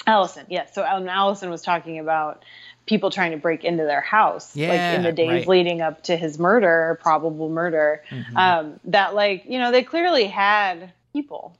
Allison. 0.06 0.46
Yeah. 0.48 0.66
So 0.72 0.84
um, 0.86 1.06
Allison 1.06 1.50
was 1.50 1.60
talking 1.60 1.98
about 1.98 2.44
people 2.88 3.10
trying 3.10 3.30
to 3.30 3.36
break 3.36 3.62
into 3.64 3.84
their 3.84 4.00
house, 4.00 4.56
like 4.56 4.80
in 4.80 5.02
the 5.02 5.12
days 5.12 5.28
right. 5.30 5.46
leading 5.46 5.80
up 5.80 6.02
to 6.04 6.16
his 6.16 6.38
murder, 6.38 6.98
probable 7.00 7.48
murder. 7.48 8.02
Mhm. 8.10 8.36
Um, 8.36 8.80
that 8.86 9.14
like 9.14 9.44
you 9.46 9.58
know 9.58 9.70
they 9.70 9.82
clearly 9.84 10.24
had 10.26 10.92
people. 11.12 11.56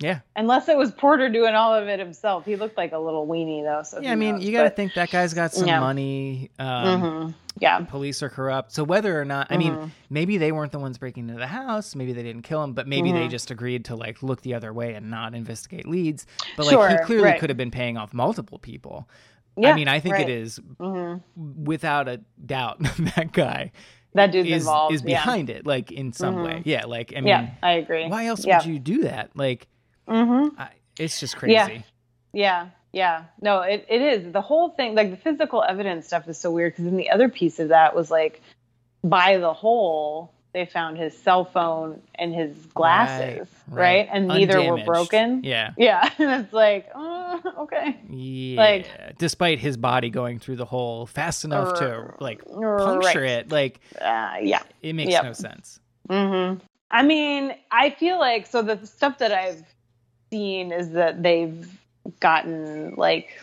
yeah. 0.00 0.18
Unless 0.34 0.68
it 0.68 0.76
was 0.76 0.90
Porter 0.90 1.28
doing 1.28 1.54
all 1.54 1.72
of 1.74 1.86
it 1.86 2.00
himself. 2.00 2.44
He 2.44 2.56
looked 2.56 2.76
like 2.76 2.90
a 2.92 2.98
little 2.98 3.24
weenie 3.26 3.62
though. 3.62 3.82
So 3.84 4.00
Yeah, 4.00 4.12
I 4.12 4.16
mean, 4.16 4.34
knows? 4.36 4.44
you 4.44 4.50
got 4.52 4.64
to 4.64 4.70
think 4.70 4.94
that 4.94 5.10
guy's 5.10 5.32
got 5.32 5.52
some 5.52 5.68
Yeah. 5.68 5.78
money. 5.80 6.50
Um, 6.58 7.02
Mhm. 7.02 7.34
Yeah. 7.60 7.80
Police 7.80 8.20
are 8.22 8.28
corrupt. 8.28 8.72
So 8.72 8.82
whether 8.82 9.20
or 9.20 9.24
not, 9.24 9.46
I 9.50 9.56
mean, 9.58 9.74
Mhm. 9.74 9.90
maybe 10.10 10.38
they 10.38 10.50
weren't 10.50 10.72
the 10.72 10.78
ones 10.80 10.98
breaking 10.98 11.28
into 11.28 11.38
the 11.38 11.46
house. 11.46 11.94
Maybe 11.94 12.12
they 12.12 12.22
didn't 12.24 12.42
kill 12.42 12.64
him, 12.64 12.72
but 12.72 12.88
maybe 12.88 13.12
they 13.12 13.26
Mhm. 13.26 13.30
just 13.30 13.50
agreed 13.52 13.84
to 13.86 13.94
like 13.94 14.22
look 14.24 14.40
the 14.42 14.54
other 14.54 14.72
way 14.72 14.94
and 14.94 15.08
not 15.10 15.34
investigate 15.34 15.86
leads. 15.86 16.26
But 16.56 16.66
like 16.66 16.98
he 16.98 17.04
clearly 17.04 17.24
right. 17.28 17.38
could 17.38 17.50
have 17.50 17.56
been 17.58 17.70
paying 17.70 17.96
off 17.96 18.12
multiple 18.12 18.58
people. 18.58 19.06
I 19.58 19.74
mean, 19.74 19.88
I 19.88 20.00
think 20.00 20.14
right. 20.14 20.28
it 20.28 20.32
is 20.32 20.60
hmm 20.80 21.16
without 21.36 22.08
a 22.08 22.20
doubt 22.44 22.78
that 23.16 23.32
guy 23.32 23.72
That 24.14 24.32
dude 24.32 24.46
is 24.46 24.62
involved. 24.62 24.94
is 24.94 25.02
yeah. 25.02 25.06
behind 25.08 25.50
it, 25.50 25.66
like 25.66 25.92
in 25.92 26.12
some 26.12 26.36
Mhm. 26.36 26.44
way. 26.44 26.62
Yeah, 26.64 26.86
like 26.86 27.12
I 27.16 27.20
mean, 27.20 27.26
yeah, 27.28 27.46
I 27.62 27.72
agree. 27.72 28.08
why 28.08 28.26
else 28.26 28.44
yeah. 28.46 28.58
would 28.58 28.66
you 28.66 28.78
do 28.78 29.02
that? 29.02 29.30
Like, 29.34 29.66
hmm 30.08 30.48
I, 30.58 30.68
it's 30.98 31.20
just 31.20 31.36
crazy. 31.36 31.54
Yeah. 31.54 31.82
Yeah, 32.34 32.68
yeah. 32.92 33.24
No, 33.40 33.60
it, 33.60 33.84
it 33.88 34.00
is. 34.02 34.32
The 34.32 34.40
whole 34.40 34.70
thing, 34.70 34.94
like 34.94 35.10
the 35.10 35.16
physical 35.18 35.62
evidence 35.62 36.06
stuff 36.06 36.28
is 36.28 36.38
so 36.38 36.50
weird 36.50 36.72
because 36.72 36.84
then 36.86 36.96
the 36.96 37.10
other 37.10 37.28
piece 37.28 37.58
of 37.58 37.68
that 37.68 37.94
was 37.94 38.10
like 38.10 38.40
by 39.04 39.36
the 39.38 39.52
hole, 39.52 40.32
they 40.52 40.66
found 40.66 40.98
his 40.98 41.16
cell 41.16 41.44
phone 41.46 42.02
and 42.14 42.34
his 42.34 42.54
glasses, 42.74 43.48
right? 43.68 43.80
right. 43.80 44.08
And 44.12 44.28
neither 44.28 44.62
were 44.70 44.84
broken. 44.84 45.42
Yeah. 45.44 45.70
Yeah. 45.78 46.08
And 46.18 46.44
it's 46.44 46.52
like, 46.52 46.90
oh, 46.94 47.40
okay. 47.60 47.98
Yeah. 48.10 48.60
Like- 48.60 49.18
despite 49.18 49.58
his 49.58 49.76
body 49.78 50.10
going 50.10 50.38
through 50.38 50.56
the 50.56 50.64
hole 50.66 51.06
fast 51.06 51.44
enough 51.44 51.78
to 51.78 51.90
R- 51.90 52.16
like 52.20 52.42
right. 52.48 52.84
puncture 52.84 53.24
it, 53.24 53.50
like 53.50 53.80
Uh, 54.00 54.34
yeah. 54.42 54.62
it 54.82 54.92
makes 54.94 55.12
Yep. 55.12 55.24
no 55.24 55.32
sense. 55.32 55.80
Mm-hmm. 56.10 56.58
I 56.90 57.02
mean, 57.02 57.54
I 57.70 57.88
feel 57.90 58.18
like 58.18 58.46
so 58.46 58.60
the 58.60 58.86
stuff 58.86 59.18
that 59.18 59.32
I've 59.32 59.62
seen 60.30 60.70
is 60.72 60.90
that 60.90 61.22
they've 61.22 61.66
gotten 62.20 62.94
like 62.96 63.42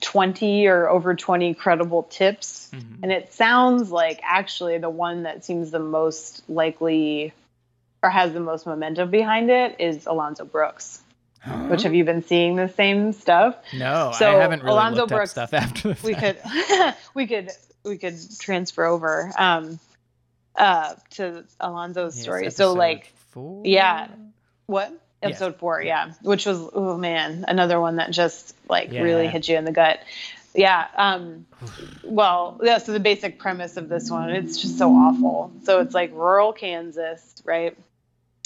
20 0.00 0.66
or 0.66 0.88
over 0.88 1.14
20 1.14 1.54
credible 1.54 2.02
tips. 2.04 2.70
Mhm. 2.72 3.02
And 3.02 3.12
it 3.12 3.32
sounds 3.32 3.90
like 3.90 4.20
actually 4.22 4.78
the 4.78 4.90
one 4.90 5.24
that 5.24 5.44
seems 5.44 5.70
the 5.70 5.78
most 5.78 6.42
likely 6.48 7.32
or 8.02 8.10
has 8.10 8.32
the 8.32 8.40
most 8.40 8.66
momentum 8.66 9.10
behind 9.10 9.50
it 9.50 9.76
is 9.80 10.06
Alonzo 10.06 10.44
Brooks. 10.44 11.00
Which 11.68 11.82
have 11.82 11.94
you 11.94 12.04
been 12.04 12.22
seeing 12.22 12.56
the 12.56 12.68
same 12.70 13.12
stuff? 13.12 13.54
No, 13.74 14.12
So, 14.14 14.30
I 14.30 14.40
haven't 14.40 14.60
really 14.62 14.72
Alonzo 14.72 15.00
looked 15.02 15.10
Brooks- 15.12 15.36
up 15.36 15.48
stuff 15.50 15.54
after 15.62 15.88
the 15.88 15.94
fact. 15.94 16.04
we 16.04 16.14
could 16.14 16.94
we 17.14 17.26
could 17.26 17.50
we 17.84 17.98
could 17.98 18.16
transfer 18.40 18.86
over 18.86 19.30
um 19.36 19.78
uh 20.56 20.94
to 21.10 21.44
Alonzo's 21.60 22.18
story. 22.18 22.50
So 22.50 22.72
like 22.72 23.12
four? 23.30 23.60
yeah. 23.66 24.08
what? 24.66 24.90
Yeah. 25.24 25.30
Episode 25.30 25.56
4, 25.56 25.82
yeah, 25.82 26.12
which 26.22 26.46
was 26.46 26.68
oh 26.72 26.98
man, 26.98 27.44
another 27.48 27.80
one 27.80 27.96
that 27.96 28.10
just 28.10 28.54
like 28.68 28.90
really 28.90 29.26
hit 29.26 29.48
you 29.48 29.56
in 29.56 29.64
the 29.64 29.72
gut. 29.72 30.00
Yeah, 30.54 30.86
um 30.96 31.46
well, 32.04 32.60
yeah, 32.62 32.78
so 32.78 32.92
the 32.92 33.00
basic 33.00 33.38
premise 33.38 33.76
of 33.76 33.88
this 33.88 34.10
one, 34.10 34.30
it's 34.30 34.60
just 34.60 34.78
so 34.78 34.90
awful. 34.90 35.50
So 35.64 35.80
it's 35.80 35.94
like 35.94 36.12
rural 36.12 36.52
Kansas, 36.52 37.42
right? 37.44 37.76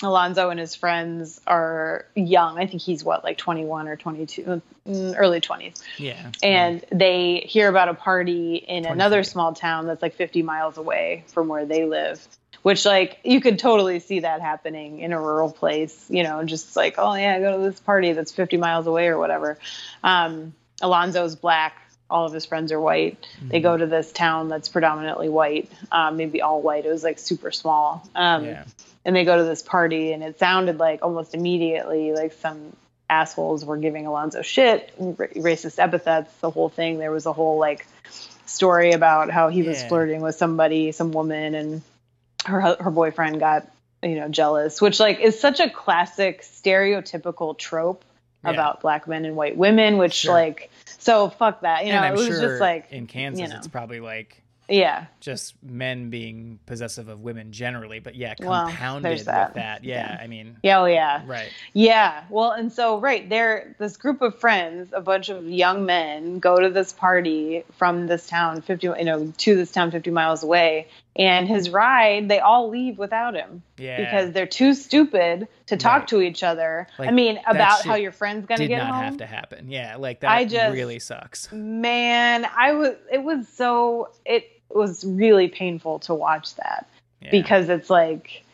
Alonzo 0.01 0.51
and 0.51 0.61
his 0.61 0.77
friends 0.77 1.41
are 1.45 2.07
young. 2.15 2.57
I 2.57 2.67
think 2.69 2.83
he's 2.83 3.03
what, 3.03 3.25
like 3.25 3.37
21 3.37 3.89
or 3.89 3.97
22, 3.97 4.63
mm, 4.87 5.15
early 5.19 5.41
20s 5.41 5.83
Yeah. 5.99 6.31
and 6.41 6.85
they 6.93 7.39
hear 7.39 7.69
about 7.69 7.89
a 7.89 7.95
party 7.95 8.55
in 8.57 8.85
23. 8.85 8.93
another 8.93 9.25
small 9.25 9.55
town 9.55 9.89
that's 9.89 10.01
like 10.01 10.15
50 10.15 10.43
miles 10.43 10.79
away 10.79 11.25
from 11.27 11.49
where 11.49 11.67
they 11.67 11.85
live 11.85 12.25
which 12.63 12.85
like 12.85 13.19
you 13.25 13.41
could 13.41 13.59
totally 13.59 14.01
see 14.01 14.21
that 14.21 14.41
happening 14.41 15.01
in 15.01 15.13
a 15.13 15.21
rural 15.21 15.51
place 15.51 16.07
you 16.09 16.23
know 16.23 16.45
just 16.45 16.77
like 16.77 16.95
oh 16.99 17.15
yeah 17.15 17.39
go 17.41 17.57
to 17.57 17.63
this 17.71 17.81
party 17.81 18.13
that's 18.13 18.33
50 18.33 18.57
miles 18.57 18.87
away 18.87 19.09
or 19.09 19.19
whatever 19.19 19.59
um, 20.03 20.53
alonzo's 20.81 21.37
black 21.37 21.77
all 22.11 22.25
of 22.25 22.33
his 22.33 22.47
friends 22.47 22.73
are 22.73 22.81
white 22.81 23.19
they 23.43 23.61
go 23.61 23.77
to 23.77 23.87
this 23.87 24.11
town 24.13 24.49
that's 24.49 24.69
predominantly 24.69 25.29
white 25.29 25.71
um, 25.93 26.17
maybe 26.17 26.41
all 26.41 26.63
white 26.63 26.87
it 26.87 26.91
was 26.91 27.03
like 27.05 27.19
super 27.19 27.51
small 27.51 28.09
um, 28.15 28.45
yeah. 28.45 28.65
and 29.05 29.15
they 29.15 29.25
go 29.25 29.37
to 29.37 29.45
this 29.45 29.63
party 29.63 30.13
and 30.13 30.23
it 30.23 30.39
sounded 30.39 30.79
like 30.79 31.03
almost 31.03 31.35
immediately 31.35 32.13
like 32.13 32.33
some 32.33 32.73
assholes 33.11 33.65
were 33.65 33.79
giving 33.79 34.07
Alonzo 34.07 34.43
shit, 34.43 34.93
ra- 34.99 35.27
racist 35.29 35.79
epithets, 35.79 36.31
the 36.41 36.51
whole 36.51 36.69
thing. 36.69 36.99
There 36.99 37.11
was 37.11 37.25
a 37.25 37.33
whole 37.33 37.59
like 37.59 37.87
story 38.47 38.93
about 38.93 39.31
how 39.31 39.49
he 39.49 39.63
was 39.63 39.81
Yeah. 39.81 39.89
flirting 39.89 40.21
with 40.21 40.35
somebody, 40.37 40.93
some 40.93 41.13
woman, 41.13 41.55
and 41.55 41.83
her 42.47 42.77
her 42.81 42.91
boyfriend 42.91 43.41
got 43.41 43.69
you 44.03 44.15
know 44.17 44.29
jealous, 44.29 44.81
which 44.81 45.01
like 45.01 45.21
is 45.21 45.39
such 45.41 45.61
a 45.61 45.69
classic 45.69 46.43
stereotypical 46.43 47.57
trope 47.59 48.05
Yeah. 48.45 48.51
about 48.51 48.81
black 48.81 49.09
men 49.09 49.25
and 49.25 49.37
white 49.37 49.57
women. 49.57 49.99
Which 49.99 50.15
Sure. 50.15 50.33
like 50.35 50.71
so 50.99 51.29
fuck 51.31 51.63
that, 51.63 51.87
you 51.87 51.93
know. 51.93 52.03
it 52.03 52.13
was 52.13 52.27
sure 52.27 52.41
just 52.41 52.61
like 52.61 52.91
in 52.93 53.07
Kansas, 53.07 53.41
you 53.43 53.49
know. 53.49 53.57
it's 53.57 53.69
probably 53.69 54.01
like 54.01 54.43
yeah, 54.71 55.07
just 55.21 55.55
men 55.63 56.11
being 56.11 56.59
possessive 56.67 57.09
of 57.09 57.21
women 57.23 57.53
generally, 57.53 58.01
but 58.01 58.15
yeah, 58.15 58.35
Well, 58.39 58.67
compounded 58.67 59.05
there's 59.11 59.25
that. 59.25 59.49
with 59.49 59.55
that. 59.55 59.83
Yeah, 59.83 60.13
Yeah. 60.15 60.21
I 60.23 60.27
mean, 60.27 60.59
yeah, 60.63 60.81
oh 60.81 60.85
yeah. 60.85 61.23
right. 61.25 61.49
Yeah. 61.73 62.25
Well, 62.29 62.51
and 62.51 62.71
so 62.71 62.99
right 63.01 63.27
there, 63.27 63.75
this 63.79 63.97
group 63.97 64.21
of 64.21 64.39
friends, 64.39 64.91
a 64.93 65.01
bunch 65.01 65.31
of 65.31 65.49
young 65.49 65.87
men, 65.87 66.39
go 66.39 66.61
to 66.61 66.69
this 66.69 66.93
party 66.93 67.65
from 67.79 68.09
this 68.09 68.27
town, 68.27 68.61
fifty, 68.61 68.89
you 68.89 69.05
know, 69.05 69.33
to 69.39 69.57
this 69.57 69.73
town 69.73 69.91
fifty 69.91 70.11
miles 70.11 70.43
away, 70.43 70.89
and 71.19 71.49
his 71.49 71.69
ride, 71.71 72.29
they 72.29 72.39
all 72.39 72.69
leave 72.69 72.97
without 72.99 73.35
him 73.35 73.63
Yeah. 73.77 73.97
because 73.99 74.33
they're 74.33 74.47
too 74.47 74.73
stupid 74.73 75.49
to 75.67 75.77
talk 75.77 76.01
Right. 76.03 76.09
to 76.09 76.21
each 76.23 76.43
other. 76.45 76.87
Like, 76.99 77.09
I 77.09 77.13
mean, 77.13 77.41
about 77.47 77.85
how 77.85 77.97
your 77.97 78.13
friend's 78.13 78.47
gonna 78.47 78.67
get 78.69 78.79
home. 78.79 78.79
did 78.79 78.85
get 78.85 78.85
not 78.85 78.95
home. 78.95 79.05
have 79.05 79.17
to 79.19 79.27
happen. 79.27 79.69
Yeah, 79.71 79.97
like 79.97 80.21
that 80.21 80.31
I 80.31 80.45
just- 80.45 80.73
really 80.75 80.99
sucks. 81.01 81.51
Man, 81.53 82.47
I 82.57 82.73
was. 82.73 82.95
It 83.11 83.23
was 83.23 83.49
so. 83.49 84.11
It 84.25 84.45
was 84.71 85.05
really 85.05 85.49
painful 85.49 85.99
to 86.01 86.15
watch 86.15 86.55
that 86.57 86.87
Yeah. 87.23 87.31
because 87.31 87.69
it's 87.69 87.89
like 87.91 88.45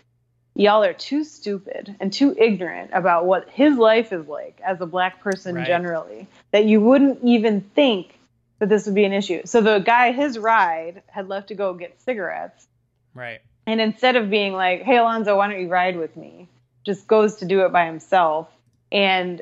y'all 0.56 0.84
are 0.84 0.92
too 0.92 1.24
stupid 1.24 1.96
and 1.98 2.12
too 2.12 2.32
ignorant 2.38 2.88
about 2.94 3.26
what 3.26 3.48
his 3.50 3.76
life 3.76 4.12
is 4.12 4.26
like 4.28 4.60
as 4.64 4.80
a 4.80 4.86
black 4.86 5.20
person 5.20 5.56
Right. 5.56 5.66
generally 5.66 6.28
that 6.52 6.64
you 6.64 6.80
wouldn't 6.80 7.18
even 7.24 7.60
think 7.74 8.16
that 8.58 8.68
this 8.68 8.86
would 8.86 8.94
be 8.94 9.04
an 9.04 9.12
issue. 9.12 9.42
So 9.44 9.60
the 9.60 9.78
guy, 9.80 10.12
his 10.12 10.38
ride, 10.38 11.02
had 11.08 11.28
left 11.28 11.48
to 11.48 11.54
go 11.54 11.74
get 11.74 12.00
cigarettes, 12.02 12.66
right. 13.14 13.40
and 13.66 13.80
instead 13.80 14.16
of 14.16 14.30
being 14.30 14.52
like, 14.52 14.82
"Hey 14.82 14.96
Alonzo, 14.96 15.36
why 15.36 15.48
don't 15.48 15.60
you 15.60 15.68
ride 15.68 15.96
with 15.96 16.16
me?" 16.16 16.48
just 16.84 17.06
goes 17.06 17.36
to 17.36 17.46
do 17.46 17.64
it 17.64 17.72
by 17.72 17.86
himself, 17.86 18.48
and 18.92 19.40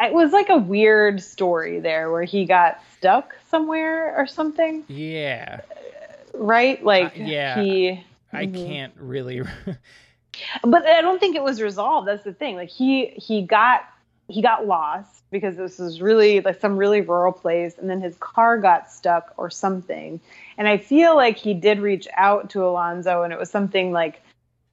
it 0.00 0.12
was 0.12 0.32
like 0.32 0.48
a 0.48 0.56
weird 0.58 1.22
story 1.22 1.78
there 1.80 2.10
where 2.10 2.24
he 2.24 2.44
got 2.46 2.80
stuck 2.98 3.34
somewhere 3.48 4.16
or 4.16 4.26
something, 4.26 4.84
Yeah. 4.88 5.60
right? 6.34 6.82
Like 6.84 7.12
Uh, 7.18 7.24
yeah. 7.24 7.62
he 7.62 8.04
I 8.32 8.46
Mhm. 8.46 8.66
can't 8.66 8.92
really. 8.96 9.42
but 10.64 10.86
I 10.86 11.00
don't 11.00 11.18
think 11.18 11.36
it 11.36 11.42
was 11.42 11.60
resolved. 11.60 12.08
That's 12.08 12.24
the 12.24 12.32
thing. 12.32 12.56
Like 12.56 12.70
he 12.70 13.06
he 13.06 13.42
got 13.42 13.82
he 14.28 14.42
got 14.42 14.66
lost 14.66 15.19
because 15.30 15.56
this 15.56 15.78
was 15.78 16.00
really 16.00 16.40
like 16.40 16.60
some 16.60 16.76
really 16.76 17.00
rural 17.00 17.32
place, 17.32 17.76
and 17.78 17.88
then 17.88 18.00
his 18.00 18.16
car 18.16 18.58
got 18.58 18.90
stuck 18.90 19.32
or 19.36 19.50
something. 19.50 20.20
And 20.58 20.68
I 20.68 20.78
feel 20.78 21.14
like 21.16 21.36
he 21.36 21.54
did 21.54 21.80
reach 21.80 22.08
out 22.16 22.50
to 22.50 22.64
Alonzo, 22.64 23.22
and 23.22 23.32
it 23.32 23.38
was 23.38 23.50
something 23.50 23.92
like 23.92 24.22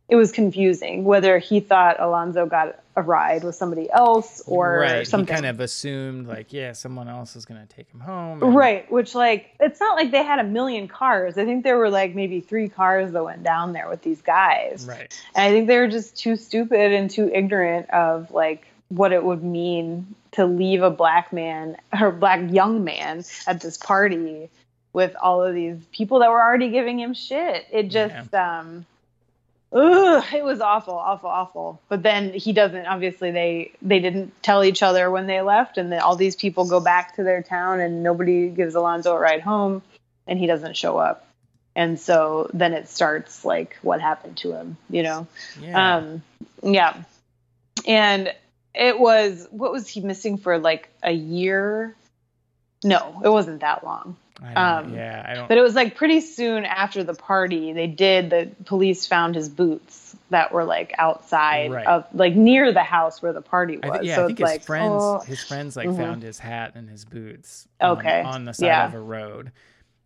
it 0.09 0.15
was 0.15 0.31
confusing 0.31 1.03
whether 1.03 1.37
he 1.37 1.59
thought 1.59 1.99
Alonzo 1.99 2.45
got 2.45 2.79
a 2.95 3.01
ride 3.01 3.43
with 3.43 3.55
somebody 3.55 3.91
else 3.91 4.41
or 4.47 4.79
right. 4.79 5.07
something. 5.07 5.27
He 5.35 5.41
kind 5.41 5.45
of 5.45 5.59
assumed 5.59 6.27
like, 6.27 6.53
yeah, 6.53 6.71
someone 6.71 7.09
else 7.09 7.35
is 7.35 7.45
gonna 7.45 7.65
take 7.67 7.89
him 7.91 7.99
home. 7.99 8.41
and- 8.41 8.55
Right, 8.55 8.89
which 8.89 9.13
like 9.13 9.53
it's 9.59 9.79
not 9.79 9.97
like 9.97 10.11
they 10.11 10.23
had 10.23 10.39
a 10.39 10.45
million 10.45 10.87
cars. 10.87 11.37
I 11.37 11.43
think 11.43 11.63
there 11.63 11.77
were 11.77 11.89
like 11.89 12.15
maybe 12.15 12.39
three 12.39 12.69
cars 12.69 13.11
that 13.11 13.23
went 13.23 13.43
down 13.43 13.73
there 13.73 13.89
with 13.89 14.01
these 14.01 14.21
guys. 14.21 14.85
Right. 14.87 15.13
And 15.35 15.43
I 15.43 15.51
think 15.51 15.67
they 15.67 15.77
were 15.77 15.89
just 15.89 16.17
too 16.17 16.37
stupid 16.37 16.93
and 16.93 17.09
too 17.09 17.29
ignorant 17.31 17.89
of 17.89 18.31
like 18.31 18.65
what 18.87 19.11
it 19.11 19.23
would 19.23 19.43
mean 19.43 20.15
to 20.37 20.45
leave 20.45 20.83
a 20.83 20.91
black 20.91 21.33
man 21.33 21.75
or 21.99 22.11
black 22.11 22.51
young 22.51 22.83
man 22.83 23.25
at 23.47 23.59
this 23.59 23.75
party 23.75 24.49
with 24.93 25.15
all 25.21 25.43
of 25.43 25.53
these 25.53 25.77
people 25.91 26.19
that 26.19 26.29
were 26.29 26.41
already 26.41 26.69
giving 26.69 26.99
him 26.99 27.15
shit. 27.15 27.65
It 27.71 27.89
just 27.89 28.33
um 28.35 28.85
ugh, 29.73 30.23
it 30.31 30.43
was 30.43 30.61
awful, 30.61 30.93
awful, 30.93 31.29
awful. 31.29 31.81
But 31.89 32.03
then 32.03 32.33
he 32.33 32.53
doesn't 32.53 32.85
obviously 32.85 33.31
they 33.31 33.71
they 33.81 33.99
didn't 33.99 34.31
tell 34.43 34.63
each 34.63 34.83
other 34.83 35.09
when 35.09 35.25
they 35.25 35.41
left 35.41 35.79
and 35.79 35.91
then 35.91 36.01
all 36.01 36.15
these 36.15 36.35
people 36.35 36.65
go 36.65 36.79
back 36.79 37.15
to 37.15 37.23
their 37.23 37.41
town 37.41 37.79
and 37.79 38.03
nobody 38.03 38.49
gives 38.49 38.75
Alonzo 38.75 39.15
a 39.15 39.19
ride 39.19 39.41
home 39.41 39.81
and 40.27 40.37
he 40.37 40.45
doesn't 40.45 40.77
show 40.77 40.97
up. 40.99 41.27
And 41.75 41.99
so 41.99 42.49
then 42.53 42.73
it 42.73 42.87
starts 42.87 43.43
like 43.43 43.75
what 43.81 44.01
happened 44.01 44.37
to 44.37 44.51
him, 44.51 44.77
you 44.87 45.01
know. 45.01 45.25
Yeah. 45.59 45.97
Um 45.97 46.21
yeah. 46.61 46.95
And 47.87 48.33
it 48.77 48.99
was 48.99 49.47
what 49.51 49.71
was 49.71 49.87
he 49.87 50.01
missing 50.01 50.37
for 50.37 50.57
like 50.59 50.89
a 51.03 51.11
year? 51.11 51.95
No, 52.83 53.21
it 53.23 53.29
wasn't 53.29 53.61
that 53.61 53.83
long. 53.83 54.17
I 54.43 54.53
um, 54.53 54.93
yeah, 54.93 55.25
I 55.27 55.33
don't. 55.33 55.47
But 55.47 55.57
it 55.57 55.61
was 55.61 55.73
like 55.73 55.95
pretty 55.95 56.21
soon 56.21 56.63
after 56.63 57.03
the 57.03 57.15
party, 57.15 57.73
they 57.73 57.87
did 57.87 58.29
the 58.29 58.51
police 58.65 59.07
found 59.07 59.33
his 59.33 59.49
boots 59.49 60.15
that 60.29 60.51
were 60.51 60.63
like 60.63 60.93
outside 60.99 61.71
Right. 61.71 61.87
of 61.87 62.05
like 62.13 62.35
near 62.35 62.71
the 62.71 62.83
house 62.83 63.19
where 63.21 63.33
the 63.33 63.41
party 63.41 63.77
was. 63.77 63.99
thi- 64.01 64.07
yeah, 64.07 64.15
so 64.17 64.23
I 64.25 64.27
think 64.27 64.39
it's 64.41 64.49
his 64.51 64.57
like 64.59 64.63
friends, 64.65 64.93
oh, 65.03 65.19
his 65.25 65.43
friends 65.43 65.75
like 65.75 65.87
Mhm. 65.87 65.97
found 65.97 66.21
his 66.21 66.37
hat 66.37 66.73
and 66.75 66.87
his 66.87 67.03
boots. 67.03 67.67
um, 67.81 67.97
Okay, 67.97 68.21
on 68.21 68.45
the 68.45 68.53
side 68.53 68.65
yeah. 68.67 68.85
of 68.87 68.93
a 68.93 68.99
road. 68.99 69.51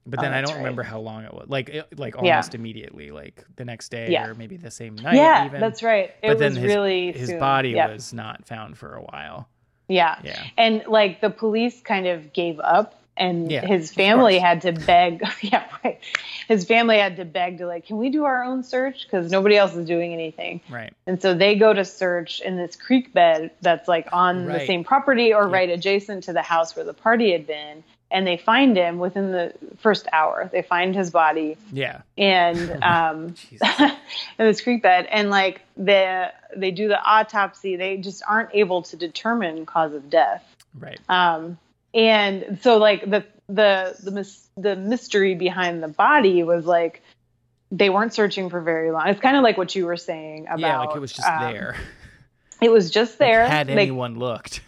But 0.05 0.19
Oh, 0.19 0.21
then 0.23 0.33
I 0.33 0.41
don't 0.41 0.51
right. 0.53 0.57
remember 0.57 0.83
how 0.83 0.99
long 0.99 1.23
it 1.25 1.33
was. 1.33 1.45
Like, 1.47 1.69
it, 1.69 1.99
like 1.99 2.15
Yeah. 2.15 2.31
almost 2.35 2.55
immediately, 2.55 3.11
like 3.11 3.43
the 3.55 3.65
next 3.65 3.89
day 3.89 4.09
Yeah. 4.09 4.27
or 4.27 4.33
maybe 4.35 4.57
the 4.57 4.71
same 4.71 4.95
night. 4.95 5.15
yeah, 5.15 5.45
even. 5.45 5.61
that's 5.61 5.83
right. 5.83 6.05
It 6.23 6.27
But 6.27 6.39
then 6.39 6.53
was 6.53 6.57
his, 6.57 6.65
really 6.65 7.11
his 7.11 7.29
soon. 7.29 7.39
body 7.39 7.69
Yep. 7.71 7.91
was 7.91 8.13
not 8.13 8.47
found 8.47 8.77
for 8.77 8.95
a 8.95 9.01
while. 9.01 9.47
yeah. 9.87 10.17
Yeah. 10.23 10.41
and 10.57 10.83
like 10.87 11.19
the 11.21 11.29
police 11.29 11.81
kind 11.81 12.07
of 12.07 12.31
gave 12.33 12.59
up 12.61 12.95
and 13.17 13.51
Yeah, 13.51 13.65
his 13.65 13.91
family 13.91 14.39
had 14.39 14.61
to 14.61 14.71
beg 14.71 15.21
yeah 15.41 15.65
right 15.83 15.99
his 16.47 16.63
family 16.63 16.97
had 16.97 17.17
to 17.17 17.25
beg 17.25 17.57
to 17.57 17.65
like 17.67 17.85
can 17.85 17.97
we 17.97 18.09
do 18.09 18.23
our 18.23 18.41
own 18.41 18.63
search 18.63 19.03
because 19.03 19.29
nobody 19.29 19.57
else 19.57 19.75
is 19.75 19.85
doing 19.85 20.13
anything 20.13 20.61
Right. 20.69 20.93
and 21.07 21.21
so 21.21 21.33
they 21.33 21.55
go 21.55 21.73
to 21.73 21.83
search 21.83 22.39
in 22.39 22.55
this 22.55 22.77
creek 22.77 23.13
bed 23.13 23.51
that's 23.61 23.89
like 23.89 24.07
on 24.13 24.45
the 24.45 24.65
same 24.65 24.85
property 24.85 25.33
or 25.33 25.45
right 25.49 25.69
adjacent 25.69 26.23
to 26.23 26.31
the 26.33 26.41
house 26.41 26.73
where 26.73 26.85
the 26.85 26.93
party 26.93 27.33
had 27.33 27.45
been 27.45 27.83
and 28.11 28.27
they 28.27 28.37
find 28.37 28.75
him 28.77 28.97
within 28.99 29.31
the 29.31 29.53
first 29.79 30.07
hour 30.11 30.49
they 30.51 30.61
find 30.61 30.95
his 30.95 31.09
body 31.11 31.57
Yeah. 31.71 32.01
and 32.17 32.83
um 32.83 33.35
in 33.51 33.91
this 34.37 34.61
creek 34.61 34.81
bed 34.83 35.07
and 35.09 35.29
like 35.29 35.61
the 35.77 36.31
they 36.55 36.71
do 36.71 36.87
the 36.87 37.01
autopsy 37.01 37.75
they 37.77 37.97
just 37.97 38.21
aren't 38.27 38.49
able 38.53 38.81
to 38.83 38.97
determine 38.97 39.65
cause 39.65 39.93
of 39.93 40.09
death 40.09 40.43
Right. 40.77 40.99
um, 41.09 41.57
and 41.93 42.59
so 42.61 42.77
like 42.77 43.01
the 43.09 43.25
the 43.49 43.95
the 44.03 44.11
mys- 44.11 44.47
the 44.55 44.75
mystery 44.75 45.35
behind 45.35 45.83
the 45.83 45.87
body 45.89 46.43
was 46.43 46.65
like 46.65 47.01
they 47.73 47.89
weren't 47.89 48.13
searching 48.13 48.49
for 48.49 48.59
very 48.61 48.91
long. 48.91 49.07
It's 49.07 49.19
kind 49.21 49.35
of 49.37 49.43
like 49.43 49.57
what 49.57 49.73
you 49.75 49.85
were 49.85 49.95
saying 49.97 50.45
about 50.47 50.59
yeah, 50.59 50.79
like 50.79 50.95
it 50.95 50.99
was 50.99 51.11
just 51.13 51.27
um, 51.27 51.53
there. 51.53 51.75
It 52.61 52.69
was 52.71 52.91
just 52.91 53.13
Like, 53.13 53.29
there. 53.29 53.47
had 53.47 53.67
They 53.67 53.73
anyone 53.73 54.19
looked. 54.19 54.61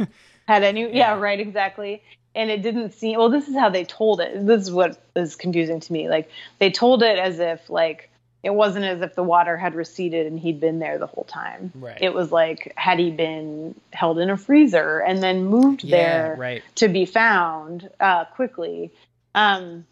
had 0.47 0.63
any 0.63 0.81
yeah. 0.87 0.87
Yeah. 1.15 1.19
right 1.19 1.39
exactly. 1.39 2.01
And 2.35 2.49
it 2.49 2.61
didn't 2.63 2.93
seem 2.93 3.17
well. 3.19 3.29
This 3.29 3.47
is 3.47 3.55
how 3.55 3.69
they 3.69 3.85
told 3.85 4.19
it. 4.19 4.45
This 4.45 4.63
is 4.63 4.71
what 4.71 4.99
is 5.15 5.35
confusing 5.35 5.79
to 5.81 5.93
me. 5.93 6.09
Like 6.09 6.29
they 6.59 6.71
told 6.71 7.03
it 7.03 7.19
as 7.19 7.39
if 7.39 7.69
like 7.69 8.09
it 8.41 8.53
wasn't 8.53 8.85
as 8.85 9.01
if 9.01 9.15
the 9.15 9.23
water 9.23 9.55
had 9.55 9.73
receded 9.75 10.27
and 10.27 10.37
he'd 10.39 10.59
been 10.59 10.79
there 10.79 10.97
the 10.97 11.07
whole 11.07 11.23
time. 11.23 11.71
Right. 11.75 11.97
It 12.01 12.13
was 12.13 12.31
like 12.31 12.73
had 12.75 12.99
he 12.99 13.11
been 13.11 13.79
held 13.91 14.19
in 14.19 14.29
a 14.29 14.37
freezer 14.37 14.99
and 14.99 15.21
then 15.23 15.45
moved 15.45 15.83
yeah. 15.83 15.97
there 15.97 16.35
Right. 16.37 16.63
to 16.75 16.87
be 16.89 17.05
found 17.05 17.89
uh, 17.99 18.25
quickly. 18.25 18.91
Um, 19.35 19.85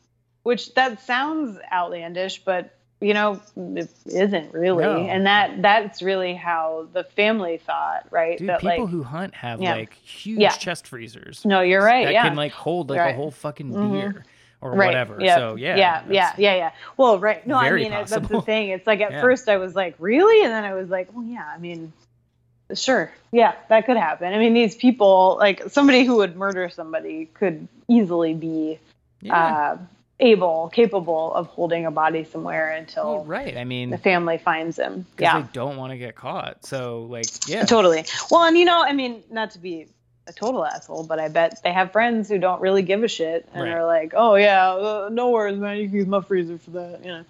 which 0.44 0.74
that 0.74 1.02
sounds 1.02 1.58
outlandish, 1.72 2.44
but 2.44 2.76
you 3.02 3.16
know, 3.16 3.42
it 3.58 3.90
isn't 4.06 4.54
really. 4.54 4.84
No. 4.84 4.98
And 4.98 5.26
that 5.26 5.62
that's 5.62 6.02
really 6.02 6.36
how 6.36 6.88
the 6.94 7.04
family 7.04 7.58
thought, 7.58 8.08
right? 8.12 8.38
Dude, 8.38 8.50
that 8.50 8.62
people 8.62 8.82
like, 8.82 8.90
who 8.90 9.04
hunt 9.04 9.34
have 9.36 9.60
yeah. 9.62 9.74
like 9.76 9.94
huge 9.96 10.40
Yeah. 10.40 10.52
chest 10.52 10.88
freezers. 10.88 11.44
no, 11.44 11.62
you're 11.62 11.84
right. 11.84 12.06
that 12.06 12.14
yeah. 12.14 12.24
can 12.24 12.36
like 12.36 12.52
hold 12.52 12.90
like 12.92 13.00
a 13.00 13.14
whole 13.14 13.32
fucking 13.32 13.72
Mhm. 13.72 13.92
deer 13.92 14.26
or 14.62 14.72
right. 14.76 14.86
whatever. 14.86 15.18
Yeah. 15.20 15.36
So 15.36 15.56
yeah. 15.56 15.76
yeah, 15.76 16.04
yeah, 16.10 16.34
yeah, 16.38 16.56
yeah. 16.56 16.72
Well, 16.96 17.20
right. 17.20 17.46
No, 17.46 17.56
I 17.58 17.72
mean 17.72 17.90
that's 17.90 18.12
the 18.12 18.42
thing. 18.44 18.70
It's 18.70 18.86
like 18.86 19.02
at 19.08 19.20
first 19.20 19.50
I 19.50 19.58
was 19.58 19.76
like, 19.76 19.96
really, 19.98 20.44
and 20.44 20.52
then 20.54 20.64
I 20.64 20.76
was 20.76 20.90
like, 20.90 21.10
well, 21.14 21.26
yeah. 21.26 21.50
I 21.52 21.58
mean, 21.58 21.92
sure, 22.76 23.12
yeah, 23.32 23.56
that 23.70 23.88
could 23.88 23.98
happen. 23.98 24.32
I 24.32 24.38
mean, 24.38 24.54
these 24.54 24.76
people, 24.76 25.38
like 25.40 25.70
somebody 25.72 26.04
who 26.06 26.18
would 26.18 26.36
murder 26.36 26.70
somebody, 26.70 27.26
could 27.34 27.68
easily 27.88 28.36
be 28.36 28.78
Yeah. 29.22 29.36
uh, 29.36 29.78
able, 30.22 30.70
capable 30.70 31.34
of 31.34 31.48
holding 31.48 31.86
a 31.86 31.92
body 31.92 32.24
somewhere 32.24 32.72
until 32.72 33.16
Well, 33.18 33.26
right. 33.26 33.58
I 33.58 33.64
mean, 33.66 33.90
the 33.90 33.98
family 33.98 34.38
finds 34.38 34.78
him. 34.78 35.06
because 35.12 35.24
Yeah, 35.24 35.42
they 35.42 35.48
don't 35.52 35.78
want 35.78 35.92
to 35.92 35.98
get 35.98 36.16
caught. 36.16 36.64
So 36.66 37.08
like, 37.10 37.28
yeah. 37.48 37.66
totally. 37.66 38.06
Well, 38.30 38.44
and 38.46 38.58
you 38.58 38.66
know, 38.66 38.82
I 38.84 38.94
mean, 38.94 39.24
not 39.32 39.52
to 39.52 39.60
be 39.60 39.88
a 40.28 40.34
total 40.34 40.64
asshole, 40.64 41.04
but 41.04 41.20
I 41.20 41.28
bet 41.28 41.62
they 41.64 41.74
have 41.74 41.92
friends 41.92 42.30
who 42.30 42.38
don't 42.38 42.62
really 42.62 42.84
give 42.84 43.04
a 43.04 43.08
shit 43.08 43.50
and 43.54 43.64
Right. 43.64 43.72
are 43.74 43.86
like, 43.86 44.14
"Oh 44.16 44.36
yeah, 44.36 44.72
uh, 44.72 45.10
no 45.12 45.32
worries, 45.32 45.58
man. 45.58 45.78
You 45.78 45.88
can 45.90 45.98
use 45.98 46.08
my 46.08 46.22
freezer 46.22 46.60
for 46.60 46.70
that." 46.72 47.00
You 47.04 47.12
know, 47.12 47.26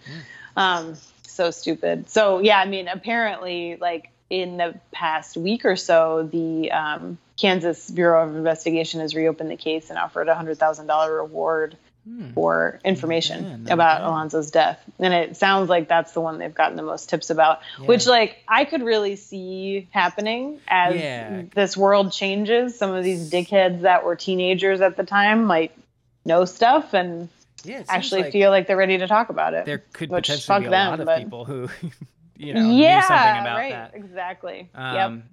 um, 0.58 0.98
so 1.26 1.50
stupid. 1.52 2.10
So 2.10 2.40
yeah, 2.40 2.60
I 2.60 2.66
mean, 2.66 2.90
apparently, 2.90 3.78
like 3.80 4.10
in 4.30 4.58
the 4.58 4.76
past 4.92 5.38
week 5.38 5.64
or 5.64 5.78
so, 5.78 6.28
the 6.30 6.70
um, 6.72 7.18
Kansas 7.38 7.90
Bureau 7.90 8.28
of 8.28 8.36
Investigation 8.36 9.00
has 9.00 9.16
reopened 9.16 9.50
the 9.50 9.56
case 9.58 9.90
and 9.90 9.98
offered 9.98 10.28
a 10.28 10.36
hundred 10.36 10.58
thousand 10.58 10.88
dollar 10.88 11.16
reward 11.16 11.78
Hmm. 12.04 12.32
for 12.32 12.80
information 12.84 13.66
Yeah, 13.68 13.74
about. 13.76 14.02
Alonzo's 14.02 14.50
death. 14.50 14.80
And 14.98 15.14
it 15.14 15.38
sounds 15.38 15.70
like 15.70 15.88
that's 15.88 16.14
the 16.14 16.20
one 16.22 16.40
they've 16.40 16.54
gotten 16.54 16.76
the 16.76 16.82
most 16.82 17.10
tips 17.12 17.30
about, 17.30 17.60
which 17.86 18.08
like 18.08 18.38
I 18.48 18.66
could 18.66 18.82
really 18.82 19.16
see 19.16 19.88
happening 19.92 20.60
as 20.68 20.96
Yeah. 20.96 21.44
this 21.54 21.78
world 21.78 22.12
changes. 22.12 22.76
Some 22.76 22.92
of 22.96 23.04
these 23.04 23.30
dickheads 23.32 23.82
that 23.82 24.04
were 24.04 24.16
teenagers 24.16 24.82
at 24.82 24.98
the 24.98 25.04
time 25.04 25.46
might 25.46 25.74
know 26.26 26.46
stuff 26.46 26.96
and 26.96 27.30
Yeah, 27.64 27.84
actually 27.88 28.24
like 28.24 28.32
feel 28.32 28.50
like 28.50 28.66
they're 28.66 28.76
ready 28.78 28.98
to 28.98 29.08
talk 29.08 29.30
about 29.30 29.54
it. 29.54 29.66
there 29.66 29.84
could 29.94 30.10
which 30.10 30.26
potentially 30.26 30.46
fuck 30.56 30.62
be 30.64 30.68
a 30.68 30.70
them, 30.72 30.90
lot 30.90 31.00
of 31.02 31.06
but- 31.06 31.20
people 31.20 31.46
who, 31.46 31.70
you 32.36 32.56
know, 32.56 32.62
yeah, 32.72 32.96
knew 32.96 33.02
something 33.04 33.42
about 33.42 33.58
right, 33.58 33.72
that. 33.74 33.92
exactly. 33.94 34.70
Um, 34.74 34.96
yep. 34.96 35.26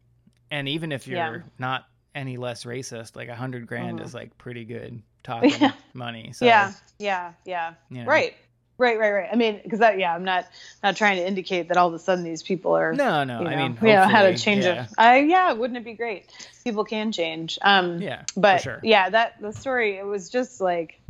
And 0.51 0.69
even 0.69 0.93
if 0.93 1.09
you're 1.09 1.17
Yeah. 1.17 1.39
not 1.59 1.87
any 2.15 2.37
less 2.37 2.65
racist, 2.65 3.17
like 3.17 3.29
a 3.31 3.35
hundred 3.35 3.67
grand 3.67 4.01
Mhm. 4.01 4.05
is 4.05 4.13
like 4.13 4.37
pretty 4.37 4.67
good 4.67 5.01
talking 5.29 5.53
Yeah. 5.61 5.73
money. 5.95 6.33
So 6.33 6.45
yeah, 6.47 6.73
yeah, 6.99 7.33
yeah. 7.45 7.75
you 7.91 7.99
know. 8.03 8.07
Right. 8.07 8.35
Right, 8.81 8.97
right, 8.97 9.11
right. 9.11 9.29
I 9.33 9.35
mean, 9.35 9.59
because 9.61 9.81
that, 9.81 9.99
yeah, 9.99 10.15
I'm 10.15 10.23
not 10.23 10.47
not 10.85 10.95
trying 10.97 11.17
to 11.17 11.27
indicate 11.27 11.67
that 11.67 11.77
all 11.77 11.89
of 11.89 11.95
a 11.95 11.99
sudden 11.99 12.23
these 12.23 12.45
people 12.45 12.77
are 12.77 12.93
No, 12.93 13.25
no. 13.25 13.41
you 13.41 13.49
I 13.49 13.55
know, 13.57 13.69
mean, 13.71 13.79
you 13.83 13.89
know 13.93 14.07
how 14.07 14.23
to 14.23 14.37
change 14.39 14.65
yeah. 14.65 14.85
it. 14.85 14.91
I 14.97 15.19
yeah, 15.19 15.53
wouldn't 15.53 15.77
it 15.77 15.85
be 15.85 15.95
great? 15.95 16.27
People 16.63 16.85
can 16.85 17.11
change. 17.11 17.59
Um, 17.63 18.01
Yeah, 18.01 18.23
for 18.35 18.41
but 18.41 18.59
sure. 18.63 18.79
yeah, 18.85 19.11
that 19.11 19.41
the 19.41 19.53
story 19.53 19.97
it 19.99 20.07
was 20.07 20.31
just 20.31 20.61
like 20.61 21.01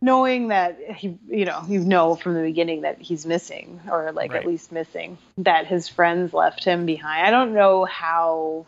knowing 0.00 0.48
that 0.48 0.78
he, 0.96 1.16
you 1.28 1.44
know, 1.44 1.62
you 1.68 1.78
know 1.80 2.16
from 2.16 2.34
the 2.34 2.42
beginning 2.42 2.80
that 2.82 3.00
he's 3.00 3.24
missing 3.24 3.80
or 3.90 4.10
like 4.10 4.32
Right. 4.32 4.40
at 4.42 4.46
least 4.46 4.72
missing 4.72 5.16
that 5.38 5.66
his 5.68 5.88
friends 5.88 6.32
left 6.32 6.64
him 6.64 6.86
behind. 6.86 7.24
I 7.24 7.30
don't 7.30 7.54
know 7.54 7.84
how. 7.84 8.66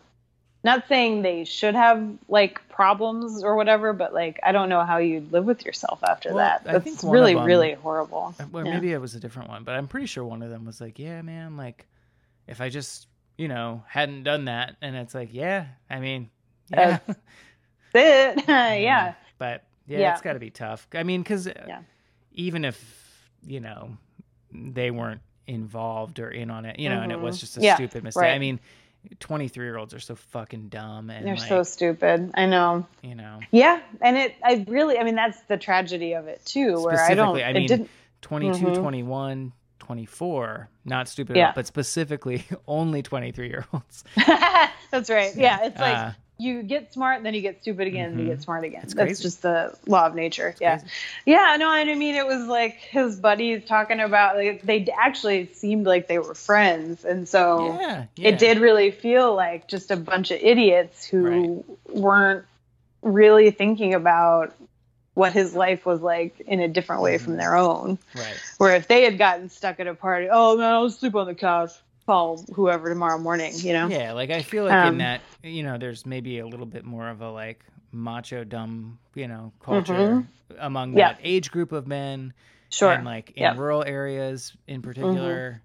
Not 0.63 0.87
saying 0.87 1.23
they 1.23 1.43
should 1.43 1.73
have 1.73 2.07
like 2.29 2.61
problems 2.69 3.43
or 3.43 3.55
whatever, 3.55 3.93
but 3.93 4.13
like 4.13 4.39
I 4.43 4.51
don't 4.51 4.69
know 4.69 4.83
how 4.83 4.97
you'd 4.97 5.31
live 5.31 5.45
with 5.45 5.65
yourself 5.65 6.03
after 6.03 6.29
Well, 6.29 6.37
that. 6.37 6.61
I 6.67 6.73
That's 6.73 6.83
think 6.83 7.03
one 7.03 7.13
really, 7.13 7.33
of 7.33 7.39
'em- 7.39 7.45
really 7.45 7.73
horrible. 7.73 8.35
Uh, 8.39 8.45
Well, 8.51 8.65
Yeah. 8.65 8.73
maybe 8.73 8.91
it 8.93 9.01
was 9.01 9.15
a 9.15 9.19
different 9.19 9.49
one, 9.49 9.63
but 9.63 9.73
I'm 9.73 9.87
pretty 9.87 10.05
sure 10.05 10.23
one 10.23 10.43
of 10.43 10.49
them 10.51 10.65
was 10.65 10.79
like, 10.79 10.99
"Yeah, 10.99 11.21
man, 11.23 11.57
like 11.57 11.87
if 12.47 12.61
I 12.61 12.69
just, 12.69 13.07
you 13.37 13.47
know, 13.47 13.83
hadn't 13.87 14.21
done 14.23 14.45
that." 14.45 14.75
And 14.83 14.95
it's 14.95 15.15
like, 15.15 15.29
"Yeah, 15.31 15.65
I 15.89 15.99
mean, 15.99 16.29
yeah." 16.69 16.99
That's 17.07 17.19
it. 17.95 18.43
yeah. 18.47 19.13
But 19.39 19.63
yeah, 19.87 19.99
Yeah. 19.99 20.11
it's 20.11 20.21
got 20.21 20.33
to 20.33 20.39
be 20.39 20.51
tough. 20.51 20.87
I 20.93 21.01
mean, 21.01 21.23
cuz 21.23 21.47
Yeah. 21.47 21.79
even 22.33 22.65
if, 22.65 23.29
you 23.47 23.59
know, 23.61 23.97
they 24.53 24.91
weren't 24.91 25.21
involved 25.47 26.19
or 26.19 26.29
in 26.29 26.51
on 26.51 26.65
it, 26.65 26.77
you 26.79 26.87
know, 26.87 27.01
and 27.01 27.11
it 27.11 27.19
was 27.19 27.37
Mhm. 27.37 27.39
just 27.39 27.57
a 27.57 27.61
Yeah, 27.61 27.75
stupid 27.75 28.03
mistake. 28.03 28.23
I 28.25 28.37
right. 29.03 29.11
mean, 29.11 29.17
23-year-olds 29.39 29.93
are 29.93 29.99
so 29.99 30.15
fucking 30.15 30.69
dumb 30.69 31.09
and 31.09 31.25
They're 31.25 31.35
like, 31.35 31.47
so 31.49 31.63
stupid. 31.63 32.31
I 32.35 32.45
know. 32.45 32.85
you 33.01 33.15
know, 33.15 33.39
Yeah, 33.51 33.79
and 34.01 34.17
it 34.17 34.35
I 34.43 34.65
really 34.67 34.97
I 34.97 35.03
mean 35.03 35.15
that's 35.15 35.39
the 35.43 35.57
tragedy 35.57 36.13
of 36.13 36.27
it 36.27 36.43
too 36.45 36.81
where 36.81 36.99
I 37.03 37.13
don't 37.15 37.35
Specifically, 37.35 37.43
I 37.43 37.53
mean, 37.53 37.67
didn't 37.67 37.89
22, 38.21 38.65
Mhm. 38.65 38.79
21, 38.81 39.51
24, 39.79 40.69
not 40.85 41.07
stupid, 41.07 41.35
Yeah. 41.35 41.51
but 41.55 41.65
specifically 41.67 42.43
only 42.67 43.01
23-year-olds. 43.03 44.03
That's 44.91 45.09
right. 45.09 45.35
Yeah, 45.35 45.65
it's 45.65 45.79
like 45.79 45.97
Uh, 45.97 46.11
you 46.41 46.63
get 46.63 46.91
smart, 46.91 47.21
then 47.23 47.33
you 47.33 47.41
get 47.41 47.61
stupid 47.61 47.87
again, 47.87 48.11
and 48.11 48.19
you 48.19 48.25
get 48.27 48.41
smart 48.41 48.63
again. 48.63 48.81
It's 48.83 48.93
That's 48.93 49.19
just 49.19 49.41
the 49.41 49.77
law 49.85 50.05
of 50.07 50.15
nature. 50.15 50.55
yeah. 50.59 50.77
crazy. 50.79 50.91
Yeah, 51.25 51.55
no, 51.59 51.69
I 51.69 51.83
mean, 51.95 52.15
it 52.15 52.25
was 52.25 52.47
like 52.47 52.75
his 52.75 53.19
buddies 53.19 53.63
talking 53.65 53.99
about, 53.99 54.35
like, 54.37 54.61
they 54.63 54.87
actually 54.99 55.47
seemed 55.53 55.85
like 55.85 56.07
they 56.07 56.19
were 56.19 56.33
friends. 56.33 57.05
And 57.05 57.27
so 57.29 57.77
Yeah, 57.79 58.05
yeah. 58.15 58.29
it 58.29 58.39
did 58.39 58.59
really 58.59 58.91
feel 58.91 59.35
like 59.35 59.67
just 59.67 59.91
a 59.91 59.95
bunch 59.97 60.31
of 60.31 60.39
idiots 60.41 61.05
who 61.05 61.63
weren't 61.87 62.45
really 63.01 63.51
thinking 63.51 63.93
about 63.93 64.53
what 65.13 65.33
his 65.33 65.53
life 65.53 65.85
was 65.85 65.99
like 66.01 66.39
in 66.41 66.59
a 66.61 66.67
different 66.67 67.01
way 67.01 67.15
Mm-hmm. 67.15 67.25
from 67.25 67.37
their 67.37 67.55
own. 67.55 67.99
Right. 68.15 68.39
Where 68.57 68.75
if 68.75 68.87
they 68.87 69.03
had 69.03 69.17
gotten 69.17 69.49
stuck 69.49 69.79
at 69.79 69.87
a 69.87 69.93
party, 69.93 70.27
oh 70.31 70.57
man, 70.57 70.73
I'll 70.73 70.89
sleep 70.89 71.15
on 71.15 71.27
the 71.27 71.35
couch, 71.35 71.71
call 72.11 72.45
whoever 72.53 72.89
tomorrow 72.89 73.17
morning, 73.17 73.53
you 73.59 73.71
know? 73.71 73.87
Yeah, 73.87 74.11
like 74.11 74.29
I 74.31 74.41
feel 74.41 74.65
like 74.65 74.73
in 74.73 74.87
Um, 74.89 74.97
that, 74.97 75.21
you 75.43 75.63
know, 75.63 75.77
there's 75.77 76.05
maybe 76.05 76.39
a 76.39 76.45
little 76.45 76.65
bit 76.65 76.83
more 76.83 77.07
of 77.07 77.21
a 77.21 77.31
like 77.31 77.63
macho 77.93 78.43
dumb, 78.43 78.99
you 79.15 79.29
know, 79.29 79.53
culture 79.61 79.93
Mhm. 79.93 80.27
among 80.59 80.91
that 80.95 81.19
age 81.23 81.51
group 81.51 81.71
of 81.71 81.87
men. 81.87 82.33
Sure. 82.69 82.91
And 82.91 83.05
like 83.05 83.31
in 83.31 83.43
Yep. 83.43 83.51
Mm-hmm. 83.53 83.61
rural 83.61 83.83
areas 83.85 84.53
in 84.67 84.81
particular. 84.81 85.61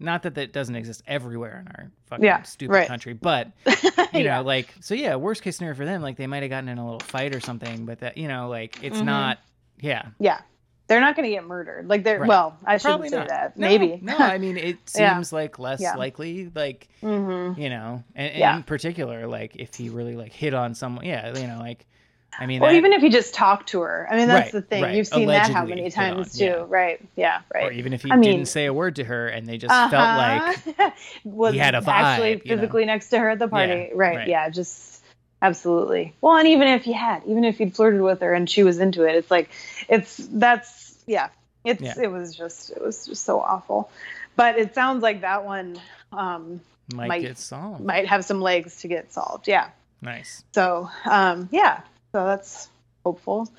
Not 0.00 0.22
that 0.22 0.36
that 0.36 0.52
doesn't 0.52 0.76
exist 0.76 1.02
everywhere 1.08 1.58
in 1.66 1.66
our 1.74 1.90
fucking 2.06 2.24
Yeah, 2.24 2.42
stupid 2.42 2.72
right. 2.72 2.86
country, 2.86 3.14
but 3.14 3.48
you 4.14 4.22
Yeah. 4.22 4.36
know, 4.36 4.42
like 4.44 4.72
so 4.78 4.94
yeah, 4.94 5.16
worst 5.16 5.42
case 5.42 5.56
scenario 5.56 5.74
for 5.76 5.84
them, 5.84 6.00
like 6.02 6.16
they 6.16 6.28
might 6.28 6.44
have 6.44 6.50
gotten 6.50 6.68
in 6.68 6.78
a 6.78 6.84
little 6.84 7.00
fight 7.00 7.34
or 7.34 7.40
something, 7.40 7.84
but 7.84 7.98
that 7.98 8.16
you 8.16 8.28
know, 8.28 8.48
like 8.48 8.78
it's 8.84 9.00
Mhm. 9.00 9.06
not 9.06 9.38
yeah. 9.80 10.02
yeah. 10.20 10.40
They're 10.88 11.00
not 11.00 11.14
going 11.16 11.24
to 11.28 11.30
get 11.34 11.44
murdered. 11.44 11.86
Like 11.88 12.02
they're, 12.02 12.18
Right. 12.18 12.28
well, 12.28 12.56
I 12.64 12.78
shouldn't 12.78 12.92
Probably 13.02 13.08
say 13.10 13.16
not. 13.18 13.28
that. 13.28 13.56
No, 13.58 13.68
Maybe. 13.68 13.98
No, 14.02 14.16
I 14.18 14.38
mean 14.38 14.56
it 14.56 14.78
Yeah. 14.96 15.14
seems 15.14 15.32
like 15.32 15.58
less 15.58 15.80
Yeah. 15.80 15.94
likely, 15.96 16.50
like 16.54 16.88
hmm 17.00 17.52
you 17.56 17.68
know, 17.70 18.02
and, 18.14 18.30
and 18.32 18.38
Yeah. 18.38 18.56
in 18.56 18.62
particular, 18.62 19.26
like 19.26 19.54
if 19.56 19.74
he 19.74 19.90
really 19.90 20.16
like 20.16 20.32
hit 20.32 20.54
on 20.54 20.74
someone, 20.74 21.04
yeah, 21.04 21.36
you 21.38 21.46
know, 21.46 21.58
like 21.58 21.84
I 22.40 22.46
mean, 22.46 22.62
Or 22.62 22.68
that- 22.68 22.76
even 22.76 22.92
if 22.92 23.02
he 23.02 23.08
just 23.08 23.34
talked 23.34 23.70
to 23.70 23.80
her. 23.80 24.06
I 24.10 24.16
mean, 24.16 24.28
that's 24.28 24.46
Right, 24.46 24.52
the 24.52 24.62
thing. 24.62 24.82
right. 24.84 24.94
You've 24.94 25.08
seen 25.08 25.26
that 25.28 25.50
how 25.50 25.64
many 25.64 25.90
times 25.90 26.34
on, 26.34 26.38
too, 26.38 26.44
yeah. 26.44 26.64
right? 26.68 27.00
Yeah, 27.16 27.40
right. 27.52 27.64
or 27.64 27.72
even 27.72 27.92
if 27.92 28.02
he 28.04 28.12
I 28.12 28.16
mean- 28.16 28.30
didn't 28.30 28.48
say 28.48 28.66
a 28.66 28.72
word 28.72 28.96
to 28.96 29.04
her 29.04 29.26
and 29.28 29.46
they 29.46 29.58
just 29.58 29.74
felt 29.74 29.92
like 29.92 30.58
Uh-huh. 30.68 30.90
was 31.24 31.52
he 31.54 31.58
had 31.58 31.74
a 31.74 31.78
actually 31.86 32.36
vibe, 32.36 32.44
you 32.44 32.50
know? 32.54 32.60
physically 32.60 32.84
next 32.84 33.08
to 33.10 33.18
her 33.18 33.28
at 33.30 33.38
the 33.40 33.48
party. 33.48 33.72
Yeah, 33.72 33.78
right, 33.94 34.16
right. 34.18 34.28
Yeah. 34.28 34.48
Just 34.50 35.02
absolutely. 35.42 36.14
Well, 36.20 36.36
and 36.36 36.46
even 36.48 36.68
if 36.68 36.82
he 36.84 36.92
had, 36.92 37.22
even 37.26 37.44
if 37.44 37.58
he'd 37.58 37.74
flirted 37.74 38.00
with 38.02 38.20
her 38.20 38.32
and 38.34 38.48
she 38.48 38.62
was 38.62 38.78
into 38.78 39.04
it, 39.04 39.14
it's 39.16 39.30
like, 39.30 39.48
it's 39.88 40.16
that's 40.18 40.77
yeah. 41.08 41.28
It's 41.64 41.82
Yeah. 41.82 41.94
it 42.00 42.10
was 42.10 42.36
just 42.36 42.70
it 42.70 42.80
was 42.80 43.06
just 43.06 43.24
so 43.24 43.40
awful. 43.40 43.90
But 44.36 44.56
it 44.58 44.74
sounds 44.74 45.02
like 45.02 45.22
that 45.22 45.44
one 45.44 45.80
um, 46.12 46.60
might, 46.94 47.08
might- 47.08 47.22
get 47.22 47.38
solved. 47.38 47.84
might 47.84 48.06
have 48.06 48.24
some 48.24 48.40
legs 48.40 48.80
to 48.82 48.88
get 48.88 49.12
solved. 49.12 49.48
Yeah. 49.48 49.70
nice. 50.00 50.44
So 50.54 50.88
um, 51.04 51.48
yeah, 51.50 51.80
so 52.12 52.24
that's 52.26 52.68
hopeful. 53.04 53.50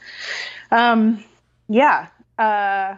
Um, 0.71 1.23
yeah. 1.67 2.07
Uh, 2.37 2.95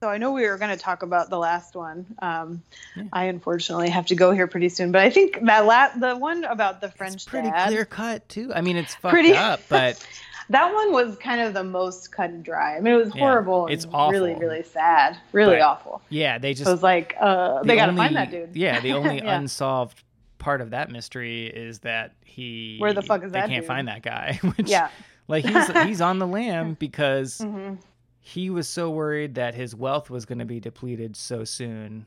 so 0.00 0.08
I 0.08 0.16
know 0.18 0.32
we 0.32 0.46
were 0.46 0.56
going 0.56 0.70
to 0.70 0.82
talk 0.82 1.02
about 1.02 1.28
the 1.30 1.38
last 1.38 1.74
one. 1.76 2.06
Um, 2.20 2.62
Yeah. 2.96 3.04
I 3.12 3.24
unfortunately 3.24 3.90
have 3.90 4.06
to 4.06 4.14
go 4.14 4.32
here 4.32 4.46
pretty 4.46 4.68
soon, 4.70 4.92
but 4.92 5.02
I 5.02 5.10
think 5.10 5.38
that 5.44 5.66
la- 5.66 5.90
the 5.96 6.16
one 6.16 6.44
about 6.44 6.80
the 6.80 6.90
French 6.90 7.14
It's 7.16 7.24
pretty 7.26 7.50
dad, 7.50 7.68
clear 7.68 7.84
cut 7.84 8.28
too. 8.28 8.50
I 8.54 8.60
mean, 8.62 8.76
it's 8.76 8.94
fucked 8.94 9.12
Pretty- 9.12 9.34
up, 9.34 9.60
but 9.68 10.04
that 10.50 10.72
one 10.72 10.92
was 10.92 11.16
kind 11.18 11.40
of 11.42 11.54
the 11.54 11.62
most 11.64 12.10
cut 12.12 12.30
and 12.30 12.42
dry. 12.42 12.76
I 12.76 12.80
mean, 12.80 12.94
it 12.94 12.96
was 12.96 13.14
Yeah, 13.14 13.20
horrible. 13.20 13.66
it's 13.66 13.84
awful. 13.92 14.10
Really, 14.12 14.34
really 14.34 14.62
sad. 14.62 15.18
Really 15.32 15.56
But 15.56 15.62
awful. 15.62 16.02
yeah, 16.08 16.38
they 16.38 16.54
just 16.54 16.66
I 16.68 16.72
was 16.72 16.82
like, 16.82 17.14
uh, 17.20 17.60
the 17.60 17.68
they 17.68 17.76
got 17.76 17.86
to 17.86 17.94
find 17.96 18.16
that 18.16 18.30
dude. 18.30 18.56
Yeah, 18.56 18.80
the 18.80 18.92
only 18.94 19.16
Yeah. 19.22 19.38
unsolved 19.38 20.02
part 20.38 20.62
of 20.62 20.70
that 20.70 20.90
mystery 20.90 21.46
is 21.46 21.80
that 21.80 22.14
he 22.24 22.78
Where 22.78 22.94
the 22.94 23.02
fuck 23.02 23.22
is 23.22 23.32
they 23.32 23.40
that 23.40 23.48
can't 23.50 23.62
dude? 23.62 23.68
find 23.68 23.88
that 23.88 24.00
guy. 24.02 24.40
Which, 24.56 24.70
Yeah. 24.70 24.88
like 25.28 25.44
he's 25.44 25.70
he's 25.84 26.00
on 26.00 26.18
the 26.18 26.26
lam 26.26 26.74
because 26.80 27.38
hmm 27.38 27.74
he 28.20 28.50
was 28.50 28.68
so 28.68 28.90
worried 28.90 29.34
that 29.36 29.54
his 29.54 29.74
wealth 29.74 30.10
was 30.10 30.26
going 30.26 30.38
to 30.38 30.44
be 30.44 30.60
depleted 30.60 31.16
so 31.16 31.42
soon 31.44 32.06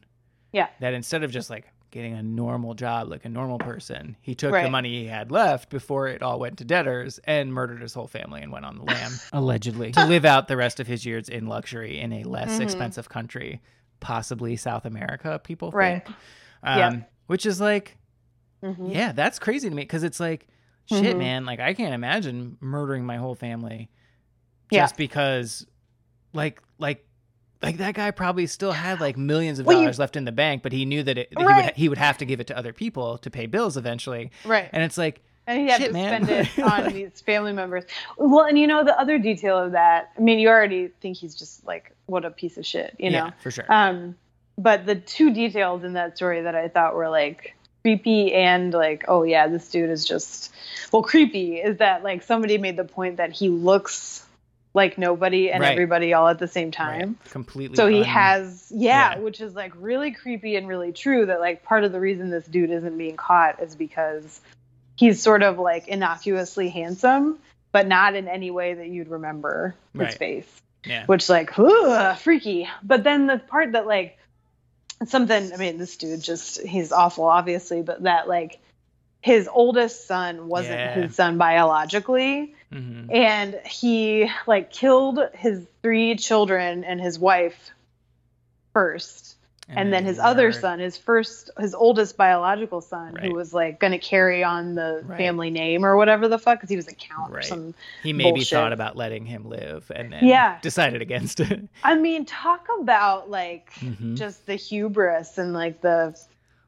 Yeah. 0.52 0.68
that 0.80 0.94
instead 0.94 1.24
of 1.24 1.32
just 1.32 1.50
like 1.50 1.66
getting 1.90 2.14
a 2.14 2.24
normal 2.24 2.74
job 2.74 3.08
like 3.08 3.24
a 3.26 3.30
normal 3.30 3.60
person 3.60 4.16
he 4.22 4.34
took 4.34 4.52
the 4.52 4.70
money 4.70 5.02
he 5.02 5.06
had 5.08 5.32
left 5.32 5.70
before 5.70 6.08
it 6.08 6.24
all 6.24 6.40
went 6.40 6.58
to 6.58 6.66
debtors 6.66 7.20
and 7.26 7.54
murdered 7.54 7.82
his 7.82 7.94
whole 7.94 8.08
family 8.08 8.42
and 8.42 8.52
went 8.52 8.66
on 8.66 8.78
the 8.78 8.84
lam 8.84 9.20
allegedly 9.34 9.92
to 9.92 10.04
live 10.04 10.26
out 10.26 10.48
the 10.48 10.58
rest 10.58 10.80
of 10.80 10.88
his 10.88 11.06
years 11.06 11.30
in 11.30 11.46
luxury 11.46 12.00
in 12.00 12.12
a 12.14 12.24
less 12.24 12.58
Mhm. 12.58 12.62
expensive 12.62 13.10
country 13.10 13.62
possibly 14.00 14.56
south 14.56 14.86
america 14.86 15.40
people 15.44 15.70
Right. 15.72 16.04
think 16.06 16.18
um, 16.64 16.78
Yeah. 16.78 16.92
which 17.28 17.46
is 17.46 17.62
like 17.62 17.98
hmm 18.64 18.90
yeah 18.90 19.12
that's 19.12 19.38
crazy 19.38 19.70
to 19.70 19.76
me 19.76 19.84
because 19.84 20.02
it's 20.04 20.20
like 20.20 20.48
shit 20.86 21.16
Mhm. 21.16 21.20
man 21.20 21.46
like 21.46 21.60
i 21.60 21.74
can't 21.76 21.94
imagine 21.94 22.58
murdering 22.60 23.06
my 23.06 23.18
whole 23.18 23.36
family 23.36 23.90
Yeah. 24.72 24.82
just 24.84 24.98
because 24.98 25.68
like 26.34 26.62
like 26.80 27.06
like 27.62 27.78
that 27.78 27.94
guy 27.96 28.12
probably 28.12 28.46
still 28.48 28.72
had 28.74 29.00
like 29.00 29.16
millions 29.18 29.60
of 29.60 29.66
Well, 29.66 29.78
you- 29.78 29.84
dollars 29.84 30.00
left 30.00 30.16
in 30.16 30.26
the 30.26 30.32
bank 30.32 30.64
but 30.64 30.72
he 30.72 30.86
knew 30.86 31.04
that 31.04 31.18
it, 31.18 31.30
he, 31.38 31.44
would, 31.44 31.72
he 31.76 31.90
would 31.90 31.98
have 31.98 32.18
to 32.18 32.26
give 32.26 32.40
it 32.40 32.48
to 32.48 32.58
other 32.58 32.74
people 32.74 33.18
to 33.20 33.30
pay 33.30 33.46
bills 33.46 33.78
eventually 33.78 34.32
Right. 34.46 34.70
and 34.74 34.84
it's 34.84 34.98
like 34.98 35.22
and 35.46 35.60
he 35.60 35.68
had 35.68 35.82
Shit, 35.82 35.88
to 35.90 35.94
man. 35.94 36.24
spend 36.26 36.48
it 36.58 36.60
on 36.88 36.94
these 36.94 37.20
family 37.20 37.52
members. 37.52 37.84
Well, 38.18 38.46
and 38.46 38.58
you 38.58 38.66
know 38.66 38.86
the 38.86 38.98
other 38.98 39.20
detail 39.20 39.58
of 39.58 39.74
that. 39.74 40.12
I 40.18 40.22
mean, 40.22 40.40
you 40.40 40.48
already 40.48 40.88
think 41.02 41.18
he's 41.18 41.36
just 41.36 41.66
like 41.68 41.94
what 42.06 42.24
a 42.24 42.32
piece 42.32 42.58
of 42.58 42.66
shit, 42.66 42.96
you 42.98 43.10
know. 43.12 43.26
yeah 43.26 43.32
for 43.42 43.52
sure 43.52 43.66
Um, 43.68 44.16
but 44.58 44.86
the 44.86 44.96
two 44.96 45.34
details 45.34 45.84
in 45.84 45.94
that 45.94 46.16
story 46.16 46.44
that 46.44 46.56
I 46.56 46.70
thought 46.70 46.96
were 46.96 47.10
like 47.10 47.56
creepy 47.82 48.34
and 48.34 48.74
like, 48.74 49.04
oh 49.10 49.24
yeah, 49.24 49.50
this 49.50 49.70
dude 49.70 49.90
is 49.90 50.06
just 50.06 50.54
well 50.94 51.02
creepy 51.04 51.58
is 51.58 51.78
that 51.80 52.04
like 52.04 52.24
somebody 52.24 52.58
made 52.58 52.78
the 52.78 52.86
point 52.86 53.18
that 53.18 53.34
he 53.34 53.50
looks 53.50 54.23
like 54.76 54.98
nobody 54.98 55.52
and 55.52 55.62
Right. 55.62 55.72
everybody 55.72 56.14
all 56.14 56.28
at 56.28 56.40
the 56.40 56.48
same 56.48 56.68
Right. 56.68 56.74
time. 56.74 57.18
completely 57.30 57.76
So 57.76 57.88
he 57.88 58.00
un- 58.00 58.04
has, 58.06 58.72
yeah, 58.76 59.14
yeah. 59.16 59.20
which 59.20 59.40
is 59.42 59.54
like 59.54 59.72
really 59.76 60.12
creepy 60.12 60.56
and 60.56 60.68
really 60.68 60.92
true. 60.92 61.28
That 61.28 61.40
like 61.40 61.64
part 61.64 61.84
of 61.84 61.92
the 61.92 62.00
reason 62.00 62.30
this 62.32 62.46
dude 62.46 62.72
isn't 62.72 62.98
being 62.98 63.16
caught 63.16 63.62
is 63.62 63.76
because 63.76 64.42
he's 64.96 65.22
sort 65.22 65.44
of 65.44 65.60
like 65.60 65.88
innocuously 65.88 66.70
handsome, 66.70 67.38
but 67.72 67.88
not 67.88 68.16
in 68.16 68.28
any 68.28 68.50
way 68.52 68.74
that 68.74 68.88
you'd 68.88 69.10
remember 69.10 69.76
his 69.94 70.02
Right. 70.02 70.14
face. 70.14 70.62
yeah 70.86 71.06
Which 71.06 71.30
like, 71.30 71.58
ugh, 71.60 72.18
freaky. 72.18 72.68
But 72.82 73.04
then 73.04 73.28
the 73.28 73.38
part 73.38 73.74
that 73.74 73.86
like 73.86 74.18
something. 75.06 75.54
I 75.54 75.58
mean, 75.58 75.78
this 75.78 75.98
dude 75.98 76.22
just—he's 76.22 76.92
awful, 76.92 77.26
obviously, 77.26 77.82
but 77.82 78.04
that 78.04 78.28
like 78.28 78.60
his 79.22 79.48
oldest 79.52 80.08
son 80.08 80.48
wasn't 80.48 80.80
Yeah. 80.80 80.94
his 80.94 81.16
son 81.16 81.38
biologically 81.38 82.56
hmm 82.74 83.10
and 83.12 83.60
he 83.66 84.30
like 84.48 84.72
killed 84.72 85.20
his 85.34 85.66
three 85.84 86.16
children 86.16 86.84
and 86.84 87.00
his 87.00 87.20
wife 87.20 87.70
first 88.74 89.38
and, 89.70 89.94
then 89.94 90.04
his 90.06 90.20
other 90.20 90.52
son 90.52 90.80
his 90.80 90.98
first 90.98 91.50
his 91.60 91.74
oldest 91.74 92.18
biological 92.18 92.82
son 92.82 93.14
Right. 93.14 93.24
who 93.26 93.34
was 93.34 93.54
like 93.54 93.80
going 93.80 93.92
to 93.92 93.98
carry 94.00 94.44
on 94.44 94.76
the 94.76 95.02
Right. 95.06 95.18
family 95.18 95.50
name 95.52 95.86
or 95.86 95.96
whatever 95.96 96.28
the 96.28 96.38
fuck 96.38 96.58
because 96.60 96.70
he 96.70 96.76
was 96.76 96.88
a 96.88 96.94
count 96.96 97.30
or 97.32 97.36
Right. 97.36 97.46
some 97.46 97.74
he 98.02 98.14
maybe 98.14 98.32
bullshit. 98.32 98.50
thought 98.50 98.74
about 98.74 98.96
letting 98.98 99.26
him 99.26 99.46
live 99.48 99.90
and 99.96 100.12
then 100.12 100.26
Yeah. 100.26 100.58
decided 100.62 101.02
against 101.02 101.40
it 101.40 101.62
i 101.84 101.96
mean 101.96 102.26
talk 102.26 102.68
about 102.82 103.30
like 103.30 103.72
Mhm. 103.80 104.18
just 104.18 104.46
the 104.46 104.56
hubris 104.56 105.38
and 105.38 105.54
like 105.54 105.82
the 105.82 106.16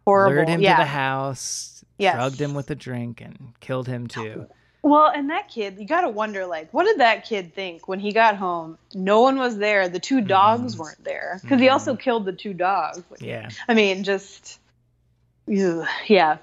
horrible 0.05 0.35
lured 0.35 0.49
him 0.49 0.61
yeah 0.61 0.75
to 0.75 0.81
the 0.81 0.87
house 0.87 1.83
Yes. 1.97 2.13
drugged 2.15 2.41
him 2.41 2.53
with 2.53 2.69
a 2.71 2.75
drink 2.75 3.21
and 3.21 3.53
killed 3.61 3.87
him 3.87 4.07
too 4.07 4.45
Well, 4.87 5.11
and 5.15 5.31
that 5.31 5.49
kid, 5.49 5.79
you 5.79 5.87
got 5.87 6.01
to 6.01 6.09
wonder, 6.09 6.45
like, 6.45 6.71
what 6.71 6.83
did 6.83 6.99
that 6.99 7.25
kid 7.25 7.55
think 7.55 7.87
when 7.87 7.99
he 7.99 8.13
got 8.13 8.35
home? 8.35 8.77
No 8.93 9.21
one 9.21 9.39
was 9.39 9.57
there. 9.57 9.89
The 9.89 9.99
two 9.99 10.21
dogs 10.21 10.75
Mhm. 10.75 10.79
weren't 10.79 11.03
there 11.03 11.39
because 11.41 11.59
he 11.59 11.65
Mhm. 11.67 11.71
also 11.71 11.95
killed 11.95 12.23
the 12.25 12.33
two 12.33 12.53
dogs. 12.53 13.01
Like, 13.09 13.19
yeah 13.19 13.49
I 13.67 13.73
mean, 13.73 14.03
just, 14.03 14.59
yeah, 15.47 16.37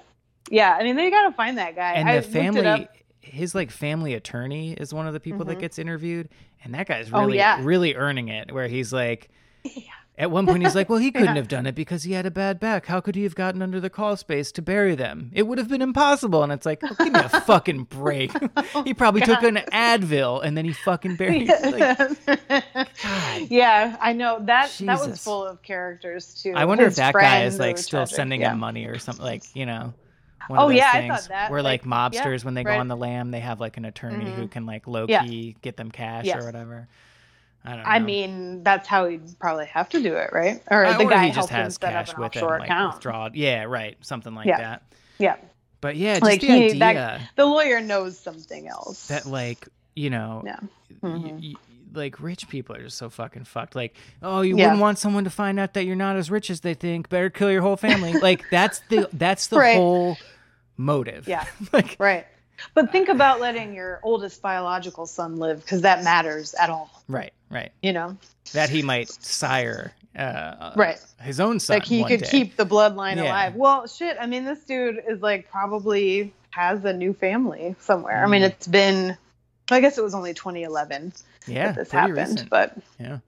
yeah. 0.49 0.75
I 0.77 0.83
mean, 0.83 0.97
they 0.97 1.09
got 1.09 1.29
to 1.29 1.31
find 1.31 1.57
that 1.57 1.77
guy. 1.77 1.93
and 1.93 2.09
I 2.09 2.17
the 2.17 2.21
family 2.21 2.89
his 3.21 3.55
like 3.55 3.71
family 3.71 4.13
attorney 4.13 4.73
is 4.73 4.93
one 4.93 5.07
of 5.07 5.13
the 5.13 5.21
people 5.21 5.45
that 5.45 5.55
Mhm. 5.57 5.61
gets 5.61 5.79
interviewed 5.79 6.27
and 6.65 6.73
that 6.73 6.85
guy's 6.87 7.09
Oh, 7.13 7.21
really 7.21 7.37
yeah. 7.37 7.59
really 7.63 7.95
earning 7.95 8.27
it 8.27 8.51
where 8.51 8.67
he's 8.67 8.91
like 8.91 9.29
at 10.17 10.29
one 10.29 10.45
point 10.45 10.63
he's 10.63 10.75
like 10.75 10.89
well 10.89 10.99
he 10.99 11.11
couldn't 11.11 11.27
Yeah. 11.29 11.35
have 11.35 11.47
done 11.47 11.65
it 11.65 11.73
because 11.75 12.03
he 12.03 12.13
had 12.13 12.25
a 12.25 12.31
bad 12.31 12.59
back. 12.59 12.85
How 12.85 12.99
could 13.01 13.15
he 13.15 13.23
have 13.23 13.35
gotten 13.35 13.61
under 13.61 13.79
the 13.79 13.89
crawl 13.89 14.15
space 14.15 14.51
to 14.53 14.61
bury 14.61 14.95
them? 14.95 15.31
It 15.33 15.43
would 15.47 15.57
have 15.57 15.67
been 15.69 15.81
impossible. 15.81 16.43
And 16.43 16.51
it's 16.51 16.65
like 16.65 16.81
oh, 16.83 16.93
give 16.97 17.13
me 17.13 17.19
a 17.19 17.29
fucking 17.41 17.85
break. 17.85 18.31
He 18.85 18.93
probably 18.93 19.21
took 19.21 19.41
an 19.43 19.55
advil 19.71 20.43
and 20.43 20.57
then 20.57 20.65
he 20.65 20.73
fucking 20.73 21.15
buried 21.15 21.47
like, 21.49 22.09
yeah, 23.49 23.97
I 24.01 24.13
know. 24.13 24.39
That 24.43 24.71
that 24.81 24.99
was 25.07 25.23
full 25.23 25.45
of 25.45 25.61
characters 25.61 26.41
too. 26.41 26.53
i 26.55 26.65
wonder 26.65 26.85
His 26.85 26.93
if 26.93 26.97
that 26.97 27.13
guy 27.13 27.43
is 27.43 27.59
like 27.59 27.77
still 27.77 28.01
tragic, 28.01 28.15
sending 28.15 28.41
yeah. 28.41 28.51
him 28.53 28.59
money 28.59 28.85
or 28.85 28.97
something 28.99 29.23
like 29.23 29.43
you 29.55 29.65
know 29.65 29.93
one 30.47 30.59
Oh, 30.59 30.63
of 30.63 30.69
those 30.69 30.77
yeah, 30.77 30.91
I 30.93 31.07
thought 31.07 31.27
that, 31.29 31.51
where 31.51 31.61
like, 31.61 31.85
like, 31.85 32.13
yeah, 32.13 32.23
mobsters 32.25 32.43
when 32.43 32.53
they 32.53 32.63
go 32.63 32.71
on 32.77 32.87
the 32.87 32.97
lam 32.97 33.31
they 33.31 33.39
have 33.39 33.59
like 33.59 33.77
an 33.77 33.85
attorney 33.85 34.29
who 34.31 34.43
Mhm. 34.43 34.51
can 34.51 34.65
like 34.65 34.87
low 34.87 35.05
Yeah. 35.07 35.23
key 35.23 35.55
get 35.61 35.77
them 35.77 35.89
cash 35.91 36.25
Yes. 36.25 36.41
or 36.41 36.45
whatever 36.45 36.87
i 37.65 37.69
don't 37.71 37.79
know 37.79 37.85
I 37.85 37.99
mean, 37.99 38.63
that's 38.63 38.87
how 38.87 39.07
he'd 39.07 39.39
probably 39.39 39.65
have 39.67 39.89
to 39.89 40.01
do 40.03 40.15
it, 40.15 40.31
right? 40.33 40.61
Or 40.69 40.85
the 40.93 41.03
or 41.05 41.09
guy 41.09 41.27
he 41.27 41.31
just 41.31 41.49
has 41.49 41.77
cash 41.77 42.15
with 42.17 42.33
him, 42.33 42.45
like 42.47 42.63
account. 42.63 42.95
withdraw. 42.95 43.29
Yeah, 43.33 43.63
right, 43.63 43.97
something 44.01 44.35
like 44.35 44.47
Yeah. 44.47 44.57
that. 44.57 44.83
Yeah. 45.17 45.35
But 45.81 45.95
yeah, 45.97 46.13
just 46.15 46.23
Like, 46.23 46.41
the 46.41 46.47
he- 46.47 46.65
idea 46.65 46.79
that- 46.79 47.21
The 47.35 47.45
lawyer 47.45 47.79
knows 47.81 48.17
something 48.19 48.67
else. 48.67 49.07
that 49.07 49.25
like 49.25 49.67
you 49.95 50.09
know 50.09 50.41
yeah. 50.45 50.59
y- 51.01 51.09
Mhm. 51.09 51.41
y- 51.53 51.59
like 51.93 52.19
rich 52.19 52.49
people 52.49 52.75
are 52.75 52.81
just 52.81 52.97
so 52.97 53.07
fucking 53.09 53.43
fucked 53.43 53.75
like 53.75 53.95
oh 54.23 54.41
you 54.41 54.57
Yeah. 54.57 54.63
wouldn't 54.65 54.81
want 54.81 54.97
someone 54.97 55.23
to 55.25 55.29
find 55.29 55.59
out 55.59 55.75
that 55.75 55.85
you're 55.85 55.95
not 55.95 56.15
as 56.15 56.31
rich 56.31 56.49
as 56.49 56.61
they 56.61 56.73
think 56.73 57.07
better 57.09 57.29
kill 57.29 57.51
your 57.51 57.61
whole 57.61 57.77
family 57.77 58.13
like 58.19 58.43
that's 58.49 58.79
the 58.89 59.07
that's 59.13 59.47
the 59.47 59.57
Right. 59.59 59.75
whole 59.75 60.17
motive 60.77 61.27
Yeah. 61.27 61.45
like 61.73 61.95
Right. 61.99 62.25
But 62.73 62.91
think 62.91 63.09
about 63.09 63.39
letting 63.41 63.73
your 63.73 63.99
oldest 64.03 64.41
biological 64.41 65.05
son 65.05 65.35
live 65.37 65.59
because 65.61 65.81
that 65.81 66.03
matters 66.03 66.53
at 66.55 66.69
all. 66.69 66.89
right 67.07 67.33
right 67.53 67.71
You 67.81 67.93
know, 67.93 68.17
that 68.53 68.69
he 68.69 68.81
might 68.81 69.09
sire 69.09 69.93
uh 70.17 70.71
Right. 70.75 70.99
his 71.21 71.39
own 71.39 71.59
son 71.59 71.77
like 71.77 71.85
he 71.85 72.03
could 72.03 72.21
day. 72.21 72.27
keep 72.29 72.55
the 72.55 72.65
bloodline 72.65 73.15
Yeah. 73.15 73.23
alive. 73.23 73.55
Well, 73.55 73.87
shit. 73.87 74.15
I 74.19 74.25
mean, 74.27 74.45
this 74.45 74.63
dude 74.65 75.01
is 75.07 75.21
like 75.21 75.49
probably 75.49 76.33
has 76.51 76.83
a 76.85 76.93
new 76.93 77.13
family 77.13 77.75
somewhere. 77.79 78.23
I 78.23 78.27
mean, 78.27 78.41
Mm. 78.43 78.49
it's 78.51 78.67
been. 78.67 79.17
I 79.71 79.79
guess 79.79 79.97
it 79.97 80.03
was 80.03 80.13
only 80.13 80.33
2011 80.33 81.13
yeah 81.47 81.67
that 81.67 81.75
this 81.75 81.91
happened, 81.91 82.17
recent. 82.17 82.49
but 82.49 82.77
yeah 82.99 83.19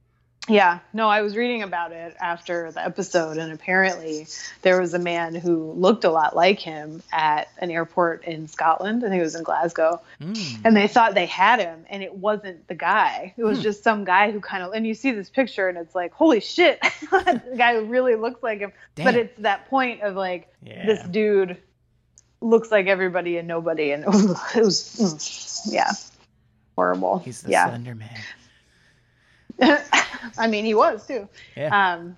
Yeah, 0.47 0.79
no, 0.93 1.09
I 1.09 1.21
was 1.23 1.35
reading 1.35 1.63
about 1.63 1.91
it 1.91 2.15
after 2.21 2.71
the 2.71 2.83
episode, 2.85 3.37
and 3.37 3.51
apparently 3.51 4.27
there 4.61 4.79
was 4.79 4.93
a 4.93 4.99
man 4.99 5.33
who 5.33 5.71
looked 5.71 6.03
a 6.03 6.11
lot 6.11 6.35
like 6.35 6.59
him 6.59 7.01
at 7.11 7.47
an 7.57 7.71
airport 7.71 8.25
in 8.25 8.47
Scotland. 8.47 9.03
I 9.03 9.09
think 9.09 9.21
it 9.21 9.23
was 9.23 9.33
in 9.33 9.43
Glasgow, 9.43 10.01
Mm. 10.21 10.61
and 10.63 10.77
they 10.77 10.87
thought 10.87 11.15
they 11.15 11.25
had 11.25 11.59
him, 11.59 11.85
and 11.89 12.03
it 12.03 12.13
wasn't 12.13 12.67
the 12.67 12.75
guy. 12.75 13.33
It 13.37 13.43
was 13.43 13.61
just 13.63 13.83
some 13.83 14.03
guy 14.03 14.31
who 14.31 14.39
kind 14.39 14.61
of. 14.61 14.73
And 14.73 14.85
you 14.85 14.93
see 14.93 15.11
this 15.11 15.29
picture, 15.29 15.67
and 15.67 15.79
it's 15.79 15.95
like, 15.95 16.13
holy 16.13 16.41
shit, 16.41 16.79
the 17.11 17.55
guy 17.57 17.73
who 17.75 17.85
really 17.85 18.15
looks 18.15 18.43
like 18.43 18.59
him. 18.59 18.71
But 18.95 19.15
it's 19.15 19.37
that 19.39 19.67
point 19.69 20.01
of 20.01 20.15
like 20.15 20.53
yeah 20.61 20.85
this 20.85 21.03
dude 21.03 21.57
looks 22.39 22.71
like 22.71 22.85
everybody 22.85 23.37
and 23.37 23.47
nobody, 23.47 23.91
and 23.91 24.03
it 24.55 24.63
was, 24.63 24.95
mm, 24.99 25.73
yeah, 25.73 25.91
horrible. 26.75 27.17
he's 27.19 27.41
the 27.41 27.49
yeah. 27.51 27.67
slender 27.67 27.95
man 27.95 28.19
I 30.37 30.47
mean, 30.47 30.65
he 30.65 30.73
was 30.73 31.05
too. 31.07 31.27
yeah 31.55 31.93
Um, 31.95 32.17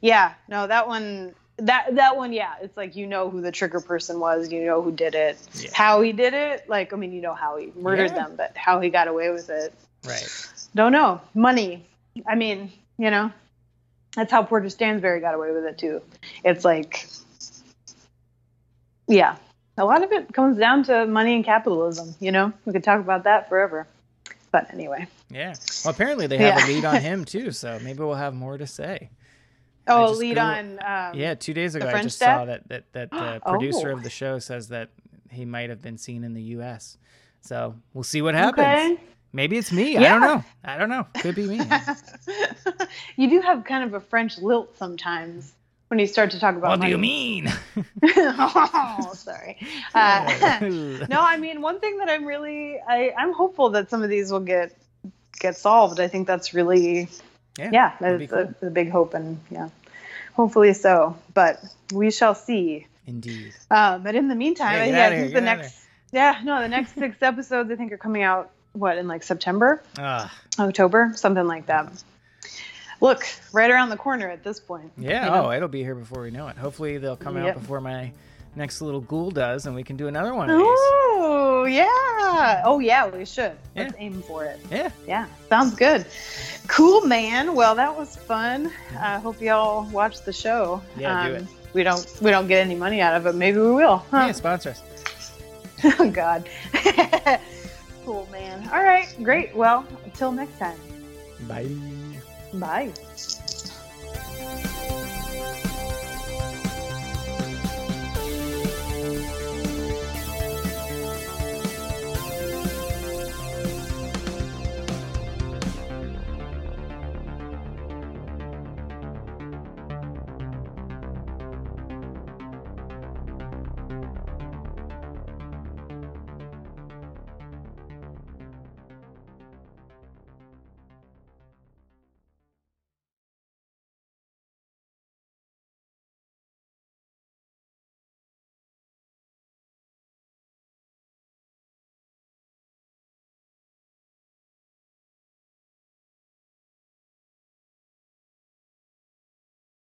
yeah, 0.00 0.34
no, 0.48 0.66
that 0.66 0.88
one, 0.88 1.34
that 1.58 1.94
that 1.96 2.16
one, 2.16 2.32
yeah, 2.32 2.54
it's 2.62 2.76
like 2.76 2.96
you 2.96 3.06
know 3.06 3.28
who 3.28 3.40
the 3.42 3.52
trigger 3.52 3.80
person 3.80 4.18
was, 4.18 4.50
you 4.50 4.64
know 4.64 4.80
who 4.82 4.92
did 4.92 5.14
it, 5.14 5.38
Yeah. 5.54 5.70
how 5.74 6.00
he 6.00 6.12
did 6.12 6.32
it. 6.34 6.68
Like, 6.68 6.92
I 6.92 6.96
mean, 6.96 7.12
you 7.12 7.20
know 7.20 7.34
how 7.34 7.56
he 7.58 7.72
murdered 7.76 8.12
Yeah. 8.12 8.24
them, 8.24 8.34
but 8.36 8.56
how 8.56 8.80
he 8.80 8.88
got 8.90 9.08
away 9.08 9.30
with 9.30 9.50
it, 9.50 9.74
right 10.04 10.28
don't 10.74 10.92
know. 10.92 11.20
Money. 11.34 11.86
I 12.26 12.34
mean, 12.34 12.72
you 12.98 13.10
know, 13.10 13.32
that's 14.16 14.30
how 14.30 14.42
Porter 14.42 14.66
Stansberry 14.68 15.20
got 15.20 15.34
away 15.34 15.52
with 15.52 15.64
it 15.64 15.78
too. 15.78 16.02
It's 16.44 16.64
like, 16.64 17.06
yeah, 19.08 19.36
a 19.76 19.84
lot 19.84 20.02
of 20.02 20.12
it 20.12 20.32
comes 20.32 20.56
down 20.58 20.84
to 20.84 21.06
money 21.06 21.34
and 21.34 21.44
capitalism. 21.44 22.14
You 22.20 22.32
know, 22.32 22.52
we 22.64 22.72
could 22.72 22.84
talk 22.84 23.00
about 23.00 23.24
that 23.24 23.48
forever. 23.48 23.86
But 24.52 24.72
anyway. 24.72 25.06
Yeah 25.30 25.54
well 25.84 25.94
apparently 25.94 26.26
they 26.26 26.38
have 26.38 26.58
Yeah. 26.58 26.66
a 26.66 26.68
lead 26.68 26.84
on 26.84 27.00
him 27.00 27.24
too 27.24 27.50
so 27.52 27.78
maybe 27.82 27.98
we'll 28.00 28.14
have 28.14 28.34
more 28.34 28.58
to 28.58 28.66
say 28.66 29.10
Oh, 29.88 30.12
lead 30.12 30.36
Googled- 30.36 30.78
on. 30.84 31.10
Um, 31.12 31.18
Yeah, 31.18 31.34
two 31.34 31.54
days 31.54 31.74
ago 31.74 31.88
I 31.88 32.02
just 32.02 32.16
Step? 32.16 32.38
saw 32.40 32.44
that 32.44 32.68
that 32.68 32.84
that 32.92 33.10
the 33.10 33.40
producer 33.46 33.90
Oh. 33.90 33.94
of 33.96 34.02
the 34.04 34.10
show 34.10 34.38
says 34.38 34.68
that 34.68 34.90
he 35.30 35.44
might 35.44 35.70
have 35.70 35.80
been 35.82 35.96
seen 35.98 36.22
in 36.22 36.34
the 36.34 36.42
U.S. 36.58 36.96
So 37.40 37.74
we'll 37.94 38.04
see 38.04 38.20
what 38.22 38.34
happens. 38.34 38.66
Okay. 38.66 39.00
Maybe 39.32 39.56
it's 39.56 39.72
me. 39.72 39.96
I 39.96 40.02
don't 40.02 40.20
know. 40.20 40.44
I 40.62 40.76
don't 40.76 40.90
know. 40.90 41.06
Could 41.22 41.34
be 41.34 41.46
me. 41.46 41.60
you 43.16 43.30
do 43.30 43.40
have 43.40 43.64
kind 43.64 43.82
of 43.84 43.94
a 43.94 44.00
French 44.00 44.38
lilt 44.38 44.76
sometimes 44.76 45.54
when 45.88 45.98
you 45.98 46.06
start 46.06 46.30
to 46.32 46.38
talk 46.40 46.56
about. 46.56 46.70
what 46.70 46.80
do 46.82 46.88
you 46.88 46.98
mean? 46.98 47.50
oh, 48.04 49.12
sorry. 49.16 49.56
Uh, 49.94 50.58
no, 51.08 51.20
I 51.20 51.36
mean 51.38 51.62
one 51.62 51.80
thing 51.80 51.98
that 51.98 52.08
I'm 52.10 52.26
really 52.26 52.78
I, 52.86 53.12
I'm 53.18 53.32
hopeful 53.32 53.70
that 53.70 53.90
some 53.90 54.02
of 54.02 54.10
these 54.10 54.30
will 54.30 54.40
get 54.40 54.76
get 55.38 55.56
solved. 55.56 56.00
I 56.00 56.08
think 56.08 56.26
that's 56.26 56.52
really 56.54 57.08
yeah, 57.58 57.70
yeah, 57.72 57.92
that'd 58.00 58.20
that's 58.28 58.32
cool. 58.32 58.54
a, 58.62 58.66
a 58.66 58.70
big 58.70 58.90
hope 58.90 59.14
and 59.14 59.38
yeah, 59.50 59.68
hopefully 60.34 60.72
so. 60.74 61.16
But 61.34 61.62
we 61.92 62.10
shall 62.10 62.34
see. 62.34 62.86
Indeed. 63.06 63.52
Um, 63.70 64.02
but 64.02 64.14
in 64.14 64.28
the 64.28 64.34
meantime, 64.34 64.76
Yeah, 64.76 64.82
I 64.82 64.86
think, 64.86 64.96
I 64.96 65.10
think 65.22 65.34
the 65.34 65.40
next 65.40 65.76
yeah 66.12 66.40
no 66.44 66.60
the 66.60 66.68
next 66.68 66.94
six 66.94 67.16
episodes 67.22 67.70
I 67.70 67.76
think 67.76 67.92
are 67.92 67.98
coming 67.98 68.22
out 68.22 68.50
what 68.72 68.98
in 68.98 69.08
like 69.08 69.22
September, 69.22 69.82
October, 70.58 71.12
something 71.16 71.46
like 71.46 71.66
that. 71.66 71.90
Look, 73.00 73.26
right 73.52 73.70
around 73.70 73.88
the 73.88 73.96
corner 73.96 74.28
at 74.28 74.44
this 74.44 74.60
point. 74.60 74.92
yeah. 74.98 75.24
you 75.24 75.30
know? 75.30 75.46
Oh, 75.46 75.50
it'll 75.52 75.68
be 75.68 75.82
here 75.82 75.94
before 75.94 76.22
we 76.22 76.30
know 76.30 76.48
it. 76.48 76.56
Hopefully 76.56 76.98
they'll 76.98 77.16
come 77.16 77.36
Yep. 77.36 77.46
out 77.56 77.60
before 77.60 77.80
my 77.80 78.12
next 78.56 78.80
little 78.82 79.00
ghoul 79.00 79.30
does, 79.30 79.66
and 79.66 79.74
we 79.74 79.82
can 79.82 79.96
do 79.96 80.08
another 80.08 80.34
one 80.34 80.50
of 80.50 80.58
these. 80.58 80.66
Oh 80.66 81.64
yeah. 81.68 82.62
Oh 82.64 82.78
yeah, 82.80 83.08
we 83.08 83.24
should. 83.24 83.56
Let's 83.76 83.94
aim 83.98 84.22
for 84.22 84.44
it. 84.44 84.60
Yeah. 84.70 84.90
Yeah, 85.06 85.26
sounds 85.48 85.74
good. 85.74 86.06
Cool, 86.68 87.02
man. 87.02 87.54
Well, 87.54 87.74
that 87.74 87.96
was 87.96 88.16
fun. 88.16 88.70
I 88.98 89.18
hope 89.18 89.40
y'all 89.40 89.88
watch 89.90 90.22
the 90.22 90.32
show. 90.32 90.74
Um, 90.94 91.00
Yeah, 91.00 91.28
do 91.28 91.34
it. 91.34 91.44
We 91.72 91.82
don't 91.82 92.06
we 92.20 92.30
don't 92.30 92.48
get 92.48 92.60
any 92.64 92.74
money 92.74 93.00
out 93.00 93.14
of 93.14 93.26
it. 93.26 93.34
Maybe 93.34 93.58
we 93.58 93.70
will. 93.72 94.04
Yeah, 94.12 94.32
sponsor 94.32 94.70
us. 94.70 94.82
oh 96.00 96.10
God. 96.10 96.48
cool, 98.04 98.28
man. 98.32 98.68
All 98.72 98.82
right, 98.82 99.08
great. 99.22 99.54
Well, 99.54 99.86
until 100.04 100.32
next 100.32 100.58
time. 100.58 100.78
Bye. 101.48 101.70
Bye. 102.54 102.92